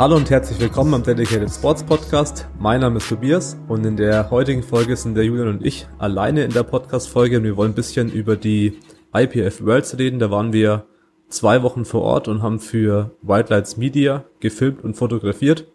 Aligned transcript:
Hallo 0.00 0.16
und 0.16 0.30
herzlich 0.30 0.58
willkommen 0.58 0.94
am 0.94 1.02
Dedicated 1.02 1.50
Sports 1.50 1.84
Podcast. 1.84 2.48
Mein 2.58 2.80
Name 2.80 2.96
ist 2.96 3.08
Tobias 3.10 3.58
und 3.68 3.84
in 3.84 3.98
der 3.98 4.30
heutigen 4.30 4.62
Folge 4.62 4.96
sind 4.96 5.14
der 5.14 5.24
Julian 5.26 5.48
und 5.48 5.66
ich 5.66 5.86
alleine 5.98 6.42
in 6.44 6.52
der 6.52 6.62
Podcast-Folge 6.62 7.36
und 7.36 7.44
wir 7.44 7.58
wollen 7.58 7.72
ein 7.72 7.74
bisschen 7.74 8.10
über 8.10 8.36
die 8.36 8.78
IPF 9.14 9.62
Worlds 9.62 9.98
reden. 9.98 10.18
Da 10.18 10.30
waren 10.30 10.54
wir 10.54 10.86
zwei 11.28 11.62
Wochen 11.62 11.84
vor 11.84 12.00
Ort 12.00 12.28
und 12.28 12.40
haben 12.40 12.60
für 12.60 13.10
White 13.20 13.52
Lights 13.52 13.76
Media 13.76 14.24
gefilmt 14.40 14.82
und 14.82 14.94
fotografiert. 14.94 15.66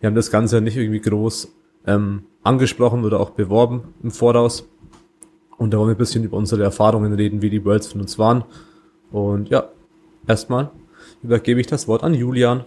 Wir 0.00 0.06
haben 0.06 0.16
das 0.16 0.30
Ganze 0.30 0.62
nicht 0.62 0.78
irgendwie 0.78 1.02
groß 1.02 1.54
ähm, 1.86 2.22
angesprochen 2.42 3.04
oder 3.04 3.20
auch 3.20 3.30
beworben 3.30 3.92
im 4.02 4.10
Voraus. 4.10 4.66
Und 5.58 5.72
da 5.72 5.78
wollen 5.78 5.88
wir 5.88 5.94
ein 5.96 5.98
bisschen 5.98 6.24
über 6.24 6.36
unsere 6.36 6.62
Erfahrungen 6.62 7.12
reden, 7.12 7.42
wie 7.42 7.50
die 7.50 7.64
Worlds 7.64 7.88
von 7.88 8.00
uns 8.00 8.18
waren. 8.18 8.44
Und 9.10 9.50
ja, 9.50 9.68
erstmal 10.26 10.70
übergebe 11.22 11.60
ich 11.60 11.66
das 11.66 11.88
Wort 11.88 12.04
an 12.04 12.14
Julian. 12.14 12.64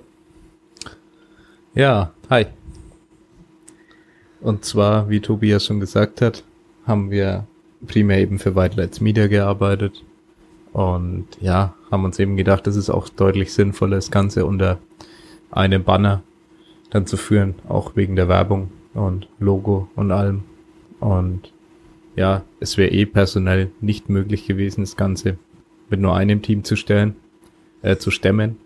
Ja, 1.73 2.11
hi. 2.29 2.47
Und 4.41 4.65
zwar, 4.65 5.09
wie 5.09 5.21
Tobias 5.21 5.65
schon 5.65 5.79
gesagt 5.79 6.21
hat, 6.21 6.43
haben 6.85 7.11
wir 7.11 7.45
primär 7.87 8.19
eben 8.19 8.39
für 8.39 8.55
White 8.55 8.75
Lights 8.75 8.99
Media 8.99 9.27
gearbeitet. 9.27 10.03
Und 10.73 11.27
ja, 11.39 11.73
haben 11.89 12.05
uns 12.05 12.19
eben 12.19 12.37
gedacht, 12.37 12.67
es 12.67 12.75
ist 12.75 12.89
auch 12.89 13.07
deutlich 13.09 13.53
sinnvoller, 13.53 13.97
das 13.97 14.11
Ganze 14.11 14.45
unter 14.45 14.79
einem 15.51 15.83
Banner 15.83 16.23
dann 16.89 17.05
zu 17.05 17.17
führen, 17.17 17.55
auch 17.67 17.95
wegen 17.95 18.15
der 18.15 18.27
Werbung 18.27 18.69
und 18.93 19.27
Logo 19.39 19.87
und 19.95 20.11
allem. 20.11 20.43
Und 20.99 21.51
ja, 22.15 22.43
es 22.59 22.77
wäre 22.77 22.91
eh 22.91 23.05
personell 23.05 23.71
nicht 23.79 24.09
möglich 24.09 24.47
gewesen, 24.47 24.81
das 24.81 24.95
Ganze 24.95 25.37
mit 25.89 25.99
nur 25.99 26.15
einem 26.15 26.41
Team 26.41 26.63
zu 26.63 26.75
stellen, 26.75 27.15
äh, 27.81 27.97
zu 27.97 28.11
stemmen. 28.11 28.57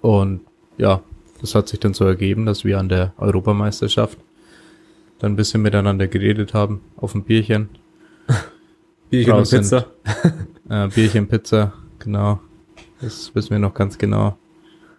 Und 0.00 0.40
ja, 0.78 1.02
das 1.40 1.54
hat 1.54 1.68
sich 1.68 1.80
dann 1.80 1.94
so 1.94 2.04
ergeben, 2.04 2.46
dass 2.46 2.64
wir 2.64 2.78
an 2.78 2.88
der 2.88 3.12
Europameisterschaft 3.18 4.18
dann 5.18 5.32
ein 5.32 5.36
bisschen 5.36 5.62
miteinander 5.62 6.06
geredet 6.06 6.54
haben, 6.54 6.80
auf 6.96 7.14
ein 7.14 7.24
Bierchen. 7.24 7.68
Bierchen 9.10 9.32
und 9.32 9.50
Pizza. 9.50 9.86
äh, 10.68 10.88
Bierchen, 10.88 11.28
Pizza, 11.28 11.72
genau. 11.98 12.40
Das 13.00 13.34
wissen 13.34 13.50
wir 13.50 13.58
noch 13.58 13.74
ganz 13.74 13.98
genau. 13.98 14.36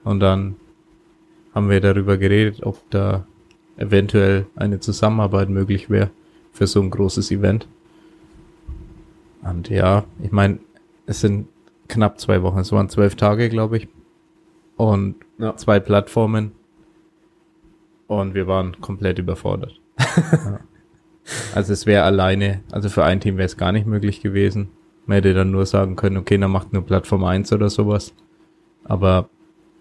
Und 0.03 0.19
dann 0.19 0.55
haben 1.53 1.69
wir 1.69 1.81
darüber 1.81 2.17
geredet, 2.17 2.63
ob 2.63 2.77
da 2.89 3.25
eventuell 3.77 4.45
eine 4.55 4.79
Zusammenarbeit 4.79 5.49
möglich 5.49 5.89
wäre 5.89 6.09
für 6.57 6.67
so 6.67 6.81
ein 6.81 6.89
großes 6.89 7.29
Event. 7.31 7.67
Und 9.43 9.69
ja, 9.69 10.05
ich 10.21 10.31
meine, 10.31 10.59
es 11.05 11.21
sind 11.21 11.47
knapp 11.87 12.19
zwei 12.19 12.41
Wochen, 12.41 12.59
es 12.59 12.71
waren 12.71 12.89
zwölf 12.89 13.15
Tage, 13.15 13.49
glaube 13.49 13.77
ich 13.77 13.87
und 14.75 15.15
ja. 15.37 15.55
zwei 15.55 15.79
Plattformen 15.79 16.51
und 18.07 18.33
wir 18.33 18.47
waren 18.47 18.81
komplett 18.81 19.19
überfordert. 19.19 19.79
ja. 19.99 20.59
Also 21.53 21.73
es 21.73 21.85
wäre 21.85 22.03
alleine, 22.03 22.61
also 22.71 22.89
für 22.89 23.03
ein 23.03 23.19
Team 23.19 23.37
wäre 23.37 23.45
es 23.45 23.57
gar 23.57 23.71
nicht 23.71 23.85
möglich 23.85 24.21
gewesen. 24.21 24.69
Man 25.05 25.15
hätte 25.15 25.33
dann 25.33 25.51
nur 25.51 25.65
sagen 25.65 25.95
können, 25.95 26.17
okay, 26.17 26.37
dann 26.37 26.51
macht 26.51 26.73
nur 26.73 26.85
Plattform 26.85 27.23
1 27.23 27.53
oder 27.53 27.69
sowas. 27.69 28.13
Aber 28.83 29.29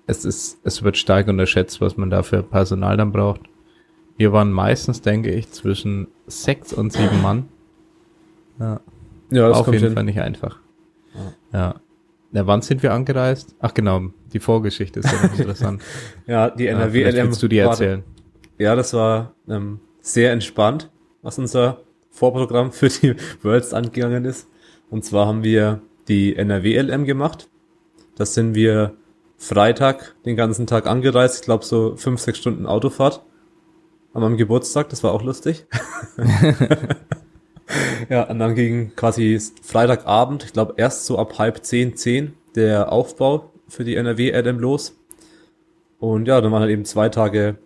es 0.06 0.24
ist, 0.24 0.60
es 0.64 0.82
wird 0.82 0.96
stark 0.96 1.28
unterschätzt, 1.28 1.80
was 1.80 1.96
man 1.96 2.10
da 2.10 2.22
für 2.22 2.42
Personal 2.42 2.96
dann 2.96 3.12
braucht. 3.12 3.40
Wir 4.16 4.32
waren 4.32 4.50
meistens, 4.50 5.02
denke 5.02 5.30
ich, 5.30 5.50
zwischen 5.50 6.08
sechs 6.26 6.72
und 6.72 6.92
sieben 6.92 7.20
Mann. 7.22 7.48
Ja, 8.58 8.80
ja 9.30 9.48
das 9.48 9.58
auf 9.58 9.66
jeden 9.72 9.84
hin. 9.84 9.94
Fall 9.94 10.04
nicht 10.04 10.20
einfach. 10.20 10.58
Ja. 11.52 11.58
ja. 11.58 11.74
Na, 12.32 12.46
wann 12.46 12.62
sind 12.62 12.82
wir 12.82 12.92
angereist? 12.92 13.54
Ach 13.60 13.72
genau, 13.72 14.10
die 14.32 14.40
Vorgeschichte 14.40 15.00
ist 15.00 15.12
ja 15.12 15.28
interessant. 15.28 15.82
ja, 16.26 16.50
die 16.50 16.66
NRW 16.66 17.02
ja, 17.02 17.10
LM. 17.10 17.26
Willst 17.28 17.42
du 17.42 17.48
die 17.48 17.58
erzählen? 17.58 18.02
ja, 18.58 18.74
das 18.74 18.94
war 18.94 19.34
ähm, 19.48 19.80
sehr 20.00 20.32
entspannt, 20.32 20.90
was 21.22 21.38
unser 21.38 21.80
Vorprogramm 22.10 22.72
für 22.72 22.88
die 22.88 23.14
Worlds 23.42 23.72
angegangen 23.72 24.24
ist. 24.24 24.48
Und 24.90 25.04
zwar 25.04 25.26
haben 25.26 25.42
wir 25.44 25.80
die 26.08 26.36
NRW 26.36 26.80
LM 26.80 27.04
gemacht. 27.04 27.48
Das 28.16 28.34
sind 28.34 28.54
wir 28.54 28.94
Freitag 29.36 30.14
den 30.24 30.36
ganzen 30.36 30.66
Tag 30.66 30.86
angereist. 30.86 31.36
Ich 31.36 31.42
glaube 31.42 31.64
so 31.64 31.96
fünf, 31.96 32.20
sechs 32.20 32.38
Stunden 32.38 32.66
Autofahrt 32.66 33.22
an 34.16 34.22
meinem 34.22 34.36
Geburtstag. 34.36 34.88
Das 34.88 35.02
war 35.02 35.12
auch 35.12 35.22
lustig. 35.22 35.66
ja, 38.08 38.24
und 38.24 38.38
dann 38.38 38.54
ging 38.54 38.94
quasi 38.96 39.38
Freitagabend, 39.62 40.44
ich 40.44 40.52
glaube 40.52 40.74
erst 40.76 41.06
so 41.06 41.18
ab 41.18 41.38
halb 41.38 41.64
zehn, 41.64 41.96
zehn, 41.96 42.34
der 42.54 42.92
Aufbau 42.92 43.52
für 43.68 43.84
die 43.84 43.96
NRW 43.96 44.30
LM 44.30 44.58
los. 44.58 44.96
Und 45.98 46.26
ja, 46.28 46.40
dann 46.40 46.52
waren 46.52 46.62
halt 46.62 46.70
eben 46.70 46.84
zwei 46.84 47.08
Tage 47.08 47.58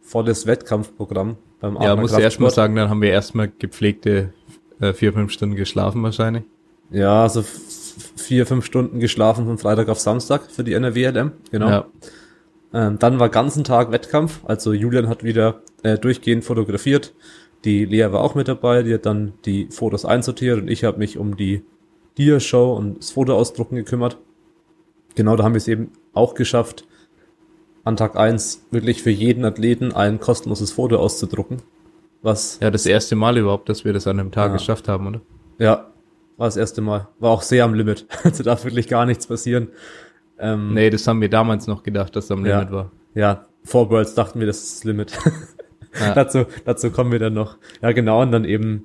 volles 0.00 0.46
Wettkampfprogramm 0.46 1.36
beim 1.60 1.76
Abend. 1.76 1.86
Ja, 1.86 1.96
muss 1.96 2.12
ich 2.12 2.18
erst 2.18 2.40
mal 2.40 2.50
sagen, 2.50 2.74
dann 2.76 2.88
haben 2.88 3.02
wir 3.02 3.10
erstmal 3.10 3.50
gepflegte 3.58 4.32
äh, 4.80 4.92
vier, 4.92 5.12
fünf 5.12 5.32
Stunden 5.32 5.56
geschlafen 5.56 6.02
wahrscheinlich. 6.02 6.44
Ja, 6.90 7.22
also 7.22 7.44
vier, 8.16 8.46
fünf 8.46 8.64
Stunden 8.64 9.00
geschlafen 9.00 9.46
von 9.46 9.58
Freitag 9.58 9.88
auf 9.88 9.98
Samstag 10.00 10.50
für 10.50 10.64
die 10.64 10.72
NRW 10.72 11.06
LM, 11.08 11.32
genau. 11.50 11.68
Ja. 11.68 11.86
Ähm, 12.72 12.98
dann 12.98 13.18
war 13.18 13.28
ganzen 13.28 13.64
Tag 13.64 13.92
Wettkampf, 13.92 14.40
also 14.44 14.72
Julian 14.72 15.08
hat 15.08 15.24
wieder 15.24 15.62
äh, 15.82 15.98
durchgehend 15.98 16.44
fotografiert. 16.44 17.14
Die 17.64 17.84
Lea 17.84 18.12
war 18.12 18.20
auch 18.20 18.34
mit 18.34 18.48
dabei, 18.48 18.82
die 18.82 18.94
hat 18.94 19.06
dann 19.06 19.32
die 19.44 19.68
Fotos 19.70 20.04
einsortiert 20.04 20.60
und 20.60 20.68
ich 20.68 20.84
habe 20.84 20.98
mich 20.98 21.18
um 21.18 21.36
die 21.36 21.64
Dia-Show 22.18 22.74
und 22.74 22.98
das 22.98 23.10
Fotoausdrucken 23.12 23.76
gekümmert. 23.76 24.18
Genau, 25.14 25.36
da 25.36 25.44
haben 25.44 25.54
wir 25.54 25.58
es 25.58 25.68
eben 25.68 25.92
auch 26.12 26.34
geschafft, 26.34 26.86
an 27.84 27.96
Tag 27.96 28.16
eins 28.16 28.66
wirklich 28.70 29.02
für 29.02 29.10
jeden 29.10 29.44
Athleten 29.44 29.92
ein 29.92 30.20
kostenloses 30.20 30.72
Foto 30.72 30.96
auszudrucken. 30.98 31.62
Was 32.22 32.58
ja, 32.60 32.70
das 32.70 32.86
erste 32.86 33.16
Mal 33.16 33.38
überhaupt, 33.38 33.68
dass 33.68 33.84
wir 33.84 33.92
das 33.92 34.06
an 34.06 34.20
einem 34.20 34.30
Tag 34.30 34.48
ja. 34.48 34.52
geschafft 34.54 34.88
haben, 34.88 35.06
oder? 35.06 35.20
Ja, 35.58 35.90
war 36.36 36.46
das 36.46 36.56
erste 36.56 36.80
Mal. 36.80 37.08
War 37.18 37.30
auch 37.30 37.42
sehr 37.42 37.64
am 37.64 37.74
Limit. 37.74 38.06
Also 38.24 38.42
darf 38.42 38.64
wirklich 38.64 38.88
gar 38.88 39.06
nichts 39.06 39.26
passieren. 39.26 39.68
Ähm, 40.38 40.74
nee, 40.74 40.90
das 40.90 41.06
haben 41.06 41.20
wir 41.20 41.28
damals 41.28 41.66
noch 41.66 41.82
gedacht, 41.82 42.14
dass 42.16 42.26
es 42.26 42.30
am 42.30 42.44
Limit 42.44 42.70
ja, 42.70 42.72
war. 42.72 42.92
Ja, 43.14 43.46
vor 43.64 43.90
Worlds 43.90 44.14
dachten 44.14 44.40
wir, 44.40 44.46
das 44.46 44.62
ist 44.62 44.76
das 44.76 44.84
Limit. 44.84 45.18
Ja. 45.98 46.14
dazu, 46.14 46.46
dazu 46.64 46.90
kommen 46.90 47.12
wir 47.12 47.18
dann 47.18 47.34
noch. 47.34 47.56
Ja, 47.82 47.92
genau, 47.92 48.22
und 48.22 48.32
dann 48.32 48.44
eben 48.44 48.84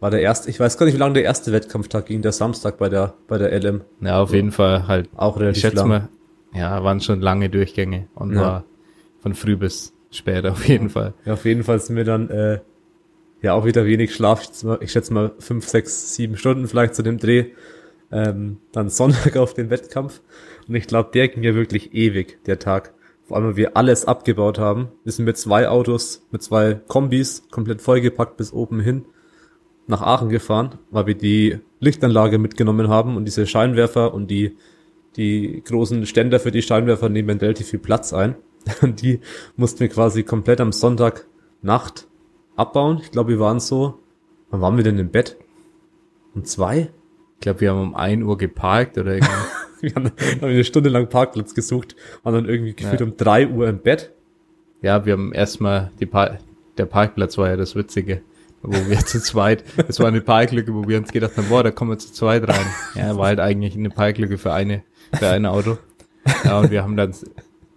war 0.00 0.10
der 0.10 0.22
erste, 0.22 0.50
ich 0.50 0.58
weiß 0.58 0.78
gar 0.78 0.86
nicht, 0.86 0.94
wie 0.94 0.98
lange 0.98 1.14
der 1.14 1.24
erste 1.24 1.52
Wettkampftag 1.52 2.06
ging, 2.06 2.22
der 2.22 2.32
Samstag 2.32 2.78
bei 2.78 2.88
der, 2.88 3.14
bei 3.28 3.38
der 3.38 3.52
LM. 3.58 3.82
Ja, 4.00 4.20
auf 4.20 4.30
so. 4.30 4.36
jeden 4.36 4.50
Fall 4.50 4.86
halt. 4.88 5.08
Auch 5.14 5.38
relativ 5.38 5.56
ich 5.56 5.62
schätze 5.62 5.76
lang. 5.76 5.88
mal, 5.88 6.08
ja, 6.54 6.82
waren 6.82 7.00
schon 7.00 7.20
lange 7.20 7.50
Durchgänge 7.50 8.08
und 8.14 8.34
ja. 8.34 8.40
war 8.40 8.64
von 9.20 9.34
früh 9.34 9.56
bis 9.56 9.92
spät 10.10 10.46
auf 10.46 10.66
jeden 10.66 10.90
Fall. 10.90 11.14
Ja, 11.24 11.34
auf 11.34 11.44
jeden 11.44 11.62
Fall 11.62 11.78
sind 11.78 11.96
wir 11.96 12.04
dann, 12.04 12.30
äh, 12.30 12.60
ja, 13.42 13.54
auch 13.54 13.64
wieder 13.64 13.86
wenig 13.86 14.14
Schlaf. 14.14 14.42
Ich 14.80 14.92
schätze 14.92 15.12
mal 15.12 15.32
fünf, 15.38 15.68
sechs, 15.68 16.14
sieben 16.14 16.36
Stunden 16.36 16.66
vielleicht 16.66 16.94
zu 16.94 17.02
dem 17.02 17.18
Dreh. 17.18 17.46
Ähm, 18.12 18.58
dann 18.72 18.88
Sonntag 18.88 19.36
auf 19.38 19.54
den 19.54 19.70
Wettkampf. 19.70 20.20
Und 20.70 20.76
ich 20.76 20.86
glaube, 20.86 21.10
der 21.12 21.26
ging 21.26 21.42
ja 21.42 21.54
wirklich 21.54 21.92
ewig, 21.94 22.38
der 22.46 22.60
Tag 22.60 22.94
vor 23.30 23.36
allem 23.36 23.46
weil 23.46 23.56
wir 23.56 23.76
alles 23.76 24.06
abgebaut 24.06 24.60
haben. 24.60 24.88
Wir 25.04 25.12
sind 25.12 25.24
mit 25.24 25.36
zwei 25.36 25.68
Autos, 25.68 26.26
mit 26.30 26.42
zwei 26.42 26.80
Kombis, 26.88 27.44
komplett 27.50 27.82
vollgepackt 27.82 28.36
bis 28.36 28.52
oben 28.52 28.80
hin 28.80 29.04
nach 29.88 30.02
Aachen 30.02 30.30
gefahren, 30.30 30.78
weil 30.90 31.06
wir 31.06 31.14
die 31.16 31.58
Lichtanlage 31.78 32.38
mitgenommen 32.38 32.88
haben 32.88 33.16
und 33.16 33.24
diese 33.24 33.46
Scheinwerfer 33.46 34.14
und 34.14 34.32
die, 34.32 34.56
die 35.16 35.60
großen 35.64 36.06
Ständer 36.06 36.38
für 36.40 36.52
die 36.52 36.62
Scheinwerfer 36.62 37.08
nehmen 37.08 37.38
relativ 37.38 37.68
viel 37.68 37.78
Platz 37.78 38.12
ein. 38.12 38.36
Und 38.82 39.00
die 39.00 39.20
mussten 39.56 39.80
wir 39.80 39.88
quasi 39.88 40.22
komplett 40.22 40.60
am 40.60 40.72
Sonntag 40.72 41.26
Nacht 41.62 42.06
abbauen. 42.56 43.00
Ich 43.00 43.10
glaube, 43.10 43.30
wir 43.30 43.40
waren 43.40 43.58
so, 43.58 43.98
wann 44.50 44.60
waren 44.60 44.76
wir 44.76 44.84
denn 44.84 44.98
im 44.98 45.10
Bett? 45.10 45.36
Um 46.34 46.44
zwei? 46.44 46.90
Ich 47.34 47.40
glaube, 47.40 47.60
wir 47.60 47.70
haben 47.70 47.80
um 47.80 47.94
ein 47.94 48.22
Uhr 48.22 48.36
geparkt 48.36 48.98
oder 48.98 49.14
irgendwie. 49.14 49.32
wir 49.82 49.94
haben, 49.94 50.06
haben 50.40 50.48
eine 50.48 50.64
Stunde 50.64 50.90
lang 50.90 51.08
Parkplatz 51.08 51.54
gesucht, 51.54 51.96
waren 52.22 52.34
dann 52.34 52.48
irgendwie 52.48 52.74
gefühlt 52.74 53.00
ja. 53.00 53.06
um 53.06 53.16
drei 53.16 53.48
Uhr 53.48 53.68
im 53.68 53.78
Bett. 53.78 54.12
Ja, 54.82 55.04
wir 55.04 55.12
haben 55.14 55.32
erstmal 55.32 55.90
die 56.00 56.06
pa 56.06 56.38
der 56.78 56.86
Parkplatz 56.86 57.36
war 57.36 57.48
ja 57.48 57.56
das 57.56 57.76
Witzige, 57.76 58.22
wo 58.62 58.72
wir 58.72 58.98
zu 59.06 59.20
zweit, 59.20 59.64
es 59.88 60.00
war 60.00 60.08
eine 60.08 60.22
Parklücke, 60.22 60.72
wo 60.72 60.88
wir 60.88 60.98
uns 60.98 61.12
gedacht 61.12 61.36
haben, 61.36 61.48
boah, 61.48 61.62
da 61.62 61.70
kommen 61.70 61.90
wir 61.90 61.98
zu 61.98 62.12
zweit 62.12 62.48
rein. 62.48 62.66
Ja, 62.94 63.16
war 63.16 63.26
halt 63.26 63.40
eigentlich 63.40 63.74
eine 63.74 63.90
Parklücke 63.90 64.38
für 64.38 64.52
eine, 64.52 64.82
für 65.12 65.28
ein 65.28 65.44
Auto. 65.44 65.78
Ja, 66.44 66.60
und 66.60 66.70
wir 66.70 66.82
haben 66.82 66.96
dann 66.96 67.14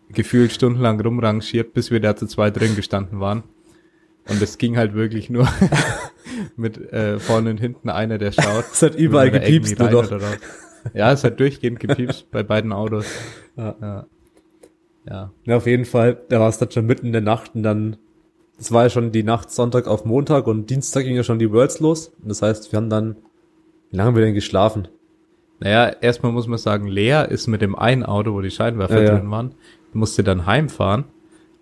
gefühlt 0.09 0.51
stundenlang 0.51 1.01
rumrangiert, 1.01 1.73
bis 1.73 1.91
wir 1.91 1.99
da 1.99 2.15
zu 2.15 2.27
zweit 2.27 2.57
drin 2.57 2.75
gestanden 2.75 3.19
waren. 3.19 3.43
Und 4.29 4.41
es 4.41 4.57
ging 4.57 4.77
halt 4.77 4.93
wirklich 4.93 5.29
nur 5.29 5.47
mit 6.55 6.77
äh, 6.93 7.19
vorne 7.19 7.49
und 7.49 7.57
hinten 7.59 7.89
einer, 7.89 8.17
der 8.17 8.31
schaut. 8.31 8.65
Es 8.71 8.81
hat 8.81 8.95
überall 8.95 9.31
gepiepst, 9.31 9.79
du 9.79 9.87
doch. 9.89 10.09
Ja, 10.93 11.11
es 11.11 11.23
hat 11.23 11.39
durchgehend 11.39 11.79
gepiepst 11.79 12.29
bei 12.31 12.43
beiden 12.43 12.71
Autos. 12.71 13.05
Ja. 13.55 13.75
ja. 13.79 14.05
Ja. 15.07 15.31
ja, 15.45 15.57
auf 15.57 15.67
jeden 15.67 15.85
Fall, 15.85 16.19
da 16.29 16.39
war 16.39 16.49
es 16.49 16.57
dann 16.57 16.71
schon 16.71 16.87
mitten 16.87 17.05
in 17.05 17.11
der 17.11 17.21
Nacht 17.21 17.53
und 17.53 17.61
dann 17.61 17.97
das 18.57 18.71
war 18.71 18.83
ja 18.83 18.89
schon 18.89 19.11
die 19.11 19.23
Nacht 19.23 19.51
Sonntag 19.51 19.87
auf 19.87 20.05
Montag 20.05 20.47
und 20.47 20.69
Dienstag 20.69 21.03
ging 21.03 21.15
ja 21.15 21.23
schon 21.23 21.39
die 21.39 21.51
Worlds 21.51 21.79
los. 21.79 22.13
Und 22.21 22.29
das 22.29 22.41
heißt, 22.41 22.71
wir 22.71 22.77
haben 22.77 22.89
dann, 22.89 23.15
wie 23.89 23.97
lange 23.97 24.07
haben 24.07 24.15
wir 24.15 24.23
denn 24.23 24.33
geschlafen? 24.33 24.87
Naja, 25.59 25.95
erstmal 26.01 26.31
muss 26.31 26.47
man 26.47 26.57
sagen, 26.57 26.87
Lea 26.87 27.25
ist 27.29 27.47
mit 27.47 27.61
dem 27.61 27.75
einen 27.75 28.03
Auto, 28.03 28.33
wo 28.33 28.41
die 28.41 28.51
Scheinwerfer 28.51 29.03
Ja, 29.03 29.15
drin 29.17 29.29
waren, 29.31 29.55
musste 29.93 30.23
dann 30.23 30.45
heimfahren. 30.45 31.05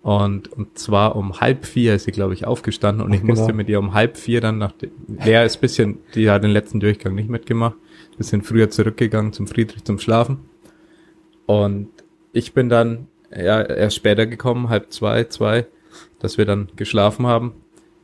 Und, 0.02 0.52
und 0.52 0.78
zwar 0.78 1.14
um 1.14 1.40
halb 1.40 1.64
vier 1.64 1.94
ist 1.94 2.04
sie, 2.04 2.10
glaube 2.10 2.34
ich, 2.34 2.44
aufgestanden 2.44 3.04
und 3.04 3.12
Ach, 3.12 3.16
ich 3.16 3.22
musste 3.22 3.46
genau. 3.46 3.56
mit 3.56 3.68
ihr 3.68 3.78
um 3.78 3.94
halb 3.94 4.16
vier 4.16 4.40
dann 4.40 4.58
nach, 4.58 4.74
Lea 5.06 5.44
ist 5.44 5.60
bisschen, 5.60 5.98
die 6.14 6.28
hat 6.28 6.42
den 6.42 6.50
letzten 6.50 6.80
Durchgang 6.80 7.14
nicht 7.14 7.30
mitgemacht, 7.30 7.76
bisschen 8.16 8.42
früher 8.42 8.70
zurückgegangen 8.70 9.32
zum 9.32 9.46
Friedrich 9.46 9.84
zum 9.84 9.98
Schlafen. 9.98 10.40
Und 11.46 11.88
ich 12.32 12.54
bin 12.54 12.68
dann 12.68 13.08
ja, 13.30 13.62
erst 13.62 13.96
später 13.96 14.26
gekommen, 14.26 14.68
halb 14.68 14.92
zwei, 14.92 15.24
zwei, 15.24 15.66
dass 16.18 16.38
wir 16.38 16.44
dann 16.44 16.68
geschlafen 16.76 17.26
haben. 17.26 17.52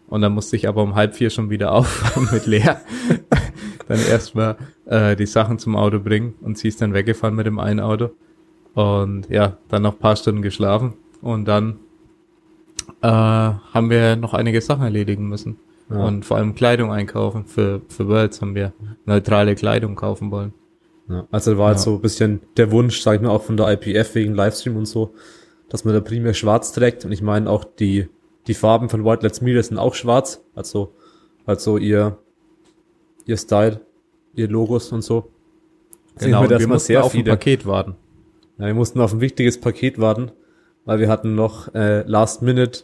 Und 0.08 0.22
dann 0.22 0.32
musste 0.32 0.56
ich 0.56 0.68
aber 0.68 0.82
um 0.82 0.94
halb 0.94 1.14
vier 1.14 1.30
schon 1.30 1.50
wieder 1.50 1.72
aufwachen 1.72 2.28
mit 2.32 2.46
Lea. 2.46 2.76
dann 3.88 3.98
erstmal 3.98 4.56
äh, 4.86 5.16
die 5.16 5.26
Sachen 5.26 5.58
zum 5.58 5.76
Auto 5.76 5.98
bringen 5.98 6.34
und 6.40 6.58
sie 6.58 6.68
ist 6.68 6.80
dann 6.82 6.94
weggefahren 6.94 7.34
mit 7.34 7.46
dem 7.46 7.58
einen 7.58 7.80
Auto. 7.80 8.10
Und 8.74 9.28
ja, 9.28 9.56
dann 9.68 9.82
noch 9.82 9.98
paar 9.98 10.16
Stunden 10.16 10.42
geschlafen 10.42 10.94
und 11.20 11.46
dann 11.46 11.80
äh, 13.02 13.08
haben 13.08 13.90
wir 13.90 14.16
noch 14.16 14.34
einige 14.34 14.60
Sachen 14.60 14.84
erledigen 14.84 15.28
müssen. 15.28 15.58
Ja. 15.90 16.04
Und 16.06 16.24
vor 16.24 16.36
allem 16.36 16.54
Kleidung 16.54 16.92
einkaufen. 16.92 17.44
Für, 17.46 17.80
für 17.88 18.08
Worlds 18.08 18.40
haben 18.42 18.54
wir 18.54 18.72
neutrale 19.06 19.54
Kleidung 19.54 19.94
kaufen 19.94 20.30
wollen. 20.30 20.52
Ja, 21.08 21.26
also 21.30 21.56
war 21.56 21.72
Ja. 21.72 21.78
so 21.78 21.94
ein 21.94 22.00
bisschen 22.02 22.40
der 22.56 22.70
Wunsch, 22.70 23.00
sag 23.00 23.16
ich 23.16 23.20
mal, 23.22 23.30
auch 23.30 23.42
von 23.42 23.56
der 23.56 23.72
IPF 23.72 24.14
wegen 24.14 24.34
Livestream 24.34 24.76
und 24.76 24.84
so, 24.86 25.14
dass 25.70 25.84
man 25.86 25.94
da 25.94 26.00
primär 26.00 26.34
schwarz 26.34 26.72
trägt. 26.72 27.04
Und 27.06 27.12
ich 27.12 27.22
meine 27.22 27.48
auch 27.48 27.64
die, 27.64 28.08
die 28.46 28.54
Farben 28.54 28.90
von 28.90 29.04
White 29.04 29.22
Let's 29.22 29.40
Meet 29.40 29.64
sind 29.64 29.78
auch 29.78 29.94
schwarz. 29.94 30.44
Also, 30.54 30.92
also 31.46 31.78
ihr, 31.78 32.18
ihr 33.24 33.38
Style, 33.38 33.80
ihr 34.34 34.48
Logos 34.48 34.92
und 34.92 35.00
so. 35.02 35.30
Genau, 36.18 36.42
und 36.42 36.50
wir 36.50 36.68
mussten 36.68 36.86
sehr 36.88 37.02
auf 37.04 37.14
ein 37.14 37.20
viele. 37.22 37.30
Paket 37.30 37.64
warten. 37.64 37.94
Ja, 38.58 38.66
wir 38.66 38.74
mussten 38.74 39.00
auf 39.00 39.14
ein 39.14 39.20
wichtiges 39.22 39.58
Paket 39.58 39.98
warten, 39.98 40.32
weil 40.84 40.98
wir 40.98 41.08
hatten 41.08 41.34
noch 41.34 41.72
äh, 41.74 42.02
Last 42.02 42.42
Minute 42.42 42.80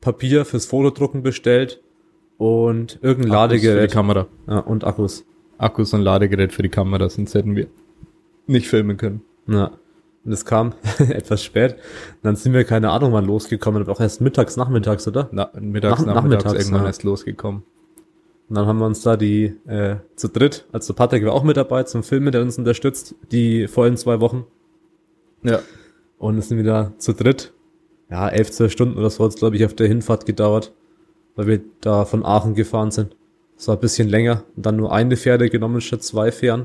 Papier 0.00 0.44
fürs 0.44 0.66
Fotodrucken 0.66 1.22
bestellt 1.22 1.80
und 2.38 2.98
irgendein 3.02 3.32
Akkus 3.32 3.50
für 3.52 3.58
die 3.60 3.66
Ladegerät 3.66 3.92
Kamera. 3.92 4.26
ja, 4.48 4.58
und 4.58 4.84
Akkus. 4.84 5.24
Akkus 5.58 5.94
und 5.94 6.02
Ladegerät 6.02 6.52
für 6.52 6.62
die 6.62 6.68
Kamera, 6.68 7.08
sonst 7.08 7.34
hätten 7.34 7.54
wir 7.56 7.68
nicht 8.46 8.68
filmen 8.68 8.96
können. 8.96 9.22
Ja. 9.46 9.72
Und 10.24 10.32
es 10.32 10.44
kam 10.44 10.74
etwas 10.98 11.42
spät. 11.42 11.72
Und 11.74 12.24
dann 12.24 12.36
sind 12.36 12.52
wir, 12.52 12.64
keine 12.64 12.90
Ahnung, 12.90 13.12
wann 13.12 13.24
losgekommen, 13.26 13.82
aber 13.82 13.92
auch 13.92 14.00
erst 14.00 14.20
mittags, 14.20 14.56
nachmittags, 14.56 15.06
oder? 15.08 15.28
Na, 15.32 15.50
mittags, 15.60 16.00
Nach- 16.04 16.14
nachmittags, 16.14 16.44
nachmittags, 16.44 16.54
irgendwann 16.64 16.82
ja. 16.82 16.86
erst 16.88 17.02
losgekommen. 17.02 17.62
Und 18.48 18.56
dann 18.56 18.66
haben 18.66 18.78
wir 18.78 18.86
uns 18.86 19.02
da 19.02 19.16
die 19.16 19.54
äh, 19.66 19.96
zu 20.14 20.28
dritt, 20.28 20.66
also 20.72 20.92
Patrick 20.94 21.24
war 21.24 21.32
auch 21.32 21.42
mit 21.42 21.56
dabei 21.56 21.84
zum 21.84 22.02
Filmen, 22.02 22.32
der 22.32 22.42
uns 22.42 22.58
unterstützt, 22.58 23.14
die 23.30 23.66
vollen 23.66 23.96
zwei 23.96 24.20
Wochen. 24.20 24.44
Ja. 25.42 25.60
Und 26.18 26.38
es 26.38 26.48
sind 26.48 26.58
wieder 26.58 26.92
zu 26.98 27.14
dritt. 27.14 27.52
Ja, 28.10 28.28
elf, 28.28 28.50
zwölf 28.50 28.70
Stunden 28.70 28.98
oder 28.98 29.08
so 29.08 29.24
hat 29.24 29.30
es, 29.30 29.36
glaube 29.36 29.56
ich, 29.56 29.64
auf 29.64 29.74
der 29.74 29.88
Hinfahrt 29.88 30.26
gedauert, 30.26 30.72
weil 31.36 31.46
wir 31.46 31.60
da 31.80 32.04
von 32.04 32.24
Aachen 32.24 32.54
gefahren 32.54 32.90
sind. 32.90 33.16
Das 33.56 33.68
war 33.68 33.76
ein 33.76 33.80
bisschen 33.80 34.08
länger. 34.08 34.44
Und 34.56 34.66
dann 34.66 34.76
nur 34.76 34.92
eine 34.92 35.16
Fähre 35.16 35.48
genommen 35.48 35.80
statt 35.80 36.02
zwei 36.02 36.32
Fähren. 36.32 36.62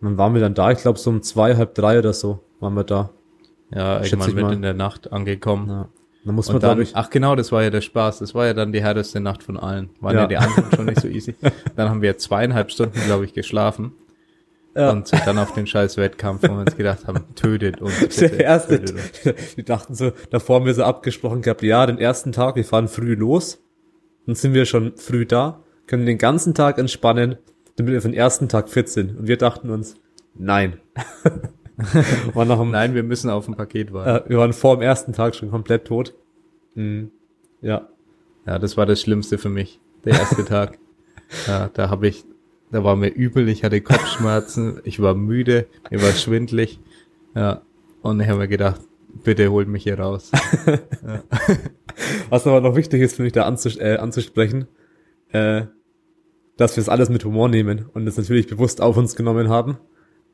Und 0.00 0.08
dann 0.10 0.18
waren 0.18 0.34
wir 0.34 0.40
dann 0.40 0.54
da, 0.54 0.70
ich 0.70 0.78
glaube 0.78 0.98
so 0.98 1.10
um 1.10 1.22
zwei, 1.22 1.56
halb 1.56 1.74
drei 1.74 1.98
oder 1.98 2.12
so 2.12 2.40
waren 2.60 2.74
wir 2.74 2.84
da. 2.84 3.10
Ja, 3.70 4.02
irgendwann 4.02 4.34
mal. 4.34 4.52
in 4.52 4.62
der 4.62 4.74
Nacht 4.74 5.12
angekommen. 5.12 5.68
Ja. 5.68 5.88
Dann 6.24 6.34
muss 6.34 6.48
man, 6.50 6.60
dann, 6.60 6.80
ich, 6.80 6.96
ach 6.96 7.10
genau, 7.10 7.36
das 7.36 7.52
war 7.52 7.62
ja 7.62 7.70
der 7.70 7.80
Spaß. 7.80 8.18
Das 8.18 8.34
war 8.34 8.46
ja 8.46 8.54
dann 8.54 8.72
die 8.72 8.82
härteste 8.82 9.20
Nacht 9.20 9.44
von 9.44 9.56
allen. 9.56 9.90
Waren 10.00 10.14
ja, 10.16 10.20
Ja. 10.22 10.26
die 10.26 10.36
anderen 10.36 10.72
schon 10.74 10.86
nicht 10.86 11.00
so 11.00 11.08
easy. 11.08 11.34
Dann 11.76 11.88
haben 11.88 12.02
wir 12.02 12.18
zweieinhalb 12.18 12.70
Stunden, 12.72 13.00
glaube 13.06 13.24
ich, 13.24 13.32
geschlafen. 13.32 13.92
Ja. 14.76 14.90
Und 14.90 15.08
sind 15.08 15.22
dann 15.26 15.38
auf 15.38 15.54
den 15.54 15.66
scheiß 15.66 15.96
Wettkampf, 15.96 16.42
wo 16.42 16.52
wir 16.52 16.60
uns 16.60 16.76
gedacht 16.76 17.06
haben, 17.06 17.24
tötet 17.34 17.80
uns. 17.80 17.98
bitte, 18.00 18.28
der 18.28 18.44
erste, 18.44 18.80
uns. 18.80 18.92
die 19.56 19.64
dachten 19.64 19.94
so, 19.94 20.12
davor 20.30 20.56
haben 20.56 20.66
wir 20.66 20.74
so 20.74 20.84
abgesprochen 20.84 21.40
gehabt, 21.40 21.62
ja, 21.62 21.86
den 21.86 21.98
ersten 21.98 22.32
Tag, 22.32 22.56
wir 22.56 22.64
fahren 22.64 22.88
früh 22.88 23.14
los, 23.14 23.62
dann 24.26 24.34
sind 24.34 24.52
wir 24.52 24.66
schon 24.66 24.96
früh 24.96 25.24
da, 25.24 25.62
können 25.86 26.04
den 26.04 26.18
ganzen 26.18 26.52
Tag 26.52 26.78
entspannen, 26.78 27.36
damit 27.76 27.92
wir 27.94 28.02
für 28.02 28.08
den 28.08 28.16
ersten 28.16 28.48
Tag 28.48 28.68
fit 28.68 28.88
sind. 28.88 29.16
Und 29.16 29.28
wir 29.28 29.38
dachten 29.38 29.70
uns, 29.70 29.94
nein. 30.34 30.78
dem, 32.34 32.70
Nein, 32.70 32.94
wir 32.94 33.02
müssen 33.02 33.30
auf 33.30 33.48
ein 33.48 33.54
Paket 33.54 33.92
warten. 33.92 34.26
äh, 34.26 34.30
wir 34.30 34.38
waren 34.38 34.52
vor 34.52 34.76
dem 34.76 34.82
ersten 34.82 35.12
Tag 35.12 35.34
schon 35.34 35.50
komplett 35.50 35.86
tot. 35.86 36.14
Mhm. 36.74 37.10
Ja. 37.60 37.88
Ja, 38.46 38.58
das 38.58 38.76
war 38.76 38.86
das 38.86 39.00
Schlimmste 39.00 39.38
für 39.38 39.48
mich, 39.48 39.80
der 40.04 40.14
erste 40.14 40.44
Tag. 40.44 40.78
Ja, 41.46 41.68
da 41.72 41.90
habe 41.90 42.06
ich, 42.08 42.24
da 42.70 42.84
war 42.84 42.96
mir 42.96 43.08
übel, 43.08 43.48
ich 43.48 43.64
hatte 43.64 43.80
Kopfschmerzen, 43.80 44.80
ich 44.84 45.00
war 45.00 45.14
müde, 45.14 45.66
mir 45.90 46.02
war 46.02 46.12
schwindlig. 46.12 46.80
Ja, 47.34 47.62
und 48.02 48.20
ich 48.20 48.28
habe 48.28 48.40
mir 48.40 48.48
gedacht, 48.48 48.80
bitte 49.24 49.50
holt 49.50 49.68
mich 49.68 49.84
hier 49.84 49.98
raus. 49.98 50.32
Was 52.30 52.46
aber 52.46 52.60
noch 52.60 52.76
wichtig 52.76 53.02
ist, 53.02 53.16
finde 53.16 53.28
ich, 53.28 53.32
da 53.32 53.44
anzus 53.44 53.76
äh, 53.76 53.96
anzusprechen, 53.96 54.66
äh, 55.30 55.62
dass 56.56 56.76
wir 56.76 56.80
es 56.80 56.88
alles 56.88 57.08
mit 57.08 57.24
Humor 57.24 57.48
nehmen 57.48 57.86
und 57.92 58.06
es 58.06 58.16
natürlich 58.16 58.46
bewusst 58.46 58.80
auf 58.80 58.96
uns 58.96 59.16
genommen 59.16 59.48
haben. 59.48 59.78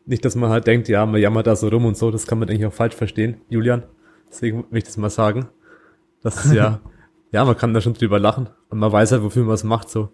Nicht, 0.07 0.25
dass 0.25 0.35
man 0.35 0.51
halt 0.51 0.67
denkt, 0.67 0.89
ja, 0.89 1.05
man 1.07 1.21
jammert 1.21 1.47
da 1.47 1.55
so 1.55 1.69
rum 1.69 1.85
und 1.85 1.97
so, 1.97 2.11
das 2.11 2.27
kann 2.27 2.39
man 2.39 2.49
eigentlich 2.49 2.67
auch 2.67 2.73
falsch 2.73 2.95
verstehen, 2.95 3.41
Julian. 3.49 3.85
Deswegen 4.29 4.65
will 4.71 4.79
ich 4.79 4.85
das 4.85 4.97
mal 4.97 5.11
sagen. 5.11 5.49
Das 6.23 6.45
ist 6.45 6.53
ja, 6.53 6.81
ja, 7.33 7.45
man 7.45 7.57
kann 7.57 7.75
da 7.75 7.81
schon 7.81 7.95
drüber 7.95 8.19
lachen 8.19 8.49
und 8.71 8.79
man 8.79 8.91
weiß 8.91 9.13
halt, 9.13 9.23
wofür 9.23 9.45
man 9.45 9.55
es 9.55 9.65
macht, 9.65 9.91
so. 9.91 10.09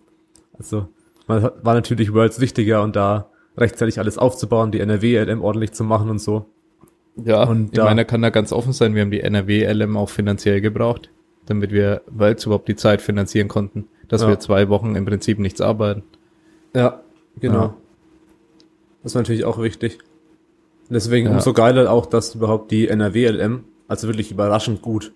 Also, 0.58 0.88
man 1.28 1.42
war 1.62 1.74
natürlich 1.74 2.12
Worlds 2.12 2.40
wichtiger 2.40 2.82
und 2.82 2.96
da 2.96 3.28
rechtzeitig 3.56 3.98
alles 3.98 4.18
aufzubauen, 4.18 4.70
die 4.72 4.80
NRW-LM 4.80 5.42
ordentlich 5.42 5.72
zu 5.72 5.84
machen 5.84 6.10
und 6.10 6.20
so. 6.20 6.46
Ja, 7.16 7.42
Und 7.44 7.66
ich 7.66 7.70
da- 7.72 7.84
meine, 7.84 8.04
kann 8.04 8.22
da 8.22 8.30
ganz 8.30 8.52
offen 8.52 8.72
sein, 8.72 8.94
wir 8.94 9.02
haben 9.02 9.10
die 9.10 9.20
NRW-LM 9.20 9.96
auch 9.96 10.08
finanziell 10.08 10.60
gebraucht, 10.60 11.10
damit 11.46 11.72
wir, 11.72 12.02
weil 12.06 12.34
es 12.34 12.44
überhaupt 12.46 12.68
die 12.68 12.76
Zeit 12.76 13.02
finanzieren 13.02 13.48
konnten, 13.48 13.88
dass 14.08 14.22
Ja. 14.22 14.28
wir 14.28 14.38
zwei 14.38 14.68
Wochen 14.68 14.94
im 14.94 15.04
Prinzip 15.04 15.38
nichts 15.40 15.60
arbeiten. 15.60 16.02
Ja, 16.74 17.00
genau. 17.40 17.62
Ja. 17.62 17.74
Das 19.02 19.12
ist 19.12 19.16
natürlich 19.16 19.44
auch 19.44 19.60
wichtig. 19.60 19.98
Deswegen 20.90 21.26
Ja. 21.28 21.34
umso 21.34 21.52
geiler 21.52 21.90
auch, 21.90 22.06
dass 22.06 22.34
überhaupt 22.36 22.70
die 22.70 22.88
NRW-LM, 22.88 23.64
also 23.88 24.06
wirklich 24.06 24.30
überraschend 24.30 24.80
gut, 24.82 25.12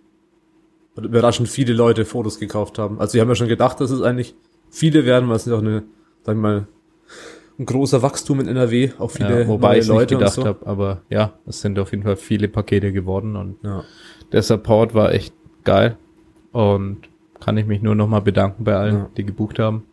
und 0.94 1.04
überraschend 1.04 1.48
viele 1.48 1.72
Leute 1.72 2.04
Fotos 2.04 2.38
gekauft 2.38 2.78
haben. 2.78 3.00
Also 3.00 3.14
wir 3.14 3.22
haben 3.22 3.28
ja 3.28 3.34
schon 3.34 3.48
gedacht, 3.48 3.80
dass 3.80 3.90
es 3.90 4.02
eigentlich 4.02 4.34
viele 4.70 5.06
werden, 5.06 5.28
weil 5.28 5.36
es 5.36 5.46
ist 5.46 5.52
auch 5.52 5.60
eine, 5.60 5.84
sagen 6.22 6.40
wir 6.40 6.48
mal, 6.48 6.66
ein 7.58 7.66
großer 7.66 8.02
Wachstum 8.02 8.40
in 8.40 8.48
NRW, 8.48 8.90
auch 8.98 9.10
viele 9.10 9.42
ja, 9.42 9.48
wobei 9.48 9.74
ich 9.78 9.84
nicht 9.84 9.88
Leute 9.88 10.14
gedacht 10.16 10.38
und 10.38 10.44
so. 10.44 10.48
habe, 10.48 10.66
aber 10.66 11.02
ja, 11.10 11.34
es 11.46 11.60
sind 11.60 11.78
auf 11.78 11.90
jeden 11.92 12.02
Fall 12.02 12.16
viele 12.16 12.48
Pakete 12.48 12.92
geworden 12.92 13.36
und 13.36 13.56
Ja. 13.62 13.84
der 14.32 14.42
Support 14.42 14.94
war 14.94 15.12
echt 15.12 15.34
geil 15.64 15.96
und 16.52 16.98
kann 17.40 17.56
ich 17.58 17.66
mich 17.66 17.82
nur 17.82 17.94
nochmal 17.94 18.22
bedanken 18.22 18.64
bei 18.64 18.74
allen, 18.74 18.94
Ja. 18.96 19.10
die 19.16 19.24
gebucht 19.24 19.58
haben. 19.58 19.84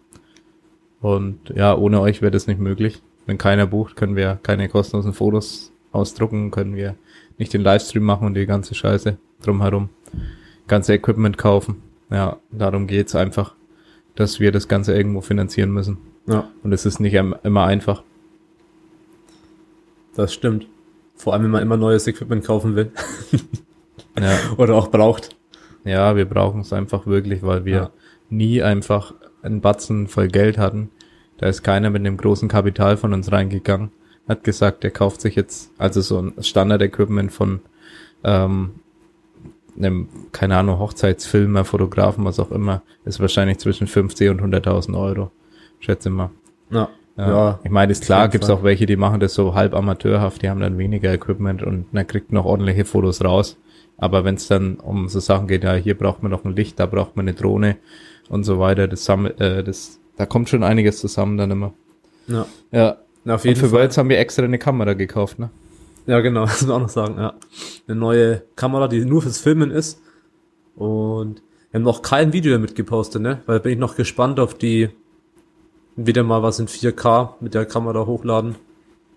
Und 1.02 1.50
ja, 1.56 1.76
ohne 1.76 2.02
euch 2.02 2.22
wäre 2.22 2.32
das 2.32 2.48
nicht 2.48 2.60
möglich. 2.60 3.02
Wenn 3.26 3.38
keiner 3.38 3.68
bucht, 3.68 3.96
können 3.96 4.16
wir 4.16 4.40
keine 4.44 4.68
kostenlosen 4.70 5.14
Fotos 5.14 5.72
ausdrucken, 5.92 6.52
können 6.52 6.76
wir 6.76 6.96
nicht 7.38 7.54
den 7.54 7.62
Livestream 7.62 8.04
machen 8.04 8.26
und 8.28 8.34
die 8.36 8.46
ganze 8.46 8.76
Scheiße 8.76 9.18
drumherum. 9.42 9.90
Ganze 10.68 10.94
Equipment 10.94 11.38
kaufen. 11.38 11.82
Ja, 12.12 12.38
darum 12.52 12.86
geht's 12.88 13.16
einfach, 13.16 13.56
dass 14.16 14.40
wir 14.40 14.52
das 14.52 14.68
Ganze 14.68 14.94
irgendwo 14.96 15.22
finanzieren 15.22 15.72
müssen. 15.72 15.98
Ja, 16.28 16.50
Und 16.64 16.72
es 16.74 16.86
ist 16.86 17.00
nicht 17.00 17.14
im- 17.14 17.36
immer 17.44 17.66
einfach. 17.66 18.04
das 20.16 20.34
stimmt. 20.34 20.68
Vor 21.16 21.34
allem, 21.34 21.44
wenn 21.44 21.52
man 21.52 21.62
immer 21.62 21.78
neues 21.78 22.08
Equipment 22.08 22.46
kaufen 22.46 22.76
will 22.76 22.92
Ja. 24.20 24.38
oder 24.58 24.76
auch 24.76 24.90
braucht. 24.90 25.36
Ja, 25.86 26.16
wir 26.16 26.26
brauchen 26.26 26.62
es 26.62 26.74
einfach 26.74 27.06
wirklich, 27.08 27.44
weil 27.44 27.66
wir 27.66 27.74
Ja. 27.76 27.90
nie 28.30 28.62
einfach 28.62 29.14
einen 29.42 29.62
Batzen 29.62 30.08
voll 30.08 30.28
Geld 30.28 30.58
hatten. 30.58 30.90
Da 31.38 31.48
ist 31.48 31.64
keiner 31.64 31.90
mit 31.90 32.02
einem 32.02 32.18
großen 32.18 32.50
Kapital 32.50 32.98
von 32.98 33.14
uns 33.14 33.32
reingegangen. 33.32 33.92
Hat 34.28 34.44
gesagt, 34.44 34.84
er 34.84 34.92
kauft 34.92 35.22
sich 35.22 35.36
jetzt 35.36 35.72
also 35.78 36.02
so 36.02 36.20
ein 36.22 36.34
Standard-Equipment 36.44 37.32
von 37.32 37.62
ähm, 38.26 38.72
einem, 39.78 40.10
keine 40.34 40.58
Ahnung, 40.58 40.80
Hochzeitsfilmer, 40.80 41.64
Fotografen, 41.64 42.26
was 42.26 42.40
auch 42.40 42.52
immer, 42.52 42.82
ist 43.06 43.22
wahrscheinlich 43.22 43.60
zwischen 43.60 43.88
50 43.88 44.30
und 44.30 44.42
100.000 44.42 45.00
Euro. 45.00 45.32
Schätze 45.80 46.10
mal. 46.10 46.30
Ja, 46.72 46.90
Ja. 47.18 47.30
ja, 47.30 47.60
ich 47.64 47.72
meine, 47.72 47.92
ist 47.92 48.04
klar, 48.06 48.30
gibt's 48.30 48.50
auch 48.50 48.64
welche, 48.64 48.86
die 48.86 48.96
machen 48.96 49.20
das 49.20 49.34
so 49.34 49.54
halb 49.56 49.74
amateurhaft, 49.74 50.42
die 50.42 50.50
haben 50.50 50.60
dann 50.62 50.78
weniger 50.78 51.14
Equipment 51.14 51.64
und 51.64 51.94
man 51.94 52.08
kriegt 52.08 52.32
noch 52.32 52.46
ordentliche 52.46 52.86
Fotos 52.86 53.24
raus. 53.24 53.58
Aber 53.98 54.24
wenn 54.24 54.36
es 54.36 54.48
dann 54.48 54.76
um 54.78 55.10
so 55.10 55.20
Sachen 55.20 55.48
geht, 55.48 55.64
ja, 55.64 55.74
hier 55.74 55.98
braucht 55.98 56.24
man 56.24 56.32
noch 56.32 56.46
ein 56.46 56.56
Licht, 56.56 56.80
da 56.80 56.86
braucht 56.86 57.16
man 57.18 57.28
eine 57.28 57.36
Drohne 57.36 57.78
und 58.30 58.44
so 58.44 58.60
weiter, 58.60 58.88
das, 58.88 59.10
äh, 59.10 59.64
das 59.64 60.00
da 60.16 60.26
kommt 60.26 60.50
schon 60.50 60.64
einiges 60.64 61.00
zusammen 61.00 61.38
dann 61.38 61.52
immer. 61.52 61.74
ja. 62.28 62.46
Ja. 62.72 62.98
Na, 63.26 63.36
auf 63.36 63.44
Und 63.44 63.50
jeden 63.50 63.60
für 63.60 63.68
Fall. 63.70 63.80
Worlds 63.80 63.98
haben 63.98 64.08
wir 64.10 64.18
extra 64.18 64.44
eine 64.44 64.58
Kamera 64.58 64.94
gekauft, 64.94 65.40
ne? 65.40 65.50
Ja, 66.08 66.22
genau, 66.22 66.42
das 66.46 66.62
muss 66.62 66.68
man 66.70 66.78
auch 66.78 66.82
noch 66.84 66.90
sagen, 66.90 67.16
ja. 67.18 67.34
Eine 67.88 68.00
neue 68.00 68.44
Kamera, 68.56 68.88
die 68.88 69.04
nur 69.04 69.22
fürs 69.22 69.40
Filmen 69.40 69.72
ist 69.72 70.02
Und 70.76 71.42
wir 71.72 71.80
haben 71.80 71.84
noch 71.84 72.02
kein 72.02 72.32
Video 72.34 72.54
damit 72.54 72.76
gepostet, 72.76 73.22
ne? 73.22 73.42
Weil 73.46 73.58
da 73.60 73.64
bin 73.64 73.74
ich 73.74 73.78
noch 73.80 73.96
gespannt 73.98 74.40
auf 74.40 74.54
die 74.54 74.90
wieder 76.06 76.24
mal 76.24 76.44
was 76.44 76.60
in 76.60 76.68
4K 76.68 77.36
mit 77.40 77.54
der 77.54 77.66
Kamera 77.66 78.06
hochladen. 78.06 78.56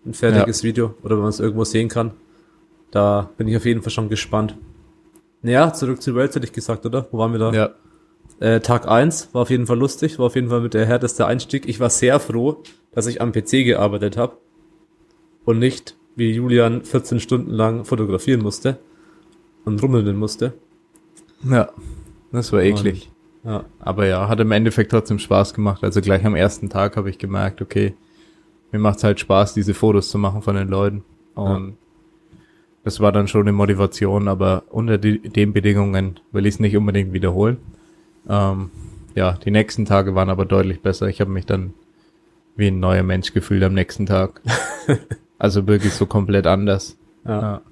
Ein 0.04 0.14
fertiges 0.14 0.62
ja. 0.62 0.68
Video 0.68 0.94
oder 1.02 1.16
wenn 1.16 1.22
man 1.22 1.30
es 1.30 1.40
irgendwo 1.40 1.64
sehen 1.64 1.88
kann. 1.88 2.12
Da 2.90 3.30
bin 3.36 3.48
ich 3.48 3.56
auf 3.56 3.64
jeden 3.64 3.82
Fall 3.82 3.92
schon 3.92 4.08
gespannt. 4.08 4.56
Naja, 5.42 5.72
zurück 5.72 6.02
zu 6.02 6.14
Worlds 6.14 6.36
hätte 6.36 6.46
ich 6.46 6.52
gesagt, 6.52 6.84
oder? 6.86 7.06
Wo 7.10 7.18
waren 7.18 7.32
wir 7.32 7.38
da? 7.38 7.52
Ja. 7.52 7.70
Äh, 8.40 8.60
Tag 8.60 8.88
eins 8.88 9.28
war 9.32 9.42
auf 9.42 9.50
jeden 9.50 9.66
Fall 9.66 9.78
lustig, 9.78 10.18
war 10.18 10.26
auf 10.26 10.34
jeden 10.34 10.48
Fall 10.48 10.60
mit 10.60 10.74
der 10.74 10.86
härteste 10.86 11.26
Einstieg. 11.26 11.68
Ich 11.68 11.80
war 11.80 11.90
sehr 11.90 12.18
froh, 12.18 12.62
dass 12.92 13.06
ich 13.06 13.20
am 13.20 13.32
PC 13.32 13.64
gearbeitet 13.64 14.16
habe 14.16 14.36
und 15.44 15.58
nicht, 15.58 15.96
wie 16.16 16.32
Julian, 16.32 16.82
14 16.82 17.20
Stunden 17.20 17.50
lang 17.50 17.84
fotografieren 17.84 18.42
musste 18.42 18.78
und 19.64 19.82
rummeln 19.82 20.16
musste. 20.16 20.54
Ja, 21.48 21.70
das 22.32 22.52
war 22.52 22.62
eklig. 22.62 23.10
Und, 23.10 23.21
ja. 23.44 23.64
Aber 23.80 24.06
ja, 24.06 24.28
hat 24.28 24.40
im 24.40 24.52
Endeffekt 24.52 24.90
trotzdem 24.90 25.18
Spaß 25.18 25.54
gemacht. 25.54 25.82
Also 25.82 26.00
gleich 26.00 26.24
am 26.24 26.36
ersten 26.36 26.68
Tag 26.68 26.96
habe 26.96 27.10
ich 27.10 27.18
gemerkt, 27.18 27.60
okay, 27.60 27.94
mir 28.70 28.78
macht's 28.78 29.04
halt 29.04 29.20
Spaß, 29.20 29.54
diese 29.54 29.74
Fotos 29.74 30.10
zu 30.10 30.18
machen 30.18 30.42
von 30.42 30.56
den 30.56 30.68
Leuten. 30.68 31.04
Und 31.34 31.68
ja. 31.68 31.74
das 32.84 33.00
war 33.00 33.12
dann 33.12 33.28
schon 33.28 33.42
eine 33.42 33.52
Motivation, 33.52 34.28
aber 34.28 34.64
unter 34.70 34.98
die, 34.98 35.18
den 35.18 35.52
Bedingungen 35.52 36.20
will 36.30 36.46
ich 36.46 36.54
es 36.54 36.60
nicht 36.60 36.76
unbedingt 36.76 37.12
wiederholen. 37.12 37.58
Ähm, 38.28 38.70
ja, 39.14 39.32
die 39.32 39.50
nächsten 39.50 39.84
Tage 39.84 40.14
waren 40.14 40.30
aber 40.30 40.46
deutlich 40.46 40.80
besser. 40.80 41.08
Ich 41.08 41.20
habe 41.20 41.30
mich 41.30 41.44
dann 41.44 41.74
wie 42.56 42.68
ein 42.68 42.80
neuer 42.80 43.02
Mensch 43.02 43.32
gefühlt 43.32 43.62
am 43.62 43.74
nächsten 43.74 44.06
Tag. 44.06 44.40
also 45.38 45.66
wirklich 45.66 45.92
so 45.92 46.06
komplett 46.06 46.46
anders. 46.46 46.96
Ja. 47.24 47.40
ja. 47.40 47.62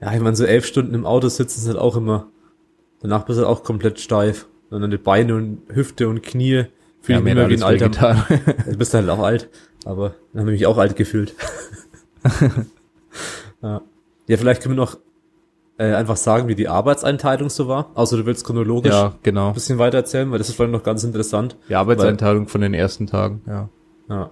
Ja, 0.00 0.12
ich 0.12 0.20
meine, 0.20 0.36
so 0.36 0.44
elf 0.44 0.66
Stunden 0.66 0.92
im 0.92 1.06
Auto 1.06 1.28
sitzen 1.28 1.60
ist 1.60 1.66
halt 1.66 1.78
auch 1.78 1.96
immer, 1.96 2.26
danach 3.04 3.26
bist 3.26 3.38
du 3.38 3.46
auch 3.46 3.62
komplett 3.62 4.00
steif. 4.00 4.46
Und 4.70 4.80
dann 4.80 4.90
die 4.90 4.96
Beine 4.96 5.36
und 5.36 5.62
Hüfte 5.68 6.08
und 6.08 6.22
Knie 6.22 6.64
fühlen 7.00 7.26
ja, 7.26 7.32
immer 7.32 7.48
wie 7.48 7.54
ein 7.54 7.62
alter 7.62 7.90
Du 8.66 8.76
bist 8.78 8.94
halt 8.94 9.08
auch 9.08 9.20
alt, 9.20 9.50
aber 9.84 10.14
dann 10.32 10.40
habe 10.40 10.52
ich 10.52 10.60
mich 10.60 10.66
auch 10.66 10.78
alt 10.78 10.96
gefühlt. 10.96 11.34
ja. 13.62 13.82
ja, 14.26 14.36
vielleicht 14.36 14.62
können 14.62 14.74
wir 14.74 14.82
noch 14.82 14.98
äh, 15.76 15.92
einfach 15.92 16.16
sagen, 16.16 16.48
wie 16.48 16.54
die 16.54 16.68
Arbeitseinteilung 16.68 17.50
so 17.50 17.68
war. 17.68 17.90
Also 17.94 18.16
du 18.16 18.24
willst 18.24 18.46
chronologisch 18.46 18.92
ja, 18.92 19.14
genau. 19.22 19.48
ein 19.48 19.54
bisschen 19.54 19.78
weiter 19.78 19.98
erzählen, 19.98 20.30
weil 20.30 20.38
das 20.38 20.48
ist 20.48 20.56
vielleicht 20.56 20.72
noch 20.72 20.82
ganz 20.82 21.04
interessant. 21.04 21.56
Die 21.68 21.74
Arbeitseinteilung 21.74 22.44
weil, 22.44 22.50
von 22.50 22.60
den 22.62 22.72
ersten 22.72 23.06
Tagen, 23.06 23.42
ja. 23.46 23.68
Ja. 24.08 24.30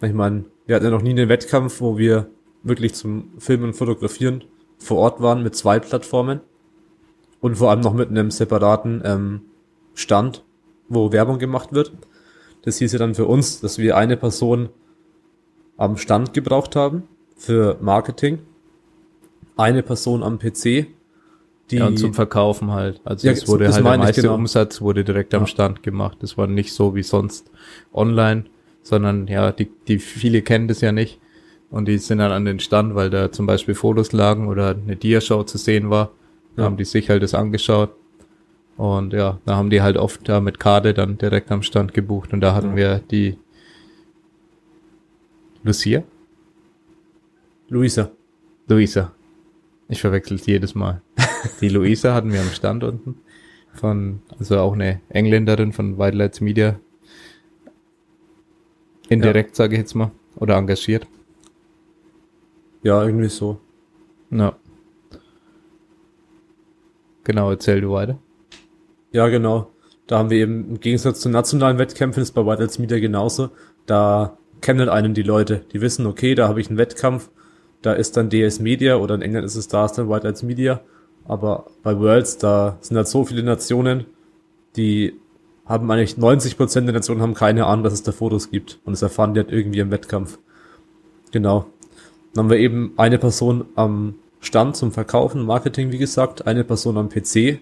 Ich 0.00 0.14
meine, 0.14 0.44
wir 0.66 0.76
hatten 0.76 0.84
ja 0.84 0.92
noch 0.92 1.02
nie 1.02 1.10
einen 1.10 1.28
Wettkampf, 1.28 1.80
wo 1.80 1.98
wir 1.98 2.28
wirklich 2.62 2.94
zum 2.94 3.32
Filmen 3.38 3.64
und 3.64 3.74
Fotografieren 3.74 4.44
vor 4.78 4.98
Ort 4.98 5.20
waren 5.20 5.42
mit 5.42 5.56
zwei 5.56 5.80
Plattformen 5.80 6.40
und 7.40 7.56
vor 7.56 7.70
allem 7.70 7.80
noch 7.80 7.94
mit 7.94 8.10
einem 8.10 8.30
separaten 8.30 9.02
ähm, 9.04 9.40
Stand, 9.94 10.44
wo 10.88 11.12
Werbung 11.12 11.38
gemacht 11.38 11.72
wird. 11.72 11.92
Das 12.62 12.78
hieß 12.78 12.92
ja 12.92 12.98
dann 12.98 13.14
für 13.14 13.26
uns, 13.26 13.60
dass 13.60 13.78
wir 13.78 13.96
eine 13.96 14.16
Person 14.16 14.68
am 15.76 15.96
Stand 15.96 16.34
gebraucht 16.34 16.76
haben 16.76 17.04
für 17.36 17.78
Marketing 17.80 18.40
eine 19.58 19.82
Person 19.82 20.22
am 20.22 20.38
PC, 20.38 20.86
die 21.70 21.76
ja, 21.76 21.86
und 21.86 21.98
zum 21.98 22.14
Verkaufen 22.14 22.70
halt. 22.70 23.00
Also 23.04 23.26
ja, 23.26 23.32
es 23.32 23.46
wurde 23.46 23.66
halt 23.66 23.84
der 23.84 23.98
meiste 23.98 24.22
genau. 24.22 24.34
Umsatz 24.34 24.80
wurde 24.80 25.04
direkt 25.04 25.34
am 25.34 25.46
Stand 25.46 25.82
gemacht. 25.82 26.18
Das 26.20 26.38
war 26.38 26.46
nicht 26.46 26.72
so 26.72 26.94
wie 26.94 27.02
sonst 27.02 27.50
online, 27.92 28.44
sondern 28.82 29.26
ja, 29.26 29.52
die, 29.52 29.68
die 29.88 29.98
viele 29.98 30.42
kennen 30.42 30.68
das 30.68 30.80
ja 30.80 30.92
nicht. 30.92 31.18
Und 31.70 31.86
die 31.88 31.98
sind 31.98 32.18
dann 32.18 32.32
an 32.32 32.46
den 32.46 32.60
Stand, 32.60 32.94
weil 32.94 33.10
da 33.10 33.30
zum 33.30 33.46
Beispiel 33.46 33.74
Fotos 33.74 34.12
lagen 34.12 34.48
oder 34.48 34.70
eine 34.70 34.96
Diashow 34.96 35.42
zu 35.42 35.58
sehen 35.58 35.90
war. 35.90 36.12
Da 36.58 36.64
ja. 36.64 36.66
haben 36.70 36.76
die 36.76 36.84
sich 36.84 37.08
halt 37.08 37.22
das 37.22 37.34
angeschaut. 37.34 37.94
Und 38.76 39.12
ja, 39.12 39.38
da 39.46 39.54
haben 39.54 39.70
die 39.70 39.80
halt 39.80 39.96
oft 39.96 40.28
da 40.28 40.40
mit 40.40 40.58
Karte 40.58 40.92
dann 40.92 41.16
direkt 41.16 41.52
am 41.52 41.62
Stand 41.62 41.94
gebucht. 41.94 42.32
Und 42.32 42.40
da 42.40 42.52
hatten 42.52 42.70
ja. 42.70 42.76
wir 42.76 42.98
die 42.98 43.38
Lucia? 45.62 46.02
Luisa. 47.68 48.10
Luisa. 48.66 49.12
Ich 49.88 50.00
verwechsel 50.00 50.34
es 50.36 50.46
jedes 50.46 50.74
Mal. 50.74 51.00
Die 51.60 51.68
Luisa 51.68 52.12
hatten 52.12 52.32
wir 52.32 52.40
am 52.40 52.48
Stand 52.48 52.82
unten. 52.82 53.20
Von, 53.72 54.20
also 54.36 54.58
auch 54.58 54.72
eine 54.72 55.00
Engländerin 55.10 55.72
von 55.72 55.96
White 55.96 56.16
Lights 56.16 56.40
Media. 56.40 56.80
Indirekt, 59.08 59.50
ja. 59.50 59.54
sage 59.54 59.74
ich 59.74 59.80
jetzt 59.80 59.94
mal. 59.94 60.10
Oder 60.34 60.56
engagiert. 60.56 61.06
Ja, 62.82 63.04
irgendwie 63.04 63.28
so. 63.28 63.60
Ja. 64.30 64.56
Genau, 67.28 67.50
erzähl 67.50 67.80
du 67.80 67.92
weiter. 67.92 68.18
Ja, 69.12 69.28
genau. 69.28 69.70
Da 70.08 70.18
haben 70.18 70.30
wir 70.30 70.38
eben 70.38 70.68
im 70.70 70.80
Gegensatz 70.80 71.20
zu 71.20 71.28
nationalen 71.28 71.78
Wettkämpfen 71.78 72.22
ist 72.22 72.32
bei 72.32 72.44
White 72.44 72.62
Lights 72.62 72.80
Media 72.80 72.98
genauso. 72.98 73.50
Da 73.86 74.36
kennen 74.60 74.88
einen 74.88 75.14
die 75.14 75.22
Leute. 75.22 75.62
Die 75.72 75.80
wissen, 75.80 76.06
okay, 76.06 76.34
da 76.34 76.48
habe 76.48 76.60
ich 76.60 76.68
einen 76.68 76.78
Wettkampf 76.78 77.30
da 77.82 77.92
ist 77.92 78.16
dann 78.16 78.30
DS 78.30 78.60
Media 78.60 78.96
oder 78.96 79.14
in 79.14 79.22
England 79.22 79.46
ist 79.46 79.56
es 79.56 79.66
Stars 79.66 79.92
dann 79.92 80.08
White 80.08 80.26
als 80.26 80.42
Media. 80.42 80.80
Aber 81.24 81.66
bei 81.82 81.98
Worlds, 81.98 82.38
da 82.38 82.78
sind 82.80 82.96
halt 82.96 83.08
so 83.08 83.24
viele 83.24 83.42
Nationen, 83.42 84.06
die 84.76 85.14
haben 85.66 85.90
eigentlich 85.90 86.16
90 86.16 86.56
Prozent 86.56 86.86
der 86.86 86.94
Nationen 86.94 87.20
haben 87.20 87.34
keine 87.34 87.66
Ahnung, 87.66 87.84
dass 87.84 87.92
es 87.92 88.02
da 88.02 88.12
Fotos 88.12 88.50
gibt. 88.50 88.80
Und 88.84 88.92
das 88.92 89.02
erfahren 89.02 89.34
die 89.34 89.40
halt 89.40 89.52
irgendwie 89.52 89.80
im 89.80 89.90
Wettkampf. 89.90 90.38
Genau. 91.30 91.66
Dann 92.32 92.44
haben 92.44 92.50
wir 92.50 92.58
eben 92.58 92.94
eine 92.96 93.18
Person 93.18 93.66
am 93.74 94.14
Stand 94.40 94.76
zum 94.76 94.92
Verkaufen, 94.92 95.44
Marketing, 95.44 95.92
wie 95.92 95.98
gesagt, 95.98 96.46
eine 96.46 96.64
Person 96.64 96.96
am 96.96 97.08
PC, 97.08 97.60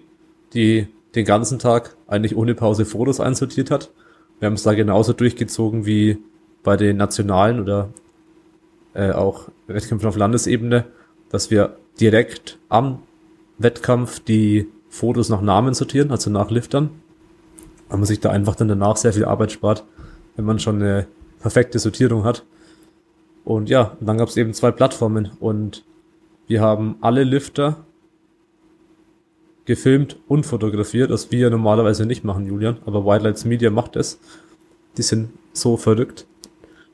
die 0.53 0.87
den 1.15 1.25
ganzen 1.25 1.59
Tag 1.59 1.95
eigentlich 2.07 2.35
ohne 2.35 2.53
Pause 2.53 2.85
Fotos 2.85 3.19
einsortiert 3.19 3.71
hat. 3.71 3.91
Wir 4.39 4.45
haben 4.45 4.53
es 4.53 4.63
da 4.63 4.73
genauso 4.73 5.13
durchgezogen 5.13 5.85
wie 5.85 6.19
bei 6.63 6.77
den 6.77 6.97
nationalen 6.97 7.59
oder 7.59 7.89
äh, 8.93 9.11
auch 9.11 9.49
Wettkämpfen 9.67 10.07
auf 10.07 10.15
Landesebene, 10.15 10.85
dass 11.29 11.49
wir 11.49 11.77
direkt 11.99 12.59
am 12.69 12.99
Wettkampf 13.57 14.19
die 14.19 14.67
Fotos 14.89 15.29
nach 15.29 15.41
Namen 15.41 15.73
sortieren, 15.73 16.11
also 16.11 16.29
nach 16.29 16.51
Liftern, 16.51 16.89
weil 17.89 17.97
man 17.97 18.05
sich 18.05 18.19
da 18.19 18.29
einfach 18.29 18.55
dann 18.55 18.67
danach 18.67 18.97
sehr 18.97 19.13
viel 19.13 19.25
Arbeit 19.25 19.51
spart, 19.51 19.83
wenn 20.35 20.45
man 20.45 20.59
schon 20.59 20.81
eine 20.81 21.07
perfekte 21.39 21.79
Sortierung 21.79 22.23
hat. 22.23 22.45
Und 23.43 23.69
ja, 23.69 23.95
dann 23.99 24.17
gab 24.17 24.27
es 24.29 24.37
eben 24.37 24.53
zwei 24.53 24.71
Plattformen 24.71 25.31
und 25.39 25.83
wir 26.47 26.61
haben 26.61 26.95
alle 27.01 27.23
Lifter 27.23 27.85
gefilmt 29.65 30.17
und 30.27 30.45
fotografiert, 30.45 31.11
was 31.11 31.31
wir 31.31 31.49
normalerweise 31.49 32.05
nicht 32.05 32.23
machen, 32.23 32.45
Julian, 32.47 32.77
aber 32.85 33.05
Wildlights 33.05 33.45
Media 33.45 33.69
macht 33.69 33.95
es. 33.95 34.19
Die 34.97 35.01
sind 35.01 35.29
so 35.51 35.77
verrückt. 35.77 36.25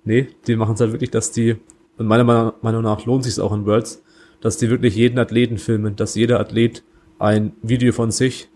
Nee, 0.04 0.30
die 0.48 0.56
machen 0.56 0.74
es 0.74 0.82
halt 0.82 0.92
wirklich, 0.92 1.12
dass 1.12 1.32
die 1.32 1.58
und 1.98 2.08
meiner 2.08 2.56
Meinung 2.62 2.82
nach 2.82 3.06
lohnt 3.06 3.24
sich 3.24 3.34
es 3.34 3.40
auch 3.40 3.54
in 3.54 3.66
Worlds, 3.66 4.04
dass 4.42 4.58
die 4.58 4.70
wirklich 4.70 4.96
jeden 4.96 5.20
Athleten 5.20 5.58
filmen, 5.58 5.96
dass 5.96 6.16
jeder 6.16 6.40
Athlet 6.40 6.84
ein 7.20 7.54
Video 7.62 7.94
von 7.94 8.12
sich, 8.12 8.50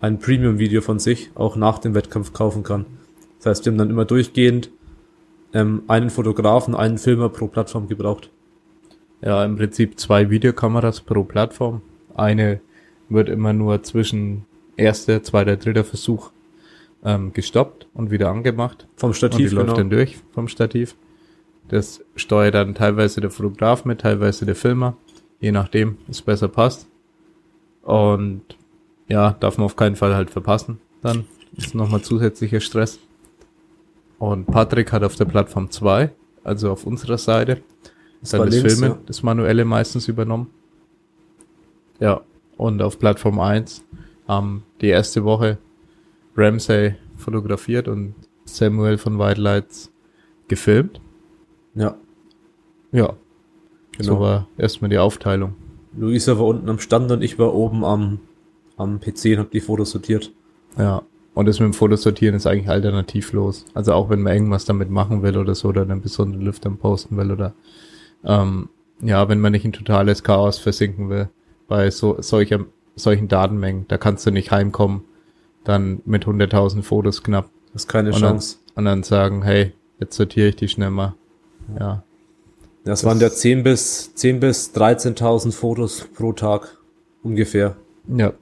ein 0.00 0.18
Premium-Video 0.18 0.80
von 0.80 0.98
sich 0.98 1.30
auch 1.34 1.56
nach 1.56 1.78
dem 1.78 1.94
Wettkampf 1.94 2.32
kaufen 2.32 2.62
kann. 2.62 2.86
Das 3.38 3.46
heißt, 3.46 3.64
wir 3.64 3.72
haben 3.72 3.78
dann 3.78 3.90
immer 3.90 4.04
durchgehend 4.04 4.70
ähm, 5.52 5.82
einen 5.86 6.10
Fotografen, 6.10 6.74
einen 6.74 6.98
Filmer 6.98 7.28
pro 7.28 7.46
Plattform 7.46 7.88
gebraucht. 7.88 8.30
Ja, 9.20 9.44
im 9.44 9.56
Prinzip 9.56 9.98
zwei 9.98 10.30
Videokameras 10.30 11.00
pro 11.00 11.24
Plattform. 11.24 11.82
Eine 12.14 12.60
wird 13.08 13.28
immer 13.28 13.52
nur 13.52 13.82
zwischen 13.82 14.44
erster, 14.76 15.22
zweiter, 15.22 15.56
dritter 15.56 15.84
Versuch 15.84 16.30
ähm, 17.04 17.32
gestoppt 17.32 17.86
und 17.94 18.10
wieder 18.10 18.30
angemacht. 18.30 18.86
Vom 18.96 19.12
Stativ, 19.12 19.38
und 19.38 19.50
die 19.50 19.54
läuft 19.54 19.66
genau. 19.66 19.78
dann 19.78 19.90
durch 19.90 20.18
vom 20.32 20.48
Stativ. 20.48 20.96
Das 21.68 22.02
steuert 22.16 22.54
dann 22.54 22.74
teilweise 22.74 23.20
der 23.20 23.30
Fotograf 23.30 23.84
mit, 23.84 24.00
teilweise 24.00 24.46
der 24.46 24.56
Filmer, 24.56 24.96
je 25.40 25.52
nachdem, 25.52 25.98
es 26.08 26.22
besser 26.22 26.48
passt. 26.48 26.88
Und 27.82 28.42
ja, 29.08 29.32
darf 29.40 29.58
man 29.58 29.66
auf 29.66 29.76
keinen 29.76 29.96
Fall 29.96 30.14
halt 30.14 30.30
verpassen. 30.30 30.80
Dann 31.02 31.24
ist 31.56 31.74
nochmal 31.74 32.02
zusätzlicher 32.02 32.60
Stress. 32.60 32.98
Und 34.18 34.46
Patrick 34.46 34.92
hat 34.92 35.04
auf 35.04 35.16
der 35.16 35.26
Plattform 35.26 35.70
2, 35.70 36.10
also 36.42 36.72
auf 36.72 36.86
unserer 36.86 37.18
Seite, 37.18 37.62
das 38.20 38.30
dann 38.30 38.46
das 38.46 38.54
links, 38.54 38.74
Filmen, 38.74 38.96
ja. 38.96 39.02
das 39.06 39.22
Manuelle 39.22 39.64
meistens 39.64 40.08
übernommen. 40.08 40.48
Ja, 42.00 42.22
und 42.56 42.82
auf 42.82 42.98
Plattform 42.98 43.40
1 43.40 43.84
haben 44.26 44.64
die 44.80 44.88
erste 44.88 45.24
Woche 45.24 45.58
Ramsey 46.36 46.94
fotografiert 47.16 47.88
und 47.88 48.14
Samuel 48.44 48.98
von 48.98 49.18
White 49.18 49.40
Lights 49.40 49.92
gefilmt. 50.48 51.00
Ja. 51.74 51.96
Ja. 52.92 53.14
Genau. 53.92 54.14
So 54.14 54.20
war 54.20 54.48
erstmal 54.56 54.90
die 54.90 54.98
Aufteilung. 54.98 55.54
Luisa 55.96 56.38
war 56.38 56.46
unten 56.46 56.68
am 56.68 56.78
Stand 56.78 57.10
und 57.10 57.22
ich 57.22 57.38
war 57.38 57.54
oben 57.54 57.84
am, 57.84 58.20
am 58.76 59.00
PC 59.00 59.32
und 59.32 59.38
hab 59.38 59.50
die 59.50 59.60
Fotos 59.60 59.90
sortiert. 59.90 60.32
Ja. 60.76 61.02
Und 61.34 61.46
das 61.46 61.60
mit 61.60 61.66
dem 61.66 61.74
Fotosortieren 61.74 62.34
ist 62.34 62.46
eigentlich 62.46 62.68
alternativlos. 62.68 63.64
Also 63.72 63.92
auch 63.92 64.10
wenn 64.10 64.22
man 64.22 64.32
irgendwas 64.32 64.64
damit 64.64 64.90
machen 64.90 65.22
will 65.22 65.36
oder 65.36 65.54
so, 65.54 65.68
oder 65.68 65.82
einen 65.82 66.00
besonderen 66.00 66.44
Lüfter 66.44 66.70
posten 66.70 67.16
will 67.16 67.30
oder 67.30 67.54
ähm, 68.24 68.68
ja, 69.00 69.28
wenn 69.28 69.40
man 69.40 69.52
nicht 69.52 69.64
in 69.64 69.72
totales 69.72 70.22
Chaos 70.22 70.58
versinken 70.58 71.08
will 71.08 71.28
bei 71.68 71.90
so 71.90 72.20
solcher 72.20 72.64
solchen 72.98 73.28
Datenmengen. 73.28 73.86
Da 73.88 73.98
kannst 73.98 74.26
du 74.26 74.30
nicht 74.30 74.50
heimkommen, 74.50 75.02
dann 75.64 76.02
mit 76.04 76.26
100.000 76.26 76.82
Fotos 76.82 77.22
knapp. 77.22 77.50
Das 77.72 77.82
ist 77.82 77.88
keine 77.88 78.10
und 78.10 78.20
Chance. 78.20 78.58
Dann, 78.74 78.76
und 78.76 78.84
dann 78.86 79.02
sagen, 79.02 79.42
hey, 79.42 79.72
jetzt 79.98 80.16
sortiere 80.16 80.48
ich 80.48 80.56
die 80.56 80.68
schnell 80.68 80.90
mal. 80.90 81.14
Ja. 81.78 82.02
Das, 82.84 83.04
waren 83.04 83.20
ja 83.20 83.30
10 83.30 83.62
bis, 83.62 84.14
10 84.14 84.40
bis 84.40 84.74
13.000 84.74 85.52
Fotos 85.52 86.06
pro 86.14 86.32
Tag 86.32 86.78
ungefähr. 87.22 87.76
Ja. 88.08 88.32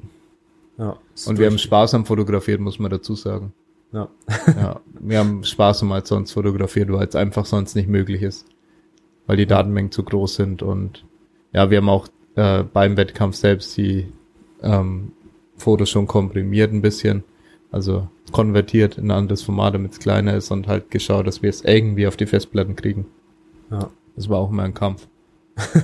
Ja. 0.78 0.96
Und 1.26 1.38
wir 1.38 1.46
haben 1.46 1.58
Spaß 1.58 1.94
am 1.94 2.04
Fotografiert, 2.04 2.60
muss 2.60 2.78
man 2.78 2.90
dazu 2.90 3.14
sagen. 3.14 3.52
Ja. 3.92 4.08
Ja, 4.46 4.80
wir 5.00 5.18
haben 5.18 5.42
Spaß 5.42 5.82
um 5.82 5.92
als 5.92 6.08
sonst 6.08 6.32
fotografiert, 6.32 6.92
weil 6.92 7.06
es 7.06 7.16
einfach 7.16 7.46
sonst 7.46 7.74
nicht 7.74 7.88
möglich 7.88 8.22
ist. 8.22 8.46
Weil 9.26 9.36
die 9.36 9.46
Datenmengen 9.46 9.90
zu 9.90 10.02
groß 10.04 10.36
sind 10.36 10.62
und 10.62 11.04
ja, 11.52 11.70
wir 11.70 11.78
haben 11.78 11.88
auch 11.88 12.08
äh, 12.36 12.62
beim 12.62 12.96
Wettkampf 12.96 13.36
selbst 13.36 13.76
die 13.76 14.12
ähm, 14.62 15.12
Fotos 15.56 15.90
schon 15.90 16.06
komprimiert 16.06 16.72
ein 16.72 16.82
bisschen. 16.82 17.24
Also 17.70 18.08
konvertiert 18.32 18.98
in 18.98 19.06
ein 19.06 19.18
anderes 19.18 19.42
Format, 19.42 19.74
damit 19.74 19.92
es 19.92 19.98
kleiner 19.98 20.34
ist 20.34 20.50
und 20.50 20.68
halt 20.68 20.90
geschaut, 20.90 21.26
dass 21.26 21.42
wir 21.42 21.50
es 21.50 21.62
irgendwie 21.62 22.06
auf 22.06 22.16
die 22.16 22.26
Festplatten 22.26 22.76
kriegen. 22.76 23.06
ja. 23.70 23.90
Das 24.14 24.30
war 24.30 24.38
auch 24.38 24.50
immer 24.50 24.62
ein 24.62 24.72
Kampf. 24.72 25.08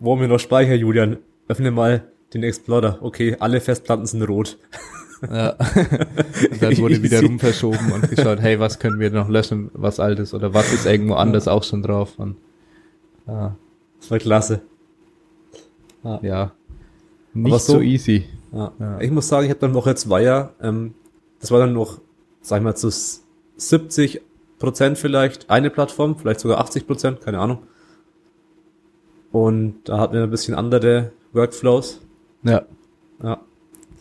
Wo 0.00 0.12
haben 0.12 0.20
wir 0.20 0.26
noch 0.26 0.40
Speicher, 0.40 0.74
Julian? 0.74 1.18
Öffne 1.46 1.70
mal 1.70 2.10
den 2.34 2.42
Explorer. 2.42 2.98
Okay, 3.00 3.36
alle 3.38 3.60
Festplatten 3.60 4.04
sind 4.06 4.22
rot. 4.22 4.58
Ja. 5.30 5.50
und 6.50 6.62
dann 6.62 6.76
wurde 6.78 7.02
wieder 7.02 7.22
rum 7.22 7.38
verschoben 7.38 7.92
und 7.92 8.10
geschaut, 8.10 8.40
hey, 8.40 8.58
was 8.58 8.78
können 8.78 8.98
wir 8.98 9.10
noch 9.10 9.28
löschen, 9.28 9.70
was 9.74 10.00
altes 10.00 10.34
oder 10.34 10.52
was 10.54 10.72
ist 10.72 10.84
irgendwo 10.86 11.14
anders 11.14 11.46
auch 11.48 11.62
schon 11.62 11.82
drauf. 11.82 12.18
Und, 12.18 12.36
ja, 13.26 13.56
Das 14.00 14.10
war 14.10 14.18
klasse. 14.18 14.62
ja. 16.22 16.52
Nicht 17.34 17.60
so- 17.60 17.74
so 17.74 17.80
easy. 17.80 18.24
Ja. 18.52 18.72
Ja. 18.78 19.00
Ich 19.00 19.10
muss 19.10 19.28
sagen, 19.28 19.44
ich 19.44 19.50
habe 19.50 19.60
dann 19.60 19.74
Woche 19.74 19.94
Zweier, 19.94 20.52
ähm, 20.60 20.94
das 21.40 21.50
war 21.50 21.60
dann 21.60 21.72
noch, 21.72 22.00
sag 22.42 22.58
ich 22.58 22.64
mal, 22.64 22.74
zu 22.74 22.88
s- 22.88 23.22
70 23.56 24.20
Prozent 24.58 24.98
vielleicht 24.98 25.48
eine 25.50 25.70
Plattform, 25.70 26.16
vielleicht 26.16 26.40
sogar 26.40 26.58
80 26.58 26.86
Prozent, 26.86 27.20
keine 27.20 27.38
Ahnung. 27.38 27.58
Und 29.30 29.76
da 29.88 29.98
hatten 29.98 30.14
wir 30.14 30.22
ein 30.24 30.30
bisschen 30.30 30.54
andere 30.54 31.12
Workflows. 31.32 32.00
Ja. 32.42 32.62
Ja. 33.22 33.40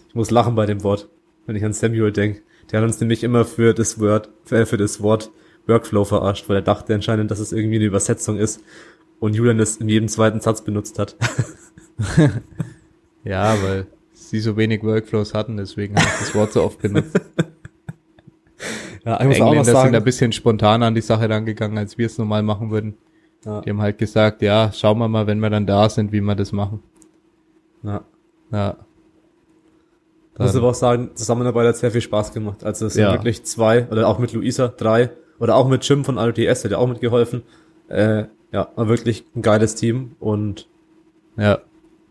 Ich 0.10 0.16
muss 0.16 0.30
lachen 0.30 0.56
bei 0.56 0.66
dem 0.66 0.84
Wort, 0.84 1.08
wenn 1.52 1.58
ich 1.58 1.66
an 1.66 1.74
Samuel 1.74 2.14
denke. 2.14 2.42
Der 2.72 2.80
hat 2.80 2.88
uns 2.88 3.00
nämlich 3.02 3.24
immer 3.26 3.44
für 3.44 3.74
das 3.74 4.00
Wort, 4.00 4.30
für, 4.46 4.66
für 4.66 4.78
das 4.78 5.02
Wort 5.02 5.32
Workflow 5.68 6.06
verarscht, 6.06 6.48
weil 6.48 6.56
er 6.58 6.62
dachte 6.62 6.96
anscheinend, 6.96 7.30
dass 7.30 7.40
es 7.40 7.52
irgendwie 7.52 7.76
eine 7.76 7.86
Übersetzung 7.86 8.38
ist 8.38 8.64
und 9.20 9.36
Julian 9.36 9.60
es 9.60 9.76
in 9.78 9.90
jedem 9.90 10.08
zweiten 10.08 10.40
Satz 10.40 10.64
benutzt 10.64 10.98
hat. 10.98 11.16
Ja, 13.24 13.56
weil 13.62 13.86
sie 14.14 14.40
so 14.40 14.58
wenig 14.58 14.82
Workflows 14.82 15.36
hatten, 15.36 15.56
deswegen 15.56 15.96
habe 15.96 16.08
ich 16.08 16.20
das 16.22 16.34
Wort 16.34 16.54
so 16.54 16.64
oft 16.64 16.82
benutzt. 16.82 17.20
Ja, 19.06 19.20
ich 19.20 19.28
muss 19.28 19.36
auch 19.38 19.40
noch 19.40 19.48
Engländer 19.48 19.66
sind 19.66 19.74
sagen, 19.74 19.96
ein 19.96 20.04
bisschen 20.04 20.32
spontaner 20.32 20.86
an 20.86 20.96
die 20.96 21.02
Sache 21.02 21.28
rangegangen, 21.28 21.78
als 21.78 21.98
wir 21.98 22.06
es 22.06 22.20
normal 22.20 22.44
machen 22.44 22.70
würden. 22.70 22.98
ja, 23.46 23.62
Die 23.62 23.72
haben 23.72 23.82
halt 23.82 23.98
gesagt, 23.98 24.44
ja, 24.44 24.72
schauen 24.72 25.00
wir 25.00 25.08
mal, 25.08 25.26
wenn 25.26 25.40
wir 25.40 25.50
dann 25.50 25.66
da 25.66 25.90
sind, 25.90 26.12
wie 26.12 26.22
wir 26.22 26.36
das 26.36 26.52
machen. 26.52 26.82
ja. 27.84 28.04
Ja. 28.52 28.78
Ich 30.42 30.48
muss 30.48 30.56
aber 30.56 30.70
auch 30.70 30.74
sagen, 30.76 31.12
Zusammenarbeit 31.16 31.68
hat 31.68 31.78
sehr 31.78 31.92
viel 31.92 32.02
Spaß 32.02 32.34
gemacht. 32.34 32.64
Also 32.64 32.86
es 32.88 32.94
sind 32.94 33.04
Ja. 33.04 33.14
wirklich 33.14 33.44
zwei, 33.44 33.88
oder 33.90 34.08
auch 34.08 34.20
mit 34.20 34.34
Luisa, 34.34 34.68
drei, 34.68 35.12
oder 35.40 35.56
auch 35.56 35.68
mit 35.68 35.88
Jim 35.88 36.04
von 36.06 36.18
RTS, 36.18 36.62
der 36.64 36.72
hat 36.72 36.78
auch 36.78 36.88
mitgeholfen. 36.88 37.44
Äh, 37.88 38.26
ja, 38.52 38.70
war 38.76 38.88
wirklich 38.88 39.26
ein 39.36 39.42
geiles 39.42 39.76
Team 39.76 40.12
und 40.20 40.68
ja. 41.38 41.60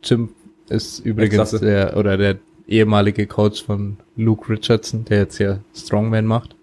Jim 0.03 0.31
ist 0.69 1.01
übrigens 1.01 1.35
klasse. 1.35 1.59
der, 1.61 1.97
oder 1.97 2.17
der 2.17 2.39
ehemalige 2.67 3.27
Coach 3.27 3.65
von 3.65 3.97
Luke 4.17 4.49
Richardson, 4.49 5.05
der 5.05 5.19
jetzt 5.19 5.39
ja 5.39 5.59
Strongman 5.75 6.27
macht. 6.27 6.57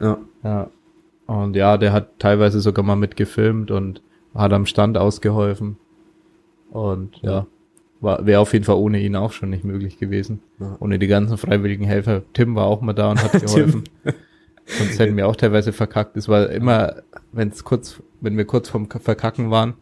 ja, 0.00 0.18
Ja. 0.42 0.70
Und 1.26 1.54
ja, 1.54 1.76
der 1.76 1.92
hat 1.92 2.18
teilweise 2.18 2.60
sogar 2.60 2.84
mal 2.84 2.96
mitgefilmt 2.96 3.70
und 3.70 4.02
hat 4.34 4.52
am 4.52 4.66
Stand 4.66 4.98
ausgeholfen. 4.98 5.76
Und 6.72 7.18
ja, 7.22 7.30
war 7.32 7.46
wäre 8.00 8.40
auf 8.40 8.52
jeden 8.52 8.64
Fall 8.64 8.76
ohne 8.76 9.00
ihn 9.00 9.16
auch 9.16 9.32
schon 9.32 9.50
nicht 9.50 9.64
möglich 9.64 9.98
gewesen. 9.98 10.40
Ja. 10.58 10.76
Ohne 10.80 10.98
die 10.98 11.06
ganzen 11.06 11.36
freiwilligen 11.36 11.84
Helfer. 11.84 12.22
Tim 12.32 12.54
war 12.54 12.66
auch 12.66 12.80
mal 12.80 12.92
da 12.92 13.10
und 13.10 13.22
hat 13.22 13.32
geholfen. 13.40 13.84
Sonst 14.66 14.98
hätten 14.98 15.16
wir 15.16 15.26
auch 15.26 15.36
teilweise 15.36 15.72
verkackt. 15.72 16.16
Es 16.16 16.28
war 16.28 16.50
immer, 16.50 17.02
wenn 17.32 17.48
es 17.48 17.64
kurz, 17.64 18.00
wenn 18.20 18.36
wir 18.36 18.44
kurz 18.44 18.68
vorm 18.68 18.88
Verkacken 18.88 19.50
waren, 19.50 19.74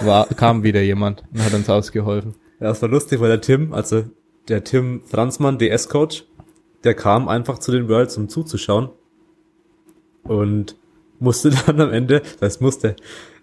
war, 0.00 0.26
kam 0.36 0.62
wieder 0.62 0.82
jemand 0.82 1.22
und 1.32 1.44
hat 1.44 1.54
uns 1.54 1.70
ausgeholfen. 1.70 2.34
Ja, 2.60 2.68
das 2.68 2.82
war 2.82 2.88
lustig, 2.88 3.20
weil 3.20 3.28
der 3.28 3.40
Tim, 3.40 3.72
also 3.72 4.04
der 4.48 4.64
Tim 4.64 5.02
Franzmann, 5.04 5.58
DS-Coach, 5.58 6.24
der 6.84 6.94
kam 6.94 7.28
einfach 7.28 7.58
zu 7.58 7.72
den 7.72 7.88
Worlds, 7.88 8.16
um 8.16 8.28
zuzuschauen. 8.28 8.90
Und 10.22 10.76
musste 11.18 11.50
dann 11.66 11.80
am 11.80 11.92
Ende, 11.92 12.20
das 12.20 12.42
heißt 12.42 12.60
musste, 12.60 12.96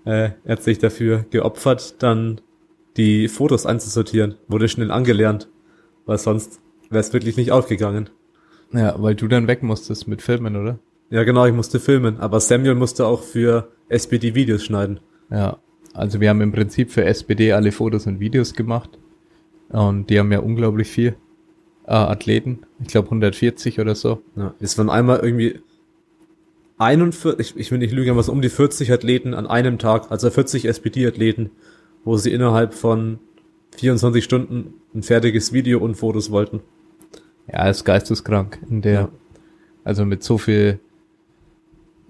äh, 0.05 0.31
er 0.43 0.51
hat 0.51 0.63
sich 0.63 0.79
dafür 0.79 1.25
geopfert, 1.29 2.01
dann 2.01 2.41
die 2.97 3.27
Fotos 3.27 3.65
einzusortieren. 3.65 4.35
Wurde 4.47 4.67
schnell 4.67 4.91
angelernt, 4.91 5.49
weil 6.05 6.17
sonst 6.17 6.59
wäre 6.89 7.01
es 7.01 7.13
wirklich 7.13 7.37
nicht 7.37 7.51
aufgegangen. 7.51 8.09
Ja, 8.73 8.95
weil 9.01 9.15
du 9.15 9.27
dann 9.27 9.47
weg 9.47 9.63
musstest 9.63 10.07
mit 10.07 10.21
Filmen, 10.21 10.55
oder? 10.55 10.79
Ja, 11.09 11.23
genau, 11.23 11.45
ich 11.45 11.53
musste 11.53 11.79
filmen, 11.79 12.19
aber 12.19 12.39
Samuel 12.39 12.75
musste 12.75 13.05
auch 13.05 13.21
für 13.21 13.69
SPD 13.89 14.33
Videos 14.33 14.63
schneiden. 14.63 15.01
Ja, 15.29 15.57
also 15.93 16.21
wir 16.21 16.29
haben 16.29 16.41
im 16.41 16.53
Prinzip 16.53 16.89
für 16.91 17.03
SPD 17.03 17.51
alle 17.51 17.71
Fotos 17.73 18.07
und 18.07 18.19
Videos 18.19 18.53
gemacht. 18.53 18.97
Und 19.69 20.09
die 20.09 20.19
haben 20.19 20.31
ja 20.31 20.39
unglaublich 20.39 20.87
viel 20.87 21.15
äh, 21.85 21.91
Athleten. 21.91 22.59
Ich 22.81 22.87
glaube 22.87 23.07
140 23.07 23.79
oder 23.79 23.95
so. 23.95 24.21
Ja, 24.35 24.53
es 24.59 24.77
waren 24.77 24.89
einmal 24.89 25.19
irgendwie 25.19 25.59
41, 26.77 27.39
ich, 27.39 27.57
ich 27.57 27.71
will 27.71 27.79
nicht 27.79 27.93
lügen, 27.93 28.11
aber 28.11 28.23
so 28.23 28.31
um 28.31 28.41
die 28.41 28.49
40 28.49 28.91
Athleten 28.91 29.33
an 29.33 29.47
einem 29.47 29.77
Tag, 29.77 30.11
also 30.11 30.29
40 30.29 30.65
SPD-Athleten, 30.65 31.51
wo 32.03 32.17
sie 32.17 32.31
innerhalb 32.31 32.73
von 32.73 33.19
24 33.77 34.23
Stunden 34.23 34.73
ein 34.93 35.03
fertiges 35.03 35.53
Video 35.53 35.79
und 35.79 35.95
Fotos 35.95 36.31
wollten. 36.31 36.61
Ja, 37.51 37.67
ist 37.69 37.83
geisteskrank 37.85 38.59
in 38.69 38.81
der, 38.81 38.93
Ja. 38.93 39.09
also 39.83 40.05
mit 40.05 40.23
so 40.23 40.37
viel 40.37 40.79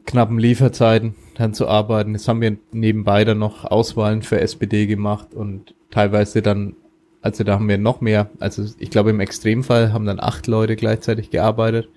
knappen 0.05 0.39
Lieferzeiten 0.39 1.15
dann 1.35 1.53
zu 1.53 1.67
arbeiten. 1.67 2.13
Jetzt 2.13 2.27
haben 2.27 2.41
wir 2.41 2.57
nebenbei 2.71 3.23
dann 3.23 3.39
noch 3.39 3.65
Auswahlen 3.65 4.21
für 4.23 4.39
SPD 4.41 4.87
gemacht 4.87 5.33
und 5.33 5.73
teilweise 5.89 6.41
dann, 6.41 6.75
also 7.21 7.43
da 7.43 7.53
haben 7.53 7.69
wir 7.69 7.77
noch 7.77 8.01
mehr, 8.01 8.29
also 8.39 8.63
ich 8.79 8.89
glaube 8.89 9.11
im 9.11 9.19
Extremfall 9.19 9.93
haben 9.93 10.05
dann 10.05 10.19
acht 10.19 10.47
Leute 10.47 10.75
gleichzeitig 10.75 11.29
gearbeitet, 11.29 11.89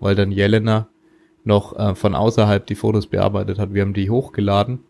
weil 0.00 0.14
dann 0.14 0.32
Jelena 0.32 0.88
noch 1.44 1.78
äh, 1.78 1.94
von 1.94 2.14
außerhalb 2.14 2.66
die 2.66 2.74
Fotos 2.74 3.06
bearbeitet 3.06 3.58
hat. 3.58 3.72
Wir 3.74 3.82
haben 3.82 3.94
die 3.94 4.10
hochgeladen, 4.10 4.80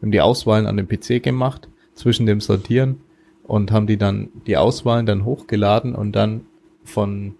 wir 0.00 0.06
haben 0.06 0.12
die 0.12 0.20
Auswahlen 0.20 0.66
an 0.66 0.76
dem 0.76 0.88
PC 0.88 1.22
gemacht, 1.22 1.68
zwischen 2.02 2.26
dem 2.26 2.40
Sortieren 2.40 3.00
und 3.44 3.70
haben 3.70 3.86
die 3.86 3.96
dann, 3.96 4.28
die 4.46 4.56
Auswahlen 4.56 5.06
dann 5.06 5.24
hochgeladen 5.24 5.94
und 5.94 6.12
dann 6.12 6.42
von 6.82 7.36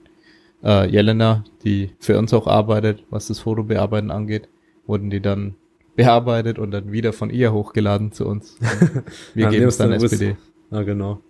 äh, 0.63 0.89
Jelena, 0.89 1.45
die 1.65 1.91
für 1.99 2.17
uns 2.17 2.33
auch 2.33 2.47
arbeitet, 2.47 3.05
was 3.11 3.27
das 3.27 3.41
Fotobearbeiten 3.41 4.13
angeht, 4.13 4.49
wurden 4.87 5.11
die 5.11 5.21
dann 5.21 5.55
bearbeitet 5.97 6.61
und 6.61 6.71
dann 6.71 6.93
wieder 6.93 7.13
von 7.13 7.29
ihr 7.29 7.53
hochgeladen 7.53 8.13
zu 8.13 8.27
uns. 8.27 8.57
Wir 9.35 9.49
geben 9.49 9.67
es 9.67 9.79
dann 9.79 9.93
SPD. 9.93 10.37
Ja, 10.71 10.83
genau. 10.83 11.21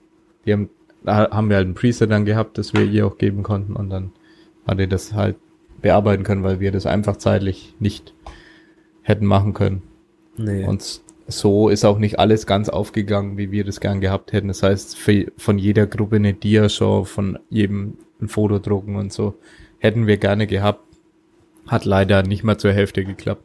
Die 0.44 0.52
haben, 0.52 0.68
da 1.02 1.30
haben 1.30 1.48
wir 1.48 1.56
halt 1.56 1.68
ein 1.68 1.74
Preset 1.74 2.10
dann 2.10 2.24
gehabt, 2.24 2.58
das 2.58 2.74
wir 2.74 2.84
ihr 2.84 3.06
auch 3.06 3.18
geben 3.18 3.42
konnten 3.42 3.74
und 3.74 3.90
dann 3.90 4.12
hat 4.66 4.78
er 4.78 4.86
das 4.86 5.14
halt 5.14 5.36
bearbeiten 5.80 6.22
können, 6.22 6.42
weil 6.42 6.60
wir 6.60 6.70
das 6.70 6.86
einfach 6.86 7.16
zeitlich 7.16 7.74
nicht 7.80 8.14
hätten 9.02 9.26
machen 9.26 9.52
können. 9.52 9.82
Nee. 10.36 10.64
Und 10.64 11.00
so 11.32 11.68
ist 11.68 11.84
auch 11.84 11.98
nicht 11.98 12.18
alles 12.18 12.46
ganz 12.46 12.68
aufgegangen, 12.68 13.36
wie 13.36 13.50
wir 13.50 13.64
das 13.64 13.80
gern 13.80 14.00
gehabt 14.00 14.32
hätten. 14.32 14.48
Das 14.48 14.62
heißt, 14.62 14.96
von 15.36 15.58
jeder 15.58 15.86
Gruppe 15.86 16.16
eine 16.16 16.34
Dia-Show, 16.34 17.04
von 17.04 17.38
jedem 17.50 17.98
ein 18.20 18.28
Foto 18.28 18.58
drucken 18.58 18.96
und 18.96 19.12
so. 19.12 19.34
Hätten 19.78 20.06
wir 20.06 20.16
gerne 20.16 20.46
gehabt. 20.46 20.84
Hat 21.66 21.84
leider 21.84 22.22
nicht 22.22 22.44
mal 22.44 22.58
zur 22.58 22.72
Hälfte 22.72 23.04
geklappt. 23.04 23.44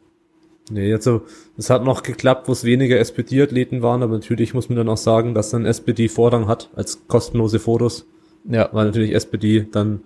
Nee, 0.70 0.92
also 0.92 1.22
es 1.56 1.70
hat 1.70 1.84
noch 1.84 2.02
geklappt, 2.02 2.46
wo 2.46 2.52
es 2.52 2.64
weniger 2.64 2.98
SPD-Athleten 2.98 3.80
waren, 3.80 4.02
aber 4.02 4.14
natürlich 4.14 4.54
muss 4.54 4.68
man 4.68 4.76
dann 4.76 4.88
auch 4.88 4.98
sagen, 4.98 5.34
dass 5.34 5.50
dann 5.50 5.64
SPD 5.64 6.08
Vorrang 6.08 6.46
hat 6.46 6.70
als 6.76 7.06
kostenlose 7.08 7.58
Fotos, 7.58 8.06
Ja, 8.48 8.68
weil 8.72 8.86
natürlich 8.86 9.14
SPD 9.14 9.66
dann 9.70 10.02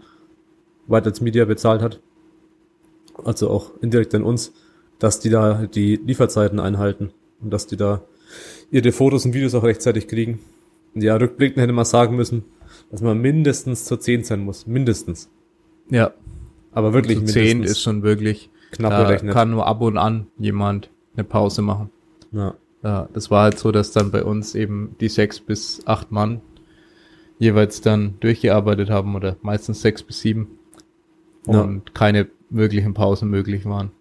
weiter 0.86 1.08
als 1.08 1.20
Media 1.20 1.44
bezahlt 1.44 1.82
hat. 1.82 2.00
Also 3.24 3.50
auch 3.50 3.72
indirekt 3.80 4.14
an 4.14 4.22
uns, 4.22 4.52
dass 4.98 5.20
die 5.20 5.30
da 5.30 5.66
die 5.66 5.96
Lieferzeiten 5.96 6.60
einhalten 6.60 7.12
und 7.42 7.50
dass 7.50 7.66
die 7.66 7.76
da 7.76 8.02
ihre 8.70 8.92
Fotos 8.92 9.24
und 9.24 9.34
Videos 9.34 9.54
auch 9.54 9.64
rechtzeitig 9.64 10.08
kriegen. 10.08 10.40
Und 10.94 11.02
ja, 11.02 11.16
rückblickend 11.16 11.60
hätte 11.60 11.72
man 11.72 11.84
sagen 11.84 12.16
müssen, 12.16 12.44
dass 12.90 13.00
man 13.02 13.18
mindestens 13.20 13.84
zur 13.84 14.00
10 14.00 14.24
sein 14.24 14.40
muss. 14.40 14.66
Mindestens. 14.66 15.28
ja. 15.90 16.12
Aber 16.74 16.94
wirklich 16.94 17.18
Zu 17.18 17.24
mindestens. 17.24 17.50
10 17.50 17.62
ist 17.64 17.82
schon 17.82 18.02
wirklich, 18.02 18.48
knapp 18.70 18.92
da 18.92 19.04
gerechnet. 19.04 19.34
kann 19.34 19.50
nur 19.50 19.66
ab 19.66 19.82
und 19.82 19.98
an 19.98 20.28
jemand 20.38 20.88
eine 21.14 21.24
Pause 21.24 21.60
machen. 21.60 21.90
Ja. 22.32 22.54
Ja, 22.82 23.08
das 23.12 23.30
war 23.30 23.44
halt 23.44 23.58
so, 23.58 23.70
dass 23.70 23.92
dann 23.92 24.10
bei 24.10 24.24
uns 24.24 24.54
eben 24.54 24.96
die 25.00 25.08
sechs 25.08 25.38
bis 25.38 25.86
acht 25.86 26.10
Mann 26.10 26.40
jeweils 27.38 27.80
dann 27.80 28.14
durchgearbeitet 28.20 28.90
haben 28.90 29.14
oder 29.14 29.36
meistens 29.42 29.82
sechs 29.82 30.02
bis 30.02 30.20
sieben 30.20 30.58
und 31.46 31.56
ja. 31.58 31.92
keine 31.94 32.28
wirklichen 32.50 32.94
Pausen 32.94 33.30
möglich 33.30 33.64
waren. 33.66 33.92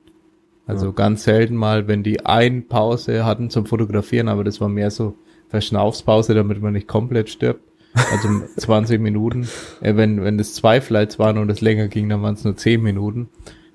Also 0.67 0.87
ja. 0.87 0.91
ganz 0.91 1.23
selten 1.23 1.55
mal, 1.55 1.87
wenn 1.87 2.03
die 2.03 2.25
ein 2.25 2.67
Pause 2.67 3.25
hatten 3.25 3.49
zum 3.49 3.65
Fotografieren, 3.65 4.27
aber 4.27 4.43
das 4.43 4.61
war 4.61 4.69
mehr 4.69 4.91
so 4.91 5.15
Verschnaufspause, 5.49 6.33
damit 6.33 6.61
man 6.61 6.73
nicht 6.73 6.87
komplett 6.87 7.29
stirbt. 7.29 7.61
Also 7.93 8.29
20 8.57 9.01
Minuten. 9.01 9.47
Äh, 9.81 9.95
wenn, 9.95 10.23
wenn 10.23 10.39
es 10.39 10.53
zwei 10.53 10.79
Flights 10.79 11.19
waren 11.19 11.37
und 11.37 11.49
es 11.49 11.61
länger 11.61 11.87
ging, 11.87 12.07
dann 12.09 12.21
waren 12.21 12.35
es 12.35 12.43
nur 12.43 12.55
10 12.55 12.81
Minuten. 12.81 13.29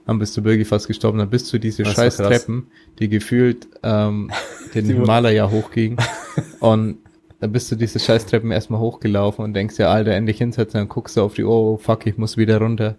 Dann 0.06 0.18
bist 0.18 0.36
du 0.36 0.44
wirklich 0.44 0.68
fast 0.68 0.86
gestorben. 0.86 1.18
Dann 1.18 1.30
bist 1.30 1.52
du 1.52 1.58
diese 1.58 1.82
das 1.82 1.94
scheiß 1.94 2.16
Treppen, 2.16 2.68
die 2.98 3.08
gefühlt 3.08 3.68
ähm, 3.82 4.30
den 4.74 4.86
Himalaya 4.86 5.50
hochgingen. 5.50 5.98
Und 6.60 6.98
dann 7.40 7.52
bist 7.52 7.70
du 7.70 7.76
diese 7.76 7.98
scheiß 7.98 8.26
Treppen 8.26 8.50
erstmal 8.50 8.80
hochgelaufen 8.80 9.44
und 9.44 9.52
denkst 9.52 9.78
ja, 9.78 9.90
Alter, 9.90 10.12
endlich 10.12 10.38
hinsetzen. 10.38 10.80
Dann 10.80 10.88
guckst 10.88 11.18
du 11.18 11.22
auf 11.22 11.34
die 11.34 11.44
Uhr, 11.44 11.52
oh 11.52 11.76
fuck, 11.76 12.06
ich 12.06 12.16
muss 12.16 12.38
wieder 12.38 12.58
runter. 12.58 12.96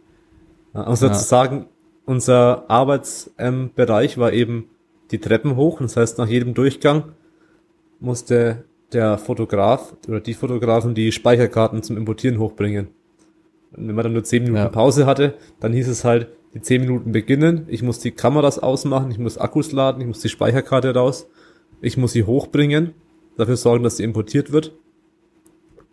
Also 0.74 1.08
ja. 1.08 1.14
zu 1.14 1.24
sagen, 1.24 1.66
unser 2.08 2.70
Arbeitsbereich 2.70 4.18
war 4.18 4.34
eben 4.34 4.70
die 5.12 5.20
Treppen 5.20 5.56
hoch. 5.56 5.80
Das 5.80 5.98
heißt, 5.98 6.18
nach 6.18 6.28
jedem 6.28 6.56
Durchgang 6.56 7.12
musste 8.00 8.64
der 8.94 9.18
Fotograf 9.18 9.94
oder 10.08 10.22
die 10.22 10.34
Fotografen 10.34 10.96
die 10.96 11.12
Speicherkarten 11.12 11.84
zum 11.84 11.98
Importieren 11.98 12.40
hochbringen. 12.40 12.88
Und 13.76 13.90
wenn 13.90 13.96
man 13.96 14.04
dann 14.04 14.14
nur 14.14 14.24
10 14.24 14.44
Minuten 14.44 14.62
ja. 14.64 14.70
Pause 14.70 15.06
hatte, 15.06 15.34
dann 15.60 15.74
hieß 15.74 15.90
es 15.90 16.06
halt, 16.06 16.30
die 16.54 16.62
10 16.62 16.82
Minuten 16.82 17.12
beginnen, 17.12 17.66
ich 17.68 17.84
muss 17.84 18.00
die 18.00 18.12
Kameras 18.12 18.58
ausmachen, 18.58 19.12
ich 19.12 19.20
muss 19.20 19.38
Akkus 19.38 19.74
laden, 19.74 20.00
ich 20.00 20.08
muss 20.08 20.22
die 20.22 20.30
Speicherkarte 20.30 20.94
raus, 20.94 21.28
ich 21.82 21.98
muss 21.98 22.14
sie 22.14 22.24
hochbringen, 22.24 22.94
dafür 23.36 23.58
sorgen, 23.58 23.84
dass 23.84 23.98
sie 23.98 24.04
importiert 24.04 24.54
wird. 24.54 24.74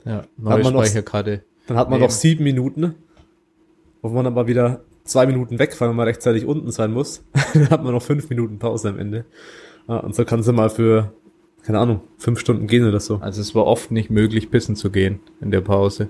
Ja, 0.04 0.22
neue 0.36 0.62
dann 0.62 0.72
Speicherkarte. 0.74 1.30
Noch, 1.32 1.66
dann 1.66 1.76
hat 1.76 1.90
man 1.90 1.98
nehmen. 1.98 2.08
noch 2.08 2.14
sieben 2.14 2.44
Minuten, 2.44 2.94
wo 4.00 4.10
man 4.10 4.26
aber 4.26 4.46
wieder 4.46 4.84
zwei 5.04 5.26
Minuten 5.26 5.58
weg, 5.58 5.78
weil 5.80 5.92
man 5.92 6.06
rechtzeitig 6.06 6.46
unten 6.46 6.70
sein 6.70 6.92
muss. 6.92 7.24
dann 7.54 7.70
hat 7.70 7.84
man 7.84 7.92
noch 7.92 8.02
fünf 8.02 8.28
Minuten 8.30 8.58
Pause 8.58 8.88
am 8.88 8.98
Ende. 8.98 9.24
Und 9.86 10.14
so 10.14 10.24
kannst 10.24 10.48
du 10.48 10.52
mal 10.52 10.70
für 10.70 11.12
keine 11.64 11.78
Ahnung, 11.78 12.02
fünf 12.18 12.40
Stunden 12.40 12.66
gehen 12.66 12.86
oder 12.86 13.00
so. 13.00 13.16
Also 13.16 13.40
es 13.40 13.54
war 13.54 13.66
oft 13.66 13.90
nicht 13.90 14.10
möglich, 14.10 14.50
pissen 14.50 14.76
zu 14.76 14.90
gehen 14.90 15.20
in 15.40 15.50
der 15.50 15.62
Pause. 15.62 16.08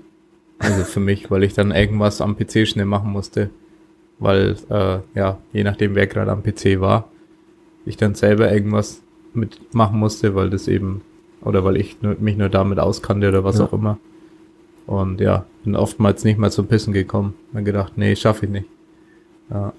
Also 0.59 0.83
für 0.83 0.99
mich, 0.99 1.31
weil 1.31 1.43
ich 1.43 1.53
dann 1.53 1.71
irgendwas 1.71 2.21
am 2.21 2.37
PC 2.37 2.67
schnell 2.67 2.85
machen 2.85 3.11
musste. 3.11 3.49
Weil, 4.19 4.55
äh, 4.69 4.99
ja, 5.15 5.39
je 5.53 5.63
nachdem, 5.63 5.95
wer 5.95 6.07
gerade 6.07 6.31
am 6.31 6.43
PC 6.43 6.79
war, 6.79 7.09
ich 7.85 7.97
dann 7.97 8.15
selber 8.15 8.51
irgendwas 8.51 9.01
mitmachen 9.33 9.99
musste, 9.99 10.35
weil 10.35 10.49
das 10.49 10.67
eben, 10.67 11.01
oder 11.41 11.63
weil 11.63 11.77
ich 11.77 12.01
nur, 12.01 12.15
mich 12.19 12.37
nur 12.37 12.49
damit 12.49 12.79
auskannte 12.79 13.27
oder 13.29 13.43
was 13.43 13.59
ja. 13.59 13.65
auch 13.65 13.73
immer. 13.73 13.97
Und 14.87 15.19
ja, 15.19 15.45
bin 15.63 15.75
oftmals 15.75 16.23
nicht 16.23 16.37
mal 16.37 16.51
zum 16.51 16.67
Pissen 16.67 16.93
gekommen. 16.93 17.33
Mir 17.51 17.63
gedacht, 17.63 17.93
nee, 17.97 18.15
schaffe 18.15 18.45
ich 18.45 18.51
nicht. 18.51 18.67
Ja. 19.49 19.73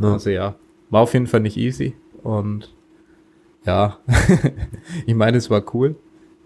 ja. 0.00 0.12
Also 0.12 0.30
ja, 0.30 0.54
war 0.90 1.02
auf 1.02 1.12
jeden 1.14 1.26
Fall 1.26 1.40
nicht 1.40 1.56
easy 1.56 1.94
und 2.22 2.72
ja, 3.64 3.98
ich 5.06 5.14
meine, 5.14 5.36
es 5.36 5.50
war 5.50 5.62
cool. 5.74 5.96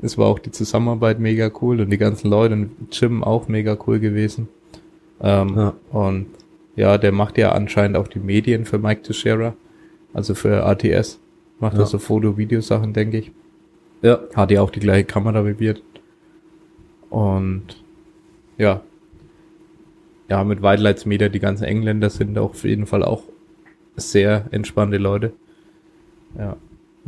Es 0.03 0.19
war 0.19 0.27
auch 0.27 0.39
die 0.39 0.51
Zusammenarbeit 0.51 1.19
mega 1.19 1.51
cool 1.63 1.81
und 1.81 1.91
die 1.91 1.97
ganzen 1.97 2.29
Leute 2.29 2.55
und 2.55 2.71
Jim 2.93 3.25
auch 3.25 3.49
mega 3.49 3.79
cool 3.87 3.99
gewesen. 3.99 4.49
Ähm, 5.21 5.57
ja. 5.57 5.75
Und 5.91 6.27
ja, 6.77 6.99
der 6.99 7.13
macht 7.13 7.39
ja 7.39 7.53
anscheinend 7.53 7.97
auch 7.97 8.07
die 8.07 8.19
Medien 8.19 8.67
für 8.67 8.79
Mike 8.79 9.03
Teixeira, 9.03 9.55
also 10.13 10.35
für 10.35 10.65
ATS. 10.67 11.19
Macht 11.59 11.75
ja. 11.75 11.81
er 11.81 11.87
so 11.87 11.99
Foto-Videosachen, 11.99 12.93
denke 12.93 13.19
ich. 13.19 13.33
Ja. 14.03 14.21
Hat 14.35 14.51
ja 14.51 14.61
auch 14.61 14.71
die 14.71 14.81
gleiche 14.81 15.05
Kamera 15.05 15.47
wie 15.47 15.59
wir. 15.59 15.77
Und 17.09 17.83
ja. 18.59 18.83
Ja, 20.29 20.43
mit 20.45 20.63
Wildlights 20.63 21.07
Media, 21.07 21.29
die 21.29 21.39
ganzen 21.39 21.65
Engländer 21.65 22.11
sind 22.11 22.37
auf 22.39 22.65
jeden 22.65 22.87
Fall 22.87 23.03
auch 23.05 23.23
sehr 23.97 24.47
entspannte 24.51 24.99
Leute. 24.99 25.33
Ja. 26.37 26.57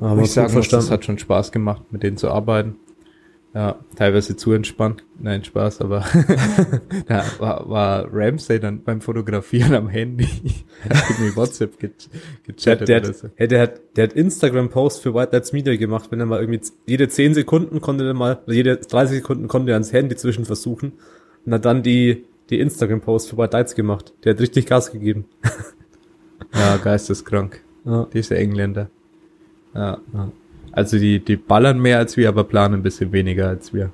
Aber 0.00 0.22
ich 0.22 0.30
sagen 0.30 0.54
muss, 0.54 0.68
das 0.68 0.90
hat 0.90 1.04
schon 1.04 1.18
Spaß 1.18 1.50
gemacht, 1.50 1.82
mit 1.90 2.02
denen 2.02 2.16
zu 2.16 2.30
arbeiten. 2.30 2.76
Ja, 3.54 3.76
teilweise 3.96 4.36
zu 4.36 4.52
entspannt. 4.52 5.04
Nein, 5.18 5.42
Spaß, 5.42 5.80
aber 5.80 6.04
da 7.08 7.24
war, 7.38 7.68
war 7.68 8.06
Ramsey 8.12 8.60
dann 8.60 8.84
beim 8.84 9.00
Fotografieren 9.00 9.74
am 9.74 9.88
Handy. 9.88 10.28
hat 10.88 11.10
irgendwie 11.10 11.34
WhatsApp 11.34 11.78
ge 11.78 11.90
gechattet 12.46 12.88
der, 12.88 13.00
der, 13.00 13.14
so. 13.14 13.30
Hey, 13.34 13.48
der 13.48 13.62
hat, 13.62 13.80
der 13.96 14.04
hat 14.04 14.12
Instagram-Post 14.12 15.02
für 15.02 15.14
White 15.14 15.30
Lights 15.32 15.52
Media 15.52 15.74
gemacht, 15.76 16.12
wenn 16.12 16.20
er 16.20 16.26
mal 16.26 16.40
irgendwie 16.40 16.60
jede 16.86 17.08
10 17.08 17.34
Sekunden 17.34 17.80
konnte 17.80 18.06
er 18.06 18.14
mal, 18.14 18.38
oder 18.44 18.54
jede 18.54 18.76
30 18.76 19.16
Sekunden 19.18 19.48
konnte 19.48 19.72
er 19.72 19.76
ans 19.76 19.92
Handy 19.92 20.14
zwischen 20.14 20.44
versuchen 20.44 20.92
und 21.44 21.54
hat 21.54 21.64
dann 21.64 21.82
die, 21.82 22.26
die 22.50 22.60
Instagram-Post 22.60 23.30
für 23.30 23.38
White 23.38 23.56
Lights 23.56 23.74
gemacht. 23.74 24.14
Der 24.24 24.34
hat 24.34 24.40
richtig 24.40 24.66
Gas 24.66 24.90
gegeben. 24.90 25.26
ja, 26.54 26.76
geisteskrank. 26.78 27.62
Ja. 27.84 28.08
Diese 28.12 28.36
Engländer. 28.36 28.90
Ja, 29.74 30.00
ja. 30.12 30.32
Also 30.72 30.98
die, 30.98 31.20
die 31.20 31.36
ballern 31.36 31.80
mehr 31.80 31.98
als 31.98 32.16
wir, 32.16 32.28
aber 32.28 32.44
planen 32.44 32.74
ein 32.74 32.82
bisschen 32.82 33.12
weniger 33.12 33.48
als 33.48 33.72
wir. 33.72 33.90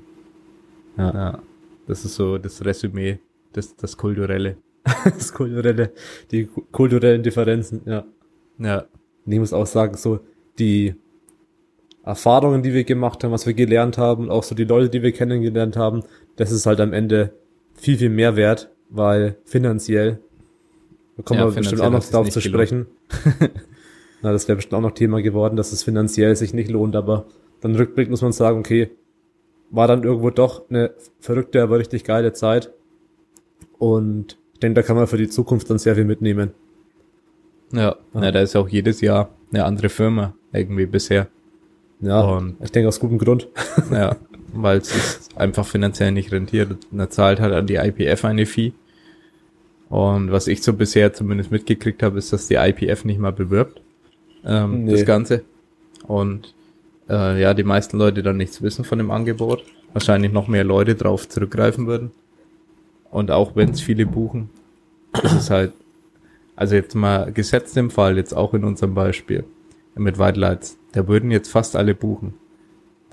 Ja. 0.96 1.14
ja. 1.14 1.42
Das 1.86 2.04
ist 2.04 2.14
so 2.14 2.38
das 2.38 2.64
Resümee, 2.64 3.18
das, 3.52 3.76
das 3.76 3.96
Kulturelle. 3.96 4.56
das 5.04 5.32
Kulturelle, 5.32 5.92
die 6.30 6.48
kulturellen 6.72 7.22
Differenzen, 7.22 7.82
ja. 7.86 8.04
Ja. 8.58 8.84
Und 9.24 9.32
ich 9.32 9.38
muss 9.38 9.52
auch 9.52 9.66
sagen, 9.66 9.96
so 9.96 10.20
die 10.58 10.94
Erfahrungen, 12.04 12.62
die 12.62 12.74
wir 12.74 12.84
gemacht 12.84 13.24
haben, 13.24 13.32
was 13.32 13.46
wir 13.46 13.54
gelernt 13.54 13.96
haben, 13.96 14.30
auch 14.30 14.42
so 14.42 14.54
die 14.54 14.64
Leute, 14.64 14.90
die 14.90 15.02
wir 15.02 15.12
kennengelernt 15.12 15.76
haben, 15.76 16.02
das 16.36 16.52
ist 16.52 16.66
halt 16.66 16.80
am 16.80 16.92
Ende 16.92 17.32
viel, 17.84 17.98
viel 17.98 18.10
mehr 18.10 18.34
wert, 18.34 18.70
weil 18.88 19.36
finanziell, 19.44 20.18
da 21.16 21.22
kommen 21.22 21.40
ja, 21.40 21.46
wir 21.46 21.54
bestimmt 21.54 21.82
auch 21.82 21.90
noch 21.90 22.04
darauf 22.04 22.30
zu 22.30 22.40
sprechen. 22.40 22.86
Na, 24.22 24.32
das 24.32 24.48
wäre 24.48 24.56
bestimmt 24.56 24.74
auch 24.74 24.80
noch 24.80 24.94
Thema 24.94 25.20
geworden, 25.20 25.56
dass 25.56 25.72
es 25.72 25.82
finanziell 25.82 26.34
sich 26.34 26.54
nicht 26.54 26.70
lohnt, 26.70 26.96
aber 26.96 27.26
dann 27.60 27.76
rückblickend 27.76 28.10
muss 28.10 28.22
man 28.22 28.32
sagen, 28.32 28.58
okay, 28.58 28.90
war 29.70 29.86
dann 29.86 30.02
irgendwo 30.02 30.30
doch 30.30 30.68
eine 30.70 30.94
verrückte, 31.20 31.62
aber 31.62 31.78
richtig 31.78 32.04
geile 32.04 32.32
Zeit. 32.32 32.72
Und 33.78 34.38
ich 34.54 34.60
denke, 34.60 34.80
da 34.80 34.82
kann 34.82 34.96
man 34.96 35.06
für 35.06 35.18
die 35.18 35.28
Zukunft 35.28 35.68
dann 35.68 35.78
sehr 35.78 35.94
viel 35.94 36.04
mitnehmen. 36.04 36.52
Ja, 37.72 37.96
ja. 38.14 38.22
ja 38.22 38.32
da 38.32 38.40
ist 38.40 38.56
auch 38.56 38.68
jedes 38.68 39.02
Jahr 39.02 39.30
eine 39.52 39.64
andere 39.64 39.90
Firma 39.90 40.34
irgendwie 40.52 40.86
bisher. 40.86 41.28
Ja, 42.00 42.22
und 42.22 42.56
ich 42.62 42.72
denke 42.72 42.88
aus 42.88 43.00
gutem 43.00 43.18
Grund. 43.18 43.48
ja, 43.90 44.16
weil 44.62 44.78
es 44.78 44.88
sich 44.88 45.36
einfach 45.36 45.66
finanziell 45.66 46.12
nicht 46.12 46.32
rentiert. 46.32 46.76
Man 46.90 47.10
zahlt 47.10 47.40
halt 47.40 47.52
an 47.52 47.66
die 47.66 47.76
IPF 47.76 48.24
eine 48.24 48.46
Fee. 48.46 48.72
Und 49.88 50.32
was 50.32 50.46
ich 50.46 50.62
so 50.62 50.72
bisher 50.72 51.12
zumindest 51.12 51.50
mitgekriegt 51.50 52.02
habe, 52.02 52.18
ist, 52.18 52.32
dass 52.32 52.48
die 52.48 52.54
IPF 52.54 53.04
nicht 53.04 53.20
mal 53.20 53.32
bewirbt 53.32 53.80
ähm, 54.44 54.84
nee. 54.84 54.92
das 54.92 55.04
Ganze. 55.04 55.44
Und 56.06 56.54
äh, 57.08 57.40
ja, 57.40 57.54
die 57.54 57.64
meisten 57.64 57.98
Leute 57.98 58.22
dann 58.22 58.36
nichts 58.36 58.62
wissen 58.62 58.84
von 58.84 58.98
dem 58.98 59.10
Angebot. 59.10 59.64
Wahrscheinlich 59.92 60.32
noch 60.32 60.48
mehr 60.48 60.64
Leute 60.64 60.94
drauf 60.94 61.28
zurückgreifen 61.28 61.86
würden. 61.86 62.10
Und 63.10 63.30
auch 63.30 63.54
wenn 63.54 63.70
es 63.70 63.80
viele 63.80 64.06
buchen, 64.06 64.50
ist 65.22 65.34
es 65.34 65.50
halt, 65.50 65.72
also 66.56 66.74
jetzt 66.74 66.94
mal 66.94 67.32
gesetzt 67.32 67.76
im 67.76 67.90
Fall, 67.90 68.16
jetzt 68.16 68.34
auch 68.34 68.54
in 68.54 68.64
unserem 68.64 68.94
Beispiel 68.94 69.44
mit 69.94 70.18
White 70.18 70.40
Lights, 70.40 70.76
da 70.92 71.06
würden 71.06 71.30
jetzt 71.30 71.50
fast 71.50 71.76
alle 71.76 71.94
buchen. 71.94 72.34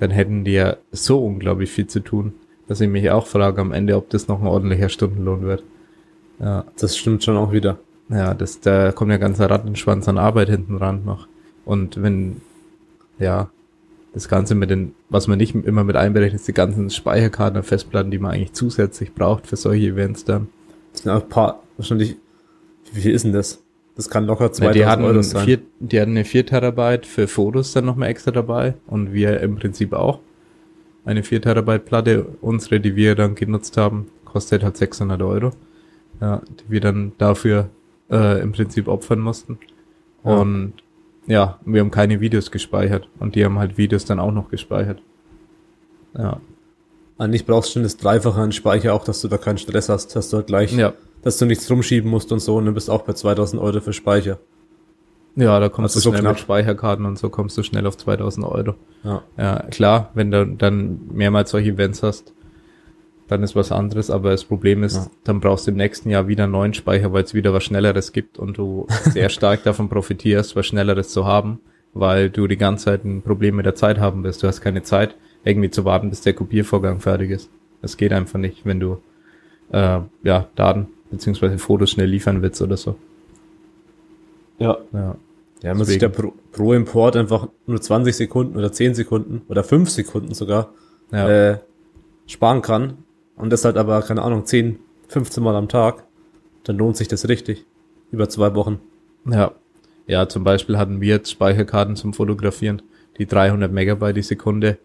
Dann 0.02 0.10
hätten 0.10 0.44
die 0.44 0.54
ja 0.54 0.78
so 0.92 1.24
unglaublich 1.24 1.70
viel 1.70 1.86
zu 1.86 2.00
tun, 2.00 2.34
dass 2.68 2.82
ich 2.82 2.90
mich 2.90 3.12
auch 3.12 3.28
frage 3.28 3.62
am 3.62 3.72
Ende, 3.72 3.96
ob 3.96 4.10
das 4.10 4.28
noch 4.28 4.42
ein 4.42 4.48
ordentlicher 4.48 4.90
Stundenlohn 4.90 5.44
wird. 5.44 5.64
Ja. 6.40 6.66
Das 6.80 6.98
stimmt 6.98 7.24
schon 7.24 7.38
auch 7.38 7.52
wieder. 7.52 7.78
Ja, 8.10 8.34
das, 8.34 8.60
da 8.62 8.92
kommt 8.94 9.12
ja 9.12 9.18
ganzer 9.18 9.48
Rattenschwanz 9.48 10.08
an 10.08 10.18
Arbeit 10.18 10.50
hinten 10.50 10.78
ran 10.78 11.06
noch. 11.06 11.28
Und 11.66 12.02
wenn, 12.02 12.42
ja, 13.20 13.52
das 14.16 14.28
Ganze 14.28 14.56
mit 14.56 14.72
den, 14.72 14.96
was 15.10 15.28
man 15.28 15.38
nicht 15.38 15.54
immer 15.54 15.84
mit 15.84 15.96
einberechnet, 15.96 16.42
ist 16.42 16.48
die 16.48 16.54
ganzen 16.54 16.90
Speicherkarten 16.90 17.58
und 17.58 17.64
Festplatten, 17.64 18.10
die 18.10 18.18
man 18.18 18.32
eigentlich 18.32 18.54
zusätzlich 18.54 19.14
braucht 19.14 19.46
für 19.46 19.56
solche 19.56 19.86
Events 19.86 20.26
dann. 20.26 20.48
Das 20.94 21.04
sind 21.04 21.12
auch 21.12 21.22
ein 21.22 21.30
paar, 21.30 21.62
wahrscheinlich, 21.78 22.18
wie 22.92 23.02
viel 23.02 23.14
ist 23.14 23.24
denn 23.24 23.34
das? 23.34 23.62
Das 24.02 24.10
kann 24.10 24.26
locker 24.26 24.52
2000 24.52 24.66
ja, 24.66 24.72
die 24.72 24.86
hatten 24.88 25.04
Euro 25.04 25.22
sein. 25.22 25.46
Vier, 25.46 25.60
die 25.80 26.02
hatten 26.02 26.12
eine 26.12 26.26
4 26.26 26.44
Terabyte 26.48 27.06
für 27.06 27.28
Fotos 27.28 27.72
dann 27.74 27.86
nochmal 27.86 28.10
extra 28.10 28.32
dabei 28.32 28.74
und 28.88 29.14
wir 29.14 29.40
im 29.42 29.58
Prinzip 29.58 29.94
auch. 29.94 30.22
Eine 31.06 31.22
4 31.22 31.40
Terabyte 31.40 31.86
Platte, 31.86 32.26
unsere, 32.42 32.80
die 32.80 32.96
wir 32.96 33.14
dann 33.14 33.36
genutzt 33.36 33.78
haben, 33.78 34.08
kostet 34.26 34.64
halt 34.64 34.76
600 34.76 35.22
Euro. 35.22 35.52
Ja, 36.20 36.42
die 36.50 36.72
wir 36.72 36.82
dann 36.82 37.12
dafür 37.20 37.70
äh, 38.10 38.42
im 38.42 38.54
Prinzip 38.54 38.88
opfern 38.88 39.20
mussten. 39.20 39.60
Ja. 40.26 40.32
Und 40.32 40.74
ja, 41.28 41.60
wir 41.64 41.82
haben 41.82 41.92
keine 41.92 42.20
Videos 42.22 42.50
gespeichert 42.50 43.08
und 43.20 43.36
die 43.36 43.46
haben 43.46 43.60
halt 43.60 43.78
Videos 43.78 44.06
dann 44.06 44.20
auch 44.20 44.32
noch 44.32 44.50
gespeichert. 44.50 45.00
Ja. 46.18 46.42
Eigentlich 47.20 47.46
brauchst 47.46 47.70
du 47.70 47.74
schon 47.74 47.84
das 47.84 47.98
Dreifache 47.98 48.42
an 48.42 48.52
Speicher, 48.52 48.96
auch 48.96 49.04
dass 49.04 49.22
du 49.22 49.28
da 49.28 49.38
keinen 49.38 49.60
Stress 49.60 49.90
hast, 49.90 50.16
dass 50.16 50.32
du 50.32 50.38
halt 50.38 50.48
gleich, 50.48 50.74
ja. 50.74 50.94
Dass 51.24 51.38
du 51.38 51.46
nichts 51.46 51.70
rumschieben 51.70 52.10
musst 52.10 52.32
und 52.32 52.40
so 52.40 52.58
und 52.58 52.66
du 52.66 52.72
bist 52.72 52.90
auch 52.90 53.04
bei 53.04 53.14
2000 53.14 53.62
Euro 53.62 53.80
für 53.82 53.94
Speicher. 53.94 54.40
Ja, 55.36 55.60
da 55.60 55.70
kommst 55.70 55.96
also 55.96 56.10
du 56.10 56.14
schnell 56.16 56.24
so 56.24 56.30
mit 56.30 56.40
Speicherkarten 56.40 57.06
und 57.06 57.18
so 57.18 57.30
kommst 57.30 57.58
du 57.58 57.64
schnell 57.64 57.86
auf 57.88 57.98
2000 57.98 58.46
Euro. 58.46 58.76
Ja. 59.04 59.24
ja, 59.38 59.64
klar, 59.72 60.12
wenn 60.14 60.30
du 60.32 60.46
dann 60.46 61.02
mehrmals 61.14 61.52
solche 61.52 61.70
Events 61.72 62.04
hast, 62.04 62.34
dann 63.28 63.44
ist 63.44 63.56
was 63.56 63.72
anderes, 63.72 64.10
aber 64.10 64.32
das 64.32 64.44
Problem 64.44 64.84
ist, 64.84 64.96
Ja. 64.98 65.08
dann 65.24 65.40
brauchst 65.40 65.66
du 65.68 65.72
im 65.72 65.78
nächsten 65.78 66.10
Jahr 66.10 66.28
wieder 66.28 66.44
einen 66.44 66.52
neuen 66.52 66.74
Speicher, 66.74 67.14
weil 67.14 67.24
es 67.24 67.34
wieder 67.34 67.54
was 67.54 67.64
Schnelleres 67.64 68.12
gibt 68.12 68.38
und 68.38 68.58
du 68.58 68.88
sehr 69.06 69.30
stark 69.30 69.64
davon 69.64 69.88
profitierst, 69.88 70.58
was 70.58 70.66
Schnelleres 70.66 71.10
zu 71.10 71.26
haben, 71.26 71.62
weil 71.94 72.30
du 72.30 72.48
die 72.48 72.58
ganze 72.58 72.86
Zeit 72.86 73.06
ein 73.06 73.22
Problem 73.22 73.56
mit 73.56 73.66
der 73.66 73.76
Zeit 73.76 74.00
haben 74.00 74.24
wirst. 74.26 74.44
Du 74.44 74.48
hast 74.48 74.60
keine 74.60 74.84
Zeit, 74.84 75.16
irgendwie 75.46 75.70
zu 75.70 75.86
warten, 75.86 76.10
bis 76.10 76.20
der 76.22 76.34
Kopiervorgang 76.34 77.00
fertig 77.00 77.32
ist. 77.32 77.50
Das 77.82 77.96
geht 77.96 78.12
einfach 78.12 78.38
nicht, 78.38 78.66
wenn 78.66 78.82
du 78.82 78.98
äh, 79.72 80.00
ja 80.24 80.48
Daten 80.56 80.88
beziehungsweise 81.12 81.58
Fotos 81.60 81.92
schnell 81.92 82.10
liefern 82.10 82.42
willst 82.42 82.62
oder 82.62 82.78
so. 82.78 82.96
Ja. 84.60 84.78
Ja. 84.94 85.16
Ja, 85.64 85.76
man 85.76 85.86
sich 85.86 86.00
der 86.00 86.10
Deswegen. 86.10 86.32
pro, 86.32 86.38
pro 86.52 86.74
Import 86.74 87.16
einfach 87.16 87.48
nur 87.68 87.80
20 87.80 88.16
Sekunden 88.16 88.58
oder 88.58 88.72
10 88.72 88.96
Sekunden 88.96 89.44
oder 89.48 89.64
5 89.64 89.92
Sekunden 89.92 90.34
sogar 90.34 90.74
Ja. 91.12 91.30
äh, 91.52 91.60
sparen 92.26 92.64
kann 92.64 92.98
und 93.36 93.52
das 93.52 93.64
halt 93.64 93.78
aber, 93.78 94.02
keine 94.02 94.24
Ahnung, 94.24 94.46
10, 94.46 94.80
15 95.10 95.44
Mal 95.44 95.56
am 95.56 95.70
Tag, 95.70 96.04
dann 96.64 96.78
lohnt 96.78 96.98
sich 96.98 97.08
das 97.08 97.28
richtig. 97.28 97.66
Über 98.12 98.28
zwei 98.28 98.56
Wochen. 98.56 98.80
Ja. 99.30 99.52
Ja, 100.08 100.28
zum 100.28 100.44
Beispiel 100.44 100.78
hatten 100.80 101.00
wir 101.00 101.10
jetzt 101.10 101.30
Speicherkarten 101.30 101.96
zum 101.96 102.14
Fotografieren, 102.14 102.82
die 103.20 103.28
300 103.28 103.72
Megabyte 103.72 104.18
die 104.18 104.24
Sekunde 104.24 104.80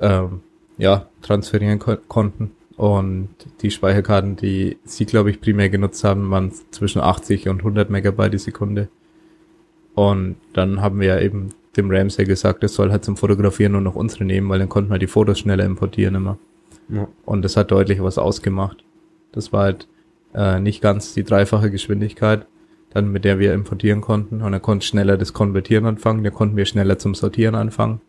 ähm, 0.00 0.40
ja, 0.76 1.08
transferieren 1.22 1.78
ko 1.78 1.96
konnten. 2.08 2.50
Und 2.76 3.30
die 3.62 3.70
Speicherkarten, 3.70 4.36
die 4.36 4.76
sie, 4.84 5.06
glaube 5.06 5.30
ich, 5.30 5.40
primär 5.40 5.70
genutzt 5.70 6.04
haben, 6.04 6.30
waren 6.30 6.52
zwischen 6.70 7.00
80 7.00 7.48
und 7.48 7.60
100 7.60 7.88
Megabyte 7.88 8.34
die 8.34 8.38
Sekunde. 8.38 8.88
Und 9.94 10.36
dann 10.52 10.82
haben 10.82 11.00
wir 11.00 11.08
ja 11.08 11.20
eben 11.20 11.50
dem 11.76 11.90
Ramsey 11.90 12.26
gesagt, 12.26 12.62
es 12.64 12.74
soll 12.74 12.90
halt 12.90 13.04
zum 13.04 13.16
Fotografieren 13.16 13.72
nur 13.72 13.80
noch 13.80 13.96
unsere 13.96 14.24
nehmen, 14.24 14.48
weil 14.48 14.58
dann 14.58 14.68
konnten 14.68 14.90
wir 14.90 14.98
die 14.98 15.06
Fotos 15.06 15.38
schneller 15.38 15.64
importieren 15.64 16.14
immer. 16.14 16.38
Ja. 16.88 17.08
Und 17.24 17.42
das 17.42 17.56
hat 17.56 17.70
deutlich 17.70 18.02
was 18.02 18.18
ausgemacht. 18.18 18.84
Das 19.32 19.52
war 19.52 19.64
halt 19.64 19.88
äh, 20.34 20.60
nicht 20.60 20.82
ganz 20.82 21.14
die 21.14 21.24
dreifache 21.24 21.70
Geschwindigkeit, 21.70 22.46
dann 22.90 23.10
mit 23.10 23.24
der 23.24 23.38
wir 23.38 23.54
importieren 23.54 24.02
konnten. 24.02 24.42
Und 24.42 24.52
dann 24.52 24.62
konnte 24.62 24.86
schneller 24.86 25.16
das 25.16 25.32
Konvertieren 25.32 25.86
anfangen, 25.86 26.24
dann 26.24 26.34
konnten 26.34 26.56
wir 26.56 26.66
schneller 26.66 26.98
zum 26.98 27.14
Sortieren 27.14 27.54
anfangen. 27.54 28.00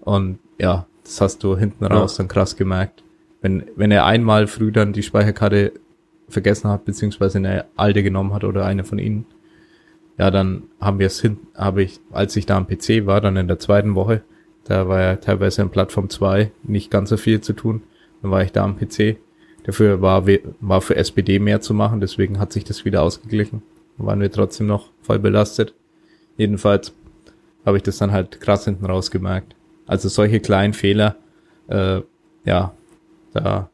Und 0.00 0.38
ja, 0.58 0.86
das 1.02 1.20
hast 1.20 1.42
du 1.42 1.56
hinten 1.56 1.84
Ja. 1.84 1.90
raus 1.90 2.16
dann 2.16 2.28
krass 2.28 2.56
gemerkt. 2.56 3.02
Wenn, 3.46 3.62
wenn 3.76 3.92
er 3.92 4.06
einmal 4.06 4.48
früh 4.48 4.72
dann 4.72 4.92
die 4.92 5.04
Speicherkarte 5.04 5.74
vergessen 6.28 6.68
hat, 6.68 6.84
beziehungsweise 6.84 7.38
eine 7.38 7.66
alte 7.76 8.02
genommen 8.02 8.34
hat 8.34 8.42
oder 8.42 8.64
eine 8.64 8.82
von 8.82 8.98
ihnen, 8.98 9.24
ja, 10.18 10.32
dann 10.32 10.64
haben 10.80 10.98
wir 10.98 11.06
es 11.06 11.20
hin, 11.20 11.38
habe 11.54 11.84
ich, 11.84 12.00
als 12.10 12.34
ich 12.34 12.46
da 12.46 12.56
am 12.56 12.66
PC 12.66 13.06
war, 13.06 13.20
dann 13.20 13.36
in 13.36 13.46
der 13.46 13.60
zweiten 13.60 13.94
Woche, 13.94 14.22
da 14.64 14.88
war 14.88 15.00
ja 15.00 15.14
teilweise 15.14 15.62
in 15.62 15.70
Plattform 15.70 16.10
2 16.10 16.50
nicht 16.64 16.90
ganz 16.90 17.10
so 17.10 17.16
viel 17.16 17.40
zu 17.40 17.52
tun, 17.52 17.84
dann 18.20 18.32
war 18.32 18.42
ich 18.42 18.50
da 18.50 18.64
am 18.64 18.76
PC. 18.76 19.18
Dafür 19.62 20.02
war, 20.02 20.26
war 20.60 20.80
für 20.80 20.96
SPD 20.96 21.38
mehr 21.38 21.60
zu 21.60 21.72
machen, 21.72 22.00
deswegen 22.00 22.40
hat 22.40 22.52
sich 22.52 22.64
das 22.64 22.84
wieder 22.84 23.02
ausgeglichen. 23.02 23.62
Dann 23.96 24.08
waren 24.08 24.20
wir 24.20 24.32
trotzdem 24.32 24.66
noch 24.66 24.90
voll 25.02 25.20
belastet. 25.20 25.72
Jedenfalls 26.36 26.92
habe 27.64 27.76
ich 27.76 27.84
das 27.84 27.98
dann 27.98 28.10
halt 28.10 28.40
krass 28.40 28.64
hinten 28.64 28.86
raus 28.86 29.12
gemerkt. 29.12 29.54
Also 29.86 30.08
solche 30.08 30.40
kleinen 30.40 30.72
Fehler, 30.72 31.14
äh, 31.68 32.00
ja, 32.44 32.74
da 33.40 33.70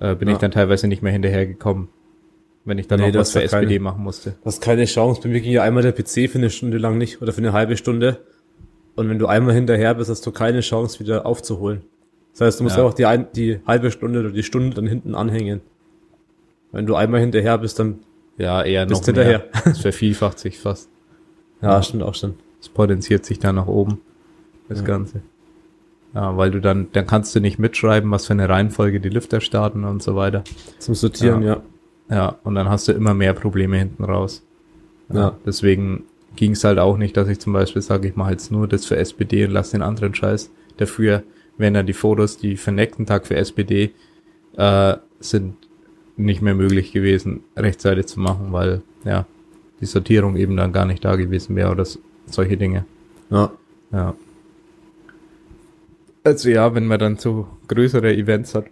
äh, 0.00 0.14
bin 0.14 0.28
Ja. 0.28 0.34
ich 0.34 0.40
dann 0.40 0.50
teilweise 0.50 0.86
nicht 0.88 1.02
mehr 1.02 1.12
hinterhergekommen, 1.12 1.88
wenn 2.64 2.78
ich 2.78 2.86
dann 2.88 3.00
Nee, 3.00 3.06
noch 3.06 3.14
das 3.14 3.28
was 3.28 3.30
für 3.32 3.38
war 3.40 3.48
keine- 3.48 3.62
SPD 3.66 3.78
machen 3.78 4.02
musste. 4.04 4.30
Du 4.30 4.44
hast 4.46 4.60
keine 4.62 4.84
Chance. 4.84 5.20
Bei 5.22 5.28
mir 5.28 5.40
ging 5.40 5.52
ja 5.52 5.62
einmal 5.62 5.82
der 5.82 5.92
PC 5.92 6.28
für 6.30 6.38
eine 6.38 6.50
Stunde 6.50 6.78
lang 6.78 6.98
nicht 6.98 7.20
oder 7.22 7.32
für 7.32 7.38
eine 7.38 7.52
halbe 7.52 7.76
Stunde. 7.76 8.18
Und 8.94 9.08
wenn 9.08 9.18
du 9.18 9.26
einmal 9.26 9.54
hinterher 9.54 9.94
bist, 9.94 10.10
hast 10.10 10.26
du 10.26 10.32
keine 10.32 10.60
Chance, 10.60 10.98
wieder 11.00 11.24
aufzuholen. 11.26 11.82
Das 12.32 12.40
heißt, 12.42 12.60
du 12.60 12.64
musst 12.64 12.76
Ja. 12.76 12.82
auch 12.84 12.94
die, 12.94 13.06
ein, 13.06 13.26
die 13.34 13.60
halbe 13.66 13.90
Stunde 13.90 14.20
oder 14.20 14.30
die 14.30 14.42
Stunde 14.42 14.74
dann 14.76 14.86
hinten 14.86 15.14
anhängen. 15.14 15.60
Wenn 16.72 16.86
du 16.86 16.94
einmal 16.94 17.20
hinterher 17.20 17.58
bist, 17.58 17.78
dann, 17.78 18.00
Ja, 18.36 18.62
eher 18.62 18.84
noch 18.84 18.90
Bist 18.90 19.06
hinterher. 19.06 19.46
mehr. 19.52 19.66
Es 19.72 19.78
vervielfacht 19.78 20.38
sich 20.38 20.58
fast. 20.58 20.88
ja, 21.62 21.70
Ja. 21.72 21.82
stimmt 21.82 22.02
auch 22.04 22.14
schon. 22.14 22.34
Es 22.60 22.68
potenziert 22.68 23.24
sich 23.24 23.38
dann 23.40 23.54
nach 23.56 23.66
oben, 23.66 24.00
das 24.68 24.80
Ja. 24.80 24.84
Ganze. 24.84 25.22
Ja, 26.14 26.36
weil 26.36 26.50
du 26.50 26.60
dann, 26.60 26.88
dann 26.92 27.06
kannst 27.06 27.34
du 27.34 27.40
nicht 27.40 27.58
mitschreiben, 27.58 28.10
was 28.10 28.26
für 28.26 28.32
eine 28.32 28.48
Reihenfolge 28.48 28.98
die 29.00 29.10
Lüfter 29.10 29.40
starten 29.40 29.84
und 29.84 30.02
so 30.02 30.16
weiter. 30.16 30.42
Zum 30.78 30.94
Sortieren, 30.94 31.42
ja. 31.42 31.62
Ja, 32.10 32.36
und 32.44 32.54
dann 32.54 32.68
hast 32.68 32.88
du 32.88 32.92
immer 32.92 33.12
mehr 33.12 33.34
Probleme 33.34 33.76
hinten 33.76 34.04
raus. 34.04 34.42
Ja. 35.12 35.36
Deswegen 35.44 36.04
ging 36.36 36.52
es 36.52 36.64
halt 36.64 36.78
auch 36.78 36.96
nicht, 36.96 37.16
dass 37.16 37.28
ich 37.28 37.38
zum 37.38 37.52
Beispiel 37.52 37.82
sage, 37.82 38.08
ich 38.08 38.16
mache 38.16 38.30
jetzt 38.30 38.50
nur 38.50 38.66
das 38.66 38.86
für 38.86 38.96
SPD 38.96 39.44
und 39.44 39.50
lasse 39.50 39.72
den 39.72 39.82
anderen 39.82 40.14
Scheiß. 40.14 40.50
Dafür 40.78 41.22
wären 41.58 41.74
dann 41.74 41.86
die 41.86 41.92
Fotos, 41.92 42.38
die 42.38 42.56
für 42.56 42.70
den 42.70 42.76
nächsten 42.76 43.04
Tag 43.04 43.26
für 43.26 43.36
SPD 43.36 43.92
äh, 44.56 44.96
sind, 45.20 45.56
nicht 46.16 46.42
mehr 46.42 46.54
möglich 46.54 46.92
gewesen, 46.92 47.40
rechtzeitig 47.56 48.06
zu 48.06 48.20
machen, 48.20 48.52
weil 48.52 48.82
ja 49.04 49.26
die 49.80 49.86
Sortierung 49.86 50.36
eben 50.36 50.56
dann 50.56 50.72
gar 50.72 50.84
nicht 50.84 51.04
da 51.04 51.16
gewesen 51.16 51.54
wäre 51.56 51.70
oder 51.70 51.84
solche 52.26 52.56
Dinge. 52.56 52.84
Ja. 53.30 53.52
Ja. 53.92 54.14
Also 56.28 56.50
ja, 56.50 56.74
wenn 56.74 56.84
man 56.84 56.98
dann 56.98 57.16
so 57.16 57.48
größere 57.68 58.14
Events 58.14 58.54
hat, 58.54 58.66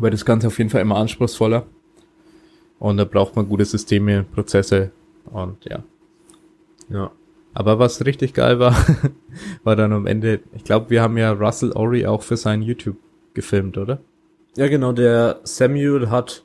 wird 0.00 0.14
das 0.14 0.24
Ganze 0.24 0.46
auf 0.46 0.56
jeden 0.56 0.70
Fall 0.70 0.80
immer 0.80 0.96
anspruchsvoller. 0.96 1.66
Und 2.78 2.96
da 2.96 3.04
braucht 3.04 3.36
man 3.36 3.46
gute 3.50 3.66
Systeme, 3.66 4.24
Prozesse 4.24 4.90
und 5.26 5.62
ja. 5.66 5.84
Ja. 6.88 7.10
Aber 7.52 7.78
was 7.78 8.02
richtig 8.06 8.32
geil 8.32 8.58
war, 8.60 8.74
war 9.62 9.76
dann 9.76 9.92
am 9.92 10.06
Ende, 10.06 10.40
ich 10.54 10.64
glaube, 10.64 10.88
wir 10.88 11.02
haben 11.02 11.18
ja 11.18 11.32
Russell 11.32 11.72
Ori 11.72 12.06
auch 12.06 12.22
für 12.22 12.38
sein 12.38 12.62
YouTube 12.62 12.96
gefilmt, 13.34 13.76
oder? 13.76 14.00
Ja, 14.56 14.68
genau, 14.68 14.92
der 14.92 15.40
Samuel 15.42 16.08
hat 16.08 16.44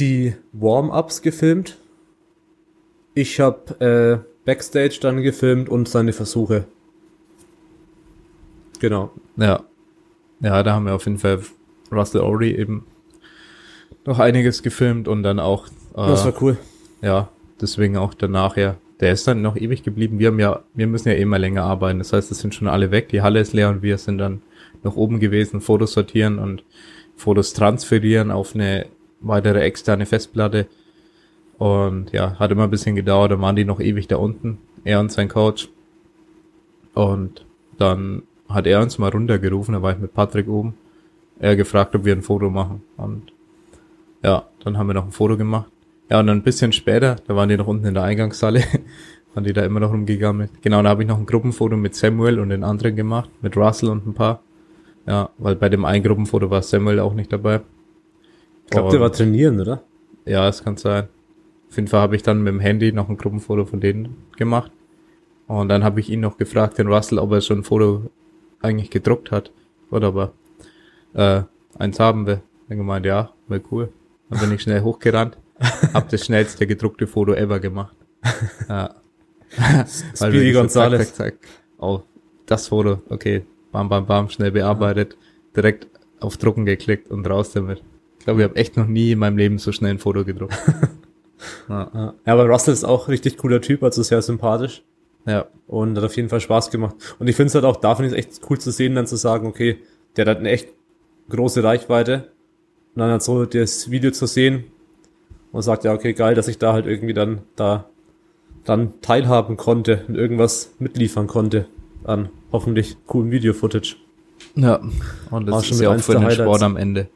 die 0.00 0.34
Warm-Ups 0.52 1.22
gefilmt. 1.22 1.78
Ich 3.14 3.38
habe 3.38 4.24
äh, 4.24 4.44
Backstage 4.44 4.98
dann 5.00 5.22
gefilmt 5.22 5.68
und 5.68 5.88
seine 5.88 6.12
Versuche. 6.12 6.66
Genau. 8.84 9.10
Ja. 9.38 9.60
Ja, 10.40 10.62
da 10.62 10.74
haben 10.74 10.84
wir 10.84 10.94
auf 10.94 11.06
jeden 11.06 11.16
Fall 11.16 11.40
Russell 11.90 12.20
Ori 12.20 12.50
eben 12.54 12.84
noch 14.04 14.18
einiges 14.18 14.62
gefilmt 14.62 15.08
und 15.08 15.22
dann 15.22 15.40
auch, 15.40 15.68
äh, 15.68 16.06
Das 16.06 16.26
war 16.26 16.34
cool. 16.42 16.58
ja, 17.00 17.30
deswegen 17.62 17.96
auch 17.96 18.12
danach 18.12 18.58
ja. 18.58 18.76
Der 19.00 19.10
ist 19.12 19.26
dann 19.26 19.40
noch 19.40 19.56
ewig 19.56 19.84
geblieben. 19.84 20.18
Wir 20.18 20.26
haben 20.28 20.38
ja, 20.38 20.60
wir 20.74 20.86
müssen 20.86 21.08
ja 21.08 21.14
immer 21.14 21.38
länger 21.38 21.62
arbeiten. 21.62 21.98
Das 21.98 22.12
heißt, 22.12 22.30
es 22.30 22.40
sind 22.40 22.54
schon 22.54 22.68
alle 22.68 22.90
weg. 22.90 23.08
Die 23.08 23.22
Halle 23.22 23.40
ist 23.40 23.54
leer 23.54 23.70
und 23.70 23.80
wir 23.80 23.96
sind 23.96 24.18
dann 24.18 24.42
noch 24.82 24.96
oben 24.96 25.18
gewesen, 25.18 25.62
Fotos 25.62 25.92
sortieren 25.94 26.38
und 26.38 26.62
Fotos 27.16 27.54
transferieren 27.54 28.30
auf 28.30 28.54
eine 28.54 28.84
weitere 29.20 29.60
externe 29.60 30.04
Festplatte. 30.04 30.66
Und 31.56 32.12
ja, 32.12 32.38
hat 32.38 32.50
immer 32.50 32.64
ein 32.64 32.70
bisschen 32.70 32.96
gedauert. 32.96 33.32
Dann 33.32 33.40
waren 33.40 33.56
die 33.56 33.64
noch 33.64 33.80
ewig 33.80 34.08
da 34.08 34.16
unten. 34.16 34.58
Er 34.84 35.00
und 35.00 35.10
sein 35.10 35.28
Coach. 35.28 35.70
Und 36.92 37.46
dann 37.78 38.24
hat 38.54 38.66
er 38.66 38.80
uns 38.80 38.98
mal 38.98 39.10
runtergerufen. 39.10 39.74
Da 39.74 39.82
war 39.82 39.92
ich 39.92 39.98
mit 39.98 40.14
Patrick 40.14 40.48
oben. 40.48 40.74
Er 41.38 41.56
gefragt, 41.56 41.94
ob 41.94 42.04
wir 42.04 42.14
ein 42.14 42.22
Foto 42.22 42.50
machen. 42.50 42.82
Und 42.96 43.32
ja, 44.22 44.44
dann 44.62 44.78
haben 44.78 44.86
wir 44.86 44.94
noch 44.94 45.04
ein 45.04 45.12
Foto 45.12 45.36
gemacht. 45.36 45.70
Ja, 46.10 46.20
und 46.20 46.26
dann 46.26 46.38
ein 46.38 46.42
bisschen 46.42 46.72
später, 46.72 47.16
da 47.26 47.34
waren 47.34 47.48
die 47.48 47.56
noch 47.56 47.66
unten 47.66 47.86
in 47.86 47.94
der 47.94 48.04
Eingangshalle, 48.04 48.62
waren 49.34 49.44
die 49.44 49.52
da 49.52 49.64
immer 49.64 49.80
noch 49.80 49.92
rumgegangen. 49.92 50.50
Genau, 50.62 50.82
da 50.82 50.90
habe 50.90 51.02
ich 51.02 51.08
noch 51.08 51.18
ein 51.18 51.26
Gruppenfoto 51.26 51.76
mit 51.76 51.94
Samuel 51.94 52.38
und 52.38 52.50
den 52.50 52.62
anderen 52.62 52.94
gemacht, 52.94 53.30
mit 53.42 53.56
Russell 53.56 53.88
und 53.88 54.06
ein 54.06 54.14
paar. 54.14 54.42
Ja, 55.06 55.30
weil 55.38 55.56
bei 55.56 55.68
dem 55.68 55.84
einen 55.84 56.04
Gruppenfoto 56.04 56.50
war 56.50 56.62
Samuel 56.62 57.00
auch 57.00 57.14
nicht 57.14 57.32
dabei. 57.32 57.62
Ich 58.64 58.70
glaube, 58.70 58.90
der 58.90 59.00
war 59.00 59.12
trainieren, 59.12 59.60
oder? 59.60 59.82
ja, 60.24 60.48
es 60.48 60.62
kann 60.64 60.76
sein. 60.76 61.08
Auf 61.68 61.76
jeden 61.76 61.88
Fall 61.88 62.00
habe 62.00 62.16
ich 62.16 62.22
dann 62.22 62.42
mit 62.42 62.52
dem 62.52 62.60
Handy 62.60 62.92
noch 62.92 63.08
ein 63.08 63.16
Gruppenfoto 63.16 63.64
von 63.64 63.80
denen 63.80 64.16
gemacht. 64.36 64.70
Und 65.46 65.68
dann 65.68 65.84
habe 65.84 66.00
ich 66.00 66.10
ihn 66.10 66.20
noch 66.20 66.38
gefragt, 66.38 66.78
den 66.78 66.86
Russell, 66.86 67.18
ob 67.18 67.32
er 67.32 67.40
schon 67.40 67.58
ein 67.58 67.64
Foto 67.64 68.10
eigentlich 68.64 68.90
gedruckt 68.90 69.30
hat. 69.30 69.52
Oder 69.90 70.08
ob 70.08 70.32
er 71.14 71.38
äh, 71.38 71.44
eins 71.78 72.00
haben 72.00 72.26
will. 72.26 72.42
Dann 72.68 72.78
gemeint, 72.78 73.06
ja, 73.06 73.32
wäre 73.46 73.62
cool. 73.70 73.92
Dann 74.30 74.40
bin 74.40 74.52
ich 74.52 74.62
schnell 74.62 74.82
hochgerannt, 74.82 75.38
hab 75.94 76.08
das 76.08 76.24
schnellste 76.24 76.66
gedruckte 76.66 77.06
Foto 77.06 77.32
ever 77.34 77.60
gemacht. 77.60 77.96
Ja. 78.68 78.96
Speedy 80.16 80.52
so 80.52 80.60
Gonzales. 80.60 81.14
Zack, 81.14 81.16
zack, 81.16 81.42
zack. 81.42 81.48
Oh, 81.78 82.00
das 82.46 82.68
Foto, 82.68 83.02
okay. 83.08 83.44
Bam, 83.70 83.88
bam, 83.88 84.06
bam, 84.06 84.28
schnell 84.28 84.50
bearbeitet. 84.50 85.16
Direkt 85.54 85.86
auf 86.18 86.36
Drucken 86.38 86.64
geklickt 86.64 87.08
und 87.10 87.24
raus 87.28 87.52
damit. 87.52 87.84
Ich 88.18 88.24
glaube, 88.24 88.40
ich 88.40 88.48
habe 88.48 88.56
echt 88.56 88.76
noch 88.76 88.86
nie 88.88 89.12
in 89.12 89.20
meinem 89.20 89.36
Leben 89.36 89.58
so 89.58 89.70
schnell 89.70 89.92
ein 89.92 89.98
Foto 89.98 90.24
gedruckt. 90.24 90.56
ja. 90.66 90.88
Ja. 91.68 92.14
ja, 92.24 92.32
aber 92.32 92.46
Russell 92.46 92.72
ist 92.72 92.84
auch 92.84 93.08
richtig 93.08 93.36
cooler 93.36 93.60
Typ, 93.60 93.82
also 93.82 94.02
sehr 94.02 94.22
sympathisch. 94.22 94.82
Ja, 95.26 95.46
Und 95.66 95.96
hat 95.96 96.04
auf 96.04 96.16
jeden 96.16 96.28
Fall 96.28 96.40
Spaß 96.40 96.70
gemacht. 96.70 96.96
Und 97.18 97.28
ich 97.28 97.36
finde 97.36 97.48
es 97.48 97.54
halt 97.54 97.64
auch, 97.64 97.76
da 97.76 97.94
finde 97.94 98.08
ich 98.16 98.18
es 98.18 98.26
echt 98.26 98.50
cool 98.50 98.58
zu 98.58 98.70
sehen, 98.70 98.94
dann 98.94 99.06
zu 99.06 99.16
sagen, 99.16 99.46
okay, 99.46 99.78
der 100.16 100.26
hat 100.26 100.38
eine 100.38 100.50
echt 100.50 100.68
große 101.30 101.62
Reichweite. 101.64 102.30
Und 102.94 103.00
dann 103.00 103.10
halt 103.10 103.22
so 103.22 103.44
das 103.44 103.90
Video 103.90 104.10
zu 104.10 104.26
sehen 104.26 104.64
und 105.52 105.62
sagt, 105.62 105.84
ja, 105.84 105.92
okay, 105.92 106.12
geil, 106.12 106.34
dass 106.34 106.48
ich 106.48 106.58
da 106.58 106.72
halt 106.72 106.86
irgendwie 106.86 107.14
dann 107.14 107.42
da 107.56 107.88
dann 108.64 109.00
teilhaben 109.02 109.56
konnte 109.58 110.04
und 110.08 110.14
irgendwas 110.14 110.74
mitliefern 110.78 111.26
konnte 111.26 111.66
an 112.04 112.30
hoffentlich 112.50 112.96
coolem 113.06 113.30
Video-Footage. 113.30 113.96
Ja, 114.56 114.80
und 115.30 115.46
das 115.46 115.66
schon 115.66 115.74
ist 115.76 115.80
ja 115.82 115.90
auch 115.90 116.00
für 116.00 116.12
den 116.12 116.22
Highlights. 116.22 116.42
Sport 116.42 116.62
am 116.62 116.76
Ende. 116.76 117.08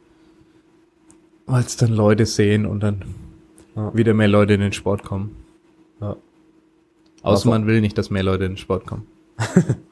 Weil 1.47 1.63
es 1.63 1.77
dann 1.77 1.93
Leute 1.93 2.27
sehen 2.27 2.67
und 2.67 2.81
dann 2.81 3.05
Ja. 3.75 3.95
wieder 3.95 4.13
mehr 4.13 4.29
Leute 4.29 4.55
in 4.55 4.61
den 4.61 4.73
Sport 4.73 5.05
kommen. 5.05 5.37
Ja. 6.01 6.17
Außer 7.23 7.49
man 7.49 7.67
will 7.67 7.81
nicht, 7.81 7.99
dass 7.99 8.11
mehr 8.11 8.23
Leute 8.23 8.45
in 8.45 8.53
den 8.53 8.57
Sport 8.59 8.87
kommen. 8.87 9.07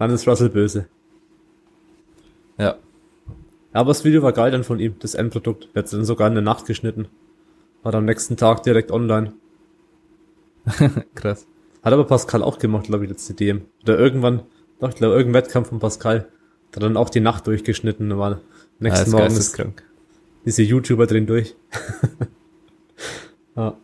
Dann 0.00 0.10
ist 0.10 0.26
Russell 0.26 0.48
böse. 0.48 0.88
Ja. 2.56 2.76
Aber 3.74 3.88
das 3.88 4.02
Video 4.02 4.22
war 4.22 4.32
geil 4.32 4.50
dann 4.50 4.64
von 4.64 4.80
ihm, 4.80 4.94
das 4.98 5.14
Endprodukt. 5.14 5.68
Er 5.74 5.82
hat 5.82 5.92
dann 5.92 6.06
sogar 6.06 6.26
in 6.26 6.34
der 6.34 6.42
Nacht 6.42 6.64
geschnitten. 6.64 7.06
War 7.82 7.92
dann 7.92 8.00
am 8.00 8.04
nächsten 8.06 8.38
Tag 8.38 8.62
direkt 8.62 8.90
online. 8.90 9.34
Krass. 11.14 11.46
Hat 11.82 11.92
aber 11.92 12.04
Pascal 12.04 12.42
auch 12.42 12.58
gemacht, 12.58 12.86
glaube 12.86 13.04
ich, 13.04 13.10
letzte 13.10 13.34
DM. 13.34 13.66
Oder 13.82 13.98
irgendwann, 13.98 14.42
doch, 14.80 14.88
ich 14.88 14.94
glaube, 14.94 15.14
irgendein 15.14 15.42
Wettkampf 15.42 15.68
von 15.68 15.80
Pascal. 15.80 16.30
Hat 16.74 16.82
dann 16.82 16.96
auch 16.96 17.10
die 17.10 17.20
Nacht 17.20 17.46
durchgeschnitten. 17.46 18.16
War 18.16 18.30
Ja, 18.30 18.40
nächsten 18.78 19.06
ist 19.06 19.12
Morgen 19.12 19.26
ist 19.26 19.34
geisteskrank. 19.34 19.84
diese 20.46 20.62
YouTuber 20.62 21.06
drin 21.06 21.26
durch. 21.26 21.54
ja. 23.54 23.76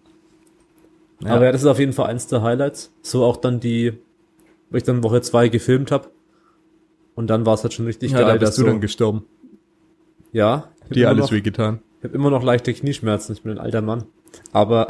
Ja. 1.22 1.35
Aber 1.35 1.46
ja, 1.46 1.52
das 1.52 1.62
ist 1.62 1.66
auf 1.66 1.79
jeden 1.79 1.92
Fall 1.92 2.07
eins 2.11 2.26
der 2.26 2.42
Highlights. 2.42 2.92
So 3.02 3.24
auch 3.24 3.37
dann 3.37 3.61
die, 3.61 3.98
wo 4.70 4.76
ich 4.76 4.83
dann 4.83 5.02
Woche 5.02 5.20
zwei 5.22 5.48
gefilmt 5.48 5.90
habe. 5.90 6.11
Und 7.14 7.29
dann 7.29 7.46
war 7.46 7.55
es 7.55 7.62
halt 7.62 7.72
schon 7.72 7.87
richtig 7.87 8.12
ja, 8.12 8.18
geil. 8.18 8.26
da 8.26 8.33
bist 8.35 8.42
dass 8.42 8.57
du 8.57 8.62
so, 8.62 8.66
dann 8.66 8.81
gestorben. 8.81 9.24
ja, 10.33 10.68
Dir 10.90 11.09
alles 11.09 11.26
noch, 11.26 11.33
wehgetan. 11.33 11.81
Ich 11.98 12.05
habe 12.05 12.14
immer 12.14 12.31
noch 12.31 12.42
leichte 12.42 12.72
Knieschmerzen, 12.72 13.33
ich 13.33 13.42
bin 13.42 13.52
ein 13.52 13.59
alter 13.59 13.81
Mann. 13.81 14.05
Aber 14.52 14.87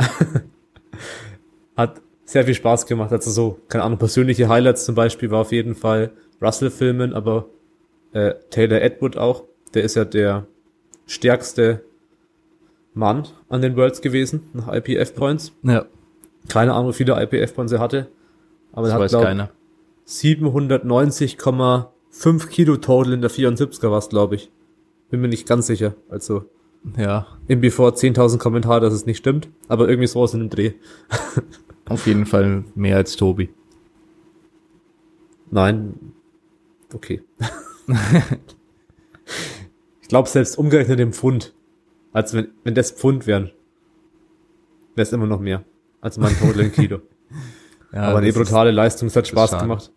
hat 1.76 2.02
sehr 2.24 2.44
viel 2.44 2.54
Spaß 2.54 2.86
gemacht. 2.86 3.12
Also 3.12 3.30
so, 3.30 3.60
keine 3.68 3.84
Ahnung, 3.84 3.98
persönliche 3.98 4.48
Highlights 4.48 4.84
zum 4.84 4.96
Beispiel 4.96 5.30
war 5.30 5.42
auf 5.42 5.52
jeden 5.52 5.76
Fall 5.76 6.10
Russell 6.42 6.70
filmen, 6.70 7.14
aber 7.14 7.46
äh, 8.12 8.34
Taylor 8.50 8.82
Edward 8.82 9.16
auch. 9.16 9.44
Der 9.74 9.84
ist 9.84 9.94
ja 9.94 10.04
der 10.04 10.46
stärkste 11.06 11.82
Mann 12.94 13.28
an 13.48 13.62
den 13.62 13.76
Worlds 13.76 14.00
gewesen, 14.00 14.48
nach 14.52 14.72
IPF 14.72 15.14
Points. 15.14 15.52
Ja, 15.62 15.86
Keine 16.48 16.74
Ahnung, 16.74 16.90
wie 16.90 16.94
viele 16.94 17.22
IPF 17.22 17.54
Points 17.54 17.72
er 17.72 17.80
hatte. 17.80 18.08
Aber 18.72 18.82
das 18.82 18.90
er 18.90 18.94
hat, 18.94 19.00
weiß 19.02 19.10
glaub, 19.12 19.22
keiner. 19.24 19.50
790,5 20.06 22.48
Kilo 22.48 22.76
Total 22.76 23.12
in 23.12 23.20
der 23.20 23.30
74er 23.30 23.90
was, 23.90 24.08
glaube 24.08 24.36
ich. 24.36 24.50
Bin 25.10 25.20
mir 25.20 25.28
nicht 25.28 25.48
ganz 25.48 25.66
sicher. 25.66 25.94
Also 26.08 26.44
Ja, 26.96 27.26
im 27.48 27.60
Before 27.60 27.92
10.000 27.92 28.38
Kommentare, 28.38 28.80
dass 28.80 28.92
es 28.92 29.06
nicht 29.06 29.18
stimmt, 29.18 29.48
aber 29.68 29.88
irgendwie 29.88 30.06
sowas 30.06 30.34
in 30.34 30.40
dem 30.40 30.50
Dreh. 30.50 30.74
auf 31.88 32.06
jeden 32.06 32.26
Fall 32.26 32.64
mehr 32.74 32.96
als 32.96 33.16
Tobi. 33.16 33.50
Nein, 35.50 36.12
okay. 36.92 37.22
ich 40.02 40.08
glaube 40.08 40.28
selbst 40.28 40.58
umgerechnet 40.58 41.00
im 41.00 41.12
Pfund, 41.12 41.54
als 42.12 42.34
wenn, 42.34 42.48
wenn 42.64 42.74
das 42.74 42.90
Pfund 42.90 43.26
wären, 43.26 43.52
wäre 44.94 45.06
es 45.06 45.12
immer 45.12 45.26
noch 45.26 45.40
mehr 45.40 45.64
als 46.06 46.16
mein 46.18 46.34
Total 46.38 46.60
in 46.60 46.72
Kilo. 46.72 47.00
Ja, 47.92 48.02
aber 48.08 48.22
ist- 48.22 48.34
brutale 48.36 48.72
Leistung, 48.72 49.08
es 49.08 49.16
hat 49.16 49.26
Spaß 49.28 49.50
schade. 49.50 49.62
gemacht. 49.62 49.90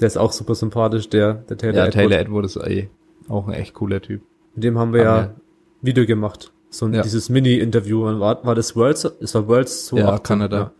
Der 0.00 0.06
ist 0.08 0.16
auch 0.16 0.32
super 0.32 0.54
sympathisch, 0.54 1.08
der, 1.08 1.34
der 1.34 1.56
Taylor 1.56 1.74
Ja, 1.76 1.86
Edward. 1.86 1.94
Taylor 1.94 2.18
Edward 2.18 2.44
ist 2.46 2.56
eh 2.56 2.88
auch 3.28 3.46
ein 3.46 3.52
echt 3.54 3.74
cooler 3.74 4.00
Typ. 4.00 4.22
Mit 4.54 4.64
dem 4.64 4.78
haben 4.78 4.92
wir 4.92 5.06
Haben 5.08 5.24
ja 5.28 5.34
Video 5.82 6.04
gemacht. 6.06 6.52
So 6.70 6.86
ein, 6.86 6.94
Ja. 6.94 7.02
dieses 7.02 7.28
Mini-Interview. 7.28 8.02
War, 8.18 8.44
war 8.44 8.54
das 8.54 8.74
Worlds? 8.74 9.04
Es 9.20 9.34
war 9.34 9.46
Worlds 9.46 9.86
2018. 9.86 9.98
Ja, 10.14 10.18
Kanada. 10.18 10.72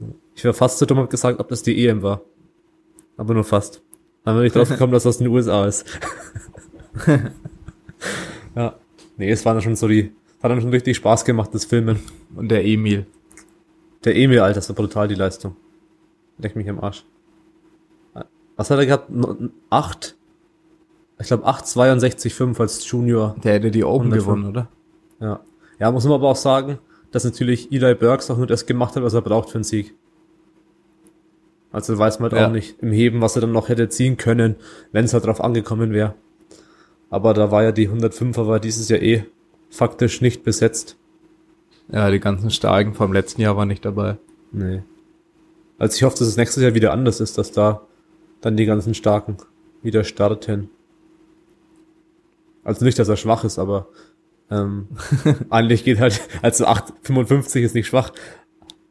Ja. 0.00 0.06
Ich 0.34 0.44
wäre 0.44 0.52
fast 0.52 0.78
so 0.78 0.84
dumm 0.86 0.98
und 0.98 1.10
gesagt, 1.10 1.38
ob 1.40 1.48
das 1.48 1.62
die 1.62 1.86
EM 1.86 2.02
war. 2.02 2.20
Aber 3.16 3.34
nur 3.34 3.44
fast. 3.44 3.82
Dann 4.24 4.36
bin 4.36 4.44
ich 4.46 4.52
drauf 4.52 4.68
gekommen, 4.74 4.92
dass 4.92 5.04
das 5.04 5.18
in 5.18 5.24
den 5.24 5.32
USA 5.32 5.64
ist. 5.66 5.86
ja. 8.56 8.74
Nee, 9.16 9.30
es 9.30 9.44
war 9.44 9.54
dann 9.54 9.62
schon 9.62 9.76
so 9.76 9.86
die, 9.88 10.12
hat 10.42 10.50
dann 10.50 10.60
schon 10.60 10.70
richtig 10.70 10.96
Spaß 10.96 11.24
gemacht, 11.24 11.50
das 11.54 11.64
Filmen. 11.64 12.00
Und 12.34 12.48
der 12.50 12.64
Emil. 12.64 13.06
Der 14.04 14.16
Emil, 14.16 14.40
Alter, 14.40 14.56
das 14.56 14.68
war 14.68 14.76
brutal, 14.76 15.08
die 15.08 15.14
Leistung. 15.14 15.56
Leck 16.38 16.56
mich 16.56 16.68
am 16.68 16.80
Arsch. 16.80 17.04
Was 18.56 18.70
hat 18.70 18.78
er 18.78 18.86
gehabt? 18.86 19.10
Acht? 19.70 20.16
Ich 21.20 21.26
glaube 21.28 21.46
8,62,5 21.46 22.60
als 22.60 22.88
Junior. 22.90 23.34
Der 23.42 23.54
hätte 23.54 23.70
die 23.70 23.84
Open 23.84 24.12
105. 24.12 24.24
gewonnen, 24.24 24.46
oder? 24.46 24.68
Ja. 25.20 25.40
Ja, 25.78 25.90
muss 25.90 26.04
man 26.04 26.14
aber 26.14 26.28
auch 26.28 26.36
sagen, 26.36 26.78
dass 27.10 27.24
natürlich 27.24 27.72
Eli 27.72 27.94
Burks 27.94 28.30
auch 28.30 28.36
nur 28.36 28.46
das 28.46 28.66
gemacht 28.66 28.94
hat, 28.96 29.02
was 29.02 29.14
er 29.14 29.22
braucht 29.22 29.50
für 29.50 29.56
einen 29.56 29.64
Sieg. 29.64 29.94
Also 31.72 31.98
weiß 31.98 32.20
man 32.20 32.30
halt 32.30 32.40
Ja. 32.40 32.48
auch 32.48 32.52
nicht 32.52 32.80
im 32.80 32.92
Heben, 32.92 33.20
was 33.20 33.36
er 33.36 33.40
dann 33.40 33.52
noch 33.52 33.68
hätte 33.68 33.88
ziehen 33.88 34.16
können, 34.16 34.54
wenn 34.92 35.04
es 35.04 35.12
halt 35.12 35.26
drauf 35.26 35.40
angekommen 35.40 35.92
wäre. 35.92 36.14
Aber 37.10 37.34
da 37.34 37.50
war 37.50 37.64
ja 37.64 37.72
die 37.72 37.88
105er 37.88 38.46
war 38.46 38.60
dieses 38.60 38.88
Jahr 38.88 39.02
eh 39.02 39.24
faktisch 39.70 40.20
nicht 40.20 40.44
besetzt. 40.44 40.96
Ja, 41.92 42.10
die 42.10 42.20
ganzen 42.20 42.50
Starken 42.50 42.94
vom 42.94 43.12
letzten 43.12 43.42
Jahr 43.42 43.56
waren 43.56 43.68
nicht 43.68 43.84
dabei. 43.84 44.16
Nee. 44.52 44.82
Also 45.78 45.96
ich 45.96 46.02
hoffe, 46.02 46.18
dass 46.18 46.28
es 46.28 46.36
nächstes 46.36 46.62
Jahr 46.62 46.74
wieder 46.74 46.92
anders 46.92 47.20
ist, 47.20 47.36
dass 47.36 47.52
da 47.52 47.82
dann 48.40 48.56
die 48.56 48.66
ganzen 48.66 48.94
Starken 48.94 49.36
wieder 49.82 50.04
starten. 50.04 50.70
Also 52.62 52.84
nicht, 52.84 52.98
dass 52.98 53.08
er 53.08 53.16
schwach 53.16 53.44
ist, 53.44 53.58
aber 53.58 53.88
ähm, 54.50 54.88
eigentlich 55.50 55.84
geht 55.84 56.00
halt, 56.00 56.20
also 56.42 56.66
855 56.66 57.64
ist 57.64 57.74
nicht 57.74 57.86
schwach, 57.86 58.12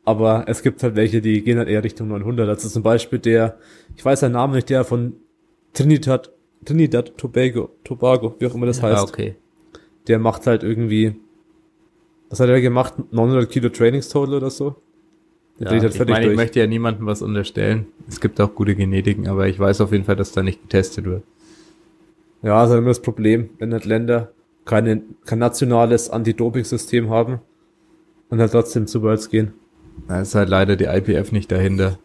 aber 0.06 0.46
es 0.48 0.62
gibt 0.62 0.84
halt 0.84 0.96
welche, 0.96 1.22
die 1.22 1.44
gehen 1.44 1.58
halt 1.58 1.70
eher 1.70 1.84
Richtung 1.84 2.10
900. 2.10 2.50
Also 2.50 2.68
zum 2.70 2.84
Beispiel 2.84 3.20
der, 3.20 3.58
ich 3.96 4.04
weiß 4.04 4.20
seinen 4.20 4.34
Namen 4.34 4.54
nicht, 4.54 4.70
der 4.70 4.84
von 4.84 5.16
Trinidad, 5.74 6.32
Trinidad 6.66 7.18
Tobago, 7.18 7.70
Tobago, 7.84 8.36
wie 8.40 8.48
auch 8.48 8.56
immer 8.56 8.66
das 8.66 8.82
heißt. 8.82 9.04
Ja, 9.04 9.04
okay. 9.04 9.36
Der 10.08 10.20
macht 10.20 10.46
halt 10.46 10.64
irgendwie, 10.64 11.16
was 12.34 12.40
hat 12.40 12.50
er 12.50 12.62
gemacht? 12.62 12.96
900 13.12 13.48
Kilo 13.48 13.70
Trainingstotal 13.70 14.34
oder 14.34 14.50
so? 14.50 14.76
Ja, 15.60 15.70
halt 15.70 15.84
ich 15.84 16.08
meine, 16.08 16.32
ich 16.32 16.36
möchte 16.36 16.60
ja 16.60 16.66
niemandem 16.66 17.06
was 17.06 17.22
unterstellen. 17.22 17.86
Es 18.10 18.20
gibt 18.20 18.42
auch 18.42 18.56
gute 18.56 18.74
Genetiken, 18.74 19.28
aber 19.28 19.48
ich 19.48 19.60
weiß 19.60 19.82
auf 19.82 19.92
jeden 19.92 20.06
Fall, 20.06 20.16
dass 20.16 20.32
da 20.32 20.42
nicht 20.42 20.64
getestet 20.64 21.06
wird. 21.06 21.22
Ja, 22.42 22.60
das 22.60 22.70
ist 22.70 22.72
halt 22.72 22.80
immer 22.80 22.90
das 22.90 23.04
Problem, 23.04 23.52
wenn 23.60 23.72
halt 23.72 23.86
Länder 23.86 24.32
keine, 24.66 25.04
kein 25.26 25.38
nationales 25.38 26.10
Anti-Doping-System 26.10 27.12
haben 27.12 27.38
und 28.32 28.40
halt 28.40 28.52
trotzdem 28.52 28.88
zu 28.88 29.04
Worlds 29.04 29.30
gehen. 29.30 29.54
Da 30.08 30.22
ist 30.22 30.34
halt 30.34 30.50
leider 30.50 30.76
die 30.76 30.86
IPF 30.86 31.32
nicht 31.32 31.52
dahinter. 31.52 32.00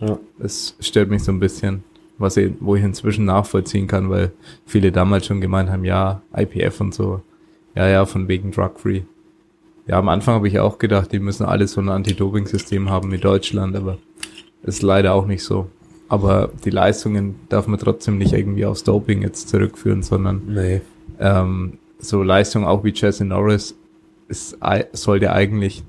Ja. 0.00 0.18
Das 0.38 0.76
stört 0.80 1.10
mich 1.10 1.24
so 1.24 1.30
ein 1.30 1.40
bisschen, 1.40 1.84
was 2.16 2.38
ich, 2.38 2.54
wo 2.58 2.74
ich 2.74 2.82
inzwischen 2.82 3.26
nachvollziehen 3.26 3.86
kann, 3.86 4.08
weil 4.08 4.32
viele 4.64 4.92
damals 4.92 5.26
schon 5.26 5.42
gemeint 5.42 5.68
haben, 5.68 5.84
ja, 5.84 6.22
IPF 6.34 6.80
und 6.80 6.94
so. 6.94 7.20
Ja, 7.74 7.86
ja, 7.86 8.06
von 8.06 8.28
wegen 8.28 8.50
Drug-Free. 8.50 9.02
Ja, 9.86 9.98
am 9.98 10.08
Anfang 10.08 10.34
habe 10.36 10.48
ich 10.48 10.58
auch 10.60 10.78
gedacht, 10.78 11.12
die 11.12 11.18
müssen 11.18 11.44
alle 11.44 11.66
so 11.66 11.80
ein 11.80 11.88
Anti-Doping-System 11.88 12.88
haben 12.90 13.10
wie 13.10 13.18
Deutschland, 13.18 13.74
aber 13.76 13.98
ist 14.62 14.82
leider 14.82 15.14
auch 15.14 15.26
nicht 15.26 15.42
so. 15.42 15.68
Aber 16.08 16.50
die 16.64 16.70
Leistungen 16.70 17.34
darf 17.48 17.66
man 17.66 17.80
trotzdem 17.80 18.18
nicht 18.18 18.32
irgendwie 18.32 18.66
aufs 18.66 18.84
Doping 18.84 19.22
jetzt 19.22 19.48
zurückführen, 19.48 20.02
sondern 20.02 20.42
Nee. 20.46 20.82
ähm, 21.18 21.78
so 21.98 22.22
Leistung 22.22 22.66
auch 22.66 22.84
wie 22.84 22.92
Jesse 22.94 23.24
Norris 23.24 23.76
ist, 24.28 24.58
sollte 24.92 25.32
eigentlich 25.32 25.82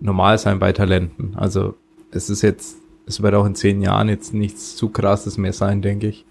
normal 0.00 0.38
sein 0.38 0.58
bei 0.58 0.72
Talenten. 0.72 1.32
Also 1.36 1.74
es 2.10 2.30
ist 2.30 2.42
jetzt, 2.42 2.78
es 3.06 3.22
wird 3.22 3.34
auch 3.34 3.46
in 3.46 3.54
zehn 3.54 3.82
Jahren 3.82 4.08
jetzt 4.08 4.32
nichts 4.34 4.76
zu 4.76 4.88
krasses 4.88 5.38
mehr 5.38 5.52
sein, 5.52 5.82
denke 5.82 6.08
ich. 6.08 6.24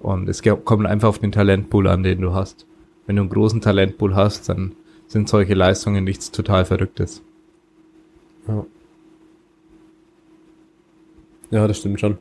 Und 0.00 0.28
es 0.28 0.42
kommt 0.42 0.86
einfach 0.86 1.08
auf 1.08 1.18
den 1.18 1.32
Talentpool 1.32 1.88
an, 1.88 2.02
den 2.02 2.20
du 2.20 2.34
hast. 2.34 2.66
Wenn 3.06 3.16
du 3.16 3.22
einen 3.22 3.30
großen 3.30 3.60
Talentpool 3.60 4.14
hast, 4.14 4.48
dann 4.48 4.72
sind 5.14 5.28
solche 5.28 5.54
Leistungen 5.54 6.02
nichts 6.04 6.30
total 6.32 6.64
Verrücktes. 6.64 7.22
Ja. 8.48 8.66
ja, 11.50 11.68
das 11.68 11.78
stimmt 11.78 12.00
schon. 12.00 12.18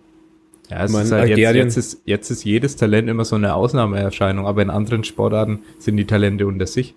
Ja, 0.69 0.86
es 0.86 0.93
ist 0.93 1.12
halt 1.12 1.29
jetzt, 1.38 1.56
jetzt, 1.56 1.77
ist, 1.77 2.01
jetzt 2.06 2.29
ist 2.29 2.43
jedes 2.45 2.75
Talent 2.75 3.10
immer 3.10 3.25
so 3.25 3.35
eine 3.35 3.56
Ausnahmeerscheinung, 3.56 4.46
aber 4.48 4.62
in 4.62 4.69
anderen 4.69 5.04
Sportarten 5.04 5.60
sind 5.79 5.98
die 5.98 6.06
Talente 6.06 6.48
unter 6.48 6.67
sich. 6.67 6.94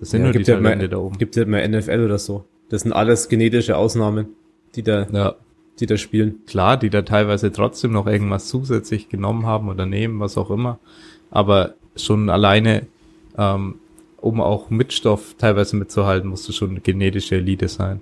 Das 0.00 0.10
sind 0.10 0.20
Ja, 0.20 0.24
nur 0.26 0.32
die 0.34 0.42
Talente 0.42 0.76
mehr, 0.78 0.88
da 0.88 0.96
oben. 0.98 1.16
Gibt 1.16 1.36
ja 1.36 1.44
mehr 1.46 1.66
NFL 1.66 2.04
oder 2.04 2.18
so. 2.18 2.44
Das 2.68 2.82
sind 2.82 2.92
alles 2.92 3.28
genetische 3.28 3.76
Ausnahmen, 3.76 4.26
die 4.74 4.82
da, 4.82 5.06
Ja. 5.12 5.36
die 5.78 5.86
da 5.86 5.96
spielen. 5.96 6.40
klar, 6.46 6.76
die 6.76 6.90
da 6.90 7.02
teilweise 7.02 7.52
trotzdem 7.52 7.92
noch 7.92 8.08
irgendwas 8.08 8.48
zusätzlich 8.48 9.08
genommen 9.08 9.46
haben 9.46 9.68
oder 9.68 9.86
nehmen, 9.86 10.18
was 10.18 10.36
auch 10.36 10.50
immer. 10.50 10.78
Aber 11.30 11.74
schon 11.96 12.28
alleine, 12.28 12.86
ähm, 13.38 13.76
um 14.24 14.40
auch 14.40 14.70
mit 14.70 14.92
Stoff 14.92 15.34
teilweise 15.38 15.76
mitzuhalten, 15.76 16.30
musst 16.30 16.48
du 16.48 16.52
schon 16.52 16.70
eine 16.70 16.80
genetische 16.80 17.36
Elite 17.36 17.68
sein. 17.68 18.00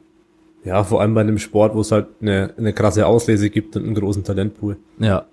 Ja, 0.64 0.84
vor 0.84 1.00
allem 1.00 1.14
bei 1.14 1.22
einem 1.22 1.38
Sport, 1.38 1.74
wo 1.74 1.80
es 1.80 1.90
halt 1.90 2.06
eine, 2.20 2.54
eine 2.56 2.72
krasse 2.72 3.06
Auslese 3.06 3.50
gibt 3.50 3.76
und 3.76 3.84
einen 3.84 3.94
großen 3.94 4.22
Talentpool. 4.22 4.76
Ja. 4.98 5.26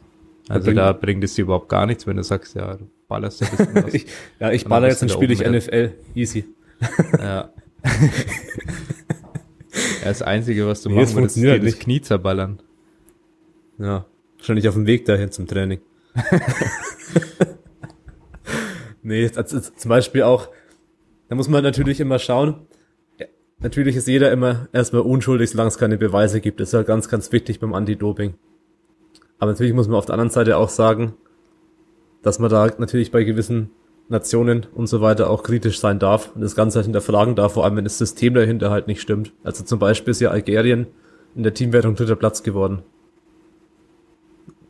Also 0.47 0.71
da 0.71 0.91
bringt 0.93 1.23
es 1.23 1.35
dir 1.35 1.43
überhaupt 1.43 1.69
gar 1.69 1.85
nichts, 1.85 2.07
wenn 2.07 2.17
du 2.17 2.23
sagst, 2.23 2.55
ja, 2.55 2.75
du 2.75 2.87
ballerst 3.07 3.43
ein 3.43 3.49
bisschen 3.55 3.75
was. 3.85 3.93
Ich, 3.93 4.07
ja, 4.39 4.51
ich 4.51 4.65
baller 4.65 4.87
jetzt, 4.87 5.03
dann 5.03 5.09
spiele 5.09 5.31
ich. 5.31 5.41
NFL. 5.41 5.93
Easy. 6.15 6.45
ja. 7.19 7.23
ja. 7.23 7.53
Das 10.03 10.23
Einzige, 10.23 10.65
was 10.65 10.81
du 10.81 10.89
Nee, 10.89 10.95
machen 10.95 11.15
würdest, 11.15 11.37
ist 11.37 11.43
dir 11.43 11.55
das 11.55 11.63
nicht. 11.63 11.79
Knie 11.81 12.01
zerballern. 12.01 12.59
Ja. 13.77 14.05
Wahrscheinlich 14.37 14.67
auf 14.67 14.73
dem 14.73 14.87
Weg 14.87 15.05
dahin 15.05 15.31
zum 15.31 15.45
Training. 15.45 15.79
nee, 19.03 19.29
also 19.35 19.59
zum 19.59 19.89
Beispiel 19.89 20.23
auch, 20.23 20.49
da 21.29 21.35
muss 21.35 21.47
man 21.47 21.63
natürlich 21.63 21.99
immer 21.99 22.19
schauen. 22.19 22.55
Natürlich 23.59 23.95
ist 23.95 24.07
jeder 24.07 24.31
immer 24.31 24.67
erstmal 24.71 25.01
unschuldig, 25.01 25.49
solange 25.49 25.67
es 25.67 25.77
keine 25.77 25.97
Beweise 25.97 26.41
gibt. 26.41 26.59
Das 26.59 26.69
ist 26.69 26.73
ja 26.73 26.83
ganz, 26.83 27.09
ganz 27.09 27.31
wichtig 27.31 27.59
beim 27.59 27.73
Anti-Doping. 27.73 28.33
Aber 29.37 29.51
natürlich 29.51 29.73
muss 29.73 29.87
man 29.87 29.97
auf 29.97 30.05
der 30.05 30.13
anderen 30.13 30.31
Seite 30.31 30.57
auch 30.57 30.69
sagen, 30.69 31.13
dass 32.21 32.39
man 32.39 32.49
da 32.49 32.69
natürlich 32.77 33.11
bei 33.11 33.23
gewissen 33.23 33.69
Nationen 34.07 34.65
und 34.73 34.87
so 34.87 35.01
weiter 35.01 35.29
auch 35.29 35.43
kritisch 35.43 35.79
sein 35.79 35.99
darf 35.99 36.31
und 36.35 36.41
das 36.41 36.55
Ganze 36.55 36.77
halt 36.77 36.85
hinterfragen 36.85 37.35
darf, 37.35 37.53
vor 37.53 37.63
allem 37.63 37.75
wenn 37.75 37.83
das 37.83 37.97
System 37.97 38.33
dahinter 38.33 38.71
halt 38.71 38.87
nicht 38.87 39.01
stimmt. 39.01 39.33
Also 39.43 39.63
zum 39.63 39.77
Beispiel 39.77 40.11
ist 40.11 40.19
ja 40.19 40.31
Algerien 40.31 40.87
in 41.35 41.43
der 41.43 41.53
Teamwertung 41.53 41.95
dritter 41.95 42.15
Platz 42.15 42.43
geworden. 42.43 42.81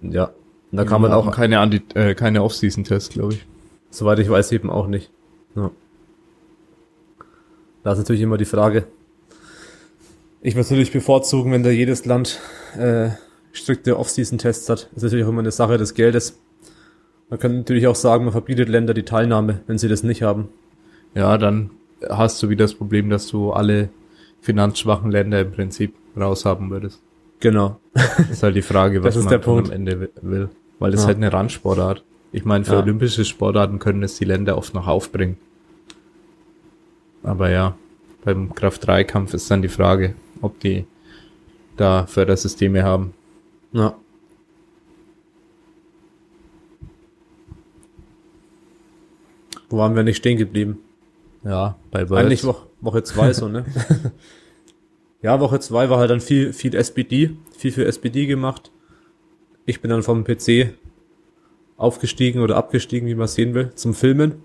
Ja. 0.01 0.31
Und 0.71 0.77
da 0.77 0.83
kann 0.83 1.01
man 1.01 1.11
auch. 1.13 1.31
Keine, 1.31 1.59
Anti 1.59 1.81
äh, 1.95 2.13
keine 2.15 2.43
Off-Season-Tests, 2.43 3.09
glaube 3.09 3.33
ich. 3.33 3.45
Soweit 3.89 4.19
ich 4.19 4.29
weiß, 4.29 4.51
eben 4.51 4.69
auch 4.69 4.87
nicht. 4.87 5.09
Ja. 5.55 5.71
Da 7.83 7.93
ist 7.93 7.97
natürlich 7.99 8.21
immer 8.21 8.37
die 8.37 8.45
Frage. 8.45 8.85
Ich 10.41 10.55
würde 10.55 10.69
natürlich 10.69 10.91
bevorzugen, 10.91 11.51
wenn 11.51 11.63
da 11.63 11.69
jedes 11.69 12.05
Land 12.05 12.39
äh, 12.77 13.09
strikte 13.51 13.97
Off-Season-Tests 13.97 14.69
hat. 14.69 14.89
Das 14.91 14.97
ist 14.97 15.03
natürlich 15.03 15.25
auch 15.25 15.29
immer 15.29 15.41
eine 15.41 15.51
Sache 15.51 15.77
des 15.77 15.93
Geldes. 15.93 16.39
Man 17.29 17.39
kann 17.39 17.57
natürlich 17.57 17.87
auch 17.87 17.95
sagen, 17.95 18.25
man 18.25 18.31
verbietet 18.31 18.69
Länder 18.69 18.93
die 18.93 19.03
Teilnahme, 19.03 19.61
wenn 19.67 19.77
sie 19.77 19.87
das 19.87 20.03
nicht 20.03 20.23
haben. 20.23 20.49
Ja, 21.13 21.37
dann 21.37 21.71
hast 22.09 22.41
du 22.41 22.49
wieder 22.49 22.63
das 22.63 22.73
Problem, 22.73 23.09
dass 23.09 23.27
du 23.27 23.51
alle 23.51 23.89
finanzschwachen 24.41 25.11
Länder 25.11 25.41
im 25.41 25.51
Prinzip 25.51 25.93
raushaben 26.17 26.69
würdest. 26.69 27.01
Genau. 27.39 27.79
Das 27.93 28.29
ist 28.29 28.43
halt 28.43 28.55
die 28.55 28.61
Frage, 28.61 29.03
was 29.03 29.15
man 29.15 29.33
am 29.33 29.71
Ende 29.71 30.09
will. 30.21 30.49
Weil 30.79 30.91
das 30.91 31.01
ja. 31.01 31.07
halt 31.07 31.17
eine 31.17 31.31
Randsportart. 31.31 32.03
Ich 32.31 32.45
meine, 32.45 32.63
für 32.63 32.73
ja. 32.73 32.81
olympische 32.81 33.25
Sportarten 33.25 33.79
können 33.79 34.03
es 34.03 34.17
die 34.17 34.25
Länder 34.25 34.57
oft 34.57 34.73
noch 34.73 34.87
aufbringen. 34.87 35.37
Aber 37.23 37.49
ja, 37.49 37.75
beim 38.23 38.53
Kraft-3-Kampf 38.53 39.33
ist 39.33 39.49
dann 39.51 39.61
die 39.61 39.67
Frage, 39.69 40.15
ob 40.41 40.59
die 40.59 40.85
da 41.77 42.05
Fördersysteme 42.05 42.83
haben. 42.83 43.13
Ja. 43.71 43.95
Wo 49.69 49.77
waren 49.77 49.95
wir 49.95 50.03
nicht 50.03 50.17
stehen 50.17 50.37
geblieben? 50.37 50.79
Ja, 51.43 51.77
bei 51.91 52.09
Worlds. 52.09 52.25
Eigentlich 52.25 52.43
Woche, 52.43 52.67
Woche 52.81 53.03
zwei 53.03 53.33
so, 53.33 53.47
ne? 53.47 53.65
ja, 55.21 55.39
Woche 55.39 55.59
zwei 55.59 55.89
war 55.89 55.99
halt 55.99 56.09
dann 56.09 56.21
viel, 56.21 56.53
viel 56.53 56.75
SPD, 56.75 57.35
viel 57.55 57.71
für 57.71 57.85
SPD 57.85 58.25
gemacht. 58.25 58.71
Ich 59.65 59.81
bin 59.81 59.89
dann 59.91 60.03
vom 60.03 60.23
PC 60.23 60.73
aufgestiegen 61.77 62.41
oder 62.41 62.57
abgestiegen, 62.57 63.07
wie 63.07 63.15
man 63.15 63.27
sehen 63.27 63.53
will, 63.53 63.71
zum 63.75 63.93
Filmen. 63.93 64.41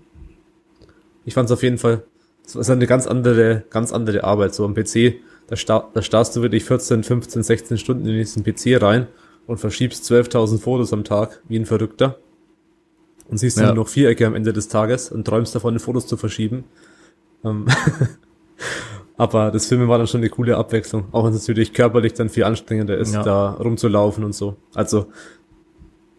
Ich 1.25 1.33
fand 1.33 1.49
es 1.49 1.51
auf 1.51 1.63
jeden 1.63 1.79
Fall, 1.79 2.03
es 2.45 2.55
ist 2.55 2.69
eine 2.69 2.87
ganz 2.87 3.07
andere, 3.07 3.63
ganz 3.69 3.91
andere 3.91 4.23
Arbeit. 4.23 4.53
So 4.53 4.65
am 4.65 4.73
PC, 4.73 5.15
da, 5.47 5.55
star 5.55 5.89
da 5.93 6.01
starrst 6.01 6.35
du 6.35 6.41
wirklich 6.41 6.63
14, 6.63 7.03
15, 7.03 7.43
16 7.43 7.77
Stunden 7.77 8.05
in 8.05 8.13
diesen 8.13 8.43
PC 8.43 8.81
rein 8.81 9.07
und 9.47 9.57
verschiebst 9.57 10.09
12.000 10.09 10.59
Fotos 10.59 10.93
am 10.93 11.03
Tag, 11.03 11.41
wie 11.47 11.57
ein 11.57 11.65
Verrückter 11.65 12.19
und 13.29 13.37
siehst 13.37 13.57
ja. 13.57 13.67
nur 13.67 13.75
noch 13.75 13.87
Vierecke 13.87 14.25
am 14.27 14.35
Ende 14.35 14.53
des 14.53 14.67
Tages 14.67 15.11
und 15.11 15.25
träumst 15.25 15.55
davon, 15.55 15.77
Fotos 15.79 16.07
zu 16.07 16.17
verschieben. 16.17 16.65
Ähm, 17.43 17.65
aber 19.17 19.51
das 19.51 19.65
Filmen 19.65 19.87
war 19.87 19.97
dann 19.97 20.07
schon 20.07 20.21
eine 20.21 20.29
coole 20.29 20.57
Abwechslung, 20.57 21.05
auch 21.11 21.25
wenn 21.25 21.33
es 21.33 21.41
natürlich 21.41 21.73
körperlich 21.73 22.13
dann 22.13 22.29
viel 22.29 22.43
anstrengender 22.43 22.97
ist, 22.97 23.13
ja. 23.13 23.23
da 23.23 23.51
rumzulaufen 23.51 24.23
und 24.23 24.33
so. 24.33 24.57
Also 24.73 25.07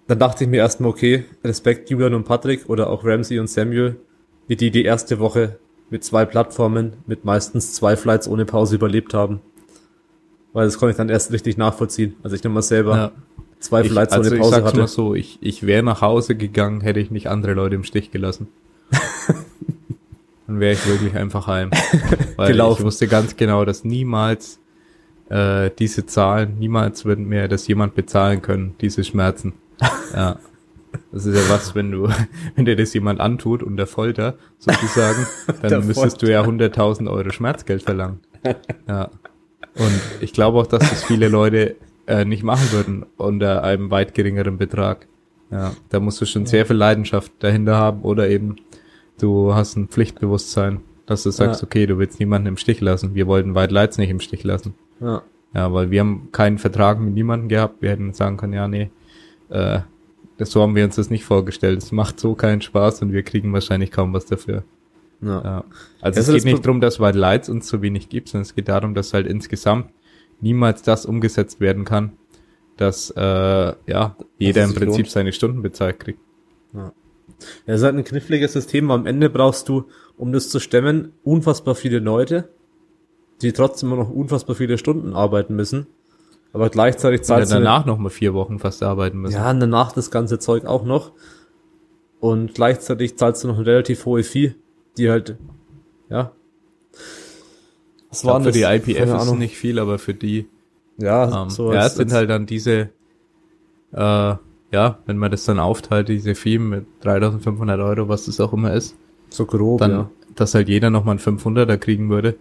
dann 0.06 0.18
dachte 0.18 0.44
ich 0.44 0.50
mir 0.50 0.58
erstmal, 0.58 0.90
okay, 0.90 1.24
Respekt 1.44 1.90
Julian 1.90 2.14
und 2.14 2.24
Patrick 2.24 2.68
oder 2.68 2.90
auch 2.90 3.04
Ramsey 3.04 3.38
und 3.38 3.48
Samuel, 3.48 3.96
wie 4.46 4.56
die 4.56 4.70
die 4.70 4.84
erste 4.84 5.18
Woche 5.18 5.58
mit 5.90 6.04
zwei 6.04 6.24
Plattformen, 6.24 6.94
mit 7.06 7.24
meistens 7.24 7.74
zwei 7.74 7.96
Flights 7.96 8.28
ohne 8.28 8.44
Pause 8.44 8.74
überlebt 8.76 9.14
haben. 9.14 9.40
Weil 10.52 10.64
das 10.66 10.78
konnte 10.78 10.92
ich 10.92 10.96
dann 10.96 11.08
erst 11.08 11.32
richtig 11.32 11.56
nachvollziehen. 11.56 12.16
Also 12.22 12.34
ich 12.34 12.42
nochmal 12.42 12.62
selber 12.62 12.96
ja 12.96 13.12
zwei 13.60 13.82
ich, 13.82 13.90
Flights 13.90 14.12
also 14.12 14.30
ohne 14.30 14.38
Pause 14.38 14.48
ich 14.48 14.54
sag's 14.54 14.66
hatte. 14.68 14.80
Mal 14.80 14.88
so, 14.88 15.14
ich, 15.14 15.38
ich 15.40 15.66
wäre 15.66 15.82
nach 15.82 16.00
Hause 16.00 16.36
gegangen, 16.36 16.80
hätte 16.80 17.00
ich 17.00 17.10
nicht 17.10 17.28
andere 17.28 17.54
Leute 17.54 17.74
im 17.74 17.84
Stich 17.84 18.10
gelassen. 18.10 18.48
Dann 20.46 20.60
wäre 20.60 20.74
ich 20.74 20.86
wirklich 20.86 21.14
einfach 21.14 21.46
heim. 21.46 21.70
Weil 22.36 22.52
Gelaufen. 22.52 22.80
ich 22.80 22.86
wusste 22.86 23.08
ganz 23.08 23.36
genau, 23.36 23.64
dass 23.64 23.84
niemals 23.84 24.60
äh, 25.28 25.70
diese 25.76 26.06
Zahlen, 26.06 26.58
niemals 26.58 27.04
wird 27.04 27.18
mir 27.18 27.48
das 27.48 27.66
jemand 27.66 27.94
bezahlen 27.94 28.42
können, 28.42 28.74
diese 28.80 29.04
Schmerzen. 29.04 29.54
Ja. 30.14 30.38
Das 31.12 31.26
ist 31.26 31.36
ja 31.36 31.54
was, 31.54 31.74
wenn 31.74 31.90
du, 31.90 32.08
wenn 32.54 32.64
dir 32.64 32.76
das 32.76 32.94
jemand 32.94 33.20
antut 33.20 33.62
unter 33.62 33.86
Folter, 33.86 34.34
sozusagen, 34.58 35.26
dann 35.62 35.86
müsstest 35.86 36.20
Folter. 36.20 36.26
du 36.26 36.32
ja 36.32 36.42
100.000 36.42 37.10
Euro 37.10 37.30
Schmerzgeld 37.30 37.82
verlangen. 37.82 38.20
Ja. 38.88 39.10
Und 39.74 40.00
ich 40.20 40.32
glaube 40.32 40.58
auch, 40.58 40.66
dass 40.68 40.88
das 40.88 41.02
viele 41.02 41.28
Leute 41.28 41.74
äh, 42.06 42.24
nicht 42.24 42.44
machen 42.44 42.70
würden 42.70 43.04
unter 43.16 43.64
einem 43.64 43.90
weit 43.90 44.14
geringeren 44.14 44.56
Betrag. 44.56 45.08
Ja, 45.50 45.72
da 45.88 45.98
musst 45.98 46.20
du 46.20 46.26
schon 46.26 46.42
ja. 46.42 46.48
sehr 46.48 46.66
viel 46.66 46.76
Leidenschaft 46.76 47.32
dahinter 47.40 47.76
haben 47.76 48.02
oder 48.02 48.28
eben 48.28 48.56
du 49.20 49.52
hast 49.52 49.76
ein 49.76 49.88
Pflichtbewusstsein, 49.88 50.80
dass 51.06 51.24
du 51.24 51.30
sagst, 51.30 51.60
ja. 51.60 51.66
okay, 51.66 51.86
du 51.86 51.98
willst 51.98 52.20
niemanden 52.20 52.46
im 52.46 52.56
Stich 52.56 52.80
lassen. 52.80 53.16
Wir 53.16 53.26
wollten 53.26 53.56
White 53.56 53.74
Lights 53.74 53.98
nicht 53.98 54.10
im 54.10 54.20
Stich 54.20 54.44
lassen. 54.44 54.74
Ja. 55.00 55.22
Ja, 55.54 55.72
weil 55.72 55.90
wir 55.90 56.00
haben 56.00 56.28
keinen 56.32 56.58
Vertrag 56.58 57.00
mit 57.00 57.14
niemandem 57.14 57.48
gehabt. 57.48 57.80
Wir 57.80 57.90
hätten 57.90 58.12
sagen 58.12 58.36
können, 58.36 58.52
ja, 58.52 58.68
nee, 58.68 58.90
äh, 59.48 59.80
so 60.38 60.62
haben 60.62 60.74
wir 60.74 60.84
uns 60.84 60.96
das 60.96 61.10
nicht 61.10 61.24
vorgestellt. 61.24 61.82
Es 61.82 61.92
macht 61.92 62.20
so 62.20 62.34
keinen 62.34 62.60
Spaß 62.60 63.02
und 63.02 63.12
wir 63.12 63.22
kriegen 63.22 63.52
wahrscheinlich 63.52 63.90
kaum 63.90 64.12
was 64.12 64.26
dafür. 64.26 64.64
Ja. 65.22 65.42
ja. 65.42 65.64
Also 66.00 66.20
es 66.20 66.30
geht 66.30 66.44
nicht 66.44 66.64
darum, 66.64 66.80
dass 66.80 67.00
White 67.00 67.18
Lights 67.18 67.48
uns 67.48 67.68
so 67.68 67.80
wenig 67.80 68.08
gibt, 68.08 68.28
sondern 68.28 68.42
es 68.42 68.54
geht 68.54 68.68
darum, 68.68 68.94
dass 68.94 69.14
halt 69.14 69.26
insgesamt 69.26 69.90
niemals 70.40 70.82
das 70.82 71.06
umgesetzt 71.06 71.60
werden 71.60 71.84
kann, 71.84 72.12
dass 72.76 73.10
äh, 73.16 73.20
ja 73.20 74.16
jeder 74.38 74.64
im 74.64 74.74
Prinzip 74.74 75.04
lohnt. 75.04 75.10
seine 75.10 75.32
Stunden 75.32 75.62
bezahlt 75.62 76.00
kriegt. 76.00 76.20
Ja. 76.74 76.92
Ja, 77.66 77.74
es 77.74 77.80
ist 77.80 77.84
halt 77.84 77.96
ein 77.96 78.04
kniffliges 78.04 78.52
System. 78.52 78.90
Am 78.90 79.06
Ende 79.06 79.30
brauchst 79.30 79.68
du, 79.68 79.86
um 80.16 80.32
das 80.32 80.48
zu 80.48 80.60
stemmen, 80.60 81.12
unfassbar 81.22 81.74
viele 81.74 81.98
Leute, 81.98 82.48
die 83.42 83.52
trotzdem 83.52 83.90
noch 83.90 84.10
unfassbar 84.10 84.56
viele 84.56 84.78
Stunden 84.78 85.12
arbeiten 85.12 85.54
müssen. 85.54 85.86
Aber 86.56 86.70
gleichzeitig 86.70 87.20
zahlst 87.20 87.52
ja, 87.52 87.58
danach 87.58 87.84
noch 87.84 87.98
mal 87.98 88.08
vier 88.08 88.32
Wochen 88.32 88.58
fast 88.58 88.82
arbeiten 88.82 89.18
müssen. 89.20 89.34
Ja, 89.34 89.50
und 89.50 89.60
danach 89.60 89.92
das 89.92 90.10
ganze 90.10 90.38
Zeug 90.38 90.64
auch 90.64 90.86
noch. 90.86 91.12
Und 92.18 92.54
gleichzeitig 92.54 93.18
zahlst 93.18 93.44
du 93.44 93.48
noch 93.48 93.56
eine 93.56 93.66
relativ 93.66 94.06
hohe 94.06 94.22
Fee, 94.22 94.54
die 94.96 95.10
halt, 95.10 95.36
ja, 96.08 96.32
was 98.08 98.24
war 98.24 98.40
für 98.40 98.52
die 98.52 98.62
IPF 98.62 99.22
ist 99.22 99.32
nicht 99.34 99.58
viel, 99.58 99.78
aber 99.78 99.98
für 99.98 100.14
die 100.14 100.48
ja, 100.96 101.42
ähm, 101.42 101.50
so 101.50 101.74
ja, 101.74 101.84
es 101.84 101.96
sind 101.96 102.10
halt 102.14 102.30
dann 102.30 102.46
diese 102.46 102.88
äh, 103.92 104.34
ja, 104.72 104.98
wenn 105.04 105.18
man 105.18 105.30
das 105.30 105.44
dann 105.44 105.58
aufteilt, 105.58 106.08
diese 106.08 106.34
Fee 106.34 106.58
mit 106.58 106.86
3500 107.02 107.78
Euro, 107.80 108.08
was 108.08 108.24
das 108.24 108.40
auch 108.40 108.54
immer 108.54 108.72
ist. 108.72 108.96
So 109.28 109.44
grob, 109.44 109.80
dann, 109.80 109.90
ja. 109.90 110.10
Dass 110.34 110.54
halt 110.54 110.70
jeder 110.70 110.88
nochmal 110.88 111.18
einen 111.18 111.38
500er 111.38 111.76
kriegen 111.76 112.08
würde, 112.08 112.36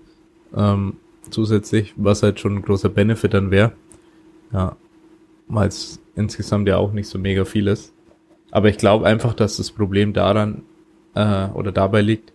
ähm, 0.55 0.93
zusätzlich, 1.29 1.93
was 1.97 2.23
halt 2.23 2.39
schon 2.39 2.55
ein 2.55 2.61
großer 2.61 2.87
Benefit 2.87 3.33
dann 3.33 3.51
wäre. 3.51 3.73
Ja, 4.51 4.75
weil 5.47 5.67
es 5.67 6.01
insgesamt 6.15 6.67
ja 6.67 6.77
auch 6.77 6.93
nicht 6.93 7.07
so 7.07 7.19
mega 7.19 7.45
viel 7.45 7.67
ist. 7.67 7.93
Aber 8.51 8.69
ich 8.69 8.77
glaube 8.77 9.05
einfach, 9.05 9.33
dass 9.33 9.57
das 9.57 9.71
Problem 9.71 10.13
daran 10.13 10.63
äh, 11.13 11.47
oder 11.49 11.71
dabei 11.71 12.01
liegt, 12.01 12.33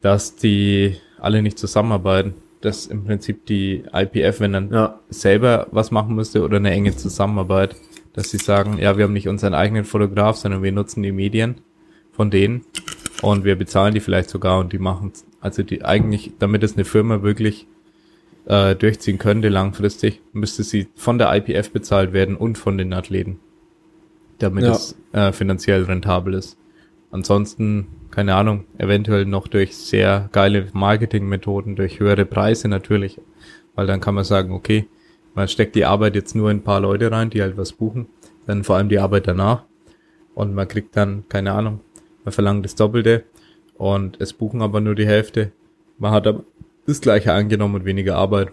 dass 0.00 0.36
die 0.36 0.96
alle 1.18 1.42
nicht 1.42 1.58
zusammenarbeiten. 1.58 2.34
Dass 2.60 2.86
im 2.86 3.04
Prinzip 3.04 3.46
die 3.46 3.84
IPF, 3.92 4.40
wenn 4.40 4.52
dann 4.52 4.70
ja. 4.70 5.00
selber 5.10 5.66
was 5.70 5.90
machen 5.90 6.14
müsste 6.14 6.42
oder 6.42 6.56
eine 6.56 6.70
enge 6.70 6.96
Zusammenarbeit, 6.96 7.76
dass 8.14 8.30
sie 8.30 8.38
sagen, 8.38 8.78
ja, 8.78 8.96
wir 8.96 9.04
haben 9.04 9.12
nicht 9.12 9.28
unseren 9.28 9.54
eigenen 9.54 9.84
Fotograf, 9.84 10.36
sondern 10.36 10.62
wir 10.62 10.72
nutzen 10.72 11.02
die 11.02 11.12
Medien 11.12 11.56
von 12.12 12.30
denen 12.30 12.64
und 13.22 13.44
wir 13.44 13.56
bezahlen 13.56 13.92
die 13.92 14.00
vielleicht 14.00 14.30
sogar 14.30 14.60
und 14.60 14.72
die 14.72 14.78
machen, 14.78 15.12
also 15.40 15.62
die 15.62 15.84
eigentlich, 15.84 16.32
damit 16.38 16.62
es 16.62 16.74
eine 16.74 16.84
Firma 16.84 17.22
wirklich 17.22 17.66
äh, 18.46 18.74
durchziehen 18.74 19.18
könnte 19.18 19.48
langfristig, 19.48 20.20
müsste 20.32 20.62
sie 20.62 20.88
von 20.94 21.18
der 21.18 21.34
IPF 21.34 21.70
bezahlt 21.70 22.12
werden 22.12 22.36
und 22.36 22.58
von 22.58 22.78
den 22.78 22.92
Athleten, 22.92 23.38
damit 24.38 24.64
ja. 24.64 24.72
es 24.72 24.96
äh, 25.12 25.32
finanziell 25.32 25.84
rentabel 25.84 26.34
ist. 26.34 26.58
Ansonsten 27.10 27.86
keine 28.14 28.36
Ahnung, 28.36 28.64
eventuell 28.78 29.26
noch 29.26 29.48
durch 29.48 29.76
sehr 29.76 30.28
geile 30.30 30.68
Marketingmethoden, 30.72 31.74
durch 31.74 31.98
höhere 31.98 32.24
Preise 32.24 32.68
natürlich, 32.68 33.20
weil 33.74 33.88
dann 33.88 34.00
kann 34.00 34.14
man 34.14 34.22
sagen, 34.22 34.52
okay, 34.52 34.86
man 35.34 35.48
steckt 35.48 35.74
die 35.74 35.84
Arbeit 35.84 36.14
jetzt 36.14 36.36
nur 36.36 36.48
in 36.52 36.58
ein 36.58 36.62
paar 36.62 36.78
Leute 36.78 37.10
rein, 37.10 37.30
die 37.30 37.42
halt 37.42 37.56
was 37.56 37.72
buchen, 37.72 38.06
dann 38.46 38.62
vor 38.62 38.76
allem 38.76 38.88
die 38.88 39.00
Arbeit 39.00 39.26
danach 39.26 39.64
und 40.36 40.54
man 40.54 40.68
kriegt 40.68 40.96
dann, 40.96 41.24
keine 41.28 41.52
Ahnung, 41.52 41.80
man 42.24 42.30
verlangt 42.30 42.64
das 42.64 42.76
Doppelte 42.76 43.24
und 43.76 44.20
es 44.20 44.32
buchen 44.32 44.62
aber 44.62 44.80
nur 44.80 44.94
die 44.94 45.06
Hälfte. 45.06 45.50
Man 45.98 46.12
hat 46.12 46.28
aber 46.28 46.44
das 46.86 47.00
gleiche 47.00 47.32
angenommen 47.32 47.76
und 47.76 47.84
weniger 47.84 48.16
Arbeit. 48.16 48.52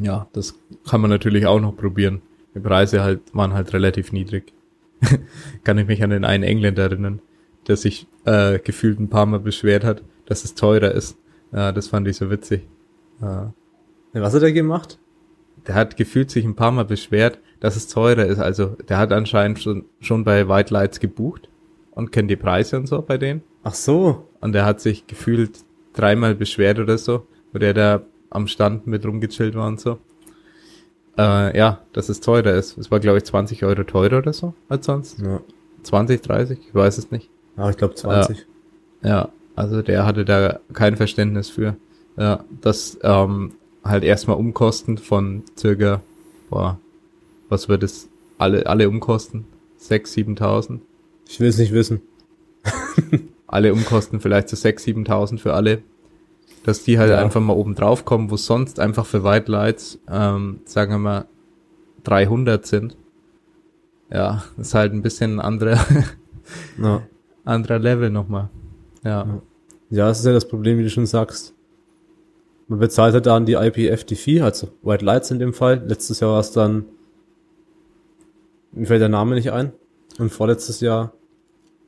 Ja, 0.00 0.28
das 0.32 0.54
kann 0.88 1.00
man 1.00 1.10
natürlich 1.10 1.46
auch 1.46 1.60
noch 1.60 1.76
probieren. 1.76 2.22
Die 2.54 2.60
Preise 2.60 3.02
halt 3.02 3.20
waren 3.34 3.52
halt 3.52 3.72
relativ 3.72 4.12
niedrig. 4.12 4.52
Kann 5.64 5.78
ich 5.78 5.86
mich 5.86 6.02
an 6.02 6.10
den 6.10 6.24
einen 6.24 6.44
Engländer 6.44 6.84
erinnern, 6.84 7.20
der 7.66 7.76
sich 7.76 8.06
äh, 8.24 8.58
gefühlt 8.58 9.00
ein 9.00 9.08
paar 9.08 9.26
Mal 9.26 9.40
beschwert 9.40 9.84
hat, 9.84 10.02
dass 10.26 10.44
es 10.44 10.54
teurer 10.54 10.92
ist. 10.92 11.16
Ja, 11.52 11.72
das 11.72 11.88
fand 11.88 12.08
ich 12.08 12.16
so 12.16 12.30
witzig. 12.30 12.62
Ja. 13.20 13.52
Was 14.12 14.34
hat 14.34 14.42
er 14.42 14.52
gemacht? 14.52 14.98
Der 15.66 15.74
hat 15.74 15.96
gefühlt 15.96 16.30
sich 16.30 16.44
ein 16.44 16.56
paar 16.56 16.72
Mal 16.72 16.84
beschwert, 16.84 17.38
dass 17.60 17.76
es 17.76 17.88
teurer 17.88 18.26
ist. 18.26 18.38
Also 18.38 18.76
der 18.88 18.98
hat 18.98 19.12
anscheinend 19.12 19.60
schon, 19.60 19.84
schon 20.00 20.24
bei 20.24 20.48
White 20.48 20.72
Lights 20.72 21.00
gebucht 21.00 21.48
und 21.92 22.12
kennt 22.12 22.30
die 22.30 22.36
Preise 22.36 22.76
und 22.76 22.86
so 22.86 23.02
bei 23.02 23.18
denen. 23.18 23.42
Ach 23.62 23.74
so. 23.74 24.28
Und 24.40 24.54
er 24.54 24.64
hat 24.64 24.80
sich 24.80 25.06
gefühlt 25.06 25.60
dreimal 25.92 26.34
beschwert 26.34 26.78
oder 26.78 26.98
so, 26.98 27.26
wo 27.52 27.58
der 27.58 27.74
da 27.74 28.02
am 28.30 28.46
Stand 28.46 28.86
mit 28.86 29.04
rumgechillt 29.04 29.54
war 29.54 29.68
und 29.68 29.80
so. 29.80 29.98
Äh, 31.18 31.56
ja, 31.56 31.80
dass 31.92 32.08
es 32.08 32.20
teurer 32.20 32.52
ist. 32.54 32.78
Es 32.78 32.90
war, 32.90 33.00
glaube 33.00 33.18
ich, 33.18 33.24
20 33.24 33.64
Euro 33.64 33.84
teurer 33.84 34.18
oder 34.18 34.32
so 34.32 34.54
als 34.68 34.86
sonst. 34.86 35.20
Ja. 35.20 35.40
20, 35.82 36.22
30, 36.22 36.58
ich 36.68 36.74
weiß 36.74 36.98
es 36.98 37.10
nicht. 37.10 37.28
Ah, 37.56 37.70
ich 37.70 37.76
glaube 37.76 37.94
20. 37.94 38.46
Ja, 39.02 39.28
also 39.54 39.82
der 39.82 40.06
hatte 40.06 40.24
da 40.24 40.60
kein 40.72 40.96
Verständnis 40.96 41.50
für. 41.50 41.76
Ja, 42.16 42.44
das 42.60 42.98
ähm, 43.02 43.52
halt 43.84 44.04
erstmal 44.04 44.36
Umkosten 44.36 44.98
von 44.98 45.42
circa, 45.58 46.00
boah, 46.50 46.78
was 47.48 47.68
wird 47.68 47.82
es, 47.82 48.08
alle, 48.38 48.66
alle 48.66 48.88
Umkosten? 48.88 49.44
6.000, 49.80 50.38
7.000? 50.38 50.80
Ich 51.28 51.40
will 51.40 51.48
es 51.48 51.58
nicht 51.58 51.72
wissen. 51.72 52.00
alle 53.52 53.72
Umkosten 53.72 54.20
vielleicht 54.20 54.48
so 54.48 54.56
6.000, 54.56 55.06
7.000 55.06 55.38
für 55.38 55.54
alle. 55.54 55.82
Dass 56.64 56.84
die 56.84 56.98
halt 56.98 57.10
Ja. 57.10 57.18
einfach 57.18 57.40
mal 57.40 57.54
oben 57.54 57.74
drauf 57.74 58.04
kommen, 58.04 58.30
wo 58.30 58.36
sonst 58.36 58.78
einfach 58.80 59.04
für 59.06 59.24
White 59.24 59.50
Lights, 59.50 59.98
ähm, 60.08 60.60
sagen 60.64 60.92
wir 60.92 60.98
mal, 60.98 61.24
300 62.04 62.64
sind. 62.66 62.96
Ja, 64.12 64.44
ist 64.58 64.74
halt 64.74 64.92
ein 64.92 65.02
bisschen 65.02 65.36
ein 65.36 65.40
anderer, 65.40 65.78
Ja. 66.80 67.02
anderer 67.44 67.78
Level 67.78 68.10
nochmal. 68.10 68.48
Ja. 69.04 69.40
Ja. 69.90 70.06
das 70.06 70.20
ist 70.20 70.26
ja 70.26 70.32
das 70.32 70.46
Problem, 70.46 70.78
wie 70.78 70.84
du 70.84 70.90
schon 70.90 71.06
sagst. 71.06 71.54
Man 72.68 72.78
bezahlt 72.78 73.12
halt 73.14 73.26
dann 73.26 73.44
die 73.44 73.54
IPFD-Fee, 73.54 74.40
also 74.40 74.68
White 74.82 75.04
Lights 75.04 75.30
in 75.30 75.38
dem 75.40 75.52
Fall. 75.52 75.82
Letztes 75.86 76.20
Jahr 76.20 76.32
war 76.32 76.40
es 76.40 76.52
dann, 76.52 76.84
mir 78.72 78.86
fällt 78.86 79.02
der 79.02 79.08
Name 79.08 79.34
nicht 79.34 79.50
ein. 79.52 79.72
Und 80.18 80.30
vorletztes 80.32 80.80
Jahr 80.80 81.12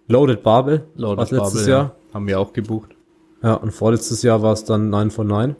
Loaded 0.09 0.43
Babel, 0.43 0.87
Loaded 0.97 1.19
war's 1.19 1.31
letztes 1.31 1.67
Jahr. 1.67 1.85
Ja. 1.85 2.15
Haben 2.15 2.27
wir 2.27 2.39
auch 2.39 2.53
gebucht. 2.53 2.95
Ja, 3.43 3.55
und 3.55 3.73
vorletztes 3.73 4.23
Jahr 4.23 4.43
war 4.43 4.53
es 4.53 4.65
dann 4.65 4.91
9 4.91 5.11
von 5.11 5.27
9. 5.27 5.57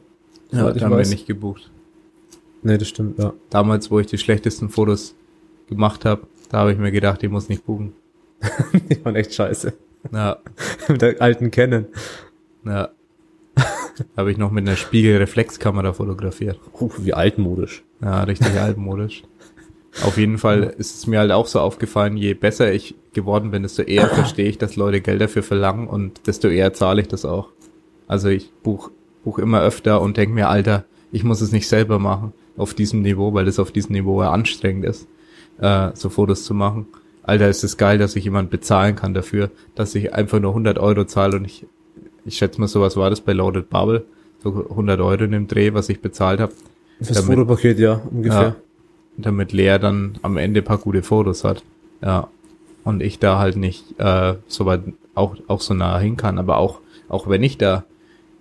Ja, 0.51 0.71
da 0.71 0.85
haben 0.85 0.97
wir 0.97 1.05
nicht 1.05 1.27
gebucht. 1.27 1.71
Nee, 2.63 2.77
das 2.77 2.87
stimmt, 2.87 3.19
ja. 3.19 3.33
Damals, 3.49 3.91
wo 3.91 3.99
ich 3.99 4.07
die 4.07 4.17
schlechtesten 4.17 4.69
Fotos 4.69 5.15
gemacht 5.67 6.05
habe, 6.05 6.27
da 6.49 6.59
habe 6.59 6.71
ich 6.71 6.77
mir 6.77 6.91
gedacht, 6.91 7.21
ich 7.23 7.29
muss 7.29 7.49
nicht 7.49 7.65
buchen. 7.65 7.93
Die 8.89 9.03
waren 9.03 9.15
echt 9.15 9.33
scheiße. 9.33 9.73
Ja, 10.11 10.37
Mit 10.87 11.01
der 11.01 11.21
alten 11.21 11.51
Canon. 11.51 11.85
ja. 12.65 12.89
habe 14.17 14.31
ich 14.31 14.37
noch 14.37 14.51
mit 14.51 14.67
einer 14.67 14.75
Spiegelreflexkamera 14.75 15.93
fotografiert. 15.93 16.59
Uh, 16.79 16.89
wie 16.97 17.13
altmodisch. 17.13 17.83
Ja, 18.01 18.23
richtig 18.23 18.59
altmodisch. 18.59 19.23
Auf 20.03 20.17
jeden 20.17 20.37
Fall 20.37 20.73
ist 20.77 20.95
es 20.95 21.07
mir 21.07 21.19
halt 21.19 21.31
auch 21.31 21.47
so 21.47 21.59
aufgefallen, 21.59 22.17
je 22.17 22.33
besser 22.33 22.73
ich 22.73 22.95
geworden 23.13 23.51
bin, 23.51 23.63
desto 23.63 23.81
eher 23.81 24.07
verstehe 24.13 24.47
ich, 24.47 24.57
dass 24.57 24.75
Leute 24.75 25.01
Geld 25.01 25.21
dafür 25.21 25.43
verlangen 25.43 25.87
und 25.87 26.27
desto 26.27 26.47
eher 26.47 26.73
zahle 26.73 27.01
ich 27.01 27.07
das 27.07 27.25
auch. 27.25 27.49
Also 28.07 28.29
ich 28.29 28.51
buch, 28.63 28.91
buch 29.23 29.39
immer 29.39 29.61
öfter 29.61 30.01
und 30.01 30.17
denke 30.17 30.35
mir, 30.35 30.49
Alter, 30.49 30.85
ich 31.11 31.23
muss 31.23 31.41
es 31.41 31.51
nicht 31.51 31.67
selber 31.67 31.99
machen 31.99 32.33
auf 32.57 32.73
diesem 32.73 33.01
Niveau, 33.01 33.33
weil 33.33 33.45
das 33.45 33.59
auf 33.59 33.71
diesem 33.71 33.93
Niveau 33.93 34.21
ja 34.21 34.31
anstrengend 34.31 34.85
ist, 34.85 35.07
äh, 35.59 35.91
so 35.93 36.09
Fotos 36.09 36.43
zu 36.43 36.53
machen. 36.53 36.87
Alter, 37.23 37.49
ist 37.49 37.63
es 37.63 37.77
geil, 37.77 37.97
dass 37.97 38.15
ich 38.15 38.25
jemand 38.25 38.49
bezahlen 38.49 38.95
kann 38.95 39.13
dafür, 39.13 39.49
dass 39.73 39.95
ich 39.95 40.13
einfach 40.13 40.39
nur 40.39 40.51
100 40.51 40.77
Euro 40.77 41.05
zahle 41.05 41.37
und 41.37 41.45
ich, 41.45 41.65
ich 42.25 42.37
schätze 42.37 42.59
mal, 42.61 42.67
sowas 42.67 42.97
war 42.97 43.09
das 43.09 43.21
bei 43.21 43.33
Loaded 43.33 43.69
Bubble, 43.69 44.05
so 44.43 44.67
100 44.69 44.99
Euro 44.99 45.23
in 45.23 45.31
dem 45.31 45.47
Dreh, 45.47 45.73
was 45.73 45.89
ich 45.89 46.01
bezahlt 46.01 46.39
habe 46.39 46.53
Fürs 47.01 47.19
Fotopaket, 47.19 47.79
ja, 47.79 48.01
ungefähr. 48.09 48.41
ja, 48.41 48.55
damit 49.17 49.53
Lea 49.53 49.77
dann 49.79 50.17
am 50.21 50.37
Ende 50.37 50.61
paar 50.61 50.77
gute 50.77 51.03
Fotos 51.03 51.43
hat. 51.43 51.63
Ja. 52.01 52.27
Und 52.83 53.01
ich 53.01 53.19
da 53.19 53.39
halt 53.39 53.57
nicht 53.57 53.99
äh, 53.99 54.35
so 54.47 54.65
weit 54.65 54.83
auch, 55.15 55.35
auch 55.47 55.61
so 55.61 55.73
nah 55.73 55.97
hin 55.99 56.17
kann. 56.17 56.37
Aber 56.37 56.57
auch, 56.57 56.79
auch 57.09 57.27
wenn 57.27 57.43
ich 57.43 57.57
da 57.57 57.85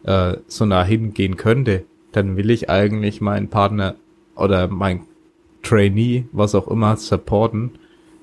äh, 0.04 0.36
so 0.46 0.66
nah 0.66 0.84
hingehen 0.84 1.36
könnte, 1.36 1.84
dann 2.12 2.36
will 2.36 2.50
ich 2.50 2.68
eigentlich 2.70 3.20
meinen 3.20 3.48
Partner 3.48 3.94
oder 4.36 4.68
mein 4.68 5.00
Trainee, 5.62 6.26
was 6.32 6.54
auch 6.54 6.68
immer, 6.68 6.96
supporten 6.96 7.72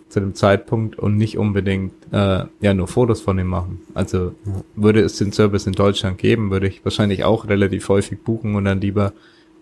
zu 0.09 0.19
dem 0.19 0.35
Zeitpunkt 0.35 0.99
und 0.99 1.17
nicht 1.17 1.37
unbedingt 1.37 1.93
äh, 2.11 2.45
ja 2.59 2.73
nur 2.73 2.87
Fotos 2.87 3.21
von 3.21 3.39
ihm 3.39 3.47
machen. 3.47 3.81
Also 3.93 4.35
würde 4.75 4.99
es 5.01 5.17
den 5.17 5.31
Service 5.31 5.67
in 5.67 5.73
Deutschland 5.73 6.17
geben, 6.17 6.51
würde 6.51 6.67
ich 6.67 6.83
wahrscheinlich 6.83 7.23
auch 7.23 7.47
relativ 7.47 7.87
häufig 7.89 8.21
buchen 8.21 8.55
und 8.55 8.65
dann 8.65 8.81
lieber 8.81 9.13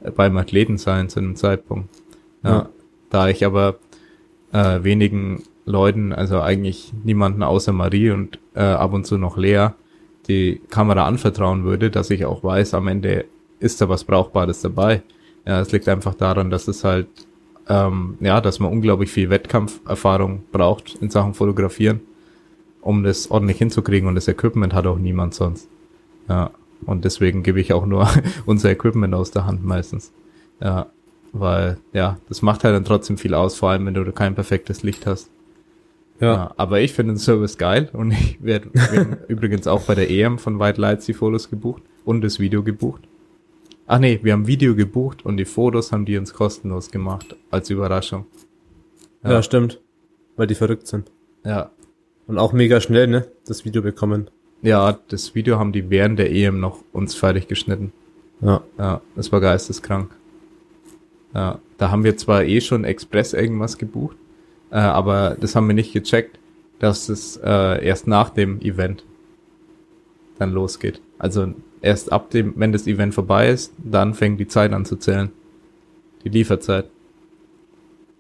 äh, 0.02 0.12
beim 0.12 0.36
Athleten 0.38 0.78
sein 0.78 1.08
zu 1.08 1.20
einem 1.20 1.36
Zeitpunkt. 1.36 1.90
Ja. 2.44 2.50
Ja. 2.50 2.70
Da 3.10 3.30
ich 3.30 3.45
aber 3.45 3.80
äh, 4.51 4.84
wenigen 4.84 5.43
Leuten, 5.66 6.14
also 6.14 6.41
eigentlich 6.41 6.93
niemanden 7.03 7.43
außer 7.43 7.72
Marie 7.72 8.12
und 8.12 8.39
äh, 8.55 8.62
ab 8.62 8.93
und 8.93 9.05
zu 9.05 9.18
noch 9.18 9.38
Lea, 9.38 9.70
die 10.28 10.62
Kamera 10.70 11.05
anvertrauen 11.05 11.64
würde, 11.64 11.89
dass 11.89 12.10
ich 12.10 12.26
auch 12.26 12.43
weiß, 12.43 12.74
am 12.74 12.88
Ende 12.88 13.26
ist 13.60 13.82
da 13.82 13.89
was 13.89 14.03
Brauchbares 14.03 14.62
dabei. 14.62 15.03
Ja, 15.45 15.60
es 15.60 15.72
liegt 15.72 15.88
einfach 15.88 16.14
daran, 16.14 16.49
dass 16.49 16.68
es 16.68 16.84
halt, 16.84 17.07
ähm, 17.68 18.18
ja, 18.20 18.41
dass 18.41 18.60
man 18.60 18.72
unglaublich 18.72 19.12
viel 19.12 19.30
Wettkampferfahrung 19.30 20.43
braucht 20.51 20.95
in 21.01 21.10
Sachen 21.10 21.34
Fotografieren, 21.34 22.01
um 22.82 23.03
das 23.03 23.30
ordentlich 23.32 23.57
hinzukriegen 23.57 24.07
und 24.07 24.16
das 24.16 24.28
Equipment 24.28 24.74
hat 24.74 24.88
auch 24.88 24.97
niemand 24.97 25.34
sonst. 25.34 25.68
Ja, 26.28 26.51
und 26.86 27.05
deswegen 27.05 27.43
gebe 27.43 27.60
ich 27.60 27.74
auch 27.74 27.86
nur 27.86 28.07
unser 28.45 28.72
Equipment 28.72 29.14
aus 29.14 29.32
der 29.32 29.45
Hand 29.45 29.66
meistens. 29.66 30.12
Ja, 30.62 30.88
weil, 31.32 31.77
ja, 31.93 32.17
das 32.27 32.41
macht 32.41 32.63
halt 32.63 32.75
dann 32.75 32.86
trotzdem 32.86 33.17
viel 33.17 33.34
aus, 33.34 33.55
vor 33.55 33.69
allem 33.69 33.86
wenn 33.86 33.93
du 33.93 34.11
kein 34.11 34.36
perfektes 34.36 34.84
Licht 34.84 35.05
hast. 35.05 35.30
Ja. 36.19 36.34
Ja, 36.34 36.53
aber 36.57 36.82
ich 36.82 36.93
finde 36.93 37.13
den 37.13 37.19
Service 37.19 37.57
geil 37.57 37.89
und 37.93 38.11
ich 38.11 38.43
werde 38.43 38.69
werd 38.73 39.19
übrigens 39.30 39.67
auch 39.67 39.84
bei 39.84 39.95
der 39.95 40.09
EM 40.09 40.38
von 40.38 40.59
White 40.59 40.80
Lights 40.80 41.05
die 41.05 41.13
Fotos 41.13 41.49
gebucht 41.49 41.84
und 42.05 42.21
das 42.21 42.39
Video 42.39 42.63
gebucht. 42.63 43.03
Ach 43.88 43.99
nee, 43.99 44.19
wir 44.21 44.34
haben 44.34 44.45
Video 44.45 44.75
gebucht 44.75 45.25
und 45.25 45.38
die 45.38 45.45
Fotos 45.45 45.91
haben 45.91 46.05
die 46.05 46.17
uns 46.17 46.34
kostenlos 46.34 46.91
gemacht 46.91 47.36
als 47.49 47.69
Überraschung. 47.69 48.25
ja. 49.23 49.32
Ja. 49.32 49.43
stimmt. 49.43 49.82
Weil 50.36 50.47
die 50.47 50.55
verrückt 50.55 50.88
sind. 50.88 51.11
Ja. 51.43 51.71
Und 52.27 52.38
auch 52.38 52.53
mega 52.53 52.80
schnell, 52.80 53.07
ne? 53.07 53.27
Das 53.47 53.65
Video 53.65 53.82
bekommen. 53.82 54.30
Ja, 54.61 54.99
das 55.07 55.36
Video 55.36 55.57
haben 55.57 55.71
die 55.71 55.89
während 55.89 56.19
der 56.19 56.32
EM 56.32 56.59
noch 56.59 56.84
uns 56.93 57.15
fertig 57.15 57.47
geschnitten. 57.47 57.91
Ja. 58.41 58.61
Ja, 58.77 59.01
das 59.15 59.32
war 59.32 59.41
geisteskrank. 59.41 60.11
Ja, 61.34 61.59
da 61.77 61.91
haben 61.91 62.03
wir 62.03 62.17
zwar 62.17 62.43
eh 62.43 62.61
schon 62.61 62.84
Express 62.84 63.34
irgendwas 63.34 63.77
gebucht, 63.77 64.17
äh, 64.71 64.77
aber 64.77 65.38
das 65.39 65.55
haben 65.55 65.67
wir 65.67 65.75
nicht 65.75 65.93
gecheckt, 65.93 66.39
dass 66.80 67.09
es 67.09 67.38
äh, 67.38 67.86
erst 67.86 68.07
nach 68.07 68.30
dem 68.30 68.59
Event 68.61 69.03
dann 70.39 70.51
losgeht. 70.51 71.01
Also 71.17 71.53
erst 71.82 72.11
ab 72.11 72.32
dem, 72.32 72.53
wenn 72.55 72.71
das 72.71 72.88
Event 72.88 73.13
vorbei 73.13 73.49
ist, 73.49 73.73
dann 73.77 74.13
fängt 74.13 74.39
die 74.39 74.47
Zeit 74.47 74.73
an 74.73 74.86
zu 74.86 74.95
zählen. 74.95 75.32
Die 76.23 76.30
Lieferzeit. 76.30 76.86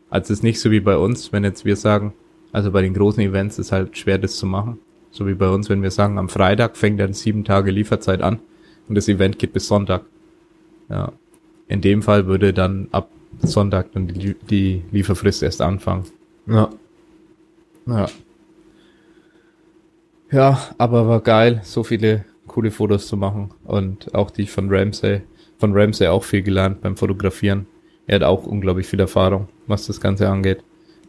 Also 0.09 0.33
es 0.33 0.39
ist 0.39 0.43
nicht 0.43 0.59
so 0.59 0.71
wie 0.71 0.79
bei 0.79 0.97
uns, 0.97 1.31
wenn 1.31 1.43
jetzt 1.43 1.65
wir 1.65 1.75
sagen, 1.75 2.13
also 2.51 2.71
bei 2.71 2.81
den 2.81 2.93
großen 2.93 3.21
Events 3.21 3.59
ist 3.59 3.71
halt 3.71 3.97
schwer 3.97 4.17
das 4.17 4.37
zu 4.37 4.45
machen. 4.45 4.79
So 5.11 5.27
wie 5.27 5.33
bei 5.33 5.49
uns, 5.49 5.69
wenn 5.69 5.81
wir 5.81 5.91
sagen, 5.91 6.17
am 6.17 6.29
Freitag 6.29 6.77
fängt 6.77 6.99
dann 6.99 7.13
sieben 7.13 7.43
Tage 7.43 7.71
Lieferzeit 7.71 8.21
an 8.21 8.39
und 8.87 8.95
das 8.95 9.07
Event 9.07 9.39
geht 9.39 9.53
bis 9.53 9.67
Sonntag. 9.67 10.03
Ja. 10.89 11.13
In 11.69 11.81
dem 11.81 12.01
Fall 12.01 12.25
würde 12.27 12.51
dann 12.51 12.89
ab 12.91 13.09
Sonntag 13.41 13.93
dann 13.93 14.07
die, 14.07 14.33
die 14.49 14.83
Lieferfrist 14.91 15.43
erst 15.43 15.61
anfangen. 15.61 16.03
Ja. 16.47 16.69
Ja. 17.85 18.07
Ja, 20.31 20.59
aber 20.77 21.07
war 21.07 21.21
geil, 21.21 21.61
so 21.63 21.83
viele 21.83 22.25
coole 22.47 22.71
Fotos 22.71 23.07
zu 23.07 23.17
machen 23.17 23.51
und 23.63 24.13
auch 24.13 24.29
die 24.31 24.45
von 24.45 24.67
Ramsey, 24.69 25.21
von 25.57 25.73
Ramsey 25.73 26.07
auch 26.07 26.23
viel 26.23 26.41
gelernt 26.41 26.81
beim 26.81 26.97
Fotografieren. 26.97 27.65
Er 28.05 28.15
hat 28.15 28.23
auch 28.23 28.45
unglaublich 28.45 28.87
viel 28.87 28.99
Erfahrung, 28.99 29.47
was 29.67 29.87
das 29.87 30.01
Ganze 30.01 30.27
angeht. 30.27 30.63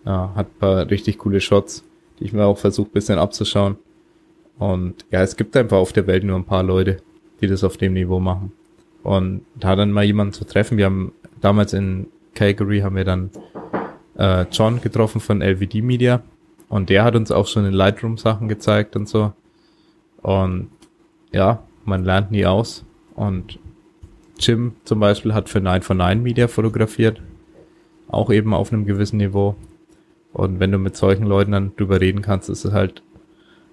Ja, 0.05 0.33
hat 0.35 0.47
ein 0.47 0.59
paar 0.59 0.91
richtig 0.91 1.19
coole 1.19 1.41
Shots, 1.41 1.85
die 2.19 2.25
ich 2.25 2.33
mir 2.33 2.45
auch 2.45 2.59
versucht 2.59 2.93
bisschen 2.93 3.19
abzuschauen. 3.19 3.77
Und 4.59 5.07
ja, 5.11 5.23
es 5.23 5.37
gibt 5.37 5.57
einfach 5.57 5.79
auf 5.79 5.93
der 5.93 6.07
Welt 6.07 6.25
nur 6.25 6.37
ein 6.37 6.45
paar 6.45 6.63
Leute, 6.63 6.99
die 7.41 7.47
das 7.47 7.65
auf 7.65 7.79
dem 7.79 7.95
Niveau 7.95 8.21
machen. 8.21 8.53
Und 9.03 9.43
da 9.55 9.77
dann 9.77 9.93
mal 9.93 10.05
jemanden 10.05 10.33
zu 10.33 10.45
treffen, 10.45 10.77
wir 10.77 10.87
haben 10.87 11.13
damals 11.41 11.73
in 11.73 12.07
Calgary 12.35 12.81
haben 12.81 12.97
wir 12.97 13.05
dann 13.05 13.31
äh, 14.17 14.45
John 14.53 14.81
getroffen 14.81 15.21
von 15.21 15.43
LVD 15.43 15.83
Media 15.83 16.23
und 16.69 16.91
der 16.91 17.05
hat 17.05 17.17
uns 17.17 17.31
auch 17.31 17.47
schon 17.47 17.67
in 17.67 17.73
Lightroom 17.73 18.19
Sachen 18.19 18.49
gezeigt 18.49 18.97
und 18.97 19.09
so. 19.09 19.33
Und 20.23 20.71
ja, 21.33 21.63
man 21.85 22.05
lernt 22.05 22.31
nie 22.31 22.47
aus. 22.47 22.85
Und 23.15 23.59
Jim 24.39 24.75
zum 24.85 25.01
Beispiel 25.01 25.35
hat 25.35 25.49
für 25.49 25.61
9 25.61 25.83
von 25.83 25.97
9 25.97 26.23
Media 26.23 26.49
fotografiert. 26.49 27.21
auch 28.09 28.31
eben 28.31 28.55
auf 28.55 28.73
einem 28.73 28.87
gewissen 28.87 29.19
Niveau. 29.19 29.55
Und 30.33 30.59
wenn 30.59 30.73
du 30.73 30.79
mit 30.79 30.97
solchen 30.97 31.27
Leuten 31.27 31.53
dann 31.53 31.77
drüber 31.77 32.01
reden 32.01 32.23
kannst, 32.23 32.49
ist 32.49 32.65
es 32.65 32.73
halt 32.73 33.03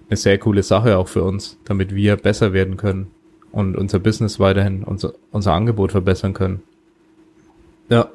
eine 0.08 0.16
sehr 0.16 0.38
coole 0.38 0.62
Sache 0.62 0.96
auch 0.96 1.08
für 1.08 1.24
uns, 1.24 1.58
damit 1.64 1.92
wir 1.94 2.16
besser 2.16 2.52
werden 2.52 2.76
können 2.76 3.10
und 3.52 3.76
unser 3.76 3.98
Business 3.98 4.38
weiterhin, 4.38 4.84
unser, 4.84 5.14
unser 5.30 5.52
Angebot 5.52 5.92
verbessern 5.92 6.34
können. 6.34 6.62
Ja. 7.88 8.10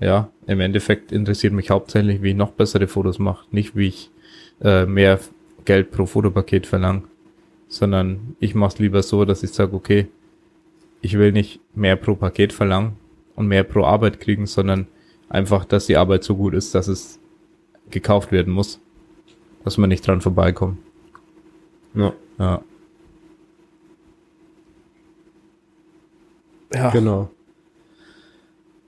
Ja, 0.00 0.28
im 0.46 0.60
Endeffekt 0.60 1.12
interessiert 1.12 1.52
mich 1.52 1.70
hauptsächlich, 1.70 2.22
wie 2.22 2.30
ich 2.30 2.36
noch 2.36 2.50
bessere 2.50 2.88
Fotos 2.88 3.18
mache, 3.18 3.46
nicht 3.52 3.76
wie 3.76 3.88
ich 3.88 4.10
äh, 4.60 4.86
mehr 4.86 5.20
Geld 5.64 5.90
pro 5.90 6.06
Fotopaket 6.06 6.66
verlange, 6.66 7.02
sondern 7.68 8.36
ich 8.40 8.54
mache 8.54 8.74
es 8.74 8.78
lieber 8.78 9.02
so, 9.02 9.24
dass 9.24 9.42
ich 9.42 9.52
sage, 9.52 9.74
okay, 9.74 10.08
ich 11.00 11.18
will 11.18 11.32
nicht 11.32 11.60
mehr 11.74 11.96
pro 11.96 12.14
Paket 12.14 12.52
verlangen 12.52 12.96
und 13.36 13.46
mehr 13.46 13.64
pro 13.64 13.84
Arbeit 13.84 14.20
kriegen, 14.20 14.46
sondern 14.46 14.86
einfach, 15.28 15.64
dass 15.64 15.86
die 15.86 15.96
Arbeit 15.96 16.24
so 16.24 16.36
gut 16.36 16.54
ist, 16.54 16.74
dass 16.74 16.88
es 16.88 17.18
gekauft 17.90 18.32
werden 18.32 18.52
muss, 18.52 18.80
dass 19.64 19.78
man 19.78 19.88
nicht 19.88 20.06
dran 20.06 20.20
vorbeikommt. 20.20 20.78
Ja. 21.94 22.12
Ja. 22.38 22.62
Ja. 26.74 26.90
Genau. 26.90 27.30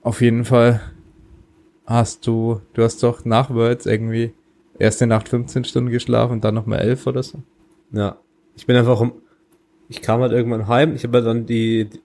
Auf 0.01 0.21
jeden 0.21 0.45
Fall 0.45 0.81
hast 1.85 2.27
du, 2.27 2.61
du 2.73 2.83
hast 2.83 3.01
doch 3.03 3.25
nach 3.25 3.49
Words 3.49 3.85
irgendwie 3.85 4.33
erste 4.79 5.07
Nacht 5.07 5.29
15 5.29 5.63
Stunden 5.65 5.89
geschlafen 5.89 6.33
und 6.33 6.43
dann 6.43 6.55
nochmal 6.55 6.79
11 6.79 7.07
oder 7.07 7.23
so. 7.23 7.39
Ja. 7.91 8.17
Ich 8.55 8.65
bin 8.65 8.75
einfach 8.75 8.99
um, 8.99 9.13
ich 9.89 10.01
kam 10.01 10.21
halt 10.21 10.31
irgendwann 10.31 10.67
heim, 10.67 10.95
ich 10.95 11.03
habe 11.03 11.21
dann 11.21 11.45
die, 11.45 11.85
die, 11.89 11.99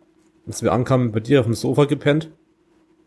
als 0.47 0.62
wir 0.62 0.72
ankamen, 0.72 1.12
bei 1.12 1.20
dir 1.20 1.41
auf 1.41 1.47
dem 1.47 1.55
Sofa 1.55 1.85
gepennt, 1.85 2.30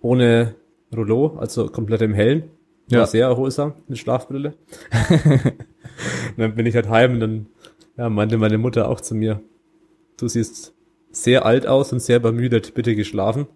ohne 0.01 0.55
Rouleau, 0.95 1.35
also 1.37 1.67
komplett 1.67 2.01
im 2.01 2.13
Hellen. 2.13 2.43
War 2.89 2.99
Ja. 2.99 3.05
sehr 3.07 3.27
erholsam, 3.27 3.73
eine 3.87 3.97
Schlafbrille. 3.97 4.53
und 5.01 6.37
dann 6.37 6.55
bin 6.55 6.65
ich 6.67 6.75
halt 6.75 6.87
heim 6.89 7.13
und 7.13 7.19
dann 7.19 7.45
ja, 7.97 8.09
meinte 8.09 8.37
meine 8.37 8.57
Mutter 8.59 8.89
auch 8.89 9.01
zu 9.01 9.15
mir, 9.15 9.41
du 10.17 10.27
siehst 10.27 10.74
sehr 11.15 11.45
alt 11.45 11.65
aus 11.65 11.93
und 11.93 12.01
sehr 12.01 12.17
übermüdet, 12.17 12.73
bitte 12.73 12.95
geschlafen. 12.95 13.47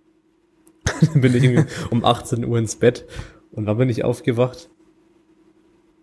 dann 1.13 1.21
bin 1.21 1.35
ich 1.35 1.65
um 1.89 2.05
18 2.05 2.45
Uhr 2.45 2.57
ins 2.57 2.77
Bett 2.77 3.05
und 3.51 3.65
dann 3.65 3.77
bin 3.77 3.89
ich 3.89 4.03
aufgewacht. 4.03 4.69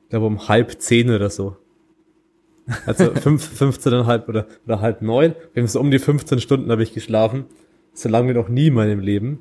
Ich 0.05 0.11
glaube 0.11 0.27
um 0.27 0.49
halb 0.49 0.81
zehn 0.81 1.11
oder 1.11 1.31
so. 1.31 1.57
Also 2.85 3.15
fünf, 3.15 3.61
15,5 3.61 4.29
oder, 4.29 4.47
oder 4.67 4.81
halb 4.81 5.01
neun. 5.01 5.35
So 5.65 5.81
um 5.81 5.91
die 5.91 5.99
15 5.99 6.41
Stunden 6.41 6.71
habe 6.71 6.83
ich 6.83 6.93
geschlafen. 6.93 7.47
So 7.95 8.09
lange 8.09 8.29
wie 8.29 8.35
noch 8.35 8.49
nie 8.49 8.67
in 8.67 8.75
meinem 8.75 9.01
Leben. 9.01 9.39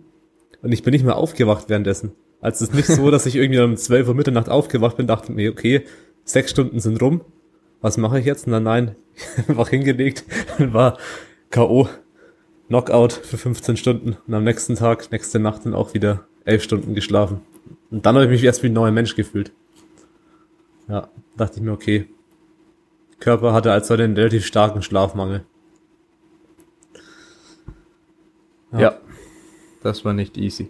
Und 0.61 0.71
ich 0.71 0.83
bin 0.83 0.93
nicht 0.93 1.03
mehr 1.03 1.17
aufgewacht 1.17 1.67
währenddessen. 1.67 2.13
Also 2.39 2.63
es 2.63 2.69
ist 2.69 2.75
nicht 2.75 2.87
so, 2.87 3.11
dass 3.11 3.25
ich 3.25 3.35
irgendwie 3.35 3.59
um 3.59 3.75
12 3.75 4.07
Uhr 4.07 4.15
Mitternacht 4.15 4.49
aufgewacht 4.49 4.95
bin, 4.95 5.07
dachte 5.07 5.33
mir, 5.33 5.51
okay, 5.51 5.83
sechs 6.23 6.51
Stunden 6.51 6.79
sind 6.79 7.01
rum. 7.01 7.21
Was 7.81 7.97
mache 7.97 8.19
ich 8.19 8.25
jetzt? 8.25 8.47
Na 8.47 8.61
nein, 8.61 8.95
einfach 9.49 9.69
hingelegt 9.69 10.23
und 10.57 10.73
war 10.73 10.97
K.O. 11.49 11.89
Knockout 12.67 13.13
für 13.13 13.37
15 13.37 13.77
Stunden. 13.77 14.17
Und 14.27 14.33
am 14.33 14.43
nächsten 14.43 14.75
Tag, 14.75 15.11
nächste 15.11 15.39
Nacht 15.39 15.65
dann 15.65 15.73
auch 15.73 15.93
wieder 15.93 16.25
elf 16.45 16.63
Stunden 16.63 16.95
geschlafen. 16.95 17.41
Und 17.91 18.05
dann 18.05 18.15
habe 18.15 18.25
ich 18.25 18.31
mich 18.31 18.43
erst 18.43 18.63
wie 18.63 18.67
ein 18.67 18.73
neuer 18.73 18.91
Mensch 18.91 19.15
gefühlt. 19.15 19.51
Ja, 20.87 21.09
dachte 21.37 21.57
ich 21.57 21.61
mir, 21.63 21.71
okay. 21.71 22.07
Körper 23.19 23.53
hatte 23.53 23.71
also 23.71 23.93
einen 23.93 24.15
relativ 24.15 24.45
starken 24.45 24.81
Schlafmangel. 24.81 25.45
Ja. 28.77 28.97
Das 29.81 30.03
war 30.03 30.13
nicht 30.13 30.37
easy. 30.37 30.69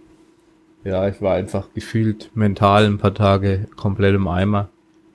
Ja, 0.83 1.07
ich 1.07 1.21
war 1.21 1.35
einfach 1.35 1.69
gefühlt 1.73 2.29
mental 2.35 2.85
ein 2.85 2.97
paar 2.99 3.13
Tage 3.13 3.67
komplett 3.75 4.13
im 4.13 4.27
Eimer. 4.27 4.69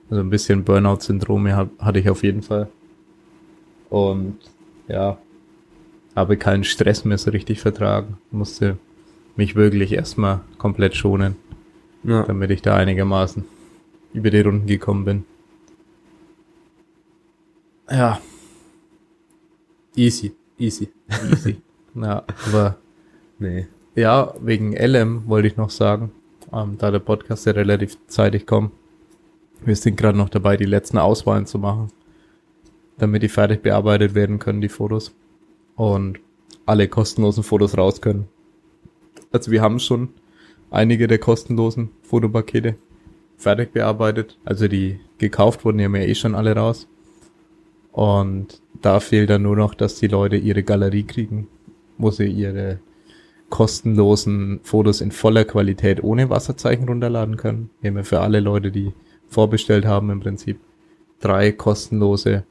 Also 0.09 0.21
ein 0.21 0.29
bisschen 0.29 0.65
Burnout-Syndrom 0.65 1.47
hab- 1.55 1.79
hatte 1.79 1.99
ich 1.99 2.09
auf 2.09 2.23
jeden 2.23 2.41
Fall. 2.41 2.67
Und 3.89 4.37
ja, 4.87 5.17
habe 6.15 6.37
keinen 6.37 6.63
Stress 6.63 7.05
mehr 7.05 7.17
so 7.17 7.31
richtig 7.31 7.59
vertragen. 7.61 8.17
Musste 8.31 8.77
mich 9.35 9.55
wirklich 9.55 9.93
erstmal 9.93 10.41
komplett 10.57 10.95
schonen, 10.95 11.35
Ja. 12.03 12.23
damit 12.23 12.51
ich 12.51 12.61
da 12.61 12.75
einigermaßen 12.75 13.45
über 14.13 14.29
die 14.29 14.41
Runden 14.41 14.67
gekommen 14.67 15.05
bin. 15.05 15.25
Ja, 17.89 18.19
Easy, 19.95 20.33
easy. 20.57 20.89
easy. 21.29 21.61
ja, 21.95 22.23
aber 22.47 22.77
Nee. 23.39 23.67
Ja, 23.95 24.33
wegen 24.39 24.73
LM 24.73 25.27
wollte 25.27 25.47
ich 25.47 25.57
noch 25.57 25.69
sagen, 25.71 26.11
ähm, 26.53 26.77
da 26.77 26.91
der 26.91 26.99
Podcast 26.99 27.45
ja 27.47 27.51
relativ 27.53 27.97
zeitig 28.07 28.45
kommt. 28.45 28.71
Wir 29.65 29.75
sind 29.75 29.97
gerade 29.97 30.17
noch 30.17 30.29
dabei, 30.29 30.55
die 30.57 30.65
letzten 30.65 30.97
Auswahlen 30.97 31.45
zu 31.45 31.57
machen, 31.59 31.91
damit 32.99 33.23
die 33.23 33.29
fertig 33.29 33.61
bearbeitet 33.63 34.13
werden 34.15 34.39
können, 34.39 34.61
die 34.61 34.69
Fotos. 34.69 35.13
Und 35.81 36.19
alle 36.67 36.87
kostenlosen 36.87 37.41
Fotos 37.41 37.75
raus 37.75 38.01
können. 38.01 38.27
Also 39.31 39.49
wir 39.49 39.63
haben 39.63 39.79
schon 39.79 40.09
einige 40.69 41.07
der 41.07 41.17
kostenlosen 41.17 41.89
Fotopakete 42.03 42.75
fertig 43.35 43.73
bearbeitet. 43.73 44.37
Also 44.45 44.67
die 44.67 44.99
gekauft 45.17 45.65
wurden, 45.65 45.79
die 45.79 45.85
haben 45.85 45.95
ja 45.95 46.03
eh 46.03 46.13
schon 46.13 46.35
alle 46.35 46.55
raus. 46.55 46.87
Und 47.91 48.61
da 48.79 48.99
fehlt 48.99 49.31
dann 49.31 49.41
nur 49.41 49.55
noch, 49.55 49.73
dass 49.73 49.95
die 49.95 50.07
Leute 50.07 50.35
ihre 50.35 50.61
Galerie 50.61 51.01
kriegen, 51.01 51.47
wo 51.97 52.11
sie 52.11 52.27
ihre 52.27 52.79
kostenlosen 53.49 54.59
Fotos 54.61 55.01
in 55.01 55.09
voller 55.09 55.45
Qualität 55.45 56.03
ohne 56.03 56.29
Wasserzeichen 56.29 56.87
runterladen 56.87 57.37
können. 57.37 57.71
Wir 57.81 57.89
haben 57.89 57.97
ja 57.97 58.03
für 58.03 58.19
alle 58.19 58.39
Leute, 58.39 58.71
die 58.71 58.93
vorbestellt 59.29 59.87
haben, 59.87 60.11
im 60.11 60.19
Prinzip 60.19 60.59
drei 61.19 61.51
kostenlose, 61.51 62.43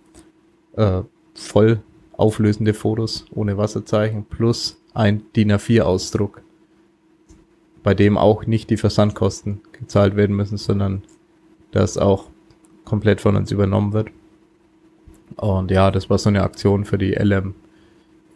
äh, 0.75 1.03
voll 1.35 1.81
auflösende 2.21 2.75
Fotos 2.75 3.27
ohne 3.35 3.57
Wasserzeichen 3.57 4.25
plus 4.25 4.81
ein 4.93 5.23
DIN 5.35 5.53
A4-Ausdruck, 5.53 6.43
bei 7.83 7.95
dem 7.95 8.19
auch 8.19 8.47
nicht 8.47 8.71
die 8.71 8.77
Versandkosten 8.77 9.61
gezahlt 9.73 10.17
werden 10.17 10.37
müssen, 10.37 10.59
sondern 10.59 11.03
das 11.73 11.97
auch 11.97 12.27
komplett 12.85 13.21
von 13.21 13.37
uns 13.37 13.51
übernommen 13.51 13.93
wird. 13.93 14.11
Und 15.37 15.71
ja, 15.71 15.91
das 15.91 16.11
war 16.11 16.19
so 16.19 16.29
eine 16.29 16.43
Aktion 16.43 16.85
für 16.85 16.99
die 16.99 17.13
LM 17.13 17.55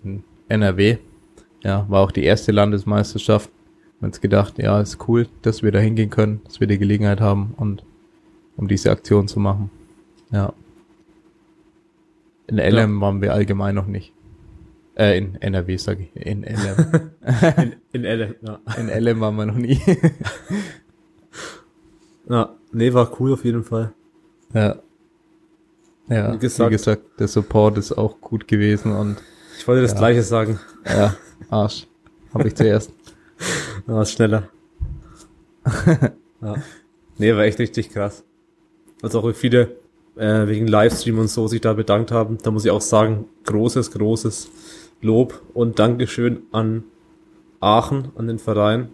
in 0.03 0.25
NRW. 0.49 0.99
Ja, 1.63 1.87
war 1.89 2.03
auch 2.03 2.13
die 2.13 2.25
erste 2.25 2.53
Landesmeisterschaft. 2.53 3.51
Wir 3.51 4.07
haben 4.07 4.07
uns 4.07 4.21
gedacht, 4.21 4.59
ja, 4.59 4.81
ist 4.81 5.09
cool, 5.09 5.29
dass 5.43 5.63
wir 5.63 5.73
da 5.73 5.79
hingehen 5.79 6.11
können, 6.11 6.41
dass 6.45 6.61
wir 6.61 6.67
die 6.67 6.79
Gelegenheit 6.79 7.21
haben 7.21 7.55
und 7.57 7.85
um 8.57 8.69
diese 8.69 8.91
Aktion 8.91 9.29
zu 9.29 9.41
machen. 9.41 9.71
Ja. 10.31 10.53
In 12.47 12.59
LM 12.59 13.01
waren 13.01 13.23
wir 13.23 13.33
allgemein 13.33 13.75
noch 13.75 13.87
nicht. 13.87 14.13
Äh, 14.97 15.19
in 15.19 15.37
NRW 15.41 15.77
sag 15.77 15.99
ich. 16.01 16.15
In 16.15 16.43
LM. 16.45 17.11
In, 17.93 17.93
in 17.93 18.05
LM, 18.05 18.35
ja. 18.43 18.61
In 18.79 18.89
LM 18.89 19.21
waren 19.21 19.37
wir 19.37 19.47
noch 19.47 19.57
nie. 19.57 19.81
ja. 22.29 22.55
Nee, 22.73 22.93
war 22.93 23.21
cool 23.21 23.33
auf 23.33 23.45
jeden 23.45 23.65
Fall. 23.65 23.93
ja. 24.53 24.77
Ja, 26.07 26.35
Wie 26.35 26.39
gesagt- 26.39 26.69
wie 26.71 26.75
gesagt, 26.75 27.03
der 27.19 27.29
Support 27.29 27.79
ist 27.79 27.93
auch 27.93 28.21
gut 28.21 28.47
gewesen 28.47 28.93
und 28.93 29.17
Ich 29.59 29.67
wollte 29.67 29.81
das 29.81 29.93
Ja. 29.93 29.99
gleiche 29.99 30.23
sagen. 30.23 30.61
ja, 30.85 31.17
Arsch. 31.49 31.87
Habe 32.35 32.49
ich 32.49 32.55
zuerst. 32.55 32.93
Da 33.87 33.95
war 33.95 34.05
schneller. 34.05 34.49
ja. 36.43 36.55
Nee, 37.19 37.35
war 37.35 37.45
echt 37.45 37.59
richtig 37.59 37.91
krass. 37.91 38.23
Also 39.03 39.21
auch 39.21 39.29
wie 39.29 39.33
viele 39.35 39.77
äh, 40.17 40.47
wegen 40.47 40.67
Livestream 40.67 41.19
und 41.19 41.29
so 41.29 41.47
sich 41.49 41.61
da 41.61 41.73
bedankt 41.73 42.11
haben. 42.13 42.39
Da 42.43 42.51
muss 42.51 42.65
ich 42.65 42.71
auch 42.71 42.81
sagen, 42.81 43.27
großes, 43.45 43.91
großes 43.93 44.51
Lob 45.03 45.43
und 45.55 45.79
Dankeschön 45.79 46.43
an 46.53 46.85
Aachen, 47.61 48.11
an 48.17 48.27
den 48.27 48.39
Verein. 48.39 48.89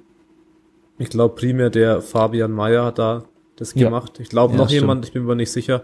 Ich 0.99 1.11
glaube 1.11 1.35
primär 1.35 1.71
der 1.71 2.01
Fabian 2.03 2.53
Meyer 2.53 2.85
hat 2.85 2.99
da 2.99 3.25
das 3.57 3.75
Ja. 3.75 3.85
gemacht. 3.89 4.19
Ich 4.21 4.29
glaube 4.29 4.53
Ja, 4.55 4.59
noch 4.59 4.69
stimmt. 4.69 4.81
jemand, 4.83 5.05
ich 5.07 5.13
bin 5.13 5.25
mir 5.25 5.37
nicht 5.37 5.53
sicher. 5.53 5.83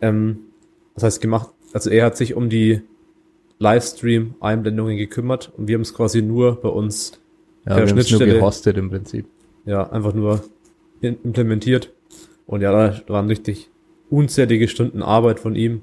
Ähm, 0.00 0.38
was 0.94 1.04
heißt 1.04 1.20
gemacht? 1.20 1.50
Also 1.72 1.90
er 1.90 2.04
hat 2.06 2.16
sich 2.16 2.34
um 2.34 2.48
die 2.50 2.82
Livestream-Einblendungen 3.58 4.96
gekümmert 4.96 5.52
und 5.56 5.68
wir 5.68 5.74
haben 5.76 5.82
es 5.82 5.94
quasi 5.94 6.20
nur 6.22 6.60
bei 6.60 6.68
uns 6.68 7.20
Ja, 7.64 7.74
Per 7.74 7.76
wir 7.76 7.84
es 7.84 7.90
nur 7.94 8.02
Schnittstelle. 8.04 8.34
gehostet 8.34 8.76
im 8.76 8.90
Prinzip. 8.90 9.26
ja, 9.64 9.88
einfach 9.90 10.14
nur 10.14 10.42
implementiert. 11.00 11.92
Und 12.46 12.60
ja, 12.60 12.72
da 12.72 13.00
waren 13.08 13.26
richtig 13.28 13.70
unzählige 14.12 14.68
Stunden 14.68 15.02
Arbeit 15.02 15.40
von 15.40 15.54
ihm 15.56 15.82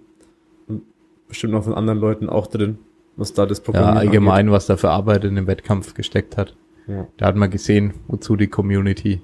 und 0.68 0.84
bestimmt 1.28 1.54
noch 1.54 1.64
von 1.64 1.74
anderen 1.74 2.00
Leuten 2.00 2.30
auch 2.30 2.48
drin, 2.48 2.78
was 3.16 3.34
da 3.34 3.46
das 3.46 3.58
Ja, 3.58 3.64
Programmieren 3.66 3.98
allgemein, 3.98 4.52
was 4.52 4.68
da 4.68 4.78
für 4.78 4.92
Arbeit 4.92 5.24
in 5.24 5.36
den 5.36 5.48
Wettkampf 5.48 5.94
gesteckt 5.96 6.38
hat. 6.38 6.56
angeht. 6.88 7.08
Da 7.18 7.26
hat 7.26 7.36
man 7.36 7.50
gesehen, 7.50 7.94
wozu 8.08 8.36
die 8.36 8.48
Community 8.48 9.22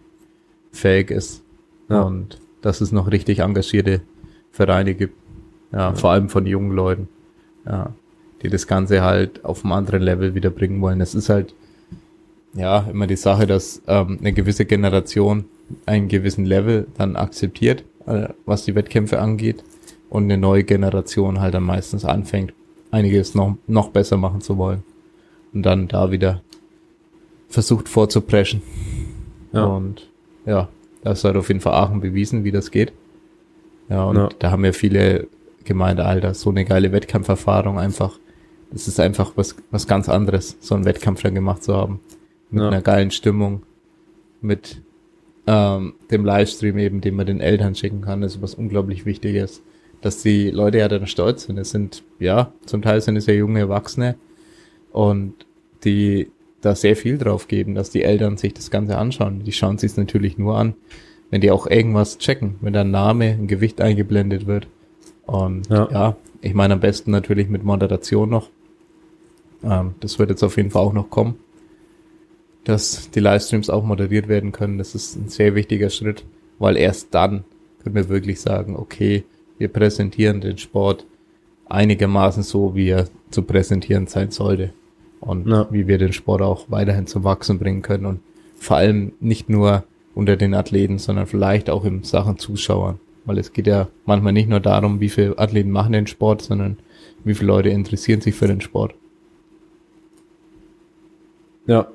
fähig 0.71 1.11
ist. 1.11 1.43
Ja. 1.89 2.01
Und 2.01 2.39
dass 2.61 2.81
es 2.81 2.91
noch 2.91 3.11
richtig 3.11 3.39
engagierte 3.39 4.01
Vereine 4.51 4.95
gibt. 4.95 5.15
Ja, 5.71 5.93
vor 5.93 6.11
allem 6.11 6.29
von 6.29 6.45
jungen 6.45 6.71
Leuten. 6.71 7.07
Ja, 7.65 7.93
die 8.41 8.49
das 8.49 8.67
Ganze 8.67 9.01
halt 9.01 9.43
auf 9.45 9.63
einem 9.63 9.73
anderen 9.73 10.01
Level 10.01 10.35
wieder 10.35 10.49
bringen 10.49 10.81
wollen. 10.81 11.01
Es 11.01 11.15
ist 11.15 11.29
halt, 11.29 11.53
ja 12.53 12.87
immer 12.91 13.07
die 13.07 13.15
Sache, 13.15 13.45
dass 13.47 13.81
ähm, 13.87 14.17
eine 14.19 14.33
gewisse 14.33 14.65
Generation 14.65 15.45
einen 15.85 16.07
gewissen 16.07 16.45
Level 16.45 16.87
dann 16.97 17.15
akzeptiert, 17.15 17.83
was 18.45 18.65
die 18.65 18.75
Wettkämpfe 18.75 19.19
angeht 19.19 19.63
und 20.09 20.23
eine 20.23 20.37
neue 20.37 20.63
Generation 20.63 21.39
halt 21.41 21.53
dann 21.53 21.63
meistens 21.63 22.05
anfängt, 22.05 22.53
einiges 22.91 23.35
noch, 23.35 23.57
noch 23.67 23.89
besser 23.89 24.17
machen 24.17 24.41
zu 24.41 24.57
wollen 24.57 24.83
und 25.53 25.63
dann 25.63 25.87
da 25.87 26.11
wieder 26.11 26.41
versucht 27.49 27.89
vorzupreschen. 27.89 28.61
Ja. 29.53 29.65
Und 29.65 30.09
ja, 30.45 30.69
das 31.03 31.23
hat 31.23 31.35
auf 31.35 31.47
jeden 31.47 31.61
Fall 31.61 31.73
Aachen 31.73 32.01
bewiesen, 32.01 32.43
wie 32.43 32.51
das 32.51 32.71
geht. 32.71 32.93
Ja, 33.89 34.05
und 34.05 34.15
ja. 34.15 34.29
da 34.39 34.51
haben 34.51 34.65
ja 34.65 34.71
viele 34.71 35.27
gemeint, 35.63 35.99
Alter, 35.99 36.33
so 36.33 36.49
eine 36.49 36.65
geile 36.65 36.91
Wettkampferfahrung 36.91 37.79
einfach. 37.79 38.19
Das 38.71 38.87
ist 38.87 38.99
einfach 38.99 39.33
was, 39.35 39.55
was 39.71 39.87
ganz 39.87 40.09
anderes, 40.09 40.57
so 40.59 40.75
einen 40.75 40.85
Wettkampf 40.85 41.21
dann 41.21 41.35
gemacht 41.35 41.63
zu 41.63 41.75
haben. 41.75 41.99
Mit 42.49 42.61
ja. 42.61 42.69
einer 42.69 42.81
geilen 42.81 43.11
Stimmung, 43.11 43.63
mit 44.41 44.81
ähm, 45.47 45.93
dem 46.11 46.25
Livestream 46.25 46.77
eben, 46.77 47.01
den 47.01 47.15
man 47.15 47.25
den 47.25 47.41
Eltern 47.41 47.75
schicken 47.75 48.01
kann, 48.01 48.23
ist 48.23 48.41
was 48.41 48.55
unglaublich 48.55 49.05
Wichtiges. 49.05 49.61
Dass 50.01 50.21
die 50.21 50.51
Leute 50.51 50.79
ja 50.79 50.87
dann 50.87 51.07
stolz 51.07 51.43
sind. 51.43 51.57
Es 51.57 51.71
sind, 51.71 52.03
ja, 52.19 52.51
zum 52.65 52.81
Teil 52.81 53.01
sind 53.01 53.15
es 53.15 53.25
ja 53.25 53.33
junge 53.33 53.59
Erwachsene 53.59 54.15
und 54.91 55.33
die 55.83 56.31
da 56.61 56.75
sehr 56.75 56.95
viel 56.95 57.17
drauf 57.17 57.47
geben, 57.47 57.75
dass 57.75 57.91
die 57.91 58.03
Eltern 58.03 58.37
sich 58.37 58.53
das 58.53 58.71
Ganze 58.71 58.97
anschauen. 58.97 59.43
Die 59.43 59.51
schauen 59.51 59.77
sich 59.77 59.91
es 59.91 59.97
natürlich 59.97 60.37
nur 60.37 60.57
an, 60.57 60.73
wenn 61.29 61.41
die 61.41 61.51
auch 61.51 61.67
irgendwas 61.67 62.17
checken, 62.17 62.55
wenn 62.61 62.73
da 62.73 62.81
ein 62.81 62.91
Name, 62.91 63.25
ein 63.31 63.47
Gewicht 63.47 63.81
eingeblendet 63.81 64.47
wird. 64.47 64.67
Und 65.25 65.69
ja, 65.69 65.87
ja 65.91 66.17
ich 66.41 66.53
meine 66.53 66.75
am 66.75 66.79
besten 66.79 67.11
natürlich 67.11 67.49
mit 67.49 67.63
Moderation 67.63 68.29
noch. 68.29 68.49
Ähm, 69.63 69.95
das 69.99 70.19
wird 70.19 70.29
jetzt 70.29 70.43
auf 70.43 70.57
jeden 70.57 70.71
Fall 70.71 70.83
auch 70.83 70.93
noch 70.93 71.09
kommen, 71.09 71.35
dass 72.65 73.09
die 73.11 73.19
Livestreams 73.19 73.69
auch 73.69 73.83
moderiert 73.83 74.27
werden 74.27 74.51
können. 74.51 74.77
Das 74.77 74.95
ist 74.95 75.15
ein 75.15 75.29
sehr 75.29 75.55
wichtiger 75.55 75.89
Schritt, 75.89 76.25
weil 76.59 76.75
erst 76.75 77.13
dann 77.15 77.45
können 77.81 77.95
wir 77.95 78.09
wirklich 78.09 78.41
sagen, 78.41 78.75
okay, 78.75 79.23
wir 79.57 79.69
präsentieren 79.69 80.41
den 80.41 80.57
Sport 80.57 81.05
einigermaßen 81.67 82.43
so, 82.43 82.75
wie 82.75 82.89
er 82.89 83.07
zu 83.29 83.43
präsentieren 83.43 84.07
sein 84.07 84.31
sollte 84.31 84.73
und 85.19 85.47
ja. 85.47 85.67
wie 85.71 85.87
wir 85.87 85.97
den 85.97 86.13
Sport 86.13 86.41
auch 86.41 86.65
weiterhin 86.69 87.07
zum 87.07 87.23
Wachsen 87.23 87.59
bringen 87.59 87.81
können 87.81 88.05
und 88.05 88.19
vor 88.55 88.77
allem 88.77 89.13
nicht 89.19 89.49
nur 89.49 89.83
unter 90.13 90.35
den 90.35 90.53
Athleten, 90.53 90.97
sondern 90.97 91.27
vielleicht 91.27 91.69
auch 91.69 91.85
in 91.85 92.03
Sachen 92.03 92.37
Zuschauern, 92.37 92.99
weil 93.25 93.37
es 93.37 93.53
geht 93.53 93.67
ja 93.67 93.89
manchmal 94.05 94.33
nicht 94.33 94.49
nur 94.49 94.59
darum, 94.59 94.99
wie 94.99 95.09
viele 95.09 95.37
Athleten 95.37 95.71
machen 95.71 95.93
den 95.93 96.07
Sport, 96.07 96.41
sondern 96.41 96.77
wie 97.23 97.35
viele 97.35 97.47
Leute 97.47 97.69
interessieren 97.69 98.21
sich 98.21 98.35
für 98.35 98.47
den 98.47 98.61
Sport. 98.61 98.95
Ja, 101.67 101.87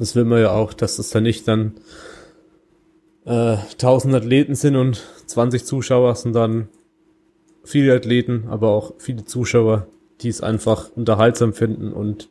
das 0.00 0.16
will 0.16 0.24
man 0.24 0.40
ja 0.40 0.50
auch, 0.52 0.72
dass 0.72 0.98
es 0.98 1.10
dann 1.10 1.24
nicht 1.24 1.46
dann 1.46 1.74
äh, 3.26 3.56
1000 3.72 4.14
Athleten 4.14 4.54
sind 4.54 4.74
und 4.74 5.06
20 5.26 5.64
Zuschauer, 5.64 6.14
sondern 6.14 6.68
viele 7.64 7.94
Athleten, 7.94 8.46
aber 8.48 8.70
auch 8.70 8.94
viele 8.98 9.26
Zuschauer, 9.26 9.86
die 10.22 10.28
es 10.28 10.40
einfach 10.40 10.90
unterhaltsam 10.96 11.52
finden 11.52 11.92
und 11.92 12.30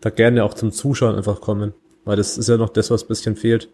da 0.00 0.08
gerne 0.08 0.42
auch 0.42 0.54
zum 0.54 0.72
Zuschauen 0.72 1.14
einfach 1.14 1.42
kommen. 1.42 1.74
Weil 2.06 2.16
das 2.16 2.38
ist 2.38 2.48
ja 2.48 2.56
noch 2.56 2.70
das, 2.70 2.90
was 2.90 3.04
ein 3.04 3.08
bisschen 3.08 3.36
fehlt. 3.36 3.68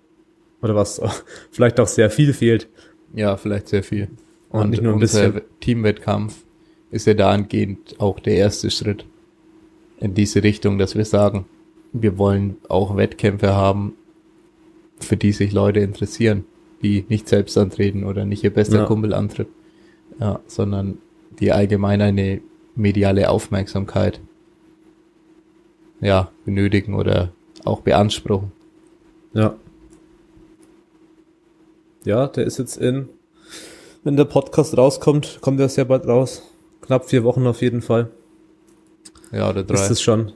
Oder 0.61 0.75
was 0.75 0.99
auch, 0.99 1.14
vielleicht 1.53 1.79
auch 1.79 1.87
sehr 1.87 2.11
viel 2.11 2.33
fehlt. 2.33 2.68
Ja, 3.14 3.37
vielleicht 3.37 3.68
sehr 3.68 3.85
viel. 3.85 4.09
Und, 4.49 4.62
und 4.62 4.70
nicht 4.70 4.83
nur 4.83 4.95
ein 4.95 4.99
bisschen. 4.99 5.43
Teamwettkampf 5.61 6.43
ist 6.91 7.07
ja 7.07 7.14
dahingehend 7.14 8.01
auch 8.01 8.18
der 8.18 8.35
erste 8.35 8.70
Schritt 8.70 9.05
in 10.01 10.14
diese 10.14 10.43
Richtung, 10.43 10.79
dass 10.79 10.97
wir 10.97 11.05
sagen, 11.05 11.47
wir 11.93 12.18
wollen 12.18 12.57
auch 12.68 12.97
Wettkämpfe 12.97 13.55
haben, 13.55 13.95
für 15.01 15.16
die 15.16 15.32
sich 15.32 15.53
Leute 15.53 15.80
interessieren, 15.80 16.45
die 16.82 17.05
nicht 17.09 17.28
selbst 17.28 17.57
antreten 17.59 18.05
oder 18.05 18.24
nicht 18.24 18.45
ihr 18.45 18.53
bester 18.53 18.78
ja. 18.78 18.84
Kumpel 18.84 19.14
antritt, 19.14 19.49
ja, 20.20 20.40
sondern 20.47 20.99
die 21.38 21.53
allgemein 21.53 22.01
eine 22.01 22.40
mediale 22.74 23.28
Aufmerksamkeit 23.28 24.20
ja, 26.01 26.30
benötigen 26.45 26.95
oder 26.95 27.32
auch 27.64 27.80
beanspruchen. 27.80 28.53
Ja. 29.34 29.55
Ja, 32.05 32.26
der 32.26 32.45
ist 32.45 32.59
jetzt 32.59 32.76
in, 32.78 33.09
wenn 34.03 34.16
der 34.16 34.24
Podcast 34.24 34.76
rauskommt, 34.76 35.38
kommt 35.40 35.61
er 35.61 35.68
sehr 35.68 35.84
bald 35.84 36.07
raus. 36.07 36.43
Knapp 36.80 37.09
vier 37.09 37.22
Wochen 37.22 37.47
auf 37.47 37.62
jeden 37.62 37.80
Fall. 37.80 38.11
Ja, 39.30 39.49
oder 39.49 39.62
drei. 39.62 39.74
Ist 39.74 39.90
es 39.90 40.03
schon. 40.03 40.32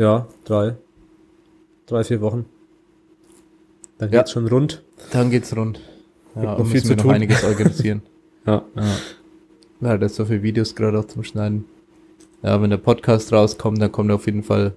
Ja, 0.00 0.26
drei. 0.44 0.76
Drei, 1.84 2.04
vier 2.04 2.22
Wochen. 2.22 2.46
Dann 3.98 4.10
geht's 4.10 4.30
ja. 4.30 4.32
schon 4.32 4.46
rund. 4.46 4.82
Dann 5.12 5.30
geht's 5.30 5.54
rund. 5.54 5.78
Ja, 6.36 6.56
noch 6.56 6.66
viel 6.66 6.82
zu 6.82 6.96
tun. 6.96 7.08
noch 7.08 7.14
einiges 7.14 7.44
organisieren. 7.44 8.00
ja. 8.46 8.62
ja. 8.74 8.96
Ja, 9.82 9.98
das 9.98 10.16
so 10.16 10.24
viele 10.24 10.42
Videos 10.42 10.74
gerade 10.74 10.98
auch 10.98 11.04
zum 11.04 11.22
Schneiden. 11.22 11.66
Ja, 12.42 12.62
wenn 12.62 12.70
der 12.70 12.78
Podcast 12.78 13.30
rauskommt, 13.30 13.82
dann 13.82 13.92
kommt 13.92 14.10
auf 14.10 14.24
jeden 14.24 14.42
Fall 14.42 14.72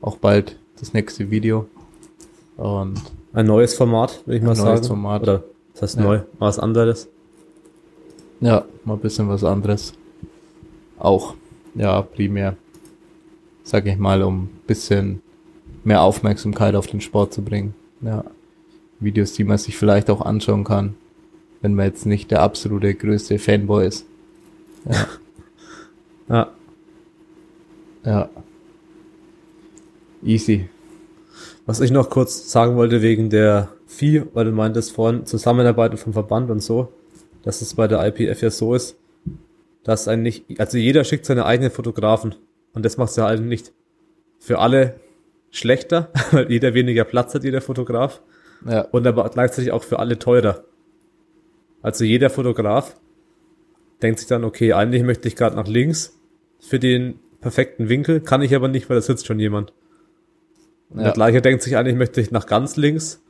auch 0.00 0.18
bald 0.18 0.60
das 0.78 0.92
nächste 0.92 1.28
Video. 1.28 1.66
Und 2.56 3.02
ein 3.32 3.46
neues 3.46 3.74
Format, 3.74 4.24
würde 4.26 4.38
ich 4.38 4.44
mal 4.44 4.54
sagen. 4.54 4.68
Ein 4.68 4.74
neues 4.76 4.86
Format. 4.86 5.22
Oder 5.22 5.44
das 5.72 5.82
heißt 5.82 5.96
ja. 5.96 6.02
neu, 6.04 6.20
was 6.38 6.60
anderes. 6.60 7.08
Ja, 8.40 8.64
mal 8.84 8.94
ein 8.94 9.00
bisschen 9.00 9.28
was 9.28 9.42
anderes. 9.42 9.94
Auch, 11.00 11.34
ja, 11.74 12.00
primär, 12.00 12.56
sag 13.68 13.86
ich 13.86 13.98
mal, 13.98 14.22
um 14.22 14.44
ein 14.44 14.60
bisschen 14.66 15.20
mehr 15.84 16.00
Aufmerksamkeit 16.00 16.74
auf 16.74 16.86
den 16.86 17.02
Sport 17.02 17.34
zu 17.34 17.42
bringen. 17.42 17.74
Ja. 18.00 18.24
Videos, 18.98 19.34
die 19.34 19.44
man 19.44 19.58
sich 19.58 19.76
vielleicht 19.76 20.08
auch 20.08 20.22
anschauen 20.22 20.64
kann, 20.64 20.94
wenn 21.60 21.74
man 21.74 21.84
jetzt 21.84 22.06
nicht 22.06 22.30
der 22.30 22.40
absolute 22.40 22.94
größte 22.94 23.38
Fanboy 23.38 23.86
ist. 23.86 24.06
Ja. 24.88 25.06
ja. 26.28 26.50
Ja. 28.04 28.30
Easy. 30.22 30.70
Was 31.66 31.80
ich 31.80 31.90
noch 31.90 32.08
kurz 32.08 32.50
sagen 32.50 32.76
wollte 32.76 33.02
wegen 33.02 33.28
der 33.28 33.68
Vieh, 33.86 34.22
weil 34.32 34.46
du 34.46 34.52
meintest 34.52 34.92
vorhin 34.92 35.26
Zusammenarbeit 35.26 35.98
vom 35.98 36.14
Verband 36.14 36.50
und 36.50 36.62
so, 36.62 36.90
dass 37.42 37.60
es 37.60 37.74
bei 37.74 37.86
der 37.86 38.06
IPF 38.06 38.40
ja 38.40 38.50
so 38.50 38.74
ist, 38.74 38.96
dass 39.84 40.08
eigentlich, 40.08 40.44
also 40.56 40.78
jeder 40.78 41.04
schickt 41.04 41.26
seine 41.26 41.44
eigenen 41.44 41.70
Fotografen 41.70 42.34
und 42.72 42.84
das 42.84 42.96
macht 42.96 43.10
es 43.10 43.16
ja 43.16 43.26
halt 43.26 43.42
nicht 43.42 43.72
für 44.38 44.58
alle 44.58 45.00
schlechter, 45.50 46.10
weil 46.30 46.50
jeder 46.50 46.74
weniger 46.74 47.04
Platz 47.04 47.34
hat, 47.34 47.44
jeder 47.44 47.60
Fotograf. 47.60 48.22
Ja. 48.68 48.82
Und 48.82 49.06
aber 49.06 49.28
gleichzeitig 49.28 49.72
auch 49.72 49.84
für 49.84 49.98
alle 49.98 50.18
teurer. 50.18 50.64
Also 51.82 52.04
jeder 52.04 52.28
Fotograf 52.28 52.96
denkt 54.02 54.18
sich 54.20 54.28
dann, 54.28 54.44
okay, 54.44 54.72
eigentlich 54.72 55.02
möchte 55.02 55.28
ich 55.28 55.36
gerade 55.36 55.56
nach 55.56 55.68
links 55.68 56.18
für 56.60 56.78
den 56.78 57.20
perfekten 57.40 57.88
Winkel, 57.88 58.20
kann 58.20 58.42
ich 58.42 58.54
aber 58.54 58.68
nicht, 58.68 58.88
weil 58.88 58.96
da 58.96 59.00
sitzt 59.00 59.26
schon 59.26 59.38
jemand. 59.38 59.72
Und 60.90 60.98
ja. 60.98 61.04
der 61.04 61.12
gleiche 61.12 61.42
denkt 61.42 61.62
sich, 61.62 61.76
eigentlich 61.76 61.96
möchte 61.96 62.20
ich 62.20 62.30
nach 62.30 62.46
ganz 62.46 62.76
links, 62.76 63.22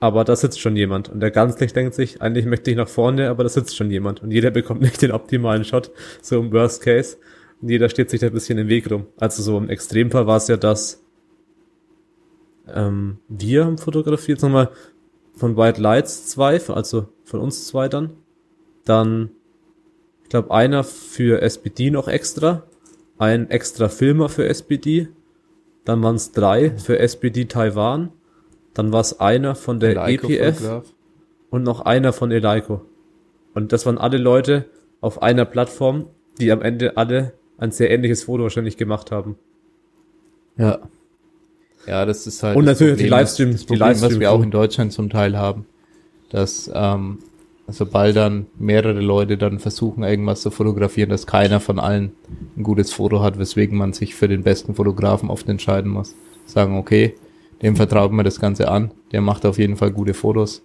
aber 0.00 0.24
da 0.24 0.36
sitzt 0.36 0.60
schon 0.60 0.76
jemand. 0.76 1.08
Und 1.08 1.20
der 1.20 1.30
ganz 1.30 1.58
links 1.60 1.74
denkt 1.74 1.94
sich, 1.94 2.22
eigentlich 2.22 2.46
möchte 2.46 2.70
ich 2.70 2.76
nach 2.76 2.88
vorne, 2.88 3.28
aber 3.28 3.42
da 3.42 3.48
sitzt 3.48 3.76
schon 3.76 3.90
jemand. 3.90 4.22
Und 4.22 4.30
jeder 4.30 4.50
bekommt 4.50 4.80
nicht 4.82 5.02
den 5.02 5.12
optimalen 5.12 5.64
Shot, 5.64 5.90
so 6.22 6.38
im 6.40 6.52
Worst 6.52 6.82
Case. 6.82 7.18
Jeder 7.62 7.88
steht 7.88 8.10
sich 8.10 8.20
da 8.20 8.26
ein 8.26 8.32
bisschen 8.32 8.58
im 8.58 8.68
Weg 8.68 8.90
rum. 8.90 9.06
Also 9.18 9.42
so 9.42 9.56
im 9.56 9.68
Extremfall 9.68 10.26
war 10.26 10.36
es 10.36 10.48
ja, 10.48 10.56
dass 10.56 11.02
ähm, 12.68 13.18
wir 13.28 13.64
haben 13.64 13.78
fotografiert, 13.78 14.42
nochmal 14.42 14.70
von 15.34 15.56
White 15.56 15.80
Lights 15.80 16.26
zwei, 16.26 16.60
also 16.68 17.08
von 17.24 17.40
uns 17.40 17.66
zwei 17.66 17.88
dann. 17.88 18.10
Dann 18.84 19.30
glaube, 20.32 20.50
einer 20.50 20.82
für 20.82 21.42
SPD 21.42 21.90
noch 21.90 22.08
extra, 22.08 22.62
ein 23.18 23.50
extra 23.50 23.88
Filmer 23.90 24.30
für 24.30 24.46
SPD, 24.48 25.08
dann 25.84 26.02
waren 26.02 26.16
es 26.16 26.32
drei 26.32 26.70
für 26.78 26.98
SPD 26.98 27.44
Taiwan, 27.44 28.12
dann 28.72 28.92
war 28.92 29.02
es 29.02 29.20
einer 29.20 29.54
von 29.54 29.78
der 29.78 29.90
Eleiko 29.90 30.28
EPF 30.28 30.84
und 31.50 31.62
noch 31.64 31.82
einer 31.82 32.14
von 32.14 32.30
Eleiko. 32.30 32.80
Und 33.52 33.72
das 33.72 33.84
waren 33.84 33.98
alle 33.98 34.16
Leute 34.16 34.64
auf 35.02 35.20
einer 35.20 35.44
Plattform, 35.44 36.06
die 36.40 36.50
am 36.50 36.62
Ende 36.62 36.96
alle 36.96 37.34
ein 37.62 37.70
sehr 37.70 37.90
ähnliches 37.90 38.24
Foto 38.24 38.42
wahrscheinlich 38.42 38.76
gemacht 38.76 39.10
haben. 39.10 39.36
Ja. 40.56 40.80
Ja, 41.86 42.04
das 42.06 42.26
ist 42.26 42.42
halt. 42.42 42.56
Und 42.56 42.64
natürlich 42.64 42.94
Problem, 42.94 43.06
die 43.06 43.10
Livestreams, 43.10 43.66
die 43.66 43.74
Livestreams, 43.74 44.14
was 44.14 44.20
wir 44.20 44.30
auch 44.30 44.42
in 44.42 44.50
Deutschland 44.50 44.92
zum 44.92 45.10
Teil 45.10 45.36
haben, 45.36 45.66
dass 46.30 46.70
ähm, 46.72 47.18
sobald 47.68 48.16
dann 48.16 48.46
mehrere 48.58 49.00
Leute 49.00 49.36
dann 49.36 49.58
versuchen, 49.58 50.04
irgendwas 50.04 50.42
zu 50.42 50.50
fotografieren, 50.50 51.10
dass 51.10 51.26
keiner 51.26 51.60
von 51.60 51.78
allen 51.78 52.12
ein 52.56 52.62
gutes 52.62 52.92
Foto 52.92 53.20
hat, 53.20 53.38
weswegen 53.38 53.78
man 53.78 53.92
sich 53.92 54.14
für 54.14 54.28
den 54.28 54.42
besten 54.42 54.74
Fotografen 54.74 55.30
oft 55.30 55.48
entscheiden 55.48 55.90
muss. 55.90 56.14
Sagen, 56.46 56.76
okay, 56.76 57.14
dem 57.62 57.76
vertraut 57.76 58.12
man 58.12 58.24
das 58.24 58.40
Ganze 58.40 58.68
an, 58.68 58.90
der 59.12 59.20
macht 59.20 59.46
auf 59.46 59.58
jeden 59.58 59.76
Fall 59.76 59.90
gute 59.90 60.14
Fotos 60.14 60.62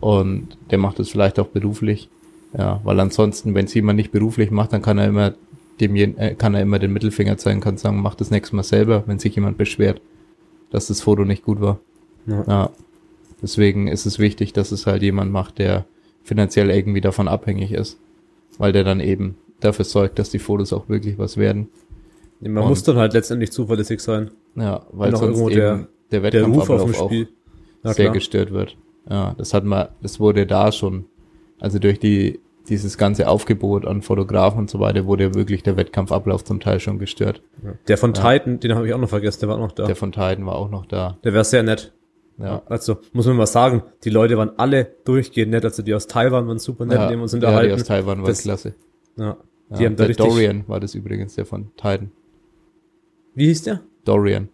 und 0.00 0.56
der 0.70 0.78
macht 0.78 1.00
es 1.00 1.08
vielleicht 1.08 1.38
auch 1.38 1.48
beruflich. 1.48 2.08
Ja, 2.56 2.80
weil 2.84 3.00
ansonsten, 3.00 3.54
wenn 3.54 3.66
es 3.66 3.74
jemand 3.74 3.96
nicht 3.96 4.12
beruflich 4.12 4.50
macht, 4.50 4.72
dann 4.72 4.82
kann 4.82 4.98
er 4.98 5.06
immer 5.08 5.34
dem 5.80 5.94
äh, 5.96 6.34
kann 6.34 6.54
er 6.54 6.62
immer 6.62 6.78
den 6.78 6.92
Mittelfinger 6.92 7.36
zeigen, 7.38 7.60
kann 7.60 7.76
sagen, 7.76 8.00
mach 8.00 8.14
das 8.14 8.30
nächste 8.30 8.56
Mal 8.56 8.62
selber, 8.62 9.04
wenn 9.06 9.18
sich 9.18 9.34
jemand 9.34 9.58
beschwert. 9.58 10.00
dass 10.70 10.88
das 10.88 11.00
Foto 11.00 11.24
nicht 11.24 11.44
gut 11.44 11.60
war. 11.60 11.78
Ja. 12.26 12.44
Ja. 12.48 12.70
Deswegen 13.40 13.86
ist 13.86 14.04
es 14.04 14.18
wichtig, 14.18 14.52
dass 14.52 14.72
es 14.72 14.84
halt 14.86 15.02
jemand 15.02 15.30
macht, 15.30 15.58
der 15.58 15.84
finanziell 16.24 16.70
irgendwie 16.70 17.00
davon 17.00 17.28
abhängig 17.28 17.70
ist. 17.72 17.98
Weil 18.58 18.72
der 18.72 18.82
dann 18.82 18.98
eben 19.00 19.36
dafür 19.60 19.84
sorgt, 19.84 20.18
dass 20.18 20.30
die 20.30 20.38
Fotos 20.40 20.72
auch 20.72 20.88
wirklich 20.88 21.18
was 21.18 21.36
werden. 21.36 21.68
Man 22.40 22.58
Und- 22.64 22.68
muss 22.70 22.82
dann 22.82 22.96
halt 22.96 23.12
letztendlich 23.12 23.52
zuverlässig 23.52 24.00
sein. 24.00 24.30
Ja, 24.56 24.84
weil 24.90 25.14
auch 25.14 25.20
sonst 25.20 25.38
eben 25.40 25.50
der- 25.50 25.88
der, 26.10 26.30
Der 26.30 26.44
Ruf 26.44 26.68
auf 26.68 26.68
Wettkampfablauf 26.80 26.90
dem 26.92 27.00
auch 27.00 27.06
Spiel. 27.06 27.28
Ja, 27.84 27.92
sehr 27.92 28.04
klar. 28.06 28.14
gestört 28.14 28.50
wird. 28.50 28.76
Ja, 29.08 29.34
das 29.38 29.54
hat 29.54 29.64
man, 29.64 29.88
das 30.02 30.18
wurde 30.18 30.46
da 30.46 30.72
schon, 30.72 31.04
also 31.60 31.78
durch 31.78 32.00
die, 32.00 32.40
dieses 32.68 32.98
ganze 32.98 33.28
Aufgebot 33.28 33.86
an 33.86 34.02
Fotografen 34.02 34.60
und 34.60 34.70
so 34.70 34.80
weiter, 34.80 35.06
wurde 35.06 35.34
wirklich 35.34 35.62
der 35.62 35.76
Wettkampfablauf 35.76 36.44
zum 36.44 36.60
Teil 36.60 36.80
schon 36.80 36.98
gestört. 36.98 37.42
Ja. 37.64 37.72
Der 37.88 37.98
von 37.98 38.14
Titan, 38.14 38.60
den 38.60 38.74
habe 38.74 38.86
ich 38.86 38.94
auch 38.94 38.98
noch 38.98 39.08
vergessen, 39.08 39.40
der 39.40 39.48
war 39.48 39.56
auch 39.56 39.60
noch 39.60 39.72
da. 39.72 39.86
Der 39.86 39.96
von 39.96 40.12
Titan 40.12 40.46
war 40.46 40.56
auch 40.56 40.70
noch 40.70 40.86
da. 40.86 41.18
Der 41.24 41.32
wäre 41.32 41.44
sehr 41.44 41.62
nett. 41.62 41.92
Ja. 42.38 42.62
Also, 42.66 42.98
muss 43.12 43.26
man 43.26 43.36
mal 43.36 43.46
sagen, 43.46 43.82
die 44.04 44.10
Leute 44.10 44.36
waren 44.36 44.50
alle 44.58 44.84
durchgehend 45.04 45.52
nett. 45.52 45.64
Also, 45.64 45.82
die 45.82 45.94
aus 45.94 46.06
Taiwan 46.06 46.46
waren 46.46 46.58
super 46.58 46.84
nett, 46.84 46.98
ja, 46.98 47.08
die 47.08 47.14
haben 47.14 47.22
uns 47.22 47.32
ja, 47.32 47.36
unterhalten. 47.38 47.68
die 47.68 47.80
aus 47.80 47.84
Taiwan 47.88 48.18
war 48.20 48.26
Das- 48.28 48.42
klasse. 48.42 48.74
ja. 49.16 49.36
Ja, 49.70 49.78
Die 49.78 49.86
haben 49.86 49.96
da 49.96 50.04
der 50.04 50.10
richtig, 50.10 50.26
Dorian 50.26 50.64
war 50.68 50.78
das 50.78 50.94
übrigens, 50.94 51.34
der 51.34 51.44
von 51.44 51.72
Titan. 51.76 52.12
Wie 53.34 53.46
hieß 53.46 53.64
der? 53.64 53.80
Dorian. 54.04 54.48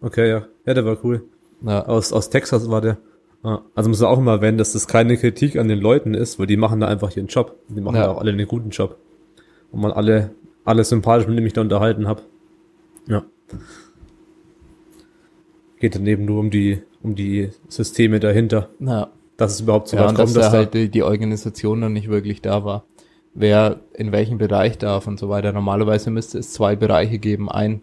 Okay, 0.00 0.28
ja. 0.30 0.46
Ja, 0.64 0.74
der 0.74 0.84
war 0.86 0.96
cool. 1.04 1.24
Ja, 1.62 1.84
Aus, 1.86 2.12
aus 2.12 2.30
Texas 2.30 2.70
war 2.70 2.80
der. 2.80 2.98
Ja. 3.44 3.62
Also 3.74 3.90
muss 3.90 4.00
man 4.00 4.10
auch 4.10 4.18
immer 4.18 4.32
erwähnen, 4.32 4.56
dass 4.56 4.72
das 4.72 4.86
keine 4.88 5.16
Kritik 5.18 5.56
an 5.56 5.68
den 5.68 5.78
Leuten 5.78 6.14
ist, 6.14 6.38
weil 6.38 6.46
die 6.46 6.56
machen 6.56 6.80
da 6.80 6.88
einfach 6.88 7.14
ihren 7.14 7.26
Job. 7.26 7.56
Die 7.68 7.80
machen 7.80 7.96
Ja. 7.96 8.04
da 8.04 8.12
auch 8.12 8.18
alle 8.18 8.32
einen 8.32 8.48
guten 8.48 8.70
Job. 8.70 8.96
Und 9.70 9.82
man 9.82 9.92
alle, 9.92 10.30
alle 10.64 10.82
sympathisch, 10.82 11.26
mit 11.28 11.36
denen 11.36 11.46
ich 11.46 11.52
da 11.52 11.60
unterhalten 11.60 12.08
habe. 12.08 12.22
Ja. 13.06 13.22
Geht 15.78 15.94
dann 15.94 16.06
eben 16.06 16.24
nur 16.24 16.40
um 16.40 16.50
die, 16.50 16.80
um 17.02 17.14
die 17.14 17.50
Systeme 17.68 18.18
dahinter, 18.18 18.70
ja. 18.80 19.10
dass 19.36 19.52
es 19.52 19.60
überhaupt 19.60 19.88
so 19.88 19.96
ja 19.96 20.04
weit 20.04 20.10
und 20.10 20.18
dass 20.18 20.32
kommt, 20.32 20.36
da 20.36 20.40
dass 20.40 20.52
da, 20.52 20.58
halt 20.58 20.74
die, 20.74 20.88
die 20.88 21.02
Organisation 21.02 21.80
noch 21.80 21.90
nicht 21.90 22.08
wirklich 22.08 22.40
da 22.40 22.64
war. 22.64 22.86
Wer 23.34 23.80
in 23.92 24.10
welchem 24.10 24.38
Bereich 24.38 24.78
darf 24.78 25.06
und 25.06 25.18
so 25.18 25.28
weiter. 25.28 25.52
Normalerweise 25.52 26.10
müsste 26.10 26.38
es 26.38 26.52
zwei 26.52 26.76
Bereiche 26.76 27.18
geben. 27.18 27.50
Ein 27.50 27.82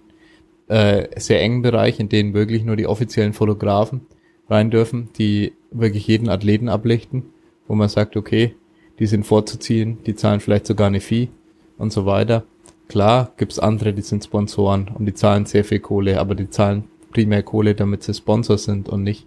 äh, 0.69 1.07
sehr 1.19 1.41
engen 1.41 1.61
Bereich, 1.61 1.99
in 1.99 2.09
den 2.09 2.33
wirklich 2.33 2.63
nur 2.63 2.77
die 2.77 2.87
offiziellen 2.87 3.33
Fotografen 3.33 4.07
rein 4.51 4.69
dürfen, 4.69 5.09
die 5.17 5.53
wirklich 5.71 6.05
jeden 6.05 6.29
Athleten 6.29 6.69
ablichten, 6.69 7.23
wo 7.67 7.73
man 7.73 7.89
sagt, 7.89 8.17
okay, 8.17 8.55
die 8.99 9.07
sind 9.07 9.25
vorzuziehen, 9.25 9.97
die 10.05 10.15
zahlen 10.15 10.41
vielleicht 10.41 10.67
sogar 10.67 10.87
eine 10.87 10.99
Fee 10.99 11.29
und 11.77 11.91
so 11.91 12.05
weiter. 12.05 12.43
Klar 12.87 13.31
gibt's 13.37 13.57
andere, 13.57 13.93
die 13.93 14.01
sind 14.01 14.23
Sponsoren 14.23 14.91
und 14.93 15.05
die 15.05 15.13
zahlen 15.13 15.45
sehr 15.45 15.63
viel 15.63 15.79
Kohle, 15.79 16.19
aber 16.19 16.35
die 16.35 16.49
zahlen 16.49 16.83
primär 17.11 17.41
Kohle, 17.41 17.73
damit 17.73 18.03
sie 18.03 18.13
Sponsor 18.13 18.57
sind 18.57 18.89
und 18.89 19.03
nicht 19.03 19.25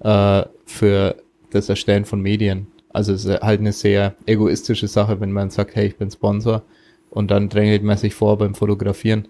äh, 0.00 0.42
für 0.64 1.16
das 1.50 1.68
Erstellen 1.68 2.06
von 2.06 2.20
Medien. 2.20 2.66
Also 2.88 3.12
es 3.12 3.24
ist 3.24 3.40
halt 3.42 3.60
eine 3.60 3.72
sehr 3.72 4.14
egoistische 4.24 4.88
Sache, 4.88 5.20
wenn 5.20 5.32
man 5.32 5.50
sagt, 5.50 5.76
hey, 5.76 5.86
ich 5.88 5.96
bin 5.96 6.10
Sponsor 6.10 6.62
und 7.10 7.30
dann 7.30 7.48
drängelt 7.48 7.82
man 7.82 7.98
sich 7.98 8.14
vor 8.14 8.38
beim 8.38 8.54
Fotografieren. 8.54 9.28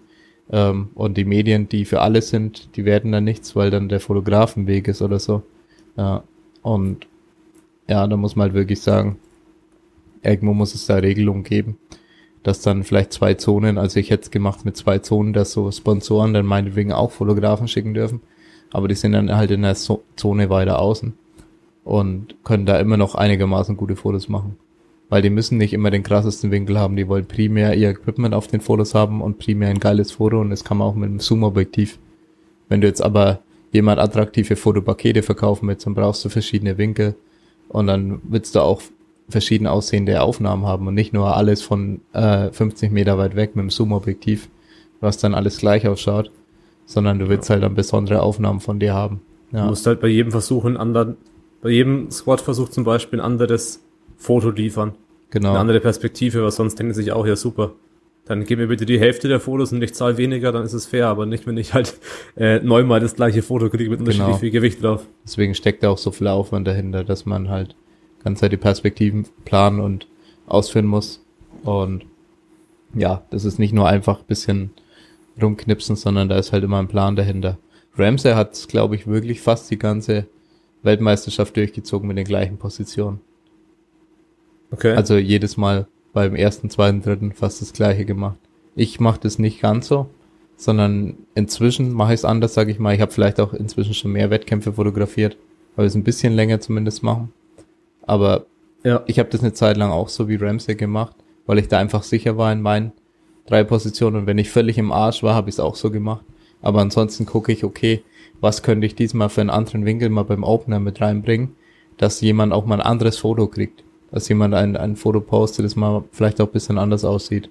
Ähm, 0.51 0.89
und 0.95 1.17
die 1.17 1.25
Medien, 1.25 1.69
die 1.69 1.85
für 1.85 2.01
alle 2.01 2.21
sind, 2.21 2.75
die 2.75 2.85
werden 2.85 3.11
dann 3.11 3.23
nichts, 3.23 3.55
weil 3.55 3.71
dann 3.71 3.89
der 3.89 3.99
Fotograf 3.99 4.57
im 4.57 4.67
Weg 4.67 4.87
ist 4.87 5.01
oder 5.01 5.19
so. 5.19 5.43
Ja, 5.97 6.23
und 6.61 7.07
ja, 7.87 8.05
da 8.07 8.17
muss 8.17 8.35
man 8.35 8.45
halt 8.45 8.53
wirklich 8.53 8.81
sagen, 8.81 9.17
irgendwo 10.23 10.53
muss 10.53 10.75
es 10.75 10.85
da 10.87 10.95
Regelungen 10.95 11.43
geben, 11.43 11.77
dass 12.43 12.61
dann 12.61 12.83
vielleicht 12.83 13.13
zwei 13.13 13.35
Zonen, 13.35 13.77
also 13.77 13.99
ich 13.99 14.09
hätte 14.09 14.23
es 14.23 14.31
gemacht 14.31 14.65
mit 14.65 14.75
zwei 14.75 14.99
Zonen, 14.99 15.33
dass 15.33 15.51
so 15.51 15.71
Sponsoren 15.71 16.33
dann 16.33 16.45
meinetwegen 16.45 16.91
auch 16.91 17.11
Fotografen 17.11 17.67
schicken 17.67 17.93
dürfen, 17.93 18.21
aber 18.71 18.87
die 18.87 18.95
sind 18.95 19.13
dann 19.13 19.35
halt 19.35 19.51
in 19.51 19.61
der 19.61 19.75
so 19.75 20.03
Zone 20.15 20.49
weiter 20.49 20.79
außen 20.79 21.13
und 21.83 22.35
können 22.43 22.65
da 22.65 22.79
immer 22.79 22.97
noch 22.97 23.15
einigermaßen 23.15 23.77
gute 23.77 23.95
Fotos 23.95 24.27
machen. 24.27 24.57
Weil 25.09 25.21
die 25.21 25.29
müssen 25.29 25.57
nicht 25.57 25.73
immer 25.73 25.91
den 25.91 26.03
krassesten 26.03 26.51
Winkel 26.51 26.79
haben, 26.79 26.95
die 26.95 27.07
wollen 27.07 27.27
primär 27.27 27.75
ihr 27.75 27.89
Equipment 27.89 28.33
auf 28.33 28.47
den 28.47 28.61
Fotos 28.61 28.95
haben 28.95 29.21
und 29.21 29.37
primär 29.37 29.69
ein 29.69 29.79
geiles 29.79 30.13
Foto. 30.13 30.41
Und 30.41 30.49
das 30.49 30.63
kann 30.63 30.77
man 30.77 30.87
auch 30.87 30.95
mit 30.95 31.09
einem 31.09 31.19
Zoom-Objektiv. 31.19 31.99
Wenn 32.69 32.81
du 32.81 32.87
jetzt 32.87 33.01
aber 33.01 33.39
jemand 33.71 33.99
attraktive 33.99 34.55
Fotopakete 34.55 35.21
verkaufen 35.21 35.67
willst, 35.67 35.85
dann 35.85 35.93
brauchst 35.93 36.25
du 36.25 36.29
verschiedene 36.29 36.77
Winkel. 36.77 37.15
Und 37.69 37.87
dann 37.87 38.21
willst 38.23 38.55
du 38.55 38.61
auch 38.61 38.81
verschieden 39.29 39.67
aussehende 39.67 40.21
Aufnahmen 40.21 40.65
haben 40.65 40.87
und 40.87 40.93
nicht 40.93 41.13
nur 41.13 41.35
alles 41.35 41.61
von 41.61 42.01
äh, 42.13 42.51
50 42.51 42.91
Meter 42.91 43.17
weit 43.17 43.35
weg 43.35 43.55
mit 43.55 43.63
dem 43.63 43.69
Zoom-Objektiv, 43.69 44.49
was 45.01 45.17
dann 45.17 45.33
alles 45.33 45.57
gleich 45.57 45.87
ausschaut, 45.87 46.31
sondern 46.85 47.19
du 47.19 47.27
willst 47.27 47.49
halt 47.49 47.63
dann 47.63 47.75
besondere 47.75 48.21
Aufnahmen 48.21 48.59
von 48.59 48.79
dir 48.79 48.93
haben. 48.93 49.21
du 49.51 49.57
Ja, 49.57 49.65
musst 49.65 49.87
halt 49.87 49.99
bei 49.99 50.07
jedem 50.07 50.31
Versuch 50.31 50.65
einen 50.65 50.77
anderen, 50.77 51.17
bei 51.61 51.69
jedem 51.69 52.11
Squad-Versuch 52.11 52.69
zum 52.69 52.83
Beispiel 52.83 53.19
ein 53.19 53.25
anderes 53.25 53.84
Foto 54.17 54.49
liefern. 54.49 54.89
Eine 54.89 54.95
genau. 55.29 55.55
andere 55.55 55.79
Perspektive, 55.79 56.43
weil 56.43 56.51
sonst 56.51 56.79
denken 56.79 56.93
sie 56.93 57.03
sich 57.03 57.11
auch, 57.11 57.25
ja 57.25 57.35
super. 57.35 57.73
Dann 58.25 58.43
gib 58.43 58.57
mir 58.57 58.67
bitte 58.67 58.85
die 58.85 58.99
Hälfte 58.99 59.27
der 59.27 59.39
Fotos 59.39 59.71
und 59.71 59.83
ich 59.83 59.93
zahle 59.93 60.17
weniger, 60.17 60.51
dann 60.51 60.63
ist 60.63 60.73
es 60.73 60.87
fair, 60.87 61.07
aber 61.07 61.25
nicht, 61.25 61.45
wenn 61.45 61.57
ich 61.57 61.73
halt 61.73 61.99
äh, 62.35 62.59
neunmal 62.59 62.99
das 62.99 63.15
gleiche 63.15 63.41
Foto 63.43 63.69
kriege 63.69 63.89
mit 63.89 63.99
unterschiedlich 63.99 64.27
Genau. 64.27 64.39
viel 64.39 64.51
Gewicht 64.51 64.83
drauf. 64.83 65.05
Deswegen 65.23 65.53
steckt 65.53 65.83
da 65.83 65.89
auch 65.89 65.97
so 65.97 66.11
viel 66.11 66.27
Aufwand 66.27 66.67
dahinter, 66.67 67.03
dass 67.03 67.25
man 67.25 67.49
halt 67.49 67.75
ganz 68.23 68.39
Zeit 68.39 68.51
die 68.51 68.57
Perspektiven 68.57 69.27
planen 69.45 69.79
und 69.79 70.07
ausführen 70.47 70.85
muss. 70.87 71.23
Und 71.63 72.05
ja, 72.95 73.23
das 73.29 73.45
ist 73.45 73.59
nicht 73.59 73.73
nur 73.73 73.87
einfach 73.87 74.19
ein 74.19 74.25
bisschen 74.27 74.71
rumknipsen, 75.41 75.95
sondern 75.95 76.29
da 76.29 76.37
ist 76.37 76.51
halt 76.51 76.63
immer 76.63 76.79
ein 76.79 76.87
Plan 76.87 77.15
dahinter. 77.15 77.57
Ramsey 77.97 78.33
hat, 78.33 78.67
glaube 78.69 78.95
ich, 78.95 79.05
wirklich 79.05 79.41
fast 79.41 79.69
die 79.69 79.77
ganze 79.77 80.25
Weltmeisterschaft 80.83 81.55
durchgezogen 81.57 82.07
mit 82.07 82.17
den 82.17 82.25
gleichen 82.25 82.57
Positionen. 82.57 83.19
Okay. 84.71 84.93
Also 84.93 85.17
jedes 85.17 85.57
Mal 85.57 85.87
beim 86.13 86.35
ersten, 86.35 86.69
zweiten, 86.69 87.01
dritten 87.01 87.33
fast 87.33 87.61
das 87.61 87.73
gleiche 87.73 88.05
gemacht. 88.05 88.37
Ich 88.75 88.99
mache 88.99 89.19
das 89.21 89.39
nicht 89.39 89.61
ganz 89.61 89.87
so, 89.87 90.07
sondern 90.57 91.17
inzwischen 91.35 91.93
mache 91.93 92.13
ich 92.13 92.21
es 92.21 92.25
anders, 92.25 92.53
sage 92.53 92.71
ich 92.71 92.79
mal. 92.79 92.93
Ich 92.95 93.01
habe 93.01 93.11
vielleicht 93.11 93.39
auch 93.39 93.53
inzwischen 93.53 93.93
schon 93.93 94.11
mehr 94.11 94.29
Wettkämpfe 94.29 94.73
fotografiert, 94.73 95.37
weil 95.75 95.83
wir 95.83 95.87
es 95.87 95.95
ein 95.95 96.03
bisschen 96.03 96.33
länger 96.33 96.59
zumindest 96.59 97.03
machen. 97.03 97.31
Aber 98.03 98.45
ja. 98.83 99.03
ich 99.07 99.19
habe 99.19 99.29
das 99.29 99.41
eine 99.41 99.53
Zeit 99.53 99.77
lang 99.77 99.91
auch 99.91 100.09
so 100.09 100.29
wie 100.29 100.35
Ramsey 100.35 100.75
gemacht, 100.75 101.15
weil 101.45 101.59
ich 101.59 101.67
da 101.67 101.79
einfach 101.79 102.03
sicher 102.03 102.37
war 102.37 102.51
in 102.51 102.61
meinen 102.61 102.91
drei 103.45 103.63
Positionen. 103.63 104.15
Und 104.15 104.27
wenn 104.27 104.37
ich 104.37 104.49
völlig 104.49 104.77
im 104.77 104.91
Arsch 104.91 105.23
war, 105.23 105.35
habe 105.35 105.49
ich 105.49 105.55
es 105.55 105.59
auch 105.59 105.75
so 105.75 105.91
gemacht. 105.91 106.25
Aber 106.61 106.81
ansonsten 106.81 107.25
gucke 107.25 107.51
ich, 107.51 107.63
okay, 107.63 108.03
was 108.41 108.63
könnte 108.63 108.87
ich 108.87 108.95
diesmal 108.95 109.29
für 109.29 109.41
einen 109.41 109.49
anderen 109.49 109.85
Winkel 109.85 110.09
mal 110.09 110.23
beim 110.23 110.43
Opener 110.43 110.79
mit 110.79 111.01
reinbringen, 111.01 111.55
dass 111.97 112.21
jemand 112.21 112.53
auch 112.53 112.65
mal 112.65 112.75
ein 112.75 112.85
anderes 112.85 113.17
Foto 113.17 113.47
kriegt. 113.47 113.83
Dass 114.11 114.29
jemand 114.29 114.53
ein, 114.53 114.77
ein 114.77 114.95
Foto 114.95 115.19
postet, 115.19 115.65
das 115.65 115.75
mal 115.75 116.03
vielleicht 116.11 116.39
auch 116.39 116.47
ein 116.47 116.53
bisschen 116.53 116.77
anders 116.77 117.03
aussieht. 117.03 117.49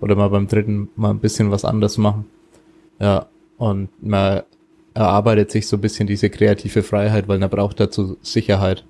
Oder 0.00 0.16
mal 0.16 0.28
beim 0.28 0.46
dritten 0.46 0.88
mal 0.96 1.10
ein 1.10 1.18
bisschen 1.18 1.50
was 1.50 1.64
anders 1.64 1.98
machen. 1.98 2.26
Ja, 3.00 3.26
und 3.58 3.88
man 4.02 4.42
erarbeitet 4.94 5.50
sich 5.50 5.66
so 5.66 5.76
ein 5.76 5.80
bisschen 5.80 6.06
diese 6.06 6.30
kreative 6.30 6.82
Freiheit, 6.82 7.28
weil 7.28 7.38
man 7.38 7.50
braucht 7.50 7.80
dazu 7.80 8.16
Sicherheit. 8.22 8.84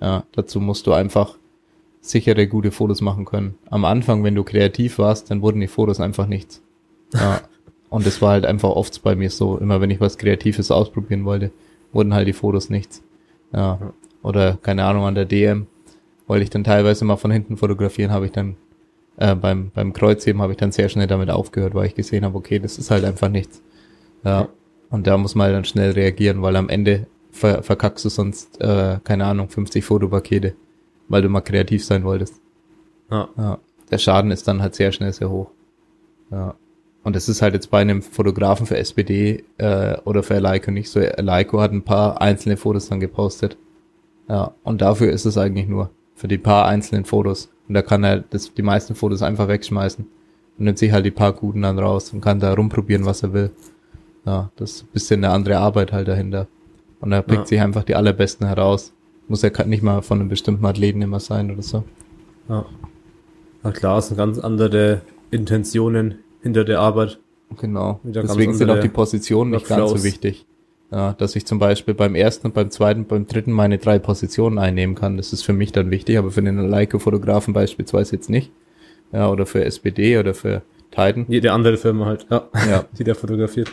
Ja, 0.00 0.24
dazu 0.32 0.60
musst 0.60 0.86
du 0.86 0.92
einfach 0.92 1.36
sichere, 2.00 2.46
gute 2.46 2.70
Fotos 2.70 3.02
machen 3.02 3.26
können. 3.26 3.56
Am 3.68 3.84
Anfang, 3.84 4.24
wenn 4.24 4.34
du 4.34 4.42
kreativ 4.42 4.98
warst, 4.98 5.30
dann 5.30 5.42
wurden 5.42 5.60
die 5.60 5.66
Fotos 5.66 6.00
einfach 6.00 6.26
nichts. 6.26 6.62
Ja. 7.14 7.40
Und 7.90 8.06
das 8.06 8.22
war 8.22 8.30
halt 8.30 8.46
einfach 8.46 8.70
oft 8.70 9.02
bei 9.02 9.16
mir 9.16 9.30
so. 9.30 9.58
Immer 9.58 9.80
wenn 9.80 9.90
ich 9.90 10.00
was 10.00 10.16
Kreatives 10.16 10.70
ausprobieren 10.70 11.24
wollte, 11.24 11.50
wurden 11.92 12.14
halt 12.14 12.28
die 12.28 12.32
Fotos 12.32 12.70
nichts. 12.70 13.02
Ja. 13.52 13.80
Oder, 14.22 14.58
keine 14.62 14.84
Ahnung, 14.84 15.04
an 15.04 15.16
der 15.16 15.24
DM 15.24 15.66
wollte 16.30 16.44
ich 16.44 16.50
dann 16.50 16.62
teilweise 16.62 17.04
mal 17.04 17.16
von 17.16 17.32
hinten 17.32 17.56
fotografieren, 17.56 18.12
habe 18.12 18.26
ich 18.26 18.30
dann 18.30 18.54
äh, 19.16 19.34
beim, 19.34 19.72
beim 19.74 19.92
Kreuzheben 19.92 20.40
habe 20.40 20.52
ich 20.52 20.58
dann 20.58 20.70
sehr 20.70 20.88
schnell 20.88 21.08
damit 21.08 21.28
aufgehört, 21.28 21.74
weil 21.74 21.86
ich 21.88 21.96
gesehen 21.96 22.24
habe, 22.24 22.38
okay, 22.38 22.60
das 22.60 22.78
ist 22.78 22.92
halt 22.92 23.04
einfach 23.04 23.28
nichts. 23.28 23.60
Ja. 24.22 24.48
Und 24.90 25.08
da 25.08 25.18
muss 25.18 25.34
man 25.34 25.46
halt 25.46 25.56
dann 25.56 25.64
schnell 25.64 25.90
reagieren, 25.90 26.40
weil 26.40 26.54
am 26.54 26.68
Ende 26.68 27.08
ver 27.32 27.64
verkackst 27.64 28.04
du 28.04 28.10
sonst, 28.10 28.60
äh, 28.60 29.00
keine 29.02 29.24
Ahnung, 29.24 29.48
50 29.48 29.84
Fotopakete, 29.84 30.54
weil 31.08 31.20
du 31.20 31.28
mal 31.28 31.40
kreativ 31.40 31.84
sein 31.84 32.04
wolltest. 32.04 32.40
Ja. 33.10 33.28
Ja. 33.36 33.58
Der 33.90 33.98
Schaden 33.98 34.30
ist 34.30 34.46
dann 34.46 34.62
halt 34.62 34.76
sehr 34.76 34.92
schnell 34.92 35.12
sehr 35.12 35.30
hoch. 35.30 35.50
Ja. 36.30 36.54
Und 37.02 37.16
das 37.16 37.28
ist 37.28 37.42
halt 37.42 37.54
jetzt 37.54 37.72
bei 37.72 37.80
einem 37.80 38.02
Fotografen 38.02 38.66
für 38.66 38.76
SPD 38.76 39.42
äh, 39.58 39.96
oder 40.04 40.22
für 40.22 40.38
Leico 40.38 40.70
nicht 40.70 40.90
so. 40.90 41.00
Leico 41.00 41.60
hat 41.60 41.72
ein 41.72 41.82
paar 41.82 42.20
einzelne 42.20 42.56
Fotos 42.56 42.88
dann 42.88 43.00
gepostet. 43.00 43.56
Ja, 44.28 44.54
und 44.62 44.80
dafür 44.80 45.10
ist 45.10 45.24
es 45.24 45.36
eigentlich 45.36 45.66
nur. 45.66 45.90
Für 46.20 46.28
die 46.28 46.36
paar 46.36 46.66
einzelnen 46.66 47.06
Fotos. 47.06 47.48
Und 47.66 47.72
da 47.74 47.80
kann 47.80 48.04
er 48.04 48.18
das, 48.20 48.52
die 48.52 48.60
meisten 48.62 48.94
Fotos 48.94 49.22
einfach 49.22 49.48
wegschmeißen. 49.48 50.04
Und 50.58 50.64
nimmt 50.64 50.76
sich 50.76 50.92
halt 50.92 51.06
die 51.06 51.10
paar 51.10 51.32
guten 51.32 51.62
dann 51.62 51.78
raus 51.78 52.12
und 52.12 52.20
kann 52.20 52.38
da 52.40 52.52
rumprobieren, 52.52 53.06
was 53.06 53.22
er 53.22 53.32
will. 53.32 53.50
Ja, 54.26 54.50
das 54.56 54.72
ist 54.72 54.82
ein 54.82 54.88
bisschen 54.92 55.24
eine 55.24 55.32
andere 55.32 55.56
Arbeit 55.56 55.92
halt 55.92 56.08
dahinter. 56.08 56.46
Und 57.00 57.12
er 57.12 57.22
pickt 57.22 57.40
Ja. 57.40 57.46
sich 57.46 57.60
einfach 57.62 57.84
die 57.84 57.94
allerbesten 57.94 58.46
heraus. 58.46 58.92
Muss 59.28 59.40
ja 59.40 59.50
nicht 59.64 59.82
mal 59.82 60.02
von 60.02 60.20
einem 60.20 60.28
bestimmten 60.28 60.66
Athleten 60.66 61.00
immer 61.00 61.20
sein 61.20 61.50
oder 61.50 61.62
so. 61.62 61.84
ja. 62.50 62.66
Na 63.62 63.70
klar, 63.72 63.98
es 63.98 64.08
sind 64.08 64.16
ganz 64.18 64.38
andere 64.38 65.00
Intentionen 65.30 66.18
hinter 66.42 66.64
der 66.64 66.80
Arbeit. 66.80 67.18
Genau. 67.58 68.00
Deswegen 68.04 68.52
sind 68.54 68.68
auch 68.70 68.80
die 68.80 68.88
Positionen 68.90 69.52
nicht 69.52 69.66
ganz 69.68 69.90
so 69.90 70.04
wichtig. 70.04 70.44
Ja, 70.90 71.12
dass 71.12 71.36
ich 71.36 71.46
zum 71.46 71.60
Beispiel 71.60 71.94
beim 71.94 72.16
ersten 72.16 72.48
und 72.48 72.54
beim 72.54 72.70
zweiten, 72.70 73.04
beim 73.04 73.26
dritten 73.26 73.52
meine 73.52 73.78
drei 73.78 74.00
Positionen 74.00 74.58
einnehmen 74.58 74.96
kann. 74.96 75.16
Das 75.16 75.32
ist 75.32 75.42
für 75.42 75.52
mich 75.52 75.70
dann 75.70 75.90
wichtig, 75.90 76.18
aber 76.18 76.32
für 76.32 76.42
den 76.42 76.58
Leica-Fotografen 76.58 77.54
beispielsweise 77.54 78.16
jetzt 78.16 78.28
nicht. 78.28 78.50
Ja, 79.12 79.30
oder 79.30 79.46
für 79.46 79.64
SPD 79.64 80.18
oder 80.18 80.34
für 80.34 80.62
Titan. 80.90 81.26
Jede 81.28 81.52
andere 81.52 81.76
Firma 81.76 82.06
halt, 82.06 82.26
ja, 82.30 82.48
Ja, 82.68 82.84
die 82.98 83.04
da 83.04 83.14
fotografiert. 83.14 83.70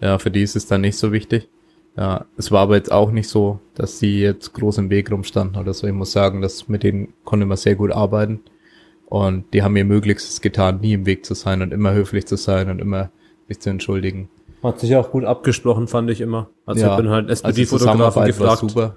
ja, 0.00 0.18
für 0.18 0.30
die 0.30 0.42
ist 0.42 0.56
es 0.56 0.66
dann 0.66 0.80
nicht 0.80 0.96
so 0.96 1.12
wichtig. 1.12 1.48
Ja, 1.96 2.24
es 2.36 2.50
war 2.50 2.62
aber 2.62 2.76
jetzt 2.76 2.90
auch 2.90 3.10
nicht 3.12 3.28
so, 3.28 3.60
dass 3.74 3.98
die 3.98 4.20
jetzt 4.20 4.52
groß 4.54 4.78
im 4.78 4.90
Weg 4.90 5.12
rumstanden 5.12 5.60
oder 5.60 5.74
so. 5.74 5.86
Ich 5.86 5.92
muss 5.92 6.12
sagen, 6.12 6.40
dass 6.40 6.68
mit 6.68 6.82
denen 6.82 7.12
konnte 7.24 7.46
man 7.46 7.56
sehr 7.58 7.76
gut 7.76 7.92
arbeiten. 7.92 8.40
Und 9.06 9.44
die 9.52 9.62
haben 9.62 9.76
ihr 9.76 9.84
Möglichstes 9.84 10.40
getan, 10.40 10.80
nie 10.80 10.94
im 10.94 11.06
Weg 11.06 11.24
zu 11.24 11.34
sein 11.34 11.62
und 11.62 11.72
immer 11.72 11.92
höflich 11.92 12.26
zu 12.26 12.36
sein 12.36 12.68
und 12.70 12.80
immer 12.80 13.10
sich 13.46 13.60
zu 13.60 13.70
entschuldigen. 13.70 14.28
Hat 14.64 14.80
sich 14.80 14.96
auch 14.96 15.10
gut 15.10 15.24
abgesprochen, 15.24 15.86
fand 15.86 16.10
ich 16.10 16.20
immer. 16.20 16.48
Also 16.66 16.80
Ja, 16.84 16.92
ich 16.92 16.96
bin 17.02 17.10
halt 17.10 17.28
Also 17.30 17.44
SPD-Fotografen 17.46 18.00
war 18.22 18.26
gefragt. 18.26 18.60
super. 18.60 18.96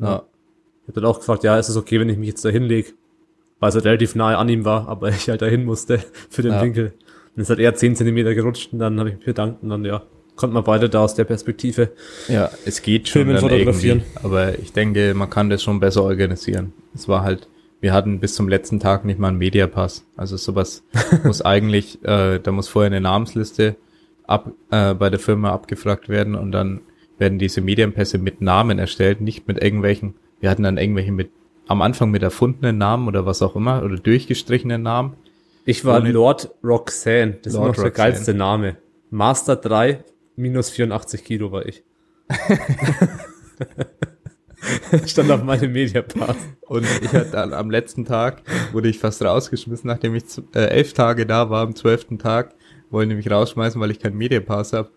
Ja, 0.00 0.22
Ich 0.82 0.88
hab 0.88 0.94
dann 0.94 1.04
auch 1.04 1.18
gefragt, 1.18 1.44
ja, 1.44 1.58
ist 1.58 1.68
es 1.68 1.76
okay, 1.76 2.00
wenn 2.00 2.08
ich 2.08 2.16
mich 2.16 2.28
jetzt 2.28 2.44
da 2.44 2.48
hinlege? 2.48 2.90
Weil 3.60 3.70
es 3.70 3.74
halt 3.74 3.84
relativ 3.84 4.14
nahe 4.14 4.36
an 4.38 4.48
ihm 4.48 4.64
war, 4.64 4.88
aber 4.88 5.08
ich 5.10 5.28
halt 5.28 5.42
dahin 5.42 5.64
musste 5.64 5.98
für 6.30 6.42
den 6.42 6.52
Ja. 6.52 6.62
Winkel. 6.62 6.94
Dann 7.34 7.42
ist 7.42 7.50
halt 7.50 7.58
eher 7.58 7.74
10 7.74 7.96
Zentimeter 7.96 8.34
gerutscht 8.34 8.72
und 8.72 8.78
dann 8.78 8.98
habe 8.98 9.10
ich 9.10 9.16
mich 9.16 9.24
bedankt 9.26 9.62
und 9.62 9.68
dann, 9.68 9.84
ja, 9.84 10.02
konnten 10.36 10.54
wir 10.54 10.62
beide 10.62 10.88
da 10.88 11.00
aus 11.02 11.14
der 11.14 11.24
Perspektive. 11.24 11.90
ja, 12.28 12.50
es 12.64 12.80
geht 12.82 13.08
schon 13.08 13.22
Filmen, 13.24 13.34
dann 13.34 13.42
fotografieren. 13.50 14.02
Aber 14.22 14.58
ich 14.58 14.72
denke, 14.72 15.14
man 15.14 15.28
kann 15.28 15.50
das 15.50 15.62
schon 15.62 15.80
besser 15.80 16.04
organisieren. 16.04 16.72
Es 16.94 17.08
war 17.08 17.22
halt, 17.22 17.48
wir 17.80 17.92
hatten 17.92 18.20
bis 18.20 18.34
zum 18.36 18.48
letzten 18.48 18.78
Tag 18.80 19.04
nicht 19.04 19.18
mal 19.18 19.28
einen 19.28 19.38
Mediapass. 19.38 20.04
Also 20.16 20.36
sowas 20.36 20.84
muss 21.24 21.42
eigentlich, 21.42 22.02
äh, 22.04 22.38
da 22.38 22.52
muss 22.52 22.68
vorher 22.68 22.86
eine 22.86 23.00
Namensliste 23.00 23.74
ab, 24.28 24.52
äh, 24.70 24.94
bei 24.94 25.10
der 25.10 25.18
Firma 25.18 25.50
abgefragt 25.52 26.08
werden 26.08 26.36
und 26.36 26.52
dann 26.52 26.80
werden 27.18 27.40
diese 27.40 27.60
Medienpässe 27.60 28.18
mit 28.18 28.40
Namen 28.40 28.78
erstellt, 28.78 29.20
nicht 29.20 29.48
mit 29.48 29.60
irgendwelchen, 29.60 30.14
wir 30.40 30.50
hatten 30.50 30.62
dann 30.62 30.78
irgendwelche 30.78 31.10
mit, 31.10 31.30
am 31.66 31.82
Anfang 31.82 32.12
mit 32.12 32.22
erfundenen 32.22 32.78
Namen 32.78 33.08
oder 33.08 33.26
was 33.26 33.42
auch 33.42 33.56
immer, 33.56 33.82
oder 33.82 33.96
durchgestrichenen 33.96 34.82
Namen. 34.82 35.14
Ich 35.64 35.84
war 35.84 36.00
Ohne- 36.00 36.12
Lord 36.12 36.50
Roxanne, 36.62 37.38
das 37.42 37.54
Lord 37.54 37.72
ist 37.72 37.76
noch 37.78 37.82
der 37.84 37.90
geilste 37.90 38.34
Name. 38.34 38.76
Master 39.10 39.56
3, 39.56 40.04
minus 40.36 40.70
84 40.70 41.24
Kilo 41.24 41.50
war 41.50 41.66
ich. 41.66 41.82
Stand 45.06 45.30
auf 45.30 45.42
meinem 45.44 45.72
Mediapass. 45.72 46.36
Und 46.66 46.86
ich 47.02 47.12
hatte 47.12 47.30
dann 47.32 47.52
am 47.52 47.70
letzten 47.70 48.04
Tag, 48.04 48.42
wurde 48.72 48.88
ich 48.88 48.98
fast 48.98 49.22
rausgeschmissen, 49.22 49.88
nachdem 49.88 50.14
ich 50.14 50.24
äh, 50.54 50.66
elf 50.66 50.92
Tage 50.92 51.26
da 51.26 51.48
war, 51.48 51.62
am 51.62 51.74
zwölften 51.74 52.18
Tag, 52.18 52.54
wollen 52.90 53.08
die 53.08 53.14
mich 53.14 53.30
rausschmeißen, 53.30 53.80
weil 53.80 53.90
ich 53.90 53.98
keinen 53.98 54.16
Mediapass 54.16 54.72
habe. 54.72 54.90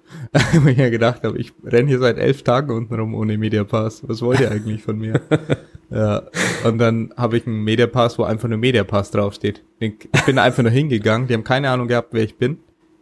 Wo 0.53 0.67
ich 0.69 0.77
mir 0.77 0.89
gedacht 0.89 1.23
habe, 1.23 1.37
ich 1.37 1.53
renn 1.63 1.87
hier 1.87 1.99
seit 1.99 2.17
elf 2.17 2.43
Tagen 2.43 2.71
unten 2.71 2.93
rum 2.93 3.13
ohne 3.15 3.37
Mediapass. 3.37 4.07
Was 4.07 4.21
wollt 4.21 4.39
ihr 4.39 4.51
eigentlich 4.51 4.81
von 4.81 4.97
mir? 4.97 5.21
ja. 5.89 6.23
Und 6.63 6.77
dann 6.77 7.13
habe 7.17 7.37
ich 7.37 7.47
einen 7.47 7.63
Mediapass, 7.63 8.17
wo 8.17 8.23
einfach 8.23 8.47
nur 8.47 8.57
Mediapass 8.57 9.11
draufsteht. 9.11 9.63
Ich 9.79 10.07
bin 10.25 10.37
einfach 10.37 10.63
nur 10.63 10.71
hingegangen, 10.71 11.27
die 11.27 11.33
haben 11.33 11.43
keine 11.43 11.69
Ahnung 11.69 11.87
gehabt, 11.87 12.09
wer 12.11 12.23
ich 12.23 12.37
bin, 12.37 12.57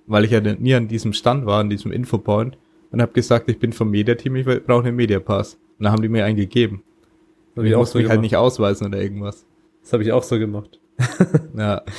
weil 0.08 0.26
ich 0.26 0.32
ja 0.32 0.40
nie 0.40 0.74
an 0.74 0.88
diesem 0.88 1.14
Stand 1.14 1.46
war, 1.46 1.60
an 1.60 1.70
diesem 1.70 1.92
Infopoint 1.92 2.58
und 2.92 3.02
habe 3.02 3.12
gesagt, 3.14 3.50
ich 3.50 3.60
bin 3.60 3.74
vom 3.74 3.92
Mediateam, 3.92 4.36
ich 4.36 4.46
brauche 4.66 4.88
einen 4.88 4.96
Mediapass. 4.96 5.56
Und 5.78 5.86
dann 5.86 5.94
haben 5.94 6.02
die 6.02 6.10
mir 6.10 6.26
einen 6.26 6.36
gegeben. 6.38 6.84
Hab 7.56 7.64
Ich 7.64 7.76
musste 7.76 7.94
so 7.94 8.00
mich 8.00 8.10
halt 8.10 8.18
gemacht. 8.18 8.24
nicht 8.24 8.36
ausweisen 8.38 8.88
oder 8.88 9.02
irgendwas. 9.02 9.46
Das 9.82 9.94
habe 9.94 10.04
ich 10.04 10.12
auch 10.12 10.24
so 10.24 10.40
gemacht. 10.40 10.80
Ja. 11.56 11.84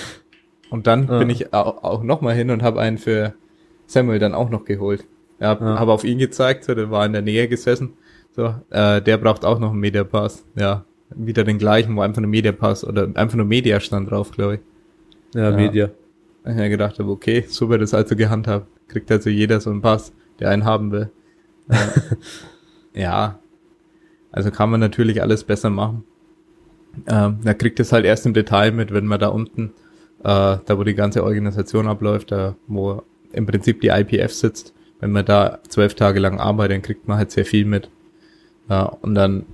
Und 0.71 0.87
dann 0.87 1.09
Ah. 1.11 1.19
bin 1.19 1.31
ich 1.31 1.53
auch, 1.53 1.83
auch 1.85 2.03
nochmal 2.03 2.35
hin 2.35 2.51
und 2.51 2.63
habe 2.63 2.81
einen 2.81 2.99
für 2.99 3.35
Samuel 3.87 4.19
dann 4.19 4.35
auch 4.35 4.51
noch 4.51 4.65
geholt. 4.65 5.05
Ja, 5.41 5.53
Ah. 5.61 5.79
habe 5.79 5.93
auf 5.93 6.05
ihn 6.05 6.19
gezeigt, 6.19 6.65
so, 6.65 6.75
der 6.75 6.91
war 6.91 7.05
in 7.07 7.13
der 7.13 7.23
Nähe 7.23 7.49
gesessen. 7.49 7.95
So, 8.37 8.55
äh, 8.71 9.03
der 9.03 9.19
braucht 9.19 9.45
auch 9.45 9.59
noch 9.59 9.71
einen 9.73 9.81
Mediapass. 9.81 10.45
Ja, 10.55 10.85
wieder 11.15 11.43
den 11.45 11.59
gleichen, 11.59 11.97
wo 11.97 12.01
einfach 12.03 12.21
nur 12.23 12.31
Mediapass 12.31 12.85
oder 12.85 13.09
einfach 13.15 13.37
nur 13.37 13.47
Media 13.47 13.81
stand 13.81 14.11
drauf, 14.11 14.31
glaube 14.31 14.55
ich. 14.57 14.61
Ja, 15.35 15.51
Ja. 15.51 15.57
Media. 15.57 15.91
Ich 16.47 16.55
mir 16.55 16.69
gedacht 16.71 16.99
habe, 16.99 17.11
okay, 17.11 17.45
so 17.49 17.69
wird 17.69 17.83
es 17.83 17.93
also 17.93 18.15
gehandhabt. 18.17 18.67
Kriegt 18.89 19.11
also 19.11 19.29
jeder 19.29 19.61
so 19.61 19.71
einen 19.71 19.83
Pass, 19.83 20.13
der 20.39 20.51
einen 20.51 20.65
haben 20.65 20.91
will. 20.93 21.11
Ja, 22.95 23.39
also 24.33 24.51
kann 24.51 24.71
man 24.71 24.81
natürlich 24.81 25.23
alles 25.23 25.45
besser 25.45 25.71
machen. 25.71 26.05
Ähm, 27.07 27.39
da 27.45 27.55
kriegt 27.55 27.79
es 27.79 27.93
halt 27.93 28.05
erst 28.05 28.27
im 28.27 28.35
Detail 28.35 28.73
mit, 28.73 28.93
wenn 28.93 29.07
man 29.07 29.21
da 29.21 29.29
unten, 29.29 29.73
äh, 30.21 30.59
da 30.65 30.79
wo 30.79 30.85
die 30.85 30.95
ganze 30.95 31.25
Organisation 31.25 31.87
abläuft, 31.89 32.33
da 32.33 32.57
wo 32.67 33.03
im 33.33 33.47
Prinzip 33.47 33.81
die 33.81 33.89
IPF 33.89 34.33
sitzt, 34.33 34.75
wenn 35.01 35.13
man 35.13 35.25
da 35.25 35.59
zwölf 35.69 35.95
Tage 35.95 36.21
lang 36.21 36.39
arbeitet, 36.41 36.77
dann 36.77 36.83
kriegt 36.83 37.09
man 37.09 37.17
halt 37.19 37.31
sehr 37.31 37.45
viel 37.47 37.65
mit. 37.65 37.89
Ja, 38.69 38.85
und 38.85 39.15
dann 39.15 39.47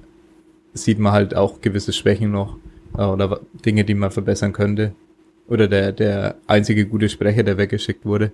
sieht 0.75 0.99
man 0.99 1.13
halt 1.13 1.35
auch 1.35 1.61
gewisse 1.61 1.93
Schwächen 1.93 2.31
noch 2.33 2.57
äh, 2.97 3.05
oder 3.05 3.41
Dinge, 3.65 3.85
die 3.85 3.95
man 3.95 4.11
verbessern 4.11 4.53
könnte. 4.53 4.93
Oder 5.49 5.69
der, 5.69 5.93
der 5.93 6.35
einzige 6.49 6.87
gute 6.87 7.09
Sprecher, 7.09 7.45
der 7.45 7.57
weggeschickt 7.57 8.05
wurde. 8.05 8.33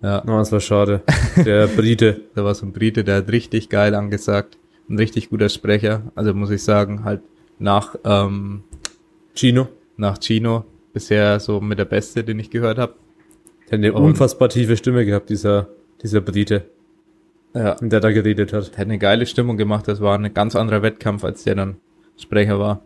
Ja, 0.00 0.22
Oh, 0.22 0.38
das 0.38 0.52
war 0.52 0.60
schade. 0.60 1.02
Der 1.44 1.66
Brite. 1.76 2.20
da 2.36 2.44
war 2.44 2.54
so 2.54 2.64
ein 2.64 2.72
Brite, 2.72 3.02
der 3.02 3.16
hat 3.16 3.32
richtig 3.32 3.68
geil 3.68 3.94
angesagt. 3.96 4.56
Ein 4.88 4.96
richtig 4.96 5.30
guter 5.30 5.48
Sprecher. 5.48 6.02
Also 6.14 6.32
muss 6.34 6.50
ich 6.50 6.62
sagen, 6.62 7.02
halt 7.04 7.20
nach, 7.58 7.96
ähm, 8.04 8.62
Gino. 9.34 9.66
nach 9.96 10.18
Chino 10.18 10.64
bisher 10.98 11.38
so 11.38 11.60
mit 11.60 11.78
der 11.78 11.84
Beste, 11.84 12.24
den 12.24 12.38
ich 12.40 12.50
gehört 12.50 12.78
habe. 12.78 12.94
Der 13.70 13.78
hat 13.78 13.84
eine 13.84 13.92
Und- 13.92 14.02
unfassbar 14.02 14.48
tiefe 14.48 14.76
Stimme 14.76 15.04
gehabt, 15.06 15.30
dieser, 15.30 15.68
dieser 16.02 16.20
Brite, 16.20 16.64
Ja. 17.54 17.76
der 17.76 18.00
da 18.00 18.10
geredet 18.10 18.52
hat. 18.52 18.72
Der 18.72 18.78
hat 18.78 18.86
eine 18.86 18.98
geile 18.98 19.26
Stimmung 19.26 19.56
gemacht. 19.56 19.86
Das 19.86 20.00
war 20.00 20.18
ein 20.18 20.34
ganz 20.34 20.56
anderer 20.56 20.82
Wettkampf, 20.82 21.22
als 21.24 21.44
der 21.44 21.54
dann 21.54 21.76
Sprecher 22.16 22.58
war. 22.58 22.82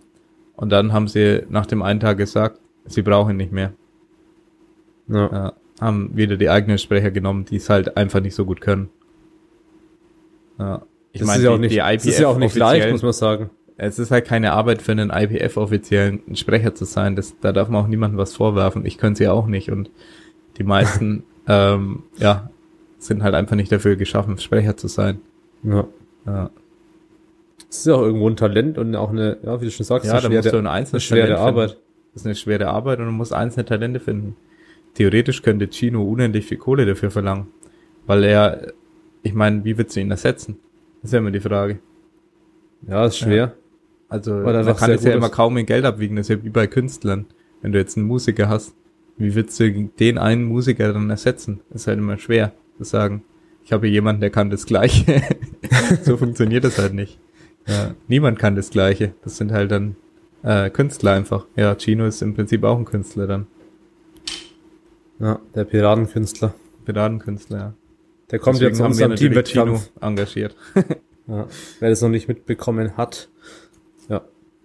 Und 0.57 0.71
dann 0.71 0.93
haben 0.93 1.09
sie 1.09 1.43
nach 1.49 1.65
dem 1.67 1.81
einen 1.83 2.01
Tag 2.01 2.19
gesagt, 2.19 2.61
sie 2.85 3.01
brauchen 3.03 3.31
ihn 3.31 3.37
nicht 3.39 3.53
mehr. 3.53 3.73
Ja. 5.09 5.33
Ja, 5.33 5.53
haben 5.81 6.11
wieder 6.15 6.37
die 6.37 6.51
eigenen 6.51 6.77
Sprecher 6.79 7.11
genommen, 7.11 7.47
die 7.47 7.57
es 7.57 7.71
halt 7.71 7.97
einfach 7.97 8.21
nicht 8.21 8.35
so 8.35 8.45
gut 8.45 8.61
können. 8.61 8.91
Ja. 10.59 10.83
Ich 11.13 11.25
meine, 11.25 11.43
ja 11.43 11.51
auch 11.51 11.55
die- 11.55 11.61
nicht, 11.63 11.73
die 11.73 11.79
das 11.79 12.05
ist 12.05 12.19
ja 12.21 12.29
auch 12.29 12.39
nicht 12.39 12.55
leicht, 12.57 12.91
muss 12.91 13.03
man 13.03 13.13
sagen. 13.13 13.51
Es 13.85 13.99
ist 13.99 14.11
halt 14.13 14.27
keine 14.27 14.53
Arbeit 14.53 14.81
für 14.81 14.93
einen 14.93 15.11
IPF-offiziellen 15.11 16.37
Sprecher 16.37 16.75
zu 16.75 16.85
sein. 16.85 17.17
Das, 17.17 17.39
da 17.41 17.53
darf 17.53 17.69
man 17.69 17.83
auch 17.83 17.89
niemandem 17.89 18.19
was 18.19 18.35
vorwerfen. 18.35 18.87
Ich 18.87 18.97
könnte 18.97 19.23
es 19.23 19.27
ja 19.27 19.33
auch 19.33 19.47
nicht. 19.47 19.71
Und 19.71 19.91
die 20.59 20.63
meisten, 20.63 21.25
ähm, 21.49 22.05
ja, 22.17 22.51
sind 22.99 23.25
halt 23.25 23.35
einfach 23.35 23.57
nicht 23.57 23.73
dafür 23.73 23.97
geschaffen, 23.97 24.39
Sprecher 24.39 24.77
zu 24.77 24.87
sein. 24.87 25.21
Ja. 25.65 25.87
Ja, 26.25 26.51
Das 27.69 27.79
ist 27.79 27.87
ja 27.87 27.95
auch 27.95 28.03
irgendwo 28.03 28.29
ein 28.29 28.37
Talent 28.37 28.79
und 28.79 28.95
auch 28.95 29.11
eine, 29.11 29.39
ja, 29.43 29.61
wie 29.61 29.65
du 29.65 29.71
schon 29.73 29.85
sagst, 29.85 30.07
ja 30.07 30.13
eine 30.13 30.23
da 30.23 30.29
musst 30.29 30.45
du 30.45 30.51
schwere, 30.51 30.71
ein 30.71 30.87
eine 30.87 31.01
schwere 31.01 31.01
Talent 31.01 31.39
finden. 31.39 31.49
Arbeit. 31.49 31.79
Das 32.13 32.23
ist 32.23 32.27
eine 32.27 32.35
schwere 32.37 32.69
Arbeit 32.69 32.99
und 33.01 33.07
du 33.07 33.13
musst 33.13 33.33
einzelne 33.33 33.65
Talente 33.65 33.99
finden. 33.99 34.37
Theoretisch 34.95 35.43
könnte 35.43 35.69
Chino 35.69 36.05
unendlich 36.05 36.47
viel 36.47 36.59
Kohle 36.59 36.87
dafür 36.87 37.11
verlangen. 37.11 37.49
Weil 38.07 38.23
er, 38.23 38.73
ich 39.25 39.35
meine, 39.35 39.65
wie 39.65 39.77
willst 39.77 39.97
du 39.97 40.01
ihn 40.01 40.11
ersetzen? 40.11 40.59
Das 41.01 41.09
ist 41.09 41.15
ja 41.15 41.19
immer 41.19 41.33
die 41.33 41.41
Frage. 41.41 41.81
Ja, 42.87 43.07
ist 43.07 43.19
schwer. 43.19 43.55
Also 44.13 44.45
Weil 44.45 44.55
er 44.55 44.65
man 44.65 44.77
kann 44.77 44.91
es 44.91 45.05
ja 45.05 45.15
immer 45.15 45.31
kaum 45.31 45.57
in 45.57 45.65
Geld 45.65 45.87
abwiegen, 45.87 46.17
das 46.17 46.29
ist 46.29 46.37
ja 46.37 46.45
wie 46.45 46.51
bei 46.51 46.67
Künstlern. 46.67 47.25
Wenn 47.63 47.73
du 47.73 47.79
jetzt 47.79 47.97
einen 47.97 48.07
Musiker 48.07 48.49
hast, 48.49 48.75
wie 49.17 49.35
willst 49.35 49.59
du 49.59 49.71
den 49.99 50.19
einen 50.19 50.45
Musiker 50.45 50.93
dann 50.93 51.09
ersetzen? 51.09 51.61
Das 51.71 51.83
ist 51.83 51.87
halt 51.87 51.99
immer 51.99 52.19
schwer 52.19 52.53
zu 52.77 52.85
sagen. 52.85 53.23
Ich 53.65 53.73
habe 53.73 53.87
hier 53.87 53.95
jemanden, 53.95 54.21
der 54.21 54.29
kann 54.29 54.51
das 54.51 54.67
Gleiche. 54.67 55.23
so 56.03 56.19
funktioniert 56.19 56.65
das 56.65 56.77
halt 56.77 56.93
nicht. 56.93 57.19
Ja, 57.67 57.95
niemand 58.07 58.39
kann 58.39 58.55
das 58.55 58.69
Gleiche. 58.69 59.15
Das 59.25 59.39
sind 59.39 59.51
halt 59.51 59.71
dann 59.71 59.97
äh, 60.43 60.69
Künstler 60.69 61.13
einfach. 61.13 61.47
Ja, 61.57 61.75
Chino 61.77 62.05
ist 62.05 62.21
im 62.21 62.35
Prinzip 62.35 62.65
auch 62.65 62.77
ein 62.77 62.85
Künstler 62.85 63.27
dann. 63.27 63.47
Ja, 65.21 65.41
der 65.55 65.65
Piratenkünstler. 65.65 66.53
Piratenkünstler, 66.85 67.57
ja. 67.57 67.75
Der 68.31 68.41
kommt 68.41 68.57
Deswegen 68.57 68.71
jetzt 68.71 68.77
zu 68.77 68.83
wir 68.83 68.89
unserem 68.89 69.17
Teamwettkampf. 69.17 69.89
Chino 69.89 70.07
engagiert. 70.07 70.57
Ja, 71.29 71.47
wer 71.79 71.89
das 71.89 72.03
noch 72.03 72.09
nicht 72.09 72.27
mitbekommen 72.27 72.97
hat, 72.97 73.29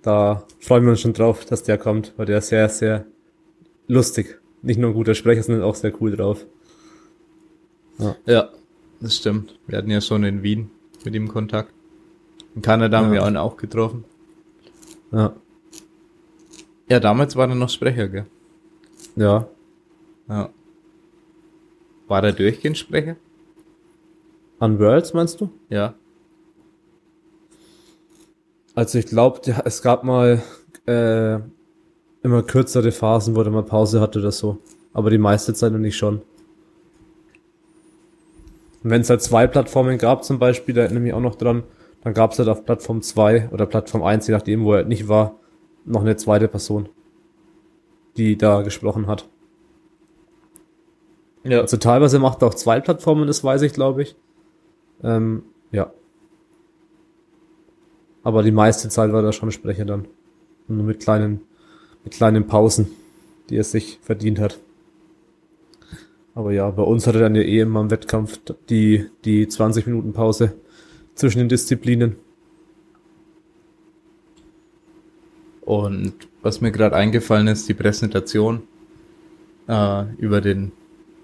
da 0.01 0.45
freuen 0.59 0.83
wir 0.83 0.91
uns 0.91 1.01
schon 1.01 1.13
drauf, 1.13 1.45
dass 1.45 1.63
der 1.63 1.77
kommt, 1.77 2.13
weil 2.17 2.25
der 2.25 2.37
ist 2.39 2.47
sehr, 2.49 2.67
sehr 2.69 3.05
lustig. 3.87 4.39
Nicht 4.61 4.79
nur 4.79 4.91
ein 4.91 4.93
guter 4.95 5.15
Sprecher, 5.15 5.43
sondern 5.43 5.63
auch 5.63 5.75
sehr 5.75 5.93
cool 6.01 6.15
drauf. 6.15 6.45
Ja, 8.25 8.49
das 8.99 9.15
stimmt. 9.17 9.57
Wir 9.67 9.77
hatten 9.79 9.89
ja 9.89 10.01
schon 10.01 10.23
in 10.23 10.43
Wien 10.43 10.69
mit 11.03 11.15
ihm 11.15 11.27
Kontakt. 11.27 11.73
In 12.55 12.61
Kanada 12.61 12.97
haben 12.99 13.13
Ja. 13.13 13.23
wir 13.23 13.27
ihn 13.27 13.37
auch 13.37 13.57
getroffen. 13.57 14.03
Ja, 15.11 15.35
Ja, 16.89 16.99
damals 17.01 17.35
war 17.35 17.49
er 17.49 17.55
noch 17.55 17.69
Sprecher, 17.69 18.07
gell? 18.07 18.25
ja. 19.15 19.47
Ja. 20.29 20.49
War 22.07 22.21
der 22.21 22.31
durchgehend 22.33 22.77
Sprecher? 22.77 23.15
An 24.59 24.79
Worlds 24.79 25.13
meinst 25.13 25.39
du? 25.41 25.49
Ja. 25.69 25.95
Also 28.77 28.99
ich 28.99 29.07
glaube, 29.07 29.41
es 29.65 29.81
gab 29.81 30.03
mal 30.03 30.43
äh, 30.85 31.39
immer 32.21 32.43
kürzere 32.43 32.91
Phasen, 32.91 33.35
wo 33.35 33.41
er 33.41 33.49
mal 33.49 33.63
Pause 33.63 33.99
hatte 33.99 34.19
oder 34.19 34.31
so. 34.31 34.59
Aber 34.93 35.09
die 35.09 35.17
meiste 35.17 35.55
Zeit 35.55 35.71
noch 35.71 35.79
nicht 35.79 35.97
schon. 35.97 36.21
Und 38.83 38.91
wenn 38.91 39.01
es 39.01 39.09
halt 39.09 39.23
zwei 39.23 39.47
Plattformen 39.47 39.97
gab 39.97 40.23
zum 40.23 40.37
Beispiel, 40.37 40.75
da 40.75 40.81
erinnere 40.81 40.99
ich 40.99 41.03
mich 41.05 41.13
auch 41.13 41.21
noch 41.21 41.33
dran, 41.33 41.63
dann 42.03 42.13
gab 42.13 42.33
es 42.33 42.37
halt 42.37 42.49
auf 42.49 42.65
Plattform 42.65 43.01
2 43.01 43.49
oder 43.49 43.65
Plattform 43.65 44.03
1, 44.03 44.27
je 44.27 44.33
nachdem, 44.33 44.63
wo 44.63 44.73
er 44.73 44.83
nicht 44.83 45.07
war, 45.07 45.39
noch 45.83 46.01
eine 46.01 46.15
zweite 46.15 46.47
Person, 46.47 46.87
die 48.15 48.37
da 48.37 48.61
gesprochen 48.61 49.07
hat. 49.07 49.27
Ja. 51.43 51.61
Also 51.61 51.77
teilweise 51.77 52.19
macht 52.19 52.43
er 52.43 52.49
auch 52.49 52.53
zwei 52.53 52.79
Plattformen, 52.79 53.25
das 53.25 53.43
weiß 53.43 53.63
ich, 53.63 53.73
glaube 53.73 54.03
ich. 54.03 54.15
Ähm, 55.03 55.45
ja. 55.71 55.91
Aber 58.27 58.43
die 58.43 58.51
meiste 58.51 58.89
Zeit 58.89 59.13
war 59.13 59.21
da 59.21 59.31
schon 59.31 59.53
Sprecher 59.53 59.85
dann. 59.85 60.05
Nur 60.67 60.83
mit 60.83 60.99
kleinen, 60.99 61.39
mit 62.03 62.13
kleinen 62.13 62.45
Pausen, 62.45 62.89
die 63.49 63.55
er 63.55 63.63
sich 63.63 63.99
verdient 64.03 64.37
hat. 64.37 64.59
Aber 66.35 66.51
ja, 66.51 66.69
bei 66.69 66.83
uns 66.83 67.07
hatte 67.07 67.19
dann 67.19 67.35
ja 67.35 67.41
eh 67.41 67.61
immer 67.61 67.79
im 67.79 67.89
Wettkampf 67.89 68.37
die, 68.69 69.05
die 69.23 69.47
20 69.47 69.87
Minuten 69.87 70.11
Pause 70.11 70.55
zwischen 71.15 71.37
den 71.39 71.47
Disziplinen. 71.47 72.17
Und 75.61 76.13
was 76.41 76.59
mir 76.59 76.73
gerade 76.73 76.97
eingefallen 76.97 77.47
ist, 77.47 77.69
die 77.69 77.75
Präsentation 77.75 78.63
äh, 79.69 80.03
über 80.17 80.41
den 80.41 80.73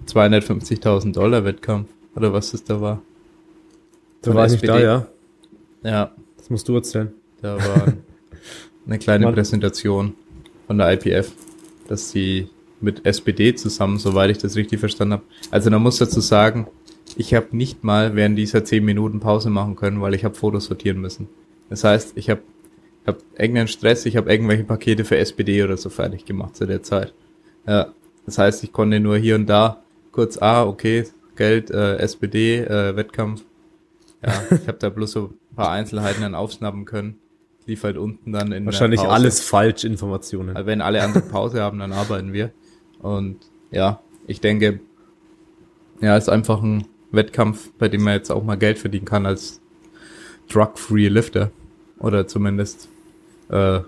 250.000 0.08 1.12
Dollar 1.12 1.44
Wettkampf 1.44 1.90
oder 2.16 2.32
was 2.32 2.54
es 2.54 2.64
da 2.64 2.80
war. 2.80 3.02
Da 4.22 4.34
war 4.34 4.46
ich 4.46 4.54
nicht 4.54 4.70
da, 4.70 4.80
ja. 4.80 5.08
Ja. 5.84 6.14
Das 6.44 6.50
musst 6.50 6.68
du 6.68 6.76
erzählen. 6.76 7.10
Da 7.42 7.56
war 7.56 7.94
eine 8.86 9.00
kleine. 9.00 9.32
Präsentation 9.32 10.14
von 10.68 10.78
der 10.78 10.92
IPF, 10.92 11.32
dass 11.88 12.12
sie 12.12 12.50
mit 12.82 13.06
SPD 13.06 13.56
zusammen, 13.56 13.98
soweit 13.98 14.30
ich 14.30 14.40
das 14.40 14.58
richtig 14.58 14.82
verstanden 14.82 15.14
habe. 15.14 15.24
Also 15.52 15.70
da 15.70 15.80
muss 15.80 16.00
dazu 16.00 16.20
sagen, 16.20 16.68
ich 17.16 17.34
habe 17.34 17.56
nicht 17.56 17.86
mal 17.86 18.18
während 18.18 18.38
dieser 18.38 18.66
10 18.66 18.84
Minuten 18.84 19.22
Pause 19.22 19.50
machen 19.50 19.78
können, 19.78 20.02
weil 20.02 20.16
ich 20.16 20.26
habe 20.26 20.36
Fotos 20.36 20.66
sortieren 20.66 21.00
müssen. 21.00 21.30
Das 21.70 21.86
heißt, 21.86 22.12
ich 22.18 22.30
habe 22.30 22.42
hab 23.08 23.20
irgendeinen 23.40 23.70
Stress, 23.70 24.06
ich 24.06 24.18
habe 24.18 24.30
irgendwelche 24.30 24.66
Pakete 24.66 25.06
für 25.06 25.16
SPD 25.16 25.64
oder 25.64 25.78
so 25.78 25.90
fertig 25.90 26.26
gemacht 26.26 26.58
zu 26.58 26.66
der 26.66 26.84
Zeit. 26.84 27.14
Ja, 27.66 27.94
das 28.26 28.38
heißt, 28.38 28.66
ich 28.66 28.74
konnte 28.74 29.00
nur 29.00 29.16
hier 29.16 29.36
und 29.36 29.46
da 29.46 29.82
kurz, 30.12 30.38
ah, 30.42 30.66
okay, 30.66 31.06
Geld, 31.38 31.72
äh, 31.72 32.00
SPD, 32.00 32.58
äh, 32.58 32.98
Wettkampf. 32.98 33.46
Ja, 34.26 34.56
ich 34.56 34.68
habe 34.68 34.78
da 34.80 34.90
bloß 34.90 35.12
so 35.12 35.34
ein 35.52 35.56
paar 35.56 35.72
Einzelheiten 35.72 36.22
dann 36.22 36.36
aufschnappen 36.36 36.86
können. 36.86 37.18
Lief 37.66 37.84
halt 37.84 37.98
unten 37.98 38.32
dann 38.34 38.52
in 38.52 38.66
Wahrscheinlich 38.66 39.02
alles 39.02 39.42
falsch 39.42 39.84
Informationen. 39.84 40.56
Also 40.56 40.68
wenn 40.68 40.82
alle 40.82 41.02
andere 41.02 41.22
Pause 41.22 41.62
haben, 41.62 41.80
dann 41.80 41.94
arbeiten 41.94 42.34
wir. 42.34 42.52
Und 43.00 43.38
ja, 43.72 44.02
ich 44.28 44.42
denke, 44.42 44.80
ja, 46.02 46.18
ist 46.18 46.30
einfach 46.30 46.62
ein 46.62 46.88
Wettkampf, 47.12 47.72
bei 47.78 47.88
dem 47.88 48.04
man 48.04 48.14
jetzt 48.14 48.32
auch 48.32 48.44
mal 48.44 48.58
Geld 48.58 48.80
verdienen 48.80 49.06
kann 49.06 49.26
als 49.26 49.62
drug-free 50.50 51.08
Lifter. 51.08 51.52
Oder 52.00 52.28
zumindest 52.28 52.90
äh, 53.50 53.80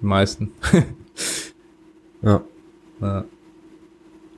die 0.00 0.06
meisten. 0.06 0.52
ja. 2.22 2.42
ja. 3.00 3.24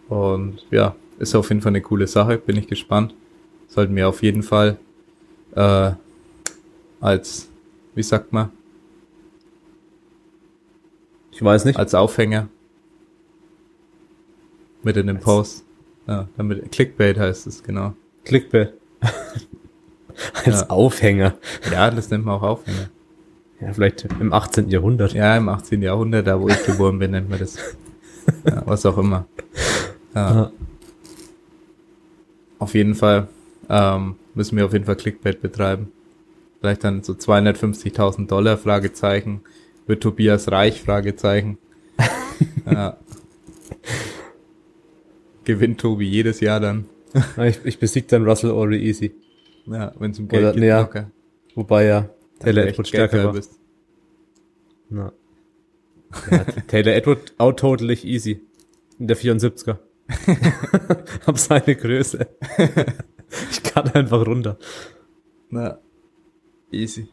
Und 0.08 0.64
ja, 0.70 0.94
ist 1.18 1.34
auf 1.34 1.48
jeden 1.48 1.60
Fall 1.60 1.70
eine 1.70 1.82
coole 1.82 2.06
Sache, 2.06 2.38
bin 2.38 2.56
ich 2.56 2.68
gespannt. 2.68 3.14
Sollten 3.68 3.94
wir 3.96 4.08
auf 4.08 4.22
jeden 4.22 4.42
Fall 4.42 4.78
äh, 5.54 5.92
als, 7.00 7.48
wie 7.94 8.02
sagt 8.02 8.32
man? 8.32 8.50
Ich 11.32 11.42
weiß 11.42 11.64
nicht. 11.64 11.78
Als 11.78 11.94
Aufhänger 11.94 12.48
mit 14.82 14.96
in 14.96 15.06
den 15.06 15.20
Post. 15.20 15.64
Ja, 16.06 16.28
damit 16.36 16.72
Clickbait 16.72 17.18
heißt 17.18 17.46
es, 17.46 17.62
genau. 17.62 17.94
Clickbait. 18.24 18.74
Als 20.44 20.60
ja. 20.60 20.68
Aufhänger. 20.68 21.34
Ja, 21.72 21.90
das 21.90 22.10
nennt 22.10 22.26
man 22.26 22.34
auch 22.34 22.42
Aufhänger. 22.42 22.90
Ja, 23.60 23.72
vielleicht 23.72 24.06
im 24.20 24.32
18. 24.32 24.68
Jahrhundert. 24.68 25.12
Ja, 25.12 25.36
im 25.36 25.48
18. 25.48 25.82
Jahrhundert, 25.82 26.26
da 26.26 26.40
wo 26.40 26.48
ich 26.48 26.62
geboren 26.64 26.98
bin, 26.98 27.12
nennt 27.12 27.30
man 27.30 27.38
das. 27.38 27.56
Ja, 28.44 28.62
was 28.66 28.84
auch 28.84 28.98
immer. 28.98 29.26
Ja. 30.14 30.50
Auf 32.58 32.74
jeden 32.74 32.94
Fall 32.94 33.28
ähm, 33.68 34.16
müssen 34.34 34.56
wir 34.56 34.64
auf 34.64 34.72
jeden 34.72 34.84
Fall 34.84 34.96
Clickbait 34.96 35.40
betreiben. 35.40 35.92
Vielleicht 36.60 36.84
dann 36.84 37.02
so 37.02 37.14
250.000 37.14 38.26
Dollar, 38.26 38.58
Fragezeichen. 38.58 39.40
Wird 39.86 40.02
Tobias 40.02 40.50
reich, 40.50 40.82
Fragezeichen. 40.82 41.58
ja. 42.70 42.96
Gewinnt 45.44 45.80
Tobi 45.80 46.06
jedes 46.06 46.40
Jahr 46.40 46.60
dann. 46.60 46.84
ich, 47.42 47.60
ich 47.64 47.78
besieg 47.78 48.08
dann 48.08 48.24
Russell 48.24 48.50
Ori 48.50 48.78
easy. 48.78 49.14
Ja, 49.66 49.92
wenn 49.98 50.10
es 50.10 50.18
um 50.18 50.28
Geld 50.28 50.42
Oder, 50.42 50.52
geht, 50.52 50.64
ja, 50.64 50.80
locker. 50.80 51.10
Wobei 51.54 51.86
ja 51.86 52.08
Taylor 52.38 52.66
Edward 52.66 52.88
stärker 52.88 53.24
war. 53.24 53.32
Bist. 53.32 53.58
Na. 54.88 55.12
Ja, 56.30 56.38
Taylor 56.66 56.92
Edward 56.94 57.32
out 57.38 57.60
totally 57.60 57.94
easy. 58.02 58.40
In 58.98 59.06
der 59.06 59.16
74er. 59.16 59.78
Hab 61.24 61.38
seine 61.38 61.76
Größe. 61.76 62.26
ich 63.50 63.62
kann 63.62 63.88
einfach 63.90 64.26
runter. 64.26 64.58
Na, 65.50 65.78
easy. 66.70 67.08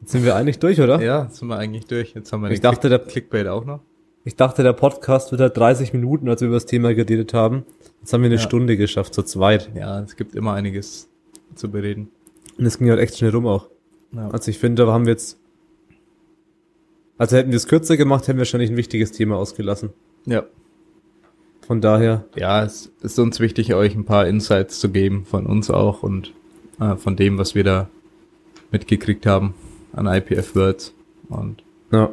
Jetzt 0.00 0.12
sind 0.12 0.24
wir 0.24 0.36
eigentlich 0.36 0.58
durch, 0.58 0.80
oder? 0.80 1.00
Ja, 1.00 1.28
sind 1.30 1.48
wir 1.48 1.56
eigentlich 1.56 1.86
durch. 1.86 2.14
Jetzt 2.14 2.32
haben 2.32 2.42
wir 2.42 2.50
ich 2.50 2.60
dachte, 2.60 2.88
der 2.88 2.98
Clickbait 2.98 3.46
auch 3.46 3.64
noch. 3.64 3.80
Ich 4.26 4.36
dachte, 4.36 4.62
der 4.62 4.72
Podcast 4.72 5.32
wird 5.32 5.40
halt 5.40 5.56
30 5.56 5.92
Minuten, 5.92 6.28
als 6.28 6.40
wir 6.40 6.48
über 6.48 6.56
das 6.56 6.66
Thema 6.66 6.94
geredet 6.94 7.34
haben. 7.34 7.64
Jetzt 8.00 8.12
haben 8.12 8.22
wir 8.22 8.26
eine 8.26 8.36
ja. 8.36 8.40
Stunde 8.40 8.76
geschafft, 8.76 9.14
zu 9.14 9.22
zweit. 9.22 9.70
Ja, 9.74 10.00
es 10.00 10.16
gibt 10.16 10.34
immer 10.34 10.54
einiges 10.54 11.08
zu 11.54 11.70
bereden. 11.70 12.10
Und 12.58 12.66
es 12.66 12.78
ging 12.78 12.90
halt 12.90 13.00
echt 13.00 13.16
schnell 13.16 13.30
rum 13.30 13.46
auch. 13.46 13.68
Ja. 14.12 14.28
Also 14.30 14.50
ich 14.50 14.58
finde, 14.58 14.84
da 14.84 14.92
haben 14.92 15.06
wir 15.06 15.12
jetzt, 15.12 15.38
also 17.18 17.36
hätten 17.36 17.50
wir 17.50 17.56
es 17.56 17.66
kürzer 17.66 17.96
gemacht, 17.96 18.28
hätten 18.28 18.36
wir 18.36 18.40
wahrscheinlich 18.40 18.70
ein 18.70 18.76
wichtiges 18.76 19.12
Thema 19.12 19.36
ausgelassen. 19.36 19.90
Ja. 20.26 20.44
Von 21.66 21.80
daher. 21.80 22.24
Ja, 22.36 22.62
es 22.62 22.92
ist 23.02 23.18
uns 23.18 23.40
wichtig, 23.40 23.74
euch 23.74 23.94
ein 23.94 24.04
paar 24.04 24.26
Insights 24.26 24.80
zu 24.80 24.90
geben, 24.90 25.24
von 25.24 25.46
uns 25.46 25.70
auch 25.70 26.02
und 26.02 26.32
äh, 26.78 26.96
von 26.96 27.16
dem, 27.16 27.38
was 27.38 27.54
wir 27.54 27.64
da 27.64 27.88
mitgekriegt 28.70 29.24
haben 29.24 29.54
an 29.92 30.06
IPF 30.06 30.54
Words. 30.54 30.92
Und 31.28 31.62
ja, 31.90 32.10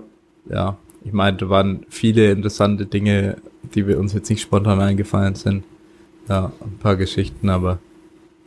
ja 0.50 0.78
ich 1.04 1.12
meine, 1.12 1.38
da 1.38 1.50
waren 1.50 1.86
viele 1.90 2.32
interessante 2.32 2.86
Dinge, 2.86 3.38
die 3.76 3.88
wir 3.88 4.00
uns 4.00 4.14
jetzt 4.14 4.30
nicht 4.30 4.42
spontan 4.42 4.80
eingefallen 4.80 5.36
sind. 5.36 5.64
Ja, 6.30 6.52
ein 6.62 6.78
paar 6.78 6.96
Geschichten, 6.96 7.50
aber 7.50 7.80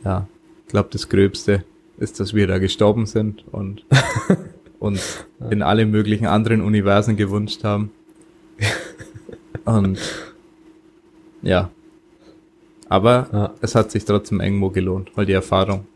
ja, 0.03 0.27
ich 0.65 0.71
glaube, 0.71 0.89
das 0.91 1.09
Gröbste 1.09 1.63
ist, 1.97 2.19
dass 2.19 2.33
wir 2.33 2.47
da 2.47 2.57
gestorben 2.57 3.05
sind 3.05 3.43
und 3.51 3.85
uns 4.79 5.25
in 5.51 5.61
alle 5.61 5.85
möglichen 5.85 6.25
anderen 6.25 6.61
Universen 6.61 7.15
gewünscht 7.15 7.63
haben. 7.63 7.91
und 9.65 9.99
ja. 11.45 11.71
Aber 12.89 13.29
ja. 13.31 13.53
es 13.61 13.73
hat 13.75 13.91
sich 13.91 14.05
trotzdem 14.05 14.41
irgendwo 14.41 14.69
gelohnt, 14.69 15.11
weil 15.15 15.25
die 15.25 15.33
Erfahrung 15.33 15.87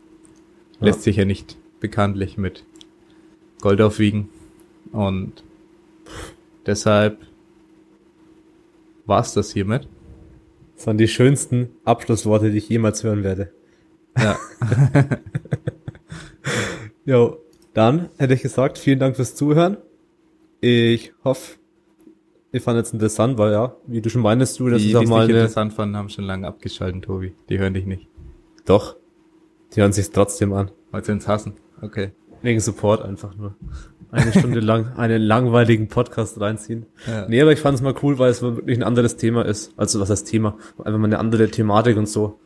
ja. 0.80 0.86
lässt 0.86 1.02
sich 1.02 1.16
ja 1.16 1.24
nicht 1.24 1.56
bekanntlich 1.80 2.38
mit 2.38 2.64
Gold 3.60 3.80
aufwiegen. 3.80 4.28
Und 4.92 5.44
Deshalb 6.66 7.18
war's 9.06 9.34
das 9.34 9.52
hiermit. 9.52 9.88
Das 10.76 10.86
waren 10.86 10.98
die 10.98 11.08
schönsten 11.08 11.70
Abschlussworte, 11.84 12.50
die 12.50 12.58
ich 12.58 12.68
jemals 12.68 13.02
hören 13.02 13.24
werde. 13.24 13.52
Ja. 14.16 14.38
jo, 17.04 17.38
dann 17.74 18.08
hätte 18.18 18.34
ich 18.34 18.42
gesagt, 18.42 18.78
vielen 18.78 18.98
Dank 18.98 19.16
fürs 19.16 19.34
Zuhören. 19.34 19.78
Ich 20.60 21.12
hoffe, 21.24 21.56
ihr 22.52 22.60
fandet 22.60 22.86
es 22.86 22.92
interessant, 22.92 23.38
weil 23.38 23.52
ja, 23.52 23.74
wie 23.86 24.00
du 24.00 24.10
schon 24.10 24.22
meinst, 24.22 24.58
du, 24.60 24.68
das 24.68 24.82
die, 24.82 24.90
ist 24.90 24.96
auch 24.96 25.04
mal. 25.04 25.26
Die 25.26 25.32
interessant 25.32 25.72
fanden, 25.72 25.96
haben 25.96 26.08
schon 26.08 26.24
lange 26.24 26.46
abgeschalten, 26.46 27.02
Tobi. 27.02 27.34
Die 27.48 27.58
hören 27.58 27.74
dich 27.74 27.86
nicht. 27.86 28.08
Doch. 28.64 28.96
Die 29.74 29.80
hören 29.80 29.92
sich 29.92 30.10
trotzdem 30.10 30.52
an. 30.52 30.70
Weil 30.90 31.04
sie 31.04 31.12
uns 31.12 31.28
hassen. 31.28 31.54
Okay. 31.80 32.12
Wegen 32.42 32.60
Support 32.60 33.02
einfach 33.02 33.36
nur 33.36 33.54
eine 34.10 34.32
Stunde 34.32 34.60
lang 34.60 34.92
einen 34.96 35.22
langweiligen 35.22 35.88
Podcast 35.88 36.40
reinziehen. 36.40 36.86
Ja. 37.06 37.28
Nee, 37.28 37.40
aber 37.40 37.52
ich 37.52 37.60
fand 37.60 37.76
es 37.76 37.82
mal 37.82 37.94
cool, 38.02 38.18
weil 38.18 38.30
es 38.30 38.42
wirklich 38.42 38.78
ein 38.78 38.82
anderes 38.82 39.16
Thema 39.16 39.44
ist. 39.44 39.72
Also 39.76 40.00
was 40.00 40.10
heißt 40.10 40.26
Thema? 40.26 40.56
Einfach 40.78 40.98
mal 40.98 41.04
eine 41.04 41.18
andere 41.18 41.48
Thematik 41.48 41.96
und 41.96 42.08
so. 42.08 42.38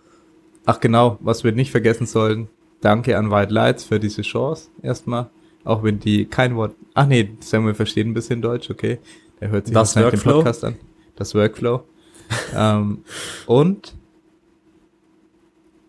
Ach 0.66 0.80
genau, 0.80 1.18
was 1.20 1.44
wir 1.44 1.52
nicht 1.52 1.70
vergessen 1.70 2.06
sollen. 2.06 2.48
Danke 2.80 3.16
an 3.16 3.30
White 3.30 3.52
Lights 3.52 3.84
für 3.84 4.00
diese 4.00 4.22
Chance 4.22 4.68
erstmal. 4.82 5.30
Auch 5.64 5.82
wenn 5.82 5.98
die 5.98 6.26
kein 6.26 6.56
Wort. 6.56 6.74
Ach 6.92 7.06
nee, 7.06 7.30
Samuel 7.40 7.74
versteht 7.74 8.06
ein 8.06 8.14
bisschen 8.14 8.42
Deutsch, 8.42 8.70
okay. 8.70 8.98
Der 9.44 9.50
hört 9.50 9.66
sich 9.66 9.74
das 9.74 9.92
den 9.92 10.10
Podcast 10.10 10.64
an. 10.64 10.76
Das 11.16 11.34
Workflow. 11.34 11.84
ähm, 12.56 13.04
und 13.44 13.94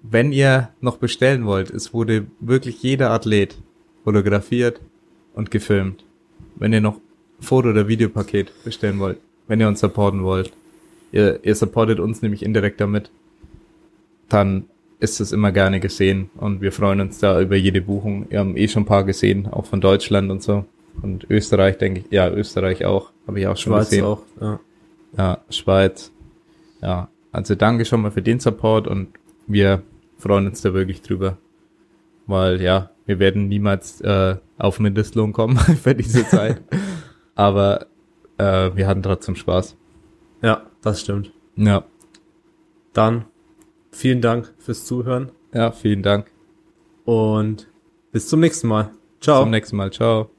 wenn 0.04 0.32
ihr 0.34 0.70
noch 0.82 0.98
bestellen 0.98 1.46
wollt, 1.46 1.72
es 1.72 1.94
wurde 1.94 2.28
wirklich 2.40 2.84
jeder 2.84 3.12
Athlet 3.12 3.58
fotografiert, 4.04 4.82
und 5.36 5.52
gefilmt. 5.52 6.04
Wenn 6.56 6.74
ihr 6.74 6.82
noch 6.82 7.00
Foto- 7.40 7.70
oder 7.70 7.88
Videopaket 7.88 8.52
bestellen 8.64 9.00
wollt, 9.00 9.20
wenn 9.48 9.60
ihr 9.60 9.68
uns 9.68 9.82
supporten 9.82 10.24
wollt. 10.24 10.52
Ihr, 11.12 11.40
ihr 11.44 11.56
supportet 11.56 12.00
uns 12.00 12.22
nämlich 12.22 12.44
indirekt 12.44 12.82
damit. 12.82 13.12
dann 14.28 14.66
ist 15.00 15.20
es 15.20 15.34
immer 15.34 15.52
gerne 15.52 15.82
gesehen 15.82 16.30
und 16.38 16.62
wir 16.62 16.72
freuen 16.72 17.02
uns 17.02 17.20
da 17.20 17.40
über 17.40 17.58
jede 17.58 17.82
Buchung. 17.82 18.28
Wir 18.30 18.40
haben 18.40 18.56
eh 18.56 18.68
schon 18.68 18.84
ein 18.84 18.88
paar 18.88 19.04
gesehen, 19.04 19.46
auch 19.46 19.66
von 19.66 19.82
Deutschland 19.82 20.32
und 20.32 20.42
so. 20.42 20.66
Und 21.02 21.30
Österreich, 21.30 21.78
denke 21.78 22.02
ich, 22.02 22.12
ja, 22.12 22.30
Österreich 22.30 22.86
auch, 22.86 23.12
habe 23.28 23.40
ich 23.40 23.48
auch 23.48 23.58
schon 23.58 23.74
Schweiz 23.74 23.90
gesehen. 23.90 24.06
auch, 24.06 24.24
ja. 24.42 24.60
Ja, 25.18 25.38
Schweiz. 25.50 26.12
Ja, 26.82 27.10
also 27.32 27.56
danke 27.56 27.86
schon 27.86 28.02
mal 28.02 28.12
für 28.12 28.22
den 28.22 28.40
Support 28.40 28.88
und 28.88 29.10
wir 29.48 29.82
freuen 30.18 30.48
uns 30.48 30.62
da 30.62 30.74
wirklich 30.74 31.02
drüber. 31.02 31.38
Weil 32.28 32.62
ja, 32.62 32.90
wir 33.06 33.20
werden 33.20 33.48
niemals 33.48 34.02
äh, 34.02 34.38
auf 34.58 34.80
Mindestlohn 34.80 35.32
kommen 35.34 35.58
für 35.84 35.94
diese 35.96 36.26
Zeit. 36.28 36.62
Aber 37.36 37.88
äh, 38.38 38.72
wir 38.76 38.88
hatten 38.88 39.04
trotzdem 39.04 39.36
Spaß. 39.36 39.76
Ja, 40.42 40.64
das 40.82 41.02
stimmt. 41.02 41.32
Ja. 41.56 41.84
Dann 42.94 43.26
vielen 43.92 44.22
Dank 44.22 44.54
fürs 44.58 44.86
Zuhören 44.86 45.32
Ja, 45.54 45.72
vielen 45.72 46.02
Dank. 46.04 46.28
und 47.06 47.68
bis 48.12 48.28
zum 48.28 48.40
nächsten 48.40 48.68
Mal. 48.68 48.92
Ciao. 49.22 49.42
Zum 49.44 49.52
nächsten 49.52 49.76
Mal. 49.76 49.92
Ciao. 49.92 50.35